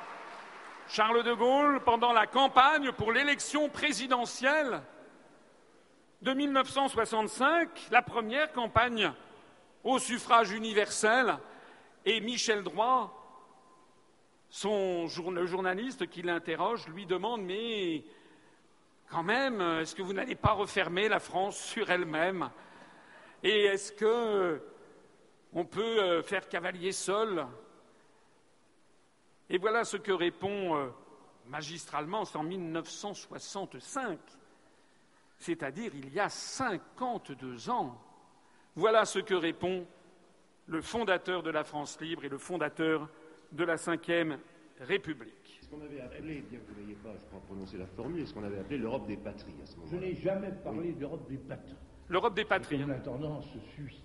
[0.90, 4.84] Charles de Gaulle pendant la campagne pour l'élection présidentielle
[6.22, 9.12] de 1965, la première campagne
[9.84, 11.40] au suffrage universel,
[12.08, 13.14] et Michel Droit,
[14.50, 18.02] son journaliste qui l'interroge, lui demande Mais
[19.10, 22.50] quand même, est-ce que vous n'allez pas refermer la France sur elle-même?
[23.44, 24.62] Et est-ce que
[25.52, 27.46] on peut euh, faire cavalier seul?
[29.50, 30.88] Et voilà ce que répond euh,
[31.48, 34.18] magistralement, c'est en 1965,
[35.40, 38.02] c'est-à-dire il y a 52 ans.
[38.78, 39.86] Voilà ce que répond
[40.68, 43.10] le fondateur de la France libre et le fondateur
[43.52, 44.38] de la Ve
[44.80, 45.60] République.
[45.62, 48.34] Ce qu'on avait appelé, bien que vous n'ayez pas, je crois, prononcé la formule, ce
[48.34, 49.98] qu'on avait appelé l'Europe des patries à ce moment-là.
[49.98, 51.76] Je n'ai jamais parlé d'Europe des patries.
[52.10, 52.86] L'Europe des patries.
[52.86, 54.04] La tendance suit.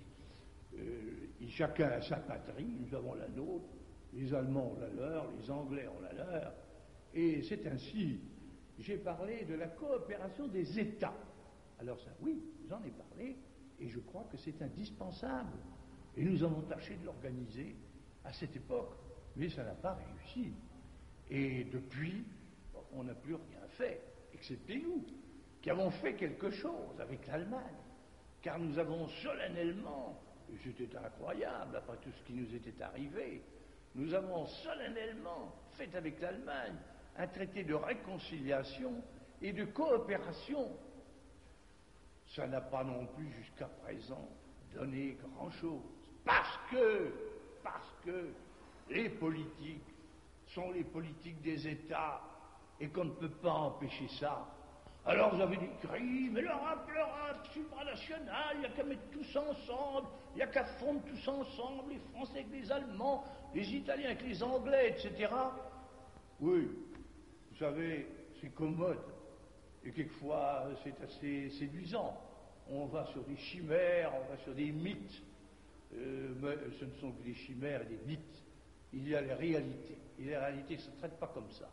[0.75, 3.69] Euh, chacun a sa patrie, nous avons la nôtre,
[4.13, 6.53] les Allemands ont la leur, les Anglais ont la leur,
[7.13, 8.19] et c'est ainsi.
[8.79, 11.13] J'ai parlé de la coopération des États.
[11.79, 13.37] Alors ça, oui, j'en ai parlé,
[13.79, 15.59] et je crois que c'est indispensable.
[16.15, 17.75] Et nous avons tâché de l'organiser
[18.23, 18.95] à cette époque,
[19.35, 20.53] mais ça n'a pas réussi.
[21.29, 22.25] Et depuis,
[22.93, 24.01] on n'a plus rien fait,
[24.33, 25.03] excepté nous,
[25.61, 27.75] qui avons fait quelque chose avec l'Allemagne,
[28.41, 30.21] car nous avons solennellement,
[30.53, 33.41] et c'était incroyable après tout ce qui nous était arrivé,
[33.95, 36.75] nous avons solennellement fait avec l'Allemagne
[37.17, 39.01] un traité de réconciliation
[39.41, 40.69] et de coopération.
[42.35, 44.29] Ça n'a pas non plus jusqu'à présent
[44.73, 46.02] donné grand-chose.
[46.25, 47.11] Parce que,
[47.63, 48.29] parce que
[48.89, 49.93] les politiques
[50.47, 52.21] sont les politiques des États
[52.79, 54.47] et qu'on ne peut pas empêcher ça.
[55.05, 59.35] Alors vous avez des cris, mais l'Europe, l'Europe supranationale, il n'y a qu'à mettre tous
[59.35, 64.05] ensemble, il n'y a qu'à fondre tous ensemble, les Français avec les Allemands, les Italiens
[64.05, 65.29] avec les Anglais, etc.
[66.39, 66.69] Oui,
[67.51, 68.07] vous savez,
[68.39, 69.01] c'est commode.
[69.83, 72.17] Et quelquefois, c'est assez séduisant.
[72.69, 75.21] On va sur des chimères, on va sur des mythes.
[75.95, 78.43] Euh, ce ne sont que des chimères et des mythes.
[78.93, 79.97] Il y a les réalités.
[80.19, 81.69] Et les réalités ne se traitent pas comme ça.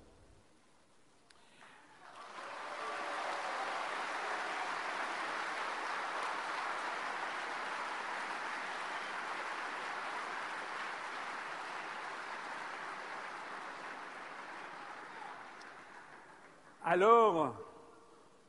[16.83, 17.55] Alors,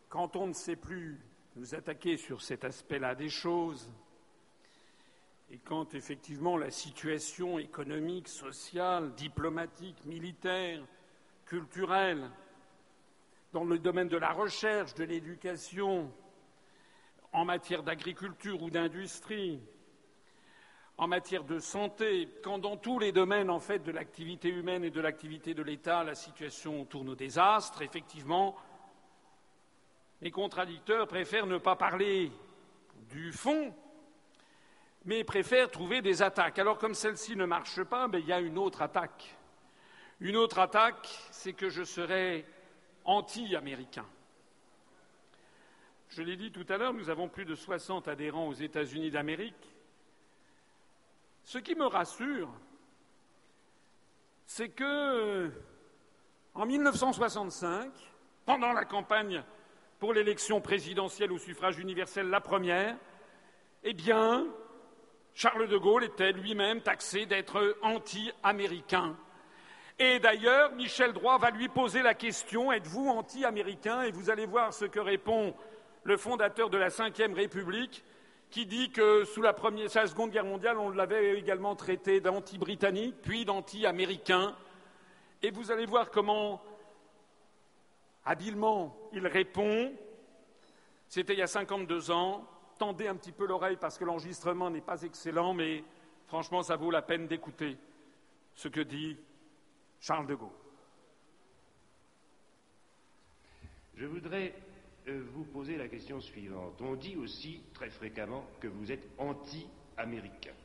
[0.10, 1.24] quand on ne sait plus
[1.56, 3.94] nous attaquer sur cet aspect-là des choses,
[5.52, 10.82] et quand effectivement la situation économique, sociale, diplomatique, militaire,
[11.46, 12.30] culturelle,
[13.52, 16.10] dans le domaine de la recherche, de l'éducation,
[17.34, 19.60] en matière d'agriculture ou d'industrie,
[20.98, 24.90] en matière de santé, quand dans tous les domaines en fait de l'activité humaine et
[24.90, 28.56] de l'activité de l'État, la situation tourne au désastre, effectivement,
[30.22, 32.32] les contradicteurs préfèrent ne pas parler
[33.10, 33.74] du fond,
[35.06, 36.60] mais préfèrent trouver des attaques.
[36.60, 39.36] Alors comme celle-ci ne marche pas, ben, il y a une autre attaque
[40.20, 42.46] Une autre attaque, c'est que je serais
[43.06, 44.06] anti-américain.
[46.10, 49.76] Je l'ai dit tout à l'heure, nous avons plus de 60 adhérents aux États-Unis d'Amérique.
[51.44, 52.52] Ce qui me rassure,
[54.46, 55.50] c'est que,
[56.54, 57.92] en 1965,
[58.46, 59.42] pendant la campagne
[60.00, 62.98] pour l'élection présidentielle au suffrage universel, la première,
[63.84, 64.48] eh bien,
[65.34, 69.16] Charles de Gaulle était lui-même taxé d'être anti-américain.
[69.98, 74.02] Et d'ailleurs, Michel Droit va lui poser la question Êtes-vous anti-américain?
[74.02, 75.54] Et vous allez voir ce que répond
[76.04, 78.04] le fondateur de la Ve République,
[78.50, 79.56] qui dit que sous la,
[79.96, 84.56] la Seconde Guerre mondiale, on l'avait également traité d'anti-britannique, puis d'anti-américain.
[85.44, 86.62] Et vous allez voir comment
[88.26, 89.94] habilement il répond.
[91.08, 92.48] C'était il y a 52 ans.
[92.82, 95.84] Tendez un petit peu l'oreille parce que l'enregistrement n'est pas excellent, mais
[96.26, 97.78] franchement, ça vaut la peine d'écouter
[98.56, 99.18] ce que dit
[100.00, 100.50] Charles de Gaulle.
[103.94, 104.56] Je voudrais
[105.08, 106.82] euh, vous poser la question suivante.
[106.82, 110.56] On dit aussi très fréquemment que vous êtes anti-américain.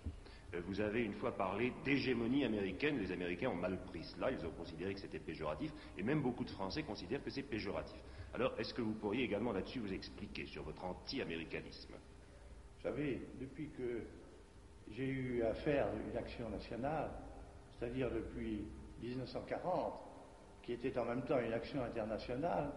[0.55, 2.99] Euh, vous avez une fois parlé d'hégémonie américaine.
[2.99, 4.31] Les Américains ont mal pris cela.
[4.31, 5.71] Ils ont considéré que c'était péjoratif.
[5.99, 8.01] Et même beaucoup de Français considèrent que c'est péjoratif.
[8.35, 11.95] Alors, est-ce que vous pourriez également là-dessus vous expliquer sur votre anti-américanisme?
[11.95, 14.03] Vous savez, depuis que
[14.91, 17.11] j'ai eu à faire une action nationale,
[17.79, 18.65] c'est-à-dire depuis
[19.03, 19.95] 1940,
[20.63, 22.73] qui était en même temps une action internationale,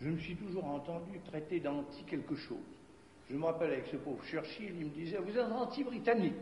[0.00, 2.58] je me suis toujours entendu traiter d'anti quelque chose.
[3.28, 6.34] Je me rappelle avec ce pauvre Churchill, il me disait Vous êtes anti-britannique.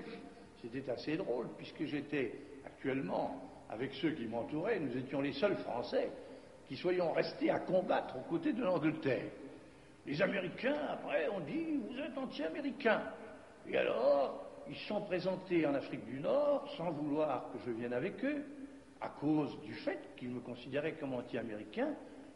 [0.62, 6.10] C'était assez drôle, puisque j'étais actuellement, avec ceux qui m'entouraient, nous étions les seuls Français
[6.68, 9.30] qui soyons restés à combattre aux côtés de l'Angleterre.
[10.06, 13.02] Les Américains, après, ont dit Vous êtes anti-américains.
[13.66, 18.22] Et alors, ils sont présentés en Afrique du Nord sans vouloir que je vienne avec
[18.24, 18.44] eux,
[19.00, 21.94] à cause du fait qu'ils me considéraient comme anti-américain.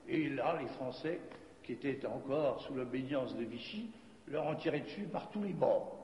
[0.09, 1.20] Et là, les Français,
[1.62, 3.91] qui étaient encore sous l'obédience de Vichy,
[4.28, 5.99] leur ont tiré dessus par tous les bords.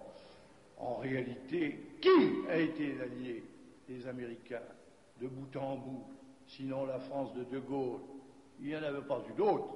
[0.76, 3.42] En réalité, qui a été l'allié
[3.88, 4.62] des Américains
[5.20, 6.04] de bout en bout,
[6.46, 8.00] sinon la France de De Gaulle
[8.60, 9.74] Il n'y en avait pas eu d'autre.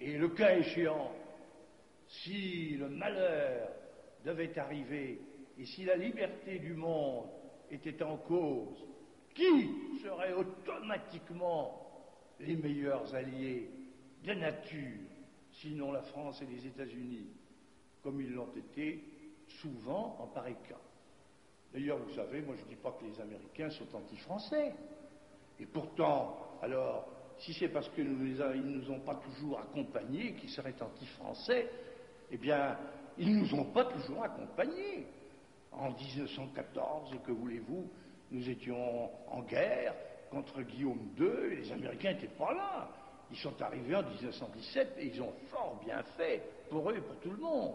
[0.00, 1.10] Et le cas échéant,
[2.06, 3.68] si le malheur
[4.24, 5.20] devait arriver
[5.58, 7.26] et si la liberté du monde
[7.70, 8.84] était en cause,
[9.34, 11.84] qui serait automatiquement
[12.40, 13.68] les meilleurs alliés
[14.24, 15.00] de nature,
[15.52, 17.28] sinon la France et les États-Unis,
[18.02, 19.02] comme ils l'ont été
[19.60, 20.80] souvent en pareil cas?
[21.72, 24.72] D'ailleurs, vous savez, moi je ne dis pas que les Américains sont anti-français.
[25.60, 30.74] Et pourtant, alors, si c'est parce qu'ils ne nous ont pas toujours accompagnés qu'ils seraient
[30.80, 31.70] anti-français,
[32.30, 32.76] eh bien,
[33.16, 35.06] ils ne nous ont pas toujours accompagnés.
[35.72, 37.88] En 1914, que voulez-vous,
[38.30, 39.94] nous étions en guerre
[40.30, 42.88] contre Guillaume II, les Américains n'étaient pas là.
[43.30, 47.16] Ils sont arrivés en 1917 et ils ont fort bien fait pour eux et pour
[47.20, 47.74] tout le monde.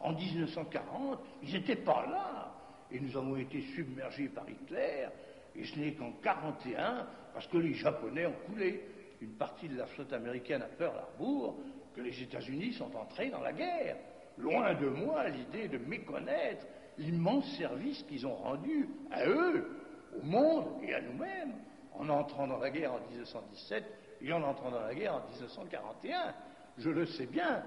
[0.00, 2.52] En 1940, ils n'étaient pas là.
[2.90, 5.06] Et nous avons été submergés par Hitler.
[5.54, 8.82] Et ce n'est qu'en 1941, parce que les Japonais ont coulé
[9.24, 11.56] une partie de la flotte américaine à Pearl Harbor,
[11.94, 13.96] que les États-Unis sont entrés dans la guerre.
[14.36, 16.66] Loin de moi l'idée de méconnaître
[16.98, 19.70] l'immense service qu'ils ont rendu à eux,
[20.16, 21.54] au monde et à nous-mêmes
[21.94, 23.84] en entrant dans la guerre en 1917
[24.20, 26.34] et en entrant dans la guerre en 1941.
[26.78, 27.62] Je le sais bien.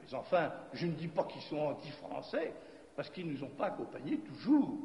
[0.00, 2.52] Mais enfin, je ne dis pas qu'ils sont anti-français
[2.96, 4.76] parce qu'ils ne nous ont pas accompagnés toujours.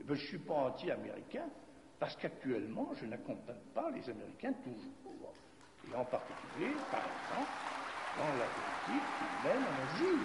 [0.00, 1.48] Eh ben, je ne suis pas anti-américain
[1.98, 4.92] parce qu'actuellement, je n'accompagne pas les Américains toujours.
[5.92, 7.50] Et en particulier, par exemple,
[8.18, 10.18] dans la politique qu'ils mènent en Asie.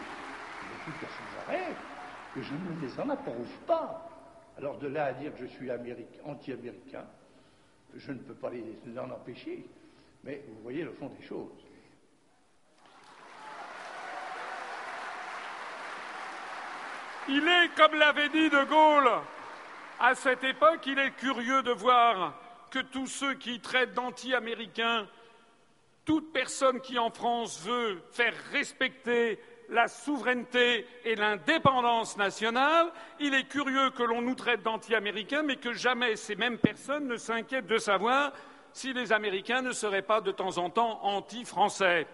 [0.61, 1.53] Il tout à
[2.35, 4.09] que je ne les en approuve pas.
[4.57, 5.69] Alors de là à dire que je suis
[6.25, 7.05] anti-américain,
[7.95, 9.65] je ne peux pas les, en empêcher,
[10.23, 11.49] mais vous voyez le fond des choses.
[17.29, 19.09] Il est, comme l'avait dit De Gaulle,
[19.99, 22.33] à cette époque, il est curieux de voir
[22.71, 25.07] que tous ceux qui traitent d'anti-américains,
[26.09, 29.37] toute personne qui en France veut faire respecter
[29.69, 32.91] la souveraineté et l'indépendance nationale.
[33.19, 37.15] Il est curieux que l'on nous traite d'anti-américains, mais que jamais ces mêmes personnes ne
[37.15, 38.33] s'inquiètent de savoir
[38.73, 42.07] si les Américains ne seraient pas de temps en temps anti-français.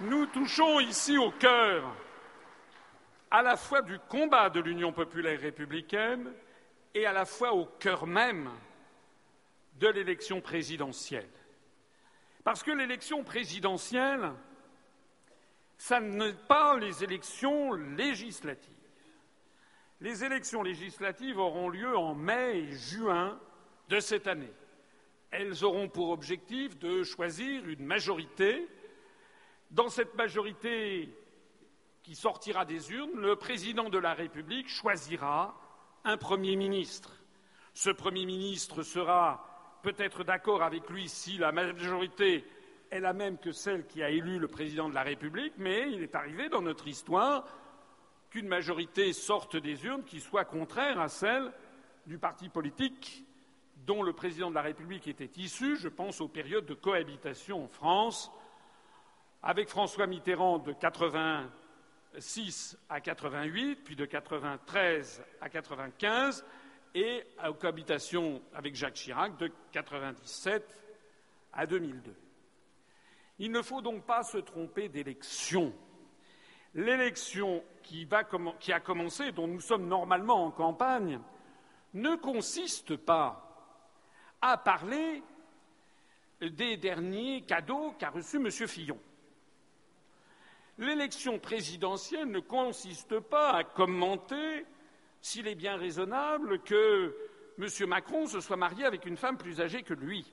[0.00, 1.94] Nous touchons ici au cœur
[3.30, 6.32] à la fois du combat de l'Union populaire républicaine
[6.94, 8.50] et à la fois au cœur même
[9.74, 11.28] de l'élection présidentielle.
[12.44, 14.32] Parce que l'élection présidentielle,
[15.76, 18.74] ça n'est pas les élections législatives.
[20.00, 23.38] Les élections législatives auront lieu en mai et juin
[23.88, 24.52] de cette année.
[25.30, 28.66] Elles auront pour objectif de choisir une majorité.
[29.70, 31.12] Dans cette majorité
[32.02, 35.54] qui sortira des urnes, le président de la République choisira
[36.08, 37.12] un Premier ministre.
[37.74, 42.46] Ce Premier ministre sera peut-être d'accord avec lui si la majorité
[42.90, 46.02] est la même que celle qui a élu le président de la République, mais il
[46.02, 47.44] est arrivé dans notre histoire
[48.30, 51.52] qu'une majorité sorte des urnes qui soit contraire à celle
[52.06, 53.26] du parti politique
[53.86, 55.76] dont le président de la République était issu.
[55.76, 58.32] Je pense aux périodes de cohabitation en France,
[59.42, 60.72] avec François Mitterrand de
[62.14, 66.44] 86 à 88, puis de 93 à 95,
[66.94, 70.64] et aux cohabitations avec Jacques Chirac de 97
[71.52, 72.14] à 2002.
[73.40, 75.72] Il ne faut donc pas se tromper d'élection.
[76.74, 78.08] L'élection qui,
[78.58, 81.20] qui, a commencé, dont nous sommes normalement en campagne,
[81.94, 83.44] ne consiste pas
[84.40, 85.22] à parler
[86.40, 88.50] des derniers cadeaux qu'a reçus M.
[88.50, 88.98] Fillon.
[90.78, 94.64] L'élection présidentielle ne consiste pas à commenter
[95.20, 97.16] s'il est bien raisonnable que
[97.58, 97.88] M.
[97.88, 100.32] Macron se soit marié avec une femme plus âgée que lui.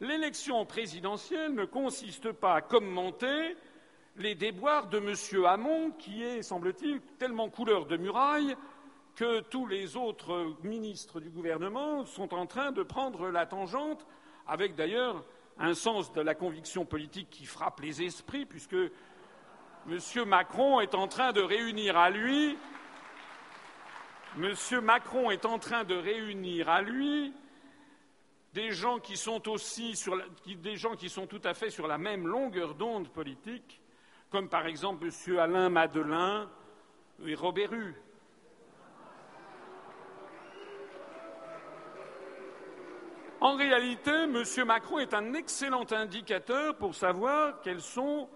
[0.00, 3.54] L'élection présidentielle ne consiste pas à commenter
[4.16, 5.44] les déboires de M.
[5.44, 8.56] Hamon, qui est, semble-t-il, tellement couleur de muraille
[9.14, 14.06] que tous les autres ministres du gouvernement sont en train de prendre la tangente,
[14.46, 15.22] avec d'ailleurs
[15.58, 18.76] un sens de la conviction politique qui frappe les esprits, puisque
[19.90, 19.98] M.
[20.26, 22.58] Macron est en train de réunir à lui
[24.36, 24.54] M.
[24.82, 27.32] Macron est en train de réunir à lui
[28.52, 30.20] des gens qui sont aussi sur
[30.74, 33.80] gens qui sont tout à fait sur la même longueur d'onde politique,
[34.30, 35.38] comme par exemple M.
[35.38, 36.50] Alain Madelin
[37.24, 37.94] et Robert Hue.
[43.40, 44.44] En réalité, M.
[44.66, 48.28] Macron est un excellent indicateur pour savoir quels sont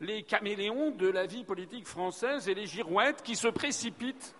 [0.00, 4.34] les caméléons de la vie politique française et les girouettes qui se précipitent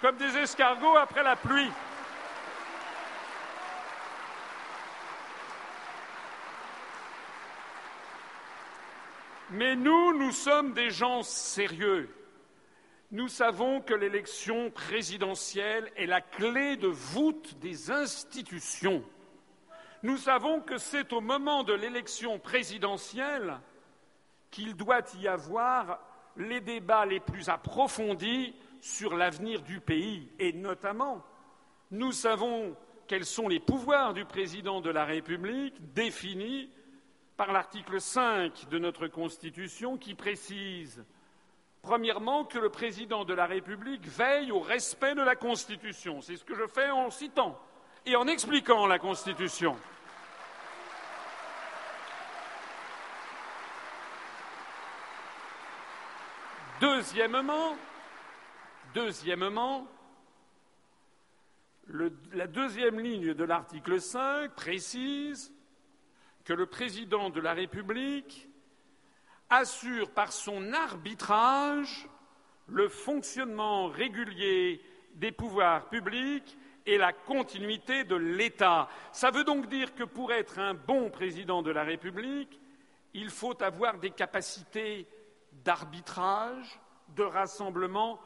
[0.00, 1.70] comme des escargots après la pluie.
[9.50, 12.12] Mais nous, nous sommes des gens sérieux.
[13.12, 19.04] Nous savons que l'élection présidentielle est la clé de voûte des institutions.
[20.02, 23.60] Nous savons que c'est au moment de l'élection présidentielle
[24.54, 25.98] qu'il doit y avoir
[26.36, 31.24] les débats les plus approfondis sur l'avenir du pays et notamment
[31.90, 32.76] nous savons
[33.08, 36.70] quels sont les pouvoirs du président de la République définis
[37.36, 41.04] par l'article 5 de notre Constitution qui précise
[41.82, 46.20] premièrement que le président de la République veille au respect de la Constitution.
[46.20, 47.58] C'est ce que je fais en citant
[48.06, 49.76] et en expliquant la Constitution.
[56.80, 57.76] Deuxièmement,
[62.32, 65.52] la deuxième ligne de l'article 5 précise
[66.44, 68.48] que le président de la République
[69.50, 72.08] assure par son arbitrage
[72.66, 74.82] le fonctionnement régulier
[75.14, 78.88] des pouvoirs publics et la continuité de l'État.
[79.12, 82.60] Ça veut donc dire que pour être un bon président de la République,
[83.14, 85.06] il faut avoir des capacités
[85.64, 86.80] d'arbitrage,
[87.16, 88.20] de rassemblement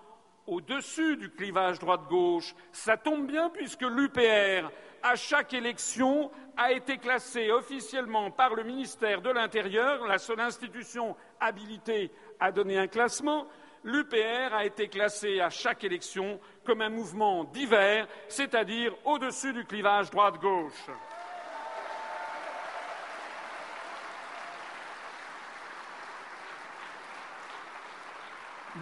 [0.47, 2.54] au-dessus du clivage droite-gauche.
[2.72, 4.71] Ça tombe bien puisque l'UPR,
[5.03, 11.15] à chaque élection, a été classée officiellement par le ministère de l'Intérieur, la seule institution
[11.38, 13.47] habilitée à donner un classement.
[13.85, 20.10] L'UPR a été classée à chaque élection comme un mouvement divers, c'est-à-dire au-dessus du clivage
[20.10, 20.88] droite-gauche.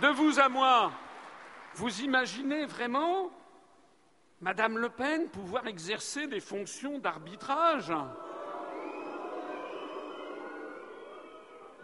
[0.01, 0.93] De vous à moi,
[1.75, 3.31] vous imaginez vraiment,
[4.43, 7.91] Madame Le Pen, pouvoir exercer des fonctions d'arbitrage?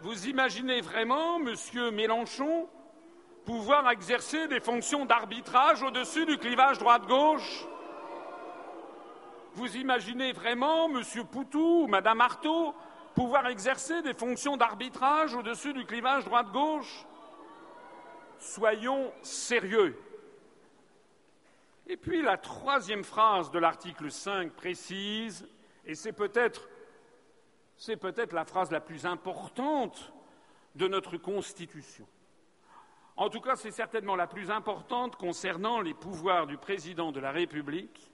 [0.01, 2.69] Vous imaginez vraiment, Monsieur Mélenchon,
[3.45, 7.65] pouvoir exercer des fonctions d'arbitrage au-dessus du clivage droite-gauche?
[9.53, 12.75] Vous imaginez vraiment, Monsieur Poutou ou Madame Artaud,
[13.15, 17.07] pouvoir exercer des fonctions d'arbitrage au-dessus du clivage droite-gauche?
[18.43, 19.97] Soyons sérieux.
[21.87, 25.47] Et puis la troisième phrase de l'article 5 précise,
[25.85, 26.67] et c'est peut-être
[28.01, 30.11] peut la phrase la plus importante
[30.75, 32.05] de notre Constitution.
[33.15, 37.31] En tout cas, c'est certainement la plus importante concernant les pouvoirs du président de la
[37.31, 38.11] République.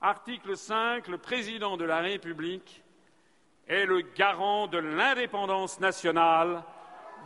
[0.00, 2.82] Article 5, le président de la République
[3.68, 6.64] est le garant de l'indépendance nationale,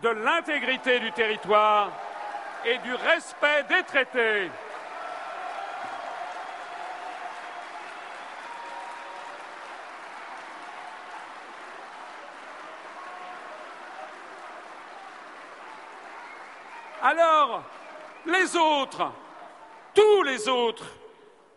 [0.02, 1.92] de l'intégrité du territoire
[2.64, 4.50] et du respect des traités.
[17.02, 17.62] Alors,
[18.26, 19.10] les autres,
[19.94, 20.84] tous les autres,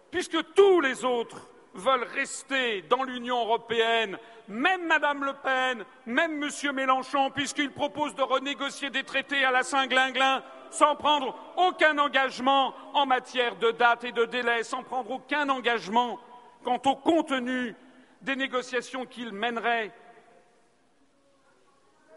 [0.09, 1.37] puisque tous les autres
[1.73, 8.21] veulent rester dans l'Union européenne, même Madame Le Pen, même Monsieur Mélenchon, puisqu'ils proposent de
[8.21, 14.11] renégocier des traités à la Saint-Glinglin sans prendre aucun engagement en matière de date et
[14.11, 16.19] de délai, sans prendre aucun engagement
[16.63, 17.75] quant au contenu
[18.21, 19.91] des négociations qu'ils mèneraient.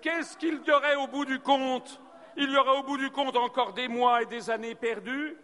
[0.01, 2.01] Qu'est-ce qu'il y aurait au bout du compte?
[2.37, 5.37] Il y aura au bout du compte encore des mois et des années perdues.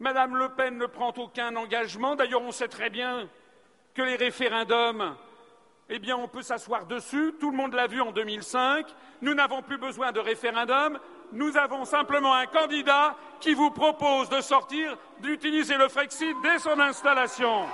[0.00, 2.14] Madame Le Pen ne prend aucun engagement.
[2.14, 3.28] D'ailleurs, on sait très bien
[3.94, 5.16] que les référendums,
[5.88, 7.34] eh bien, on peut s'asseoir dessus.
[7.40, 8.86] Tout le monde l'a vu en 2005.
[9.22, 11.00] Nous n'avons plus besoin de référendum.
[11.32, 16.78] Nous avons simplement un candidat qui vous propose de sortir, d'utiliser le Frexit dès son
[16.78, 17.66] installation.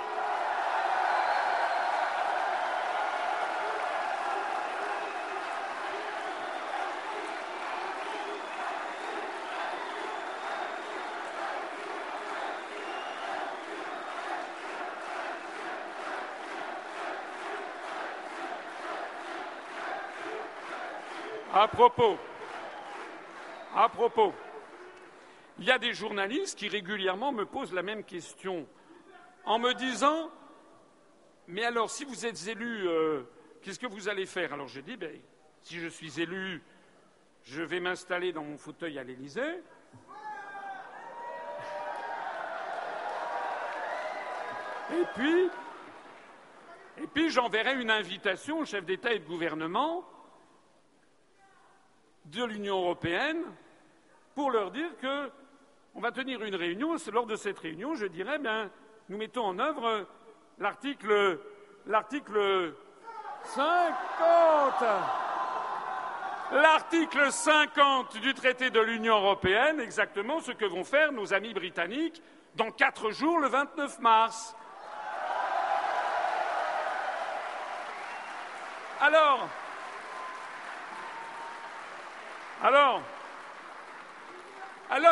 [21.75, 22.17] Propos,
[23.75, 24.33] à propos,
[25.59, 28.65] il y a des journalistes qui régulièrement me posent la même question
[29.43, 30.31] en me disant
[31.47, 33.23] Mais alors, si vous êtes élu, euh,
[33.61, 34.53] qu'est-ce que vous allez faire?
[34.53, 35.19] Alors j'ai dit ben,
[35.61, 36.63] Si je suis élu,
[37.43, 39.59] je vais m'installer dans mon fauteuil à l'Élysée.
[44.91, 45.49] Et puis,
[47.03, 50.05] et puis j'enverrai une invitation au chef d'État et de gouvernement
[52.25, 53.43] de l'Union européenne
[54.33, 55.29] pour leur dire que
[55.95, 56.95] on va tenir une réunion.
[57.11, 58.69] Lors de cette réunion, je dirais, bien,
[59.07, 60.05] nous mettons en œuvre
[60.59, 61.39] l'article,
[61.87, 62.73] l'article
[63.43, 64.83] 50,
[66.51, 72.21] l'article 50 du traité de l'Union européenne, exactement ce que vont faire nos amis britanniques
[72.55, 74.55] dans quatre jours, le 29 mars.
[78.99, 79.47] Alors,
[82.65, 83.03] alors,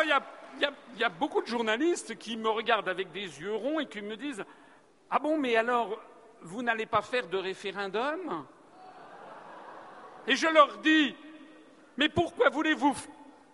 [0.02, 0.60] il
[0.98, 4.16] y a, beaucoup de journalistes qui me regardent avec des yeux ronds et qui me
[4.16, 4.44] disent
[5.08, 6.00] Ah bon, mais alors,
[6.42, 8.44] vous n'allez pas faire de référendum?
[10.26, 11.14] Et je leur dis
[11.96, 12.96] Mais pourquoi voulez-vous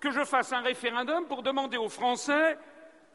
[0.00, 2.56] que je fasse un référendum pour demander aux Français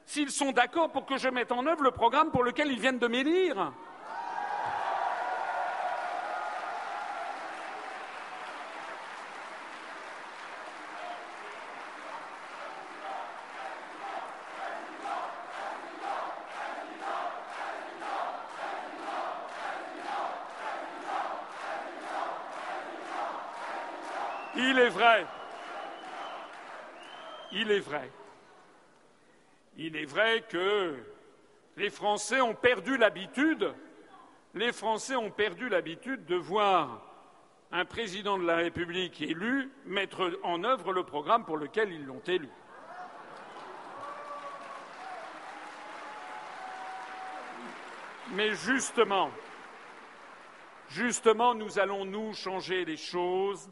[0.05, 2.99] s'ils sont d'accord pour que je mette en œuvre le programme pour lequel ils viennent
[2.99, 3.73] de m'élire
[24.57, 25.25] Il est vrai.
[27.65, 28.11] Il est vrai.
[29.75, 30.95] Il est vrai que
[31.77, 33.73] les Français ont perdu l'habitude,
[34.53, 37.01] ont perdu l'habitude de voir
[37.71, 42.21] un président de la République élu mettre en œuvre le programme pour lequel ils l'ont
[42.27, 42.49] élu.
[48.33, 49.31] Mais justement,
[50.89, 53.71] justement, nous allons nous changer les choses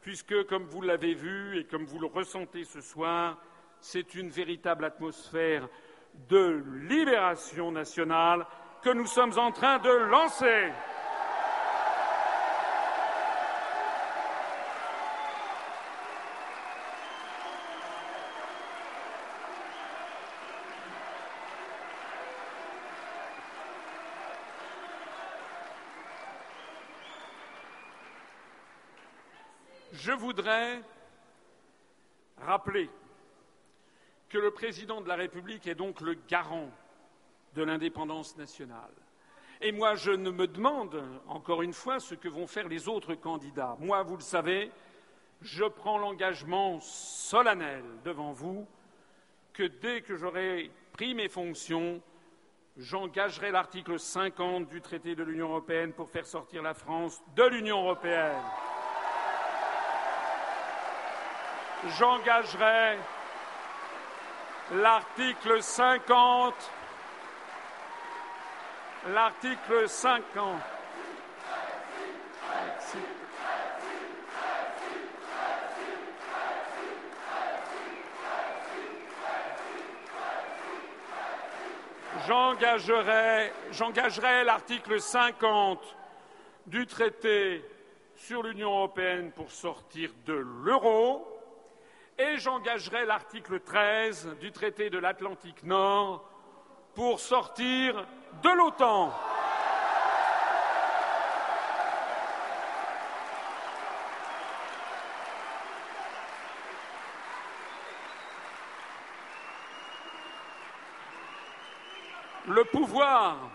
[0.00, 3.38] puisque, comme vous l'avez vu et comme vous le ressentez ce soir,
[3.80, 5.68] c'est une véritable atmosphère
[6.28, 8.46] de libération nationale
[8.82, 10.72] que nous sommes en train de lancer.
[30.20, 30.82] Voudrais
[32.38, 32.90] rappeler
[34.28, 36.70] que le président de la République est donc le garant
[37.54, 38.92] de l'indépendance nationale.
[39.62, 43.14] Et moi, je ne me demande, encore une fois, ce que vont faire les autres
[43.14, 43.76] candidats.
[43.80, 44.70] Moi, vous le savez,
[45.42, 48.66] je prends l'engagement solennel devant vous
[49.52, 52.00] que dès que j'aurai pris mes fonctions,
[52.76, 57.82] j'engagerai l'article 50 du traité de l'Union européenne pour faire sortir la France de l'Union
[57.82, 58.42] européenne.
[61.88, 62.98] J'engagerai
[64.72, 66.54] l'article 50,
[69.08, 70.60] l'article 50.
[82.26, 85.96] J'engagerai, j'engagerai l'article 50
[86.66, 87.64] du traité
[88.14, 91.29] sur l'Union européenne pour sortir de l'euro
[92.20, 96.28] et j'engagerai l'article 13 du traité de l'Atlantique Nord
[96.94, 98.06] pour sortir
[98.42, 99.12] de l'OTAN.
[112.48, 113.50] Le pouvoir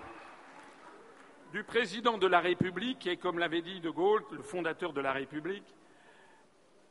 [1.52, 5.12] du président de la République et, comme l'avait dit De Gaulle, le fondateur de la
[5.12, 5.76] République,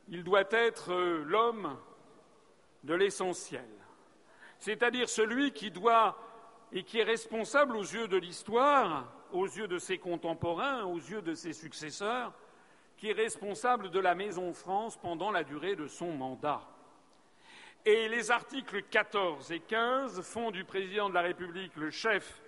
[0.09, 1.77] il doit être euh, l'homme
[2.83, 3.67] de l'essentiel,
[4.59, 6.17] c'est-à-dire celui qui doit
[6.71, 11.21] et qui est responsable aux yeux de l'histoire, aux yeux de ses contemporains, aux yeux
[11.21, 12.33] de ses successeurs,
[12.97, 16.61] qui est responsable de la Maison France pendant la durée de son mandat.
[17.85, 22.41] Et les articles 14 et 15 font du président de la République le chef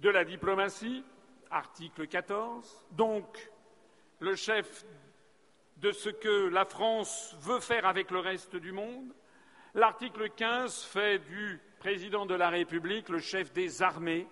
[0.00, 1.04] de la diplomatie,
[1.50, 3.50] article 14, donc
[4.18, 4.84] le chef
[5.84, 9.12] de ce que la France veut faire avec le reste du monde.
[9.74, 14.26] L'article 15 fait du président de la République le chef des armées.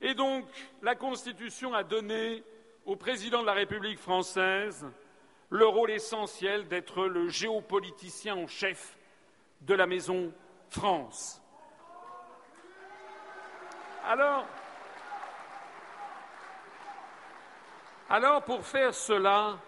[0.00, 0.46] Et donc,
[0.80, 2.44] la Constitution a donné
[2.86, 4.86] au président de la République française
[5.50, 8.96] le rôle essentiel d'être le géopoliticien en chef
[9.62, 10.32] de la maison
[10.70, 11.42] France.
[14.06, 14.46] Alors,
[18.08, 19.58] alors pour faire cela,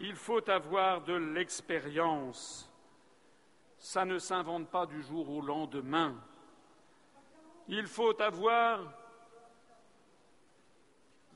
[0.00, 2.70] il faut avoir de l'expérience.
[3.78, 6.14] Ça ne s'invente pas du jour au lendemain.
[7.68, 8.80] Il faut avoir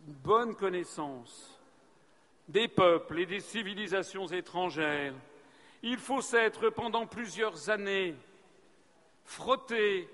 [0.07, 1.59] une bonne connaissance
[2.49, 5.15] des peuples et des civilisations étrangères,
[5.83, 8.15] il faut s'être pendant plusieurs années
[9.25, 10.09] frotté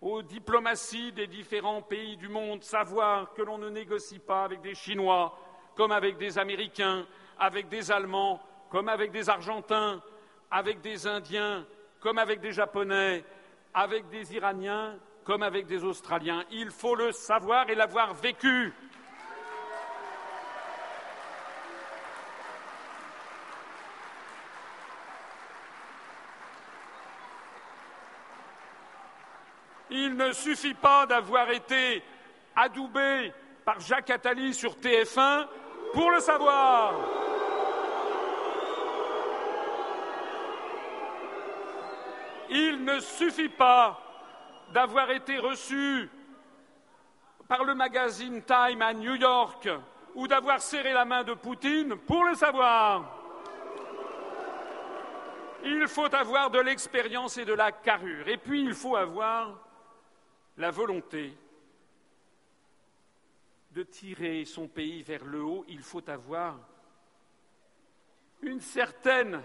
[0.00, 4.74] aux diplomaties des différents pays du monde, savoir que l'on ne négocie pas avec des
[4.74, 5.38] Chinois
[5.76, 7.06] comme avec des Américains,
[7.40, 10.00] avec des Allemands comme avec des Argentins,
[10.50, 11.64] avec des Indiens
[12.00, 13.24] comme avec des Japonais,
[13.74, 16.44] avec des Iraniens comme avec des Australiens.
[16.50, 18.72] Il faut le savoir et l'avoir vécu.
[29.92, 32.02] Il ne suffit pas d'avoir été
[32.54, 33.32] adoubé
[33.64, 35.46] par Jacques Attali sur TF1
[35.92, 36.94] pour le savoir.
[42.50, 44.00] Il ne suffit pas
[44.72, 46.10] d'avoir été reçu
[47.46, 49.68] par le magazine Time à New York
[50.14, 53.16] ou d'avoir serré la main de Poutine pour le savoir.
[55.62, 58.26] Il faut avoir de l'expérience et de la carrure.
[58.28, 59.58] Et puis il faut avoir
[60.56, 61.36] la volonté
[63.72, 66.58] de tirer son pays vers le haut, il faut avoir
[68.42, 69.42] une certaine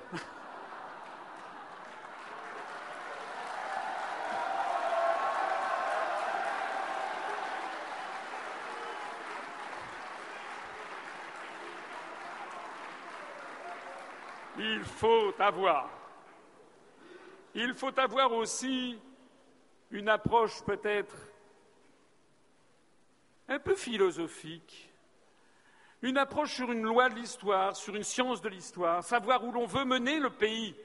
[14.75, 15.90] Il faut avoir.
[17.53, 18.99] Il faut avoir aussi
[19.90, 21.15] une approche peut-être
[23.47, 24.91] un peu philosophique,
[26.01, 29.65] une approche sur une loi de l'histoire, sur une science de l'histoire, savoir où l'on
[29.65, 30.75] veut mener le pays,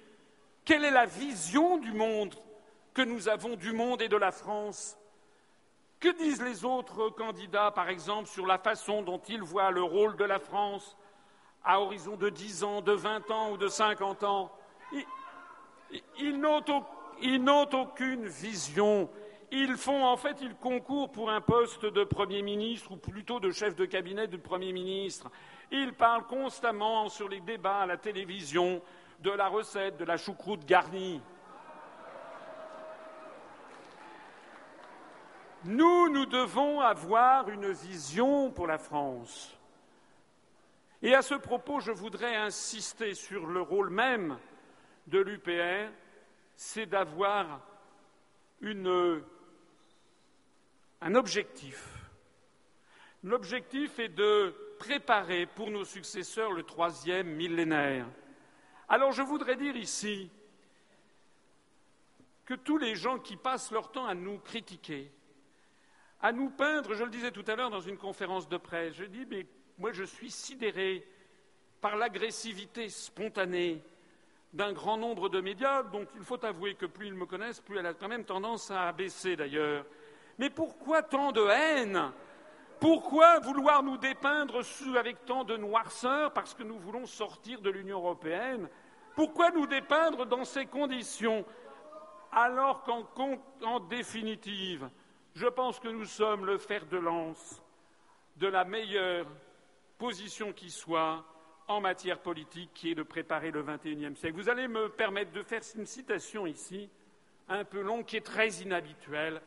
[0.65, 2.37] quelle est la vision du monde
[2.95, 4.97] que nous avons du monde et de la France?
[5.99, 10.17] Que disent les autres candidats, par exemple, sur la façon dont ils voient le rôle
[10.17, 10.97] de la France?
[11.65, 14.51] À horizon de dix ans, de vingt ans ou de cinquante ans
[14.93, 15.05] Ils,
[17.23, 19.09] ils n'ont aucune vision.
[19.53, 23.51] Ils font, en fait, ils concourent pour un poste de Premier ministre ou plutôt de
[23.51, 25.29] chef de cabinet du Premier ministre.
[25.73, 28.81] Ils parlent constamment sur les débats à la télévision
[29.21, 31.21] de la recette de la choucroute garnie.
[35.65, 39.60] Nous, nous devons avoir une vision pour la France.
[41.03, 44.39] Et à ce propos, je voudrais insister sur le rôle même
[45.07, 45.91] de l'UPR
[46.61, 47.67] c'est d'avoir
[51.01, 51.89] un objectif.
[53.23, 58.07] L'objectif est de préparer pour nos successeurs le troisième millénaire,
[58.91, 60.31] Alors je voudrais dire ici
[62.45, 65.11] que tous les gens qui passent leur temps à nous critiquer,
[66.21, 69.05] à nous peindre, je le disais tout à l'heure dans une conférence de presse, je
[69.05, 69.47] dis, mais
[69.81, 71.05] moi je suis sidéré
[71.81, 73.83] par l'agressivité spontanée
[74.53, 77.79] d'un grand nombre de médias, dont il faut avouer que plus ils me connaissent, plus
[77.79, 79.87] elle a quand même tendance à baisser d'ailleurs.
[80.39, 82.13] Mais pourquoi tant de haine?
[82.79, 84.61] Pourquoi vouloir nous dépeindre
[84.97, 88.69] avec tant de noirceur parce que nous voulons sortir de l'Union européenne?
[89.15, 91.45] Pourquoi nous dépeindre dans ces conditions
[92.33, 94.89] alors qu'en définitive,
[95.35, 97.63] je pense que nous sommes le fer de lance
[98.37, 99.27] de la meilleure
[100.01, 101.23] position qui soit
[101.69, 104.35] en matière politique, qui est de préparer le XXIe siècle.
[104.35, 106.89] Vous allez me permettre de faire une citation ici,
[107.51, 109.43] un peu longue, qui est très inhabituelle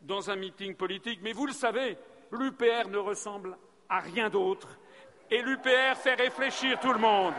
[0.00, 1.98] dans un meeting politique, mais vous le savez,
[2.32, 3.56] l'UPR ne ressemble
[3.90, 4.78] à rien d'autre,
[5.30, 7.34] et l'UPR fait réfléchir tout le monde.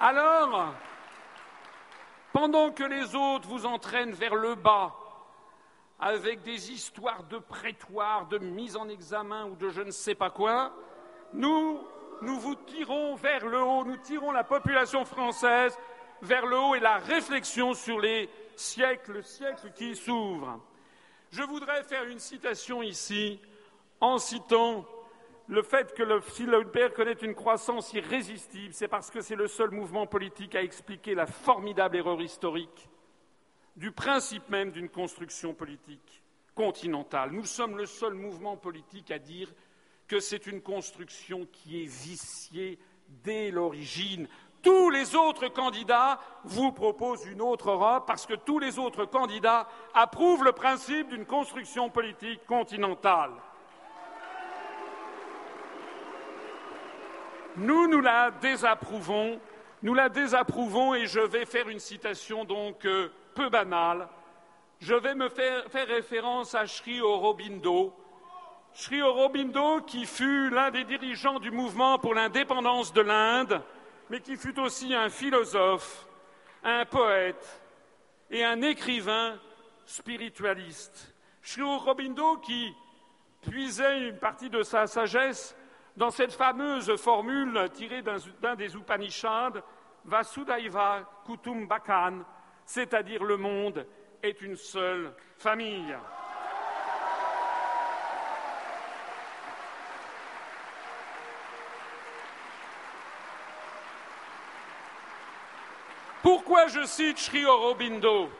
[0.00, 0.74] Alors,
[2.34, 4.92] pendant que les autres vous entraînent vers le bas,
[6.00, 10.30] avec des histoires de prétoire, de mise en examen ou de je ne sais pas
[10.30, 10.74] quoi,
[11.32, 11.80] nous,
[12.22, 15.78] nous vous tirons vers le haut, nous tirons la population française
[16.22, 20.60] vers le haut et la réflexion sur les siècles, siècles qui s'ouvrent.
[21.30, 23.40] Je voudrais faire une citation ici
[24.00, 24.84] en citant
[25.46, 29.46] le fait que le, si l'UPR connaît une croissance irrésistible, c'est parce que c'est le
[29.46, 32.88] seul mouvement politique à expliquer la formidable erreur historique
[33.76, 36.22] du principe même d'une construction politique
[36.54, 37.32] continentale.
[37.32, 39.52] Nous sommes le seul mouvement politique à dire
[40.06, 42.78] que c'est une construction qui est viciée
[43.08, 44.28] dès l'origine.
[44.62, 49.68] Tous les autres candidats vous proposent une autre Europe parce que tous les autres candidats
[49.92, 53.32] approuvent le principe d'une construction politique continentale.
[57.56, 59.40] Nous, nous la désapprouvons.
[59.82, 64.08] Nous la désapprouvons et je vais faire une citation donc euh, peu banale.
[64.80, 67.94] Je vais me faire, référence à Sri Aurobindo.
[68.72, 73.62] Sri Aurobindo, qui fut l'un des dirigeants du mouvement pour l'indépendance de l'Inde,
[74.10, 76.06] mais qui fut aussi un philosophe,
[76.64, 77.62] un poète
[78.30, 79.38] et un écrivain
[79.86, 81.14] spiritualiste.
[81.40, 82.74] Sri Aurobindo, qui
[83.42, 85.54] puisait une partie de sa sagesse
[85.96, 89.60] dans cette fameuse formule tirée d'un des Upanishads,
[90.04, 92.24] Vasudhaiva Kutumbakam,
[92.64, 93.86] c'est-à-dire le monde
[94.22, 95.96] est une seule famille.
[106.22, 108.30] Pourquoi je cite Sri Aurobindo?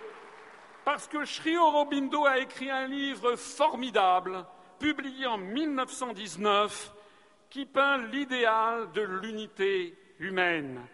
[0.86, 4.44] Parce que Sri Aurobindo a écrit un livre formidable,
[4.78, 6.94] publié en 1919,
[7.54, 10.84] qui peint l'idéal de l'unité humaine.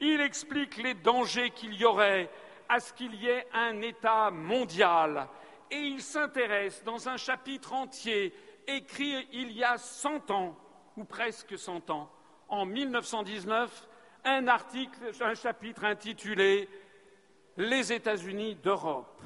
[0.00, 2.28] Il explique les dangers qu'il y aurait
[2.68, 5.26] à ce qu'il y ait un État mondial.
[5.70, 8.34] Et il s'intéresse dans un chapitre entier,
[8.66, 10.54] écrit il y a cent ans,
[10.94, 12.12] ou presque cent ans,
[12.50, 13.88] en 1919,
[14.26, 16.68] un article, un chapitre intitulé
[17.56, 19.22] Les États-Unis d'Europe.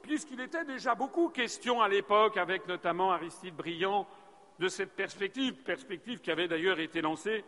[0.00, 4.08] Puisqu'il était déjà beaucoup question à l'époque, avec notamment Aristide Briand,
[4.58, 7.44] de cette perspective, perspective qui avait d'ailleurs été lancée,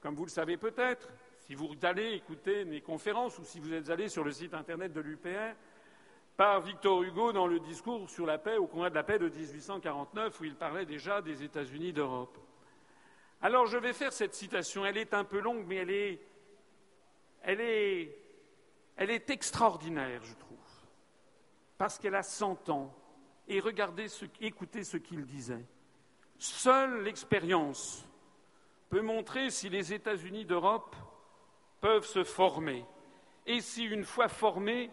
[0.00, 3.90] comme vous le savez peut-être, si vous allez écouter mes conférences ou si vous êtes
[3.90, 5.54] allé sur le site internet de l'UPR,
[6.36, 9.28] par Victor Hugo dans le discours sur la paix au congrès de la paix de
[9.28, 12.38] 1849, où il parlait déjà des États-Unis d'Europe.
[13.42, 14.86] Alors je vais faire cette citation.
[14.86, 16.20] Elle est un peu longue, mais elle est,
[17.42, 18.16] elle est,
[18.96, 20.58] elle est extraordinaire, je trouve,
[21.78, 22.94] parce qu'elle a cent ans.
[23.48, 25.64] Et regardez, ce, écoutez ce qu'il disait.
[26.40, 28.02] Seule l'expérience
[28.88, 30.96] peut montrer si les États-Unis d'Europe
[31.82, 32.86] peuvent se former
[33.46, 34.90] et si, une fois formés,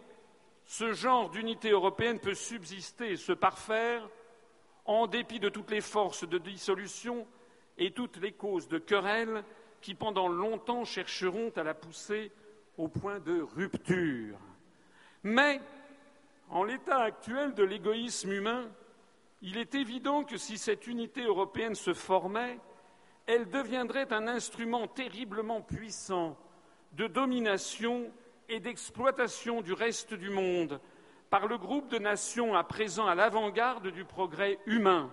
[0.66, 4.06] ce genre d'unité européenne peut subsister et se parfaire
[4.84, 7.26] en dépit de toutes les forces de dissolution
[7.78, 9.42] et toutes les causes de querelle
[9.80, 12.30] qui, pendant longtemps, chercheront à la pousser
[12.76, 14.38] au point de rupture.
[15.22, 15.62] Mais,
[16.50, 18.68] en l'état actuel de l'égoïsme humain,
[19.42, 22.58] il est évident que si cette unité européenne se formait,
[23.26, 26.36] elle deviendrait un instrument terriblement puissant
[26.92, 28.10] de domination
[28.48, 30.80] et d'exploitation du reste du monde
[31.30, 35.12] par le groupe de nations à présent à l'avant-garde du progrès humain.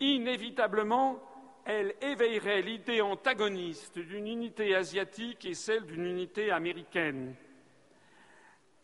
[0.00, 1.22] Inévitablement,
[1.66, 7.34] elle éveillerait l'idée antagoniste d'une unité asiatique et celle d'une unité américaine.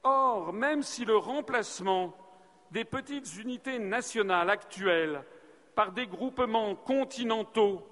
[0.02, 2.14] Or, même si le remplacement
[2.70, 5.22] des petites unités nationales actuelles
[5.74, 7.86] par des groupements continentaux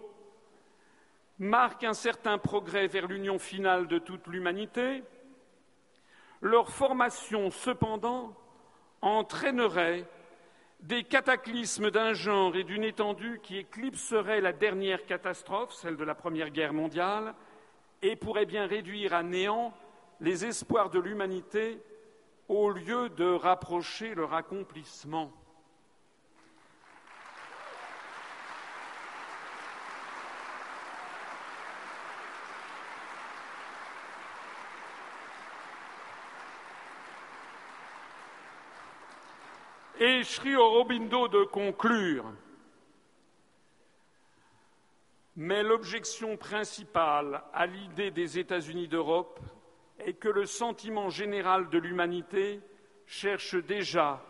[1.38, 5.03] marque un certain progrès vers l'union finale de toute l'humanité,
[6.40, 8.35] leur formation, cependant,
[9.01, 10.05] entraînerait
[10.81, 16.15] des cataclysmes d'un genre et d'une étendue qui éclipseraient la dernière catastrophe, celle de la
[16.15, 17.35] Première Guerre mondiale,
[18.03, 19.72] et pourrait bien réduire à néant
[20.21, 21.78] les espoirs de l'humanité
[22.52, 25.33] au lieu de rapprocher leur accomplissement.
[39.99, 42.26] Et Sri Aurobindo de conclure.
[45.36, 49.40] Mais l'objection principale à l'idée des États-Unis d'Europe
[49.99, 52.60] est que le sentiment général de l'humanité
[53.07, 54.23] cherche déjà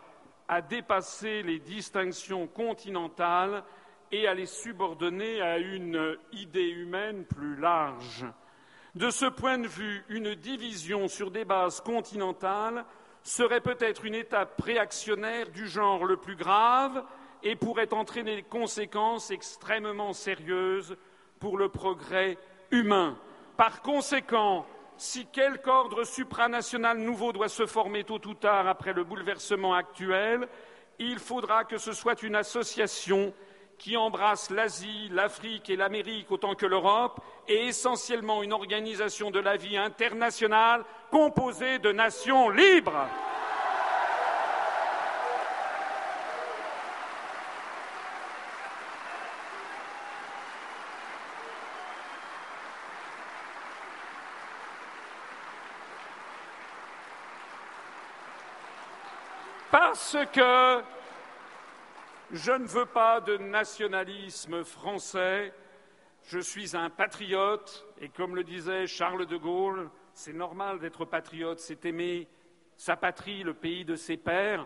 [0.47, 3.63] à dépasser les distinctions continentales
[4.11, 8.25] et à les subordonner à une idée humaine plus large.
[8.93, 12.85] De ce point de vue, une division sur des bases continentales
[13.23, 17.03] serait peut-être une étape réactionnaire du genre le plus grave
[17.41, 20.95] et pourrait entraîner des conséquences extrêmement sérieuses
[21.39, 22.37] pour le progrès
[22.69, 23.17] humain.
[23.57, 24.65] Par conséquent,
[25.03, 30.47] si quelque ordre supranational nouveau doit se former tôt ou tard après le bouleversement actuel,
[30.97, 33.33] il faudra que ce soit une association
[33.77, 37.19] qui embrasse l'Asie, l'Afrique et l'Amérique autant que l'Europe,
[37.49, 43.07] et essentiellement une organisation de la vie internationale composée de nations libres.
[59.93, 60.83] Parce que
[62.31, 65.53] je ne veux pas de nationalisme français,
[66.23, 71.59] je suis un patriote, et comme le disait Charles de Gaulle, c'est normal d'être patriote,
[71.59, 72.27] c'est aimer
[72.75, 74.65] sa patrie, le pays de ses pères,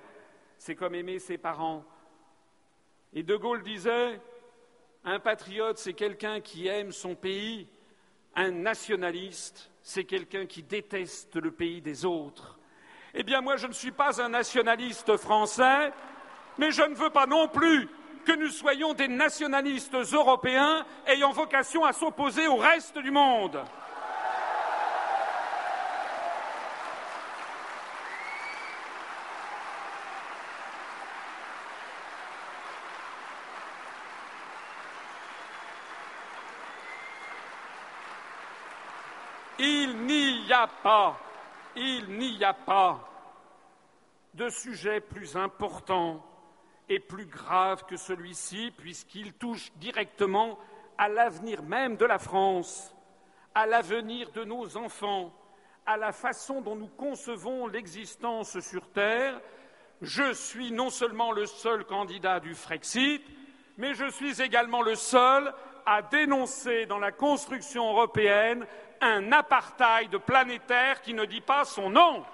[0.58, 1.83] c'est comme aimer ses parents.
[3.11, 4.22] Et de Gaulle disait,
[5.03, 7.67] un patriote, c'est quelqu'un qui aime son pays,
[8.33, 12.56] un nationaliste, c'est quelqu'un qui déteste le pays des autres.
[13.13, 15.91] Eh bien, moi, je ne suis pas un nationaliste français,
[16.57, 17.90] mais je ne veux pas non plus
[18.25, 23.63] que nous soyons des nationalistes européens ayant vocation à s'opposer au reste du monde.
[39.59, 41.17] Il n'y a pas,
[41.77, 43.08] il n'y a pas
[44.33, 46.24] de sujet plus important
[46.90, 50.58] et plus grave que celui-ci, puisqu'il touche directement
[50.97, 52.95] à l'avenir même de la France,
[53.53, 55.31] à l'avenir de nos enfants,
[55.85, 59.40] à la façon dont nous concevons l'existence sur Terre.
[60.01, 63.24] Je suis non seulement le seul candidat du Frexit,
[63.77, 65.53] mais je suis également le seul
[65.85, 68.65] à dénoncer dans la construction européenne
[69.01, 72.26] un apartheid planétaire qui ne dit pas son nom.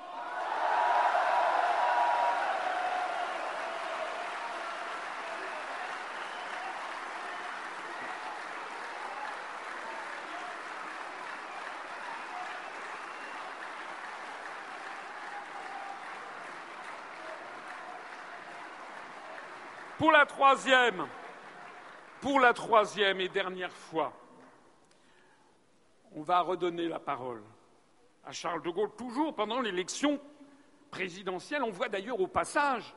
[19.97, 21.07] Pour la troisième,
[22.19, 24.11] pour la troisième et dernière fois,
[26.15, 27.41] on va redonner la parole
[28.25, 30.19] à Charles de Gaulle, toujours pendant l'élection
[30.91, 31.63] présidentielle.
[31.63, 32.95] On voit d'ailleurs au passage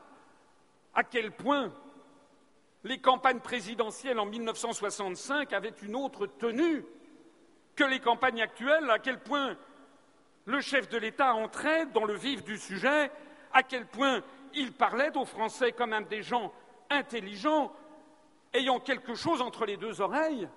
[0.93, 1.71] à quel point
[2.83, 6.85] les campagnes présidentielles en 1965 avaient une autre tenue
[7.75, 9.57] que les campagnes actuelles, à quel point
[10.45, 13.11] le chef de l'État entrait dans le vif du sujet,
[13.51, 14.21] à quel point
[14.53, 16.53] il parlait aux Français comme un des gens
[16.89, 17.73] intelligent,
[18.53, 20.47] ayant quelque chose entre les deux oreilles.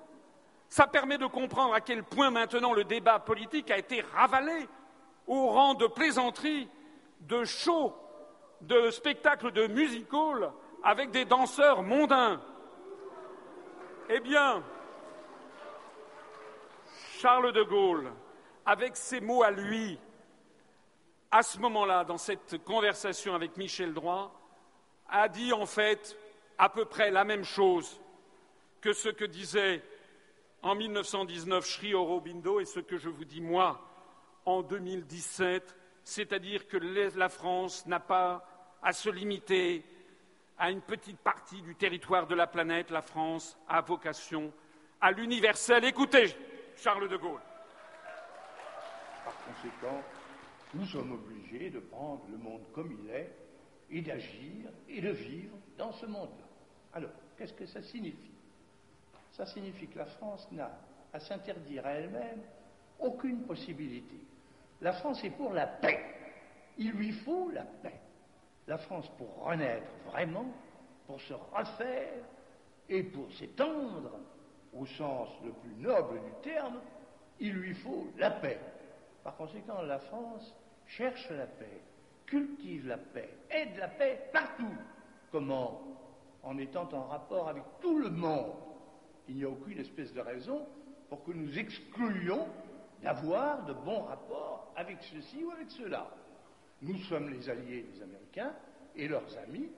[0.71, 4.69] Ça permet de comprendre à quel point maintenant le débat politique a été ravalé
[5.27, 6.69] au rang de plaisanterie,
[7.23, 7.93] de show,
[8.61, 10.53] de spectacle de music hall
[10.85, 12.41] avec des danseurs mondains.
[14.09, 14.63] Eh bien,
[17.19, 18.13] Charles de Gaulle,
[18.65, 19.99] avec ses mots à lui,
[21.33, 24.33] à ce moment-là, dans cette conversation avec Michel Droit,
[25.09, 26.17] a dit en fait
[26.59, 28.01] à peu près la même chose
[28.81, 29.83] que ce que disait
[30.63, 33.81] en 1919 Sri Aurobindo et ce que je vous dis moi
[34.45, 38.47] en 2017, c'est-à-dire que la France n'a pas
[38.83, 39.85] à se limiter
[40.59, 42.91] à une petite partie du territoire de la planète.
[42.91, 44.53] La France a vocation
[45.01, 45.85] à l'universel.
[45.85, 46.35] Écoutez,
[46.77, 47.41] Charles de Gaulle.
[49.25, 50.03] Par conséquent,
[50.75, 53.35] nous sommes obligés de prendre le monde comme il est
[53.91, 56.47] et d'agir et de vivre dans ce monde-là.
[56.93, 58.31] Alors, qu'est-ce que ça signifie?
[59.41, 60.71] Ça signifie que la France n'a
[61.15, 62.43] à s'interdire à elle-même
[62.99, 64.17] aucune possibilité.
[64.83, 65.99] La France est pour la paix.
[66.77, 67.99] Il lui faut la paix.
[68.67, 70.45] La France, pour renaître vraiment,
[71.07, 72.23] pour se refaire
[72.87, 74.11] et pour s'étendre,
[74.75, 76.79] au sens le plus noble du terme,
[77.39, 78.61] il lui faut la paix.
[79.25, 80.55] Par conséquent, la France
[80.87, 81.81] cherche la paix,
[82.27, 84.77] cultive la paix, aide la paix partout.
[85.33, 85.81] Comment?
[86.43, 88.70] En étant en rapport avec tout le monde.
[89.31, 90.67] Il n'y a aucune espèce de raison
[91.09, 92.49] pour que nous excluions
[93.01, 96.11] d'avoir de bons rapports avec ceci ou avec cela.
[96.83, 98.53] Nous sommes les alliés des Américains
[98.97, 99.71] et leurs amis,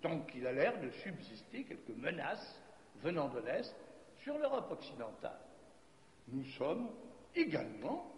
[0.00, 2.62] tant qu'il a l'air de subsister quelques menaces
[3.02, 3.74] venant de l'Est
[4.18, 5.40] sur l'Europe occidentale.
[6.28, 6.88] Nous sommes
[7.34, 8.14] également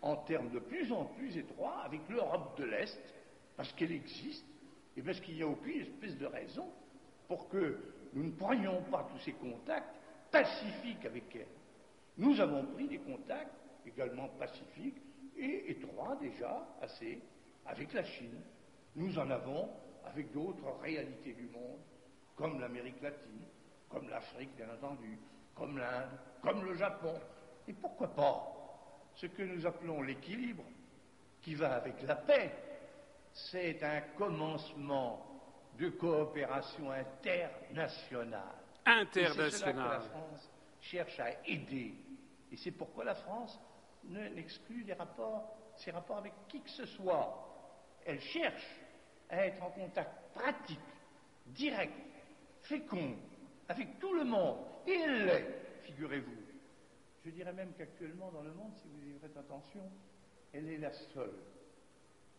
[0.00, 3.02] en termes de plus en plus étroits avec l'Europe de l'Est,
[3.56, 4.46] parce qu'elle existe
[4.96, 6.68] et parce qu'il n'y a aucune espèce de raison
[7.26, 7.80] pour que
[8.12, 9.95] nous ne prenions pas tous ces contacts
[10.30, 11.46] pacifiques avec elle.
[12.18, 13.52] Nous avons pris des contacts
[13.86, 15.00] également pacifiques
[15.36, 17.20] et étroits déjà assez
[17.66, 18.40] avec la Chine.
[18.94, 19.68] Nous en avons
[20.04, 21.80] avec d'autres réalités du monde,
[22.36, 23.46] comme l'Amérique latine,
[23.88, 25.18] comme l'Afrique bien entendu,
[25.54, 27.14] comme l'Inde, comme le Japon.
[27.68, 28.52] Et pourquoi pas
[29.14, 30.64] ce que nous appelons l'équilibre,
[31.42, 32.52] qui va avec la paix,
[33.32, 35.26] c'est un commencement
[35.78, 38.65] de coopération internationale.
[39.12, 41.94] C'est cela que la France cherche à aider.
[42.52, 43.58] Et c'est pourquoi la France
[44.04, 47.42] n'exclut les rapports, ses rapports avec qui que ce soit.
[48.04, 48.80] Elle cherche
[49.28, 50.78] à être en contact pratique,
[51.46, 51.94] direct,
[52.62, 53.16] fécond,
[53.68, 54.58] avec tout le monde.
[54.86, 56.36] Et elle l'est, figurez-vous.
[57.24, 59.82] Je dirais même qu'actuellement dans le monde, si vous y faites attention,
[60.52, 61.34] elle est la seule.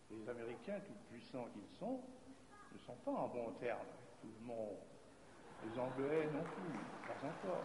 [0.09, 1.99] Les Américains, tout puissants qu'ils sont,
[2.71, 4.77] ne sont pas en bon terme avec tout le monde.
[5.63, 7.63] Les Anglais non plus, pas encore.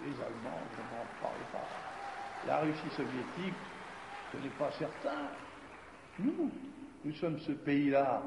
[0.00, 1.68] Les Allemands, je n'en parle pas.
[2.46, 3.54] La Russie soviétique,
[4.32, 5.28] ce n'est pas certain.
[6.18, 6.50] Nous,
[7.04, 8.22] nous sommes ce pays-là.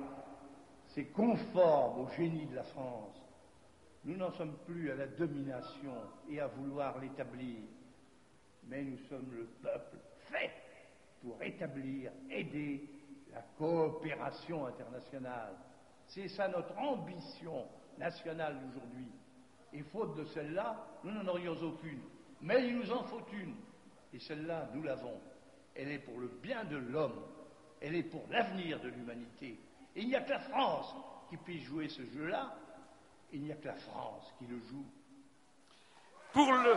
[0.90, 3.16] C'est conforme au génie de la France.
[4.06, 5.96] Nous n'en sommes plus à la domination
[6.30, 7.62] et à vouloir l'établir
[8.68, 9.98] mais nous sommes le peuple
[10.32, 10.52] fait
[11.22, 12.90] pour établir, aider
[13.32, 15.56] la coopération internationale.
[16.08, 17.66] C'est ça notre ambition
[17.98, 19.08] nationale d'aujourd'hui.
[19.74, 22.02] Et faute de celle-là, nous n'en aurions aucune.
[22.42, 23.56] Mais il nous en faut une.
[24.14, 25.20] Et celle-là, nous l'avons.
[25.76, 27.26] Elle est pour le bien de l'homme.
[27.82, 29.60] Elle est pour l'avenir de l'humanité.
[29.96, 30.94] Et il n'y a que la France
[31.30, 32.56] qui puisse jouer ce jeu-là.
[33.32, 34.86] Il n'y a que la France qui le joue.
[36.32, 36.76] Pour le.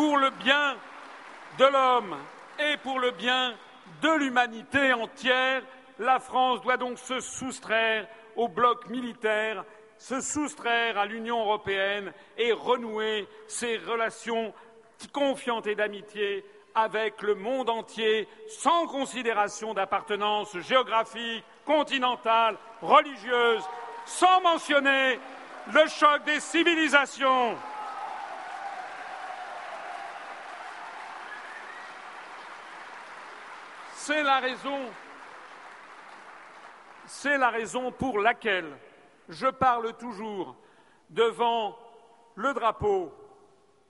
[0.00, 0.78] Pour le bien
[1.58, 2.16] de l'homme
[2.58, 3.52] et pour le bien
[4.00, 5.60] de l'humanité entière,
[5.98, 9.62] la France doit donc se soustraire au bloc militaire,
[9.98, 14.54] se soustraire à l'Union européenne et renouer ses relations
[15.12, 23.64] confiantes et d'amitié avec le monde entier, sans considération d'appartenance géographique, continentale, religieuse,
[24.06, 25.20] sans mentionner
[25.74, 27.54] le choc des civilisations.
[34.02, 34.22] C'est
[37.36, 38.72] la raison, pour laquelle
[39.28, 40.56] je parle toujours
[41.10, 41.78] devant
[42.34, 43.12] le drapeau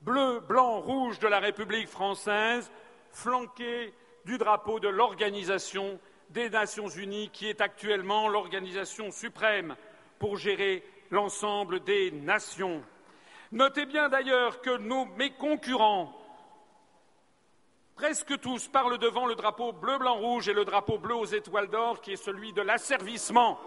[0.03, 2.73] bleu, blanc, rouge de la République française,
[3.13, 3.95] flanqué
[4.25, 9.77] du drapeau de l'Organisation des Nations Unies, qui est actuellement l'organisation suprême
[10.19, 12.83] pour gérer l'ensemble des nations.
[13.53, 14.77] Notez bien d'ailleurs que
[15.17, 16.20] mes concurrents
[18.01, 21.69] presque tous parlent devant le drapeau bleu, blanc, rouge et le drapeau bleu aux étoiles
[21.69, 23.61] d'or qui est celui de l'asservissement.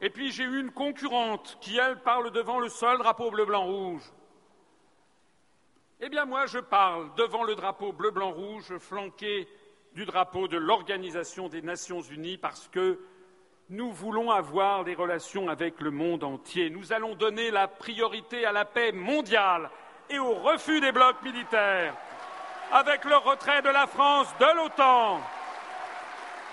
[0.00, 4.12] Et puis j'ai une concurrente qui, elle, parle devant le seul drapeau bleu, blanc, rouge.
[5.98, 9.48] Eh bien moi, je parle devant le drapeau bleu, blanc, rouge, flanqué
[9.94, 13.00] du drapeau de l'Organisation des Nations Unies, parce que
[13.70, 16.70] nous voulons avoir des relations avec le monde entier.
[16.70, 19.68] Nous allons donner la priorité à la paix mondiale
[20.10, 21.94] et au refus des blocs militaires,
[22.72, 25.20] avec le retrait de la France de l'OTAN,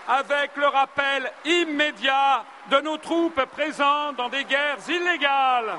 [0.07, 5.73] avec le rappel immédiat de nos troupes présentes dans des guerres illégales.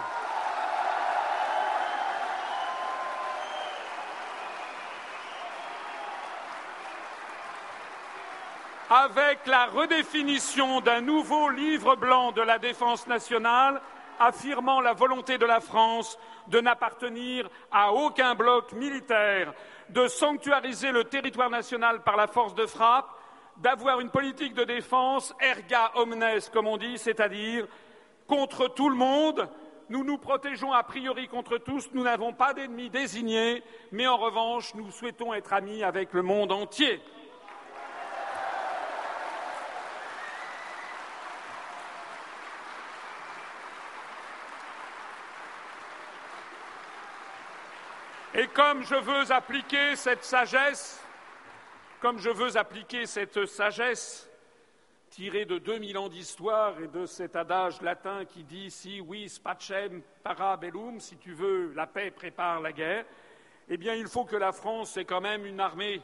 [8.91, 13.83] avec la redéfinition d'un nouveau livre blanc de la défense nationale
[14.19, 16.19] affirmant la volonté de la France
[16.49, 19.53] de n'appartenir à aucun bloc militaire,
[19.91, 23.09] de sanctuariser le territoire national par la force de frappe,
[23.59, 27.67] d'avoir une politique de défense erga omnes, comme on dit, c'est-à-dire
[28.27, 29.49] contre tout le monde.
[29.89, 34.75] Nous nous protégeons a priori contre tous, nous n'avons pas d'ennemis désignés, mais en revanche,
[34.75, 37.01] nous souhaitons être amis avec le monde entier.
[48.39, 51.03] Et comme je veux appliquer cette sagesse,
[52.01, 54.31] comme je veux appliquer cette sagesse
[55.11, 60.03] tirée de 2000 ans d'histoire et de cet adage latin qui dit si oui spacem
[60.23, 63.05] para bellum, si tu veux la paix prépare la guerre,
[63.69, 66.01] eh bien il faut que la France ait quand même une armée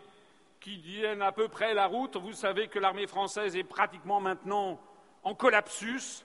[0.58, 2.17] qui tienne à peu près la route.
[2.17, 4.81] Vous savez que l'armée française est pratiquement maintenant
[5.22, 6.24] en collapsus,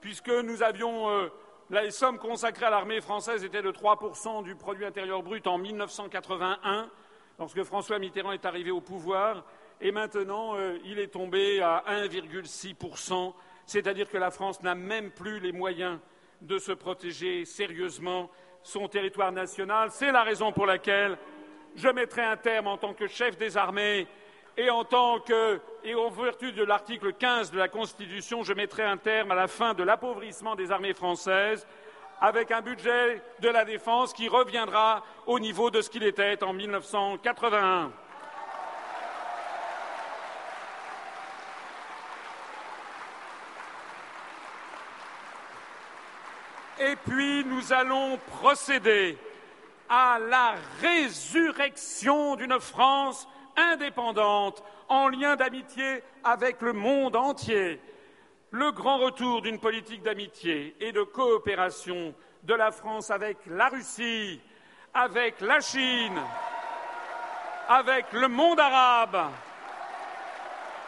[0.00, 1.28] puisque nous avions euh,
[1.70, 6.90] les sommes consacrées à l'armée française étaient de 3% du produit intérieur brut en 1981,
[7.38, 9.44] lorsque François Mitterrand est arrivé au pouvoir,
[9.80, 13.32] et maintenant euh, il est tombé à 1,6%,
[13.66, 15.98] c'est-à-dire que la France n'a même plus les moyens
[16.40, 18.30] de se protéger sérieusement
[18.62, 19.90] son territoire national.
[19.92, 21.16] C'est la raison pour laquelle
[21.76, 24.08] je mettrai un terme en tant que chef des armées
[24.56, 28.82] et en tant que et en vertu de l'article 15 de la Constitution, je mettrai
[28.82, 31.66] un terme à la fin de l'appauvrissement des armées françaises
[32.20, 36.52] avec un budget de la défense qui reviendra au niveau de ce qu'il était en
[36.52, 37.90] 1981.
[46.78, 49.18] Et puis nous allons procéder
[49.88, 53.26] à la résurrection d'une France
[53.60, 57.80] indépendante, en lien d'amitié avec le monde entier.
[58.50, 64.40] Le grand retour d'une politique d'amitié et de coopération de la France avec la Russie,
[64.92, 66.20] avec la Chine,
[67.68, 69.30] avec le monde arabe,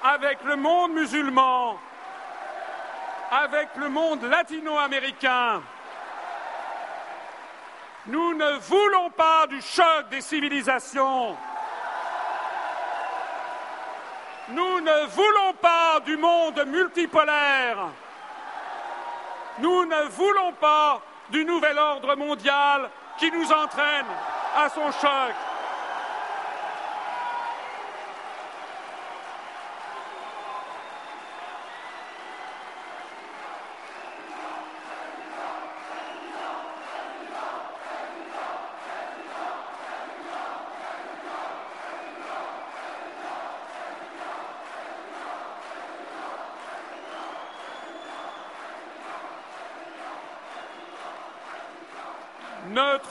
[0.03, 1.79] avec le monde musulman,
[3.31, 5.63] avec le monde latino-américain.
[8.07, 11.37] Nous ne voulons pas du choc des civilisations.
[14.49, 17.89] Nous ne voulons pas du monde multipolaire.
[19.59, 24.07] Nous ne voulons pas du nouvel ordre mondial qui nous entraîne
[24.57, 25.35] à son choc.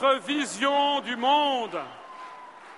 [0.02, 1.78] Notre vision du monde,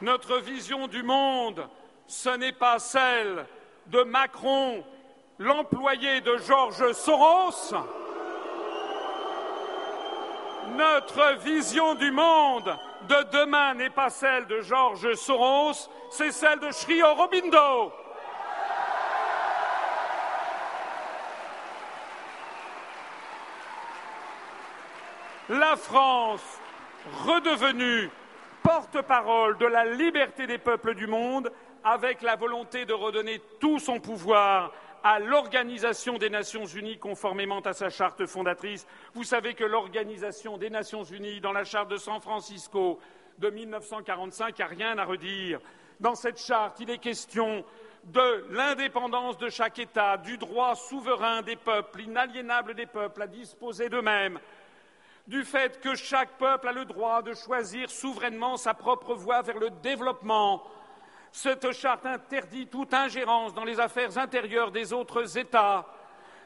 [0.03, 1.67] notre vision du monde,
[2.07, 3.47] ce n'est pas celle
[3.87, 4.85] de Macron,
[5.39, 7.75] l'employé de Georges Soros.
[10.77, 12.77] Notre vision du monde
[13.09, 17.91] de demain n'est pas celle de Georges Soros, c'est celle de Sri Aurobindo.
[25.49, 26.61] La France
[27.27, 28.11] redevenu
[28.63, 31.51] porte-parole de la liberté des peuples du monde,
[31.85, 34.73] avec la volonté de redonner tout son pouvoir
[35.03, 38.87] à l'Organisation des Nations Unies conformément à sa charte fondatrice.
[39.13, 42.99] Vous savez que l'Organisation des Nations Unies, dans la charte de San Francisco
[43.39, 45.61] de 1945, a rien à redire.
[46.01, 47.65] Dans cette charte, il est question
[48.05, 53.91] de l'indépendance de chaque État, du droit souverain des peuples, inaliénable des peuples à disposer
[53.91, 54.39] d'eux-mêmes,
[55.27, 59.59] du fait que chaque peuple a le droit de choisir souverainement sa propre voie vers
[59.59, 60.63] le développement.
[61.33, 65.87] Cette charte interdit toute ingérence dans les affaires intérieures des autres États.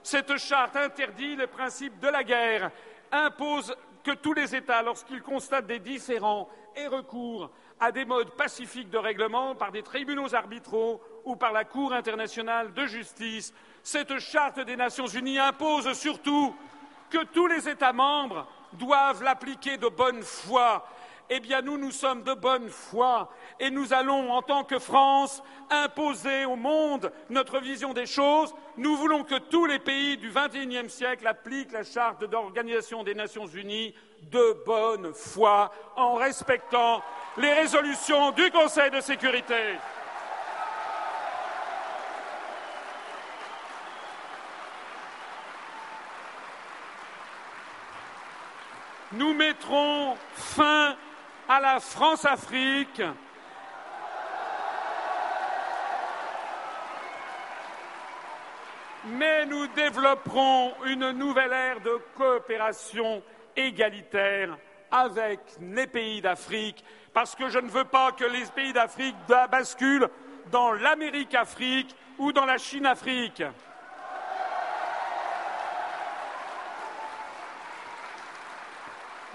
[0.02, 2.70] Cette charte interdit le principe de la guerre,
[3.10, 8.90] impose que tous les États, lorsqu'ils constatent des différends, aient recours à des modes pacifiques
[8.90, 13.52] de règlement par des tribunaux arbitraux ou par la Cour internationale de justice.
[13.82, 16.54] Cette charte des Nations unies impose surtout
[17.10, 20.84] que tous les États membres doivent l'appliquer de bonne foi
[21.30, 23.28] eh bien nous, nous sommes de bonne foi
[23.60, 28.54] et nous allons, en tant que France, imposer au monde notre vision des choses.
[28.76, 33.46] Nous voulons que tous les pays du XXIe siècle appliquent la charte d'organisation des Nations
[33.46, 37.02] Unies de bonne foi en respectant
[37.36, 39.76] les résolutions du Conseil de sécurité.
[49.18, 50.94] Nous mettrons fin
[51.48, 53.02] à la France-Afrique.
[59.06, 63.20] Mais nous développerons une nouvelle ère de coopération
[63.56, 64.56] égalitaire
[64.92, 69.16] avec les pays d'Afrique, parce que je ne veux pas que les pays d'Afrique
[69.50, 70.08] basculent
[70.52, 73.42] dans l'Amérique-Afrique ou dans la Chine-Afrique.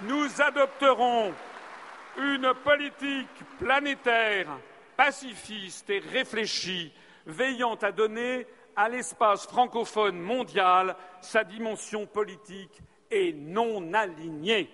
[0.06, 1.32] Nous adopterons
[2.18, 4.48] une politique planétaire
[4.96, 6.92] pacifiste et réfléchie,
[7.24, 14.68] veillant à donner à l'espace francophone mondial sa dimension politique et non alignée.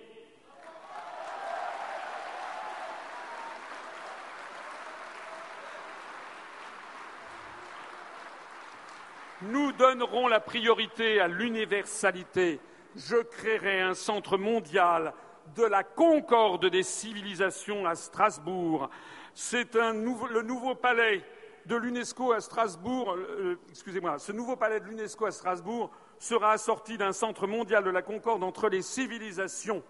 [9.43, 12.59] Nous donnerons la priorité à l'universalité.
[12.95, 15.13] Je créerai un centre mondial
[15.55, 18.89] de la concorde des civilisations à Strasbourg.
[19.33, 21.23] C'est le nouveau palais
[21.65, 23.11] de l'UNESCO à Strasbourg.
[23.11, 27.83] Euh, euh, excusez-moi, ce nouveau palais de l'UNESCO à Strasbourg sera assorti d'un centre mondial
[27.83, 29.83] de la concorde entre les civilisations.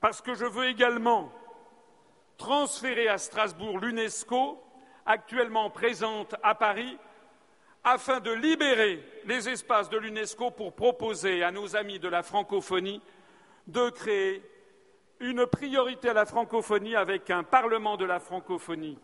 [0.00, 1.32] Parce que je veux également
[2.36, 4.62] transférer à Strasbourg l'UNESCO,
[5.06, 6.98] actuellement présente à Paris,
[7.86, 13.00] afin de libérer les espaces de l'UNESCO pour proposer à nos amis de la francophonie
[13.68, 14.42] de créer
[15.20, 18.98] une priorité à la francophonie avec un Parlement de la francophonie,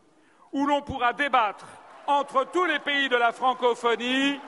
[0.52, 1.64] où l'on pourra débattre
[2.08, 4.40] entre tous les pays de la francophonie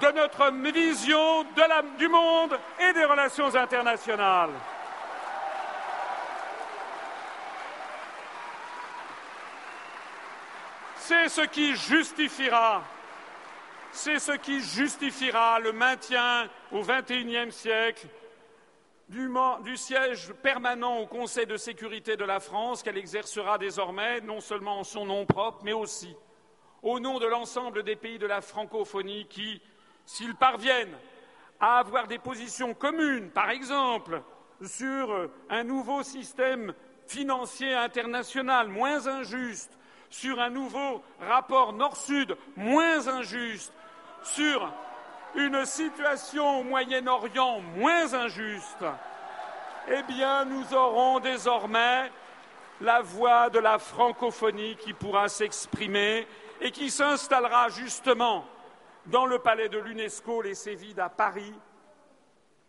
[0.00, 1.44] de notre vision
[1.98, 4.50] du monde et des relations internationales.
[10.96, 12.82] C'est ce qui justifiera,
[13.94, 18.08] c'est ce qui justifiera le maintien au XXIe siècle
[19.08, 24.80] du, siège permanent au Conseil de sécurité de la France qu'elle exercera désormais, non seulement
[24.80, 26.16] en son nom propre, mais aussi
[26.82, 29.62] au nom de l'ensemble des pays de la francophonie qui,
[30.04, 30.96] s'ils parviennent
[31.60, 34.22] à avoir des positions communes, par exemple,
[34.60, 36.74] sur un nouveau système
[37.06, 39.78] financier international moins injuste,
[40.10, 43.72] sur un nouveau rapport Nord-Sud moins injuste,
[44.24, 44.72] sur
[45.34, 48.84] une situation au Moyen-Orient moins injuste,
[49.88, 52.10] eh bien, nous aurons désormais
[52.80, 56.26] la voix de la francophonie qui pourra s'exprimer
[56.60, 58.46] et qui s'installera justement
[59.06, 61.54] dans le palais de l'UNESCO, les Sévides à Paris,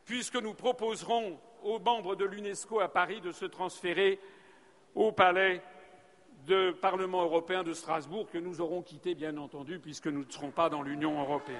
[0.05, 4.19] puisque nous proposerons aux membres de l'UNESCO à Paris de se transférer
[4.93, 5.61] au palais
[6.45, 10.51] du Parlement européen de Strasbourg, que nous aurons quitté, bien entendu, puisque nous ne serons
[10.51, 11.57] pas dans l'Union européenne.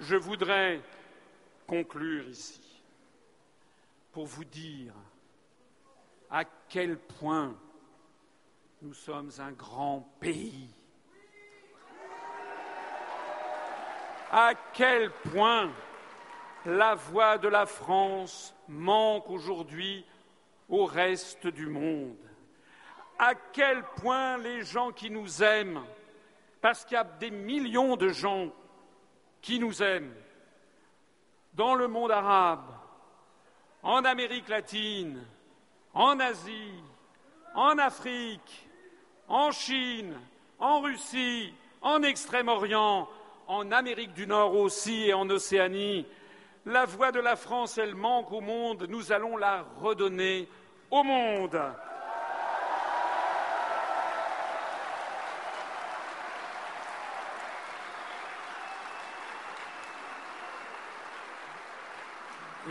[0.00, 0.80] Je voudrais
[1.66, 2.60] conclure ici
[4.12, 4.94] pour vous dire
[6.30, 7.56] à quel point
[8.82, 10.68] nous sommes un grand pays,
[14.30, 15.70] à quel point
[16.64, 20.04] la voix de la France manque aujourd'hui
[20.68, 22.16] au reste du monde,
[23.18, 25.82] à quel point les gens qui nous aiment,
[26.60, 28.48] parce qu'il y a des millions de gens
[29.40, 30.14] qui nous aiment
[31.54, 32.66] dans le monde arabe,
[33.82, 35.24] en Amérique latine,
[35.94, 36.74] en Asie,
[37.54, 38.68] en Afrique,
[39.28, 40.18] en Chine,
[40.58, 43.08] en Russie, en Extrême-Orient,
[43.46, 46.06] en Amérique du Nord aussi et en Océanie.
[46.64, 50.48] La voix de la France, elle manque au monde, nous allons la redonner
[50.90, 51.60] au monde.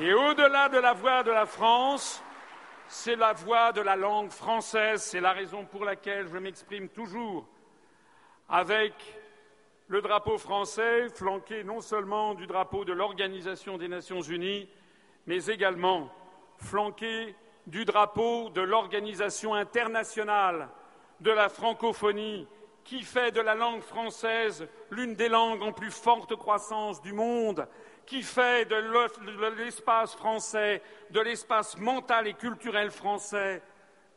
[0.01, 2.21] Et au-delà de la voix de la France,
[2.89, 5.01] c'est la voix de la langue française.
[5.01, 7.47] C'est la raison pour laquelle je m'exprime toujours
[8.49, 8.93] avec
[9.87, 14.67] le drapeau français, flanqué non seulement du drapeau de l'Organisation des Nations Unies,
[15.27, 16.11] mais également
[16.57, 17.35] flanqué
[17.67, 20.69] du drapeau de l'Organisation internationale
[21.19, 22.47] de la francophonie
[22.83, 27.67] qui fait de la langue française l'une des langues en plus forte croissance du monde,
[28.05, 33.63] qui fait de l'espace français, de l'espace mental et culturel français,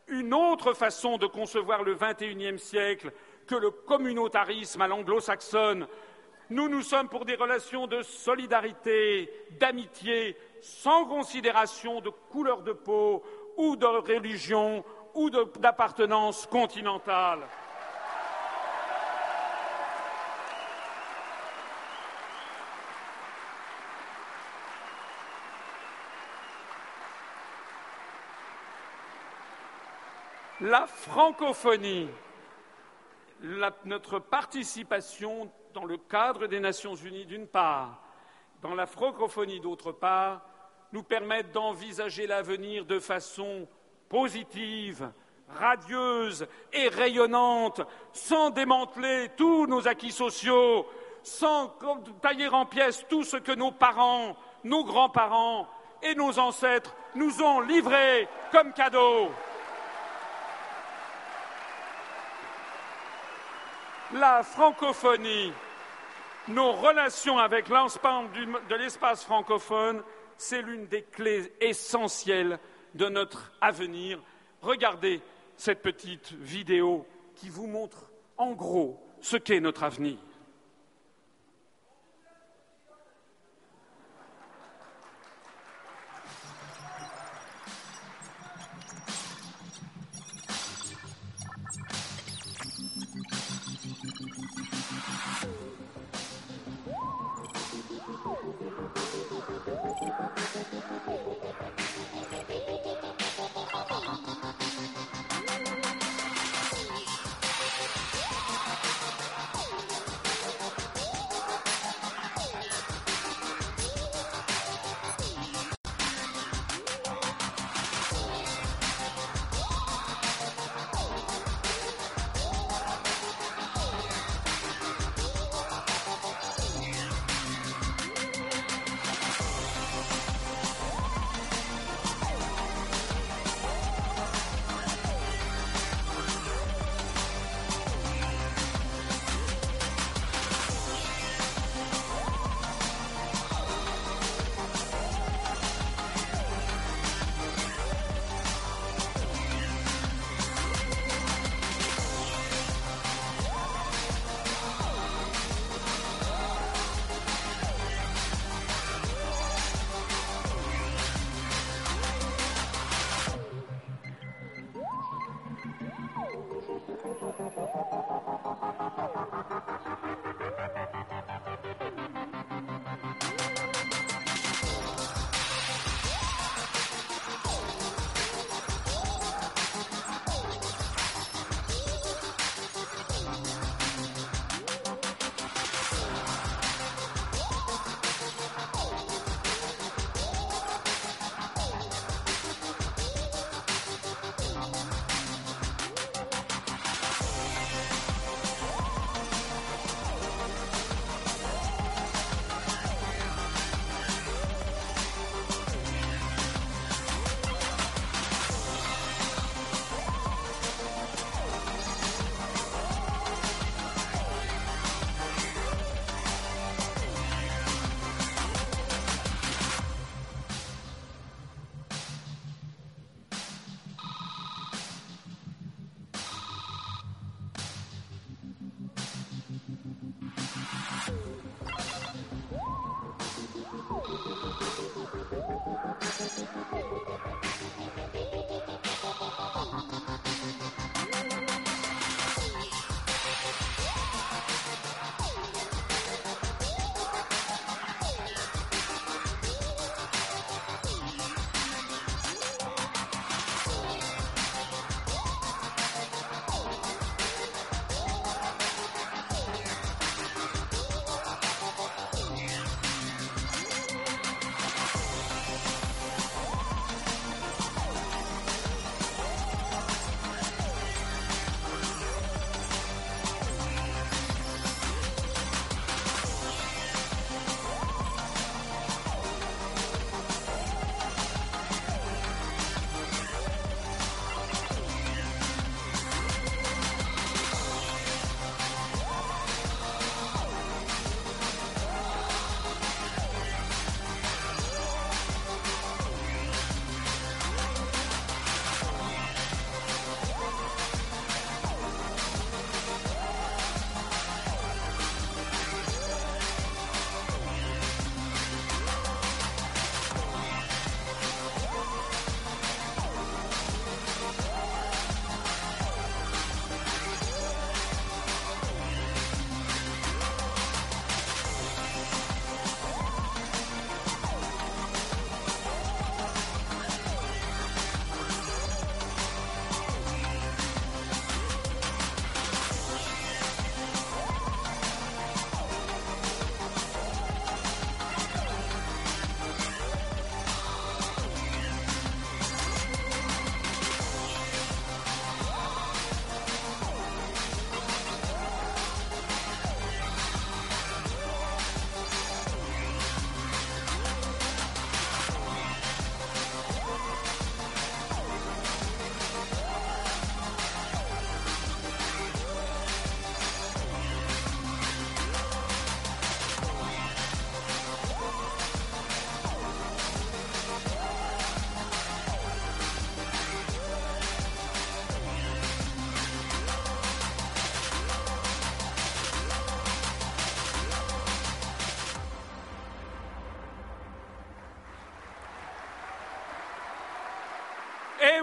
[0.08, 3.12] une autre façon de concevoir le XXIe siècle
[3.48, 5.88] que le communautarisme à l'anglo-saxonne.
[6.50, 13.22] Nous, nous sommes pour des relations de solidarité, d'amitié, sans considération de couleur de peau
[13.56, 17.40] ou de religion ou d'appartenance continentale.
[30.60, 32.08] La francophonie,
[33.84, 38.02] notre participation dans le cadre des Nations Unies d'une part,
[38.62, 40.42] dans la francophonie d'autre part,
[40.92, 43.68] nous permettent d'envisager l'avenir de façon
[44.08, 45.10] positive,
[45.48, 50.86] radieuse et rayonnante, sans démanteler tous nos acquis sociaux,
[51.22, 51.76] sans
[52.22, 55.68] tailler en pièces tout ce que nos parents, nos grands-parents
[56.02, 59.30] et nos ancêtres nous ont livré comme cadeau.
[64.14, 65.52] La francophonie,
[66.48, 68.30] nos relations avec l'ensemble
[68.70, 70.02] de l'espace francophone,
[70.38, 72.58] c'est l'une des clés essentielles
[72.94, 74.18] de notre avenir.
[74.62, 75.20] Regardez
[75.58, 80.16] cette petite vidéo qui vous montre en gros ce qu'est notre avenir.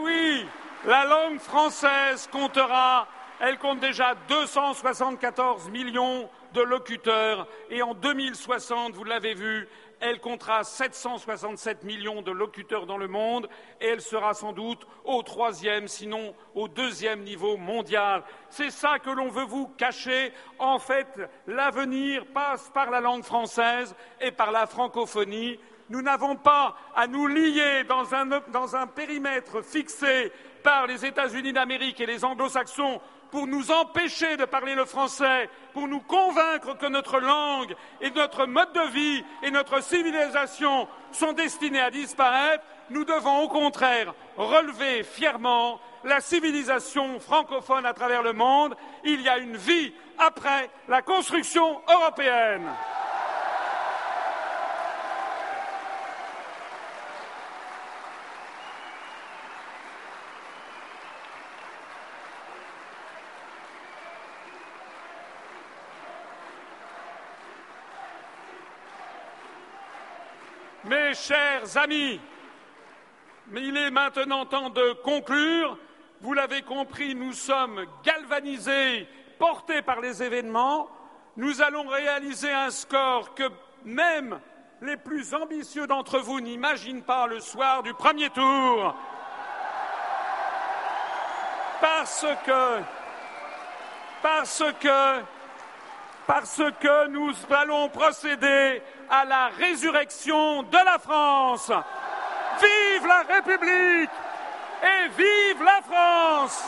[0.05, 0.45] Oui,
[0.85, 3.07] la langue française comptera,
[3.39, 9.67] elle compte déjà 274 millions de locuteurs et en 2060, vous l'avez vu,
[9.99, 13.49] elle comptera 767 millions de locuteurs dans le monde
[13.81, 18.23] et elle sera sans doute au troisième, sinon au deuxième niveau mondial.
[18.49, 20.31] C'est ça que l'on veut vous cacher.
[20.59, 21.07] En fait,
[21.47, 25.59] l'avenir passe par la langue française et par la francophonie.
[25.89, 30.31] Nous n'avons pas à nous lier dans un, périmètre fixé
[30.63, 35.87] par les États-Unis d'Amérique et les anglo-saxons pour nous empêcher de parler le français, pour
[35.87, 41.81] nous convaincre que notre langue et notre mode de vie et notre civilisation sont destinés
[41.81, 48.75] à disparaître, nous devons au contraire relever fièrement la civilisation francophone à travers le monde.
[49.03, 52.69] Il y a une vie après la construction européenne.
[71.15, 72.19] Chers amis,
[73.55, 75.77] il est maintenant temps de conclure.
[76.19, 79.07] Vous l'avez compris, nous sommes galvanisés,
[79.39, 80.89] portés par les événements.
[81.37, 83.49] Nous allons réaliser un score que
[83.85, 84.39] même
[84.81, 88.93] les plus ambitieux d'entre vous n'imaginent pas le soir du premier tour.
[91.79, 92.81] Parce que,
[94.21, 95.21] parce que,
[96.27, 101.71] parce que nous allons procéder à la résurrection de la France.
[102.59, 104.09] Vive la République
[104.83, 106.63] et vive la France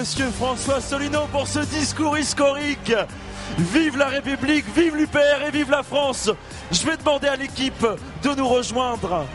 [0.00, 2.94] monsieur François Solino, pour ce discours historique.
[3.58, 6.30] Vive la République, vive l'UPR et vive la France.
[6.72, 7.86] Je vais demander à l'équipe
[8.22, 9.26] de nous rejoindre.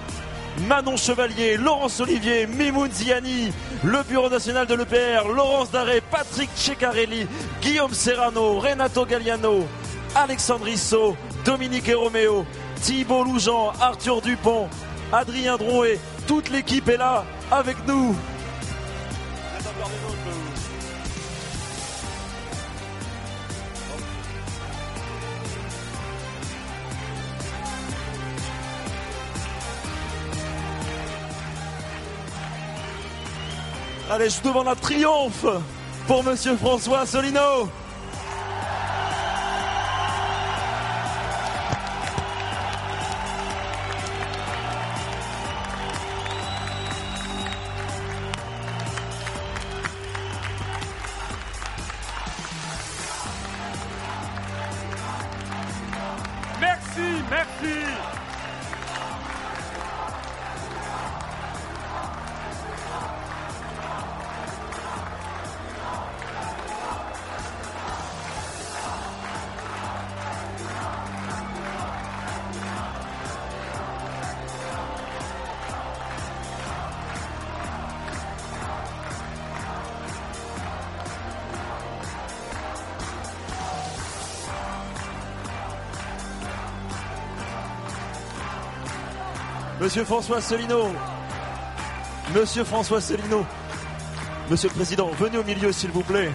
[0.68, 7.28] Manon Chevalier, Laurence Olivier, Mimoun Ziani, le Bureau national de l'EPR, Laurence Daré, Patrick Ceccarelli,
[7.62, 9.68] Guillaume Serrano, Renato Galliano,
[10.16, 11.16] Alexandre Issot,
[11.46, 12.44] Dominique Romeo,
[12.82, 14.68] Thibault Loujean, Arthur Dupont,
[15.14, 18.16] Adrien Drouet, toute l'équipe est là avec nous.
[34.16, 35.46] Allez, je demande un triomphe
[36.08, 37.68] pour Monsieur François Solino.
[89.96, 90.92] Monsieur François Solino.
[92.36, 93.46] Monsieur François Solino.
[94.50, 96.34] Monsieur le Président, venez au milieu s'il vous plaît.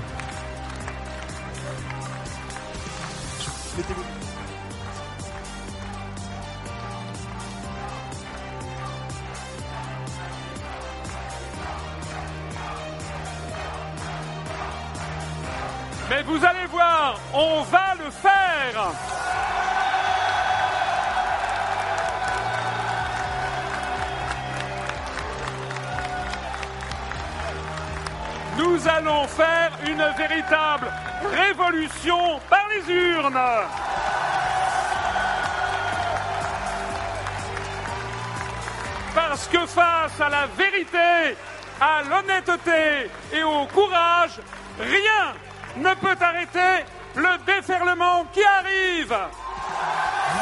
[39.41, 41.35] Parce que face à la vérité,
[41.81, 44.39] à l'honnêteté et au courage,
[44.79, 45.33] rien
[45.79, 46.85] ne peut arrêter
[47.17, 49.17] le déferlement qui arrive.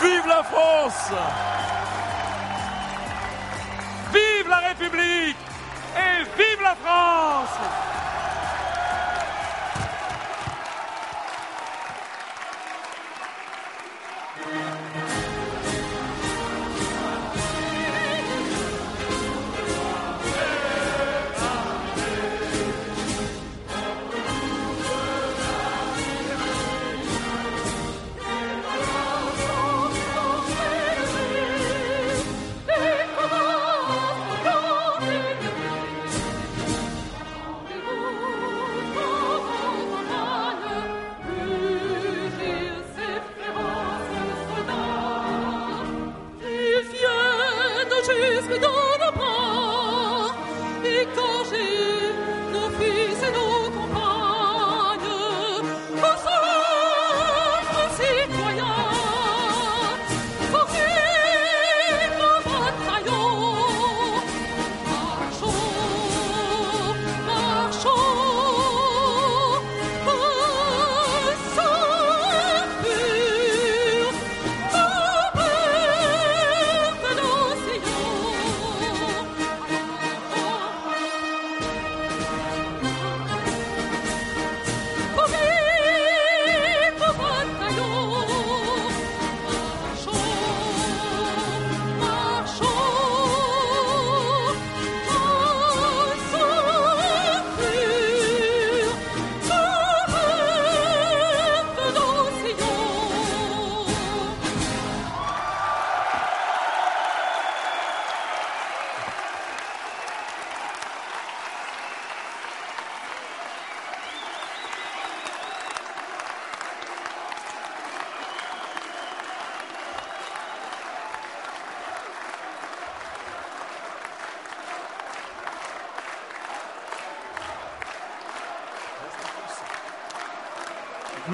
[0.02, 1.12] Vive la France
[4.12, 5.36] Vive la République
[5.96, 7.87] et vive la France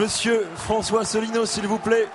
[0.05, 2.07] Monsieur François Solino, s'il vous plaît.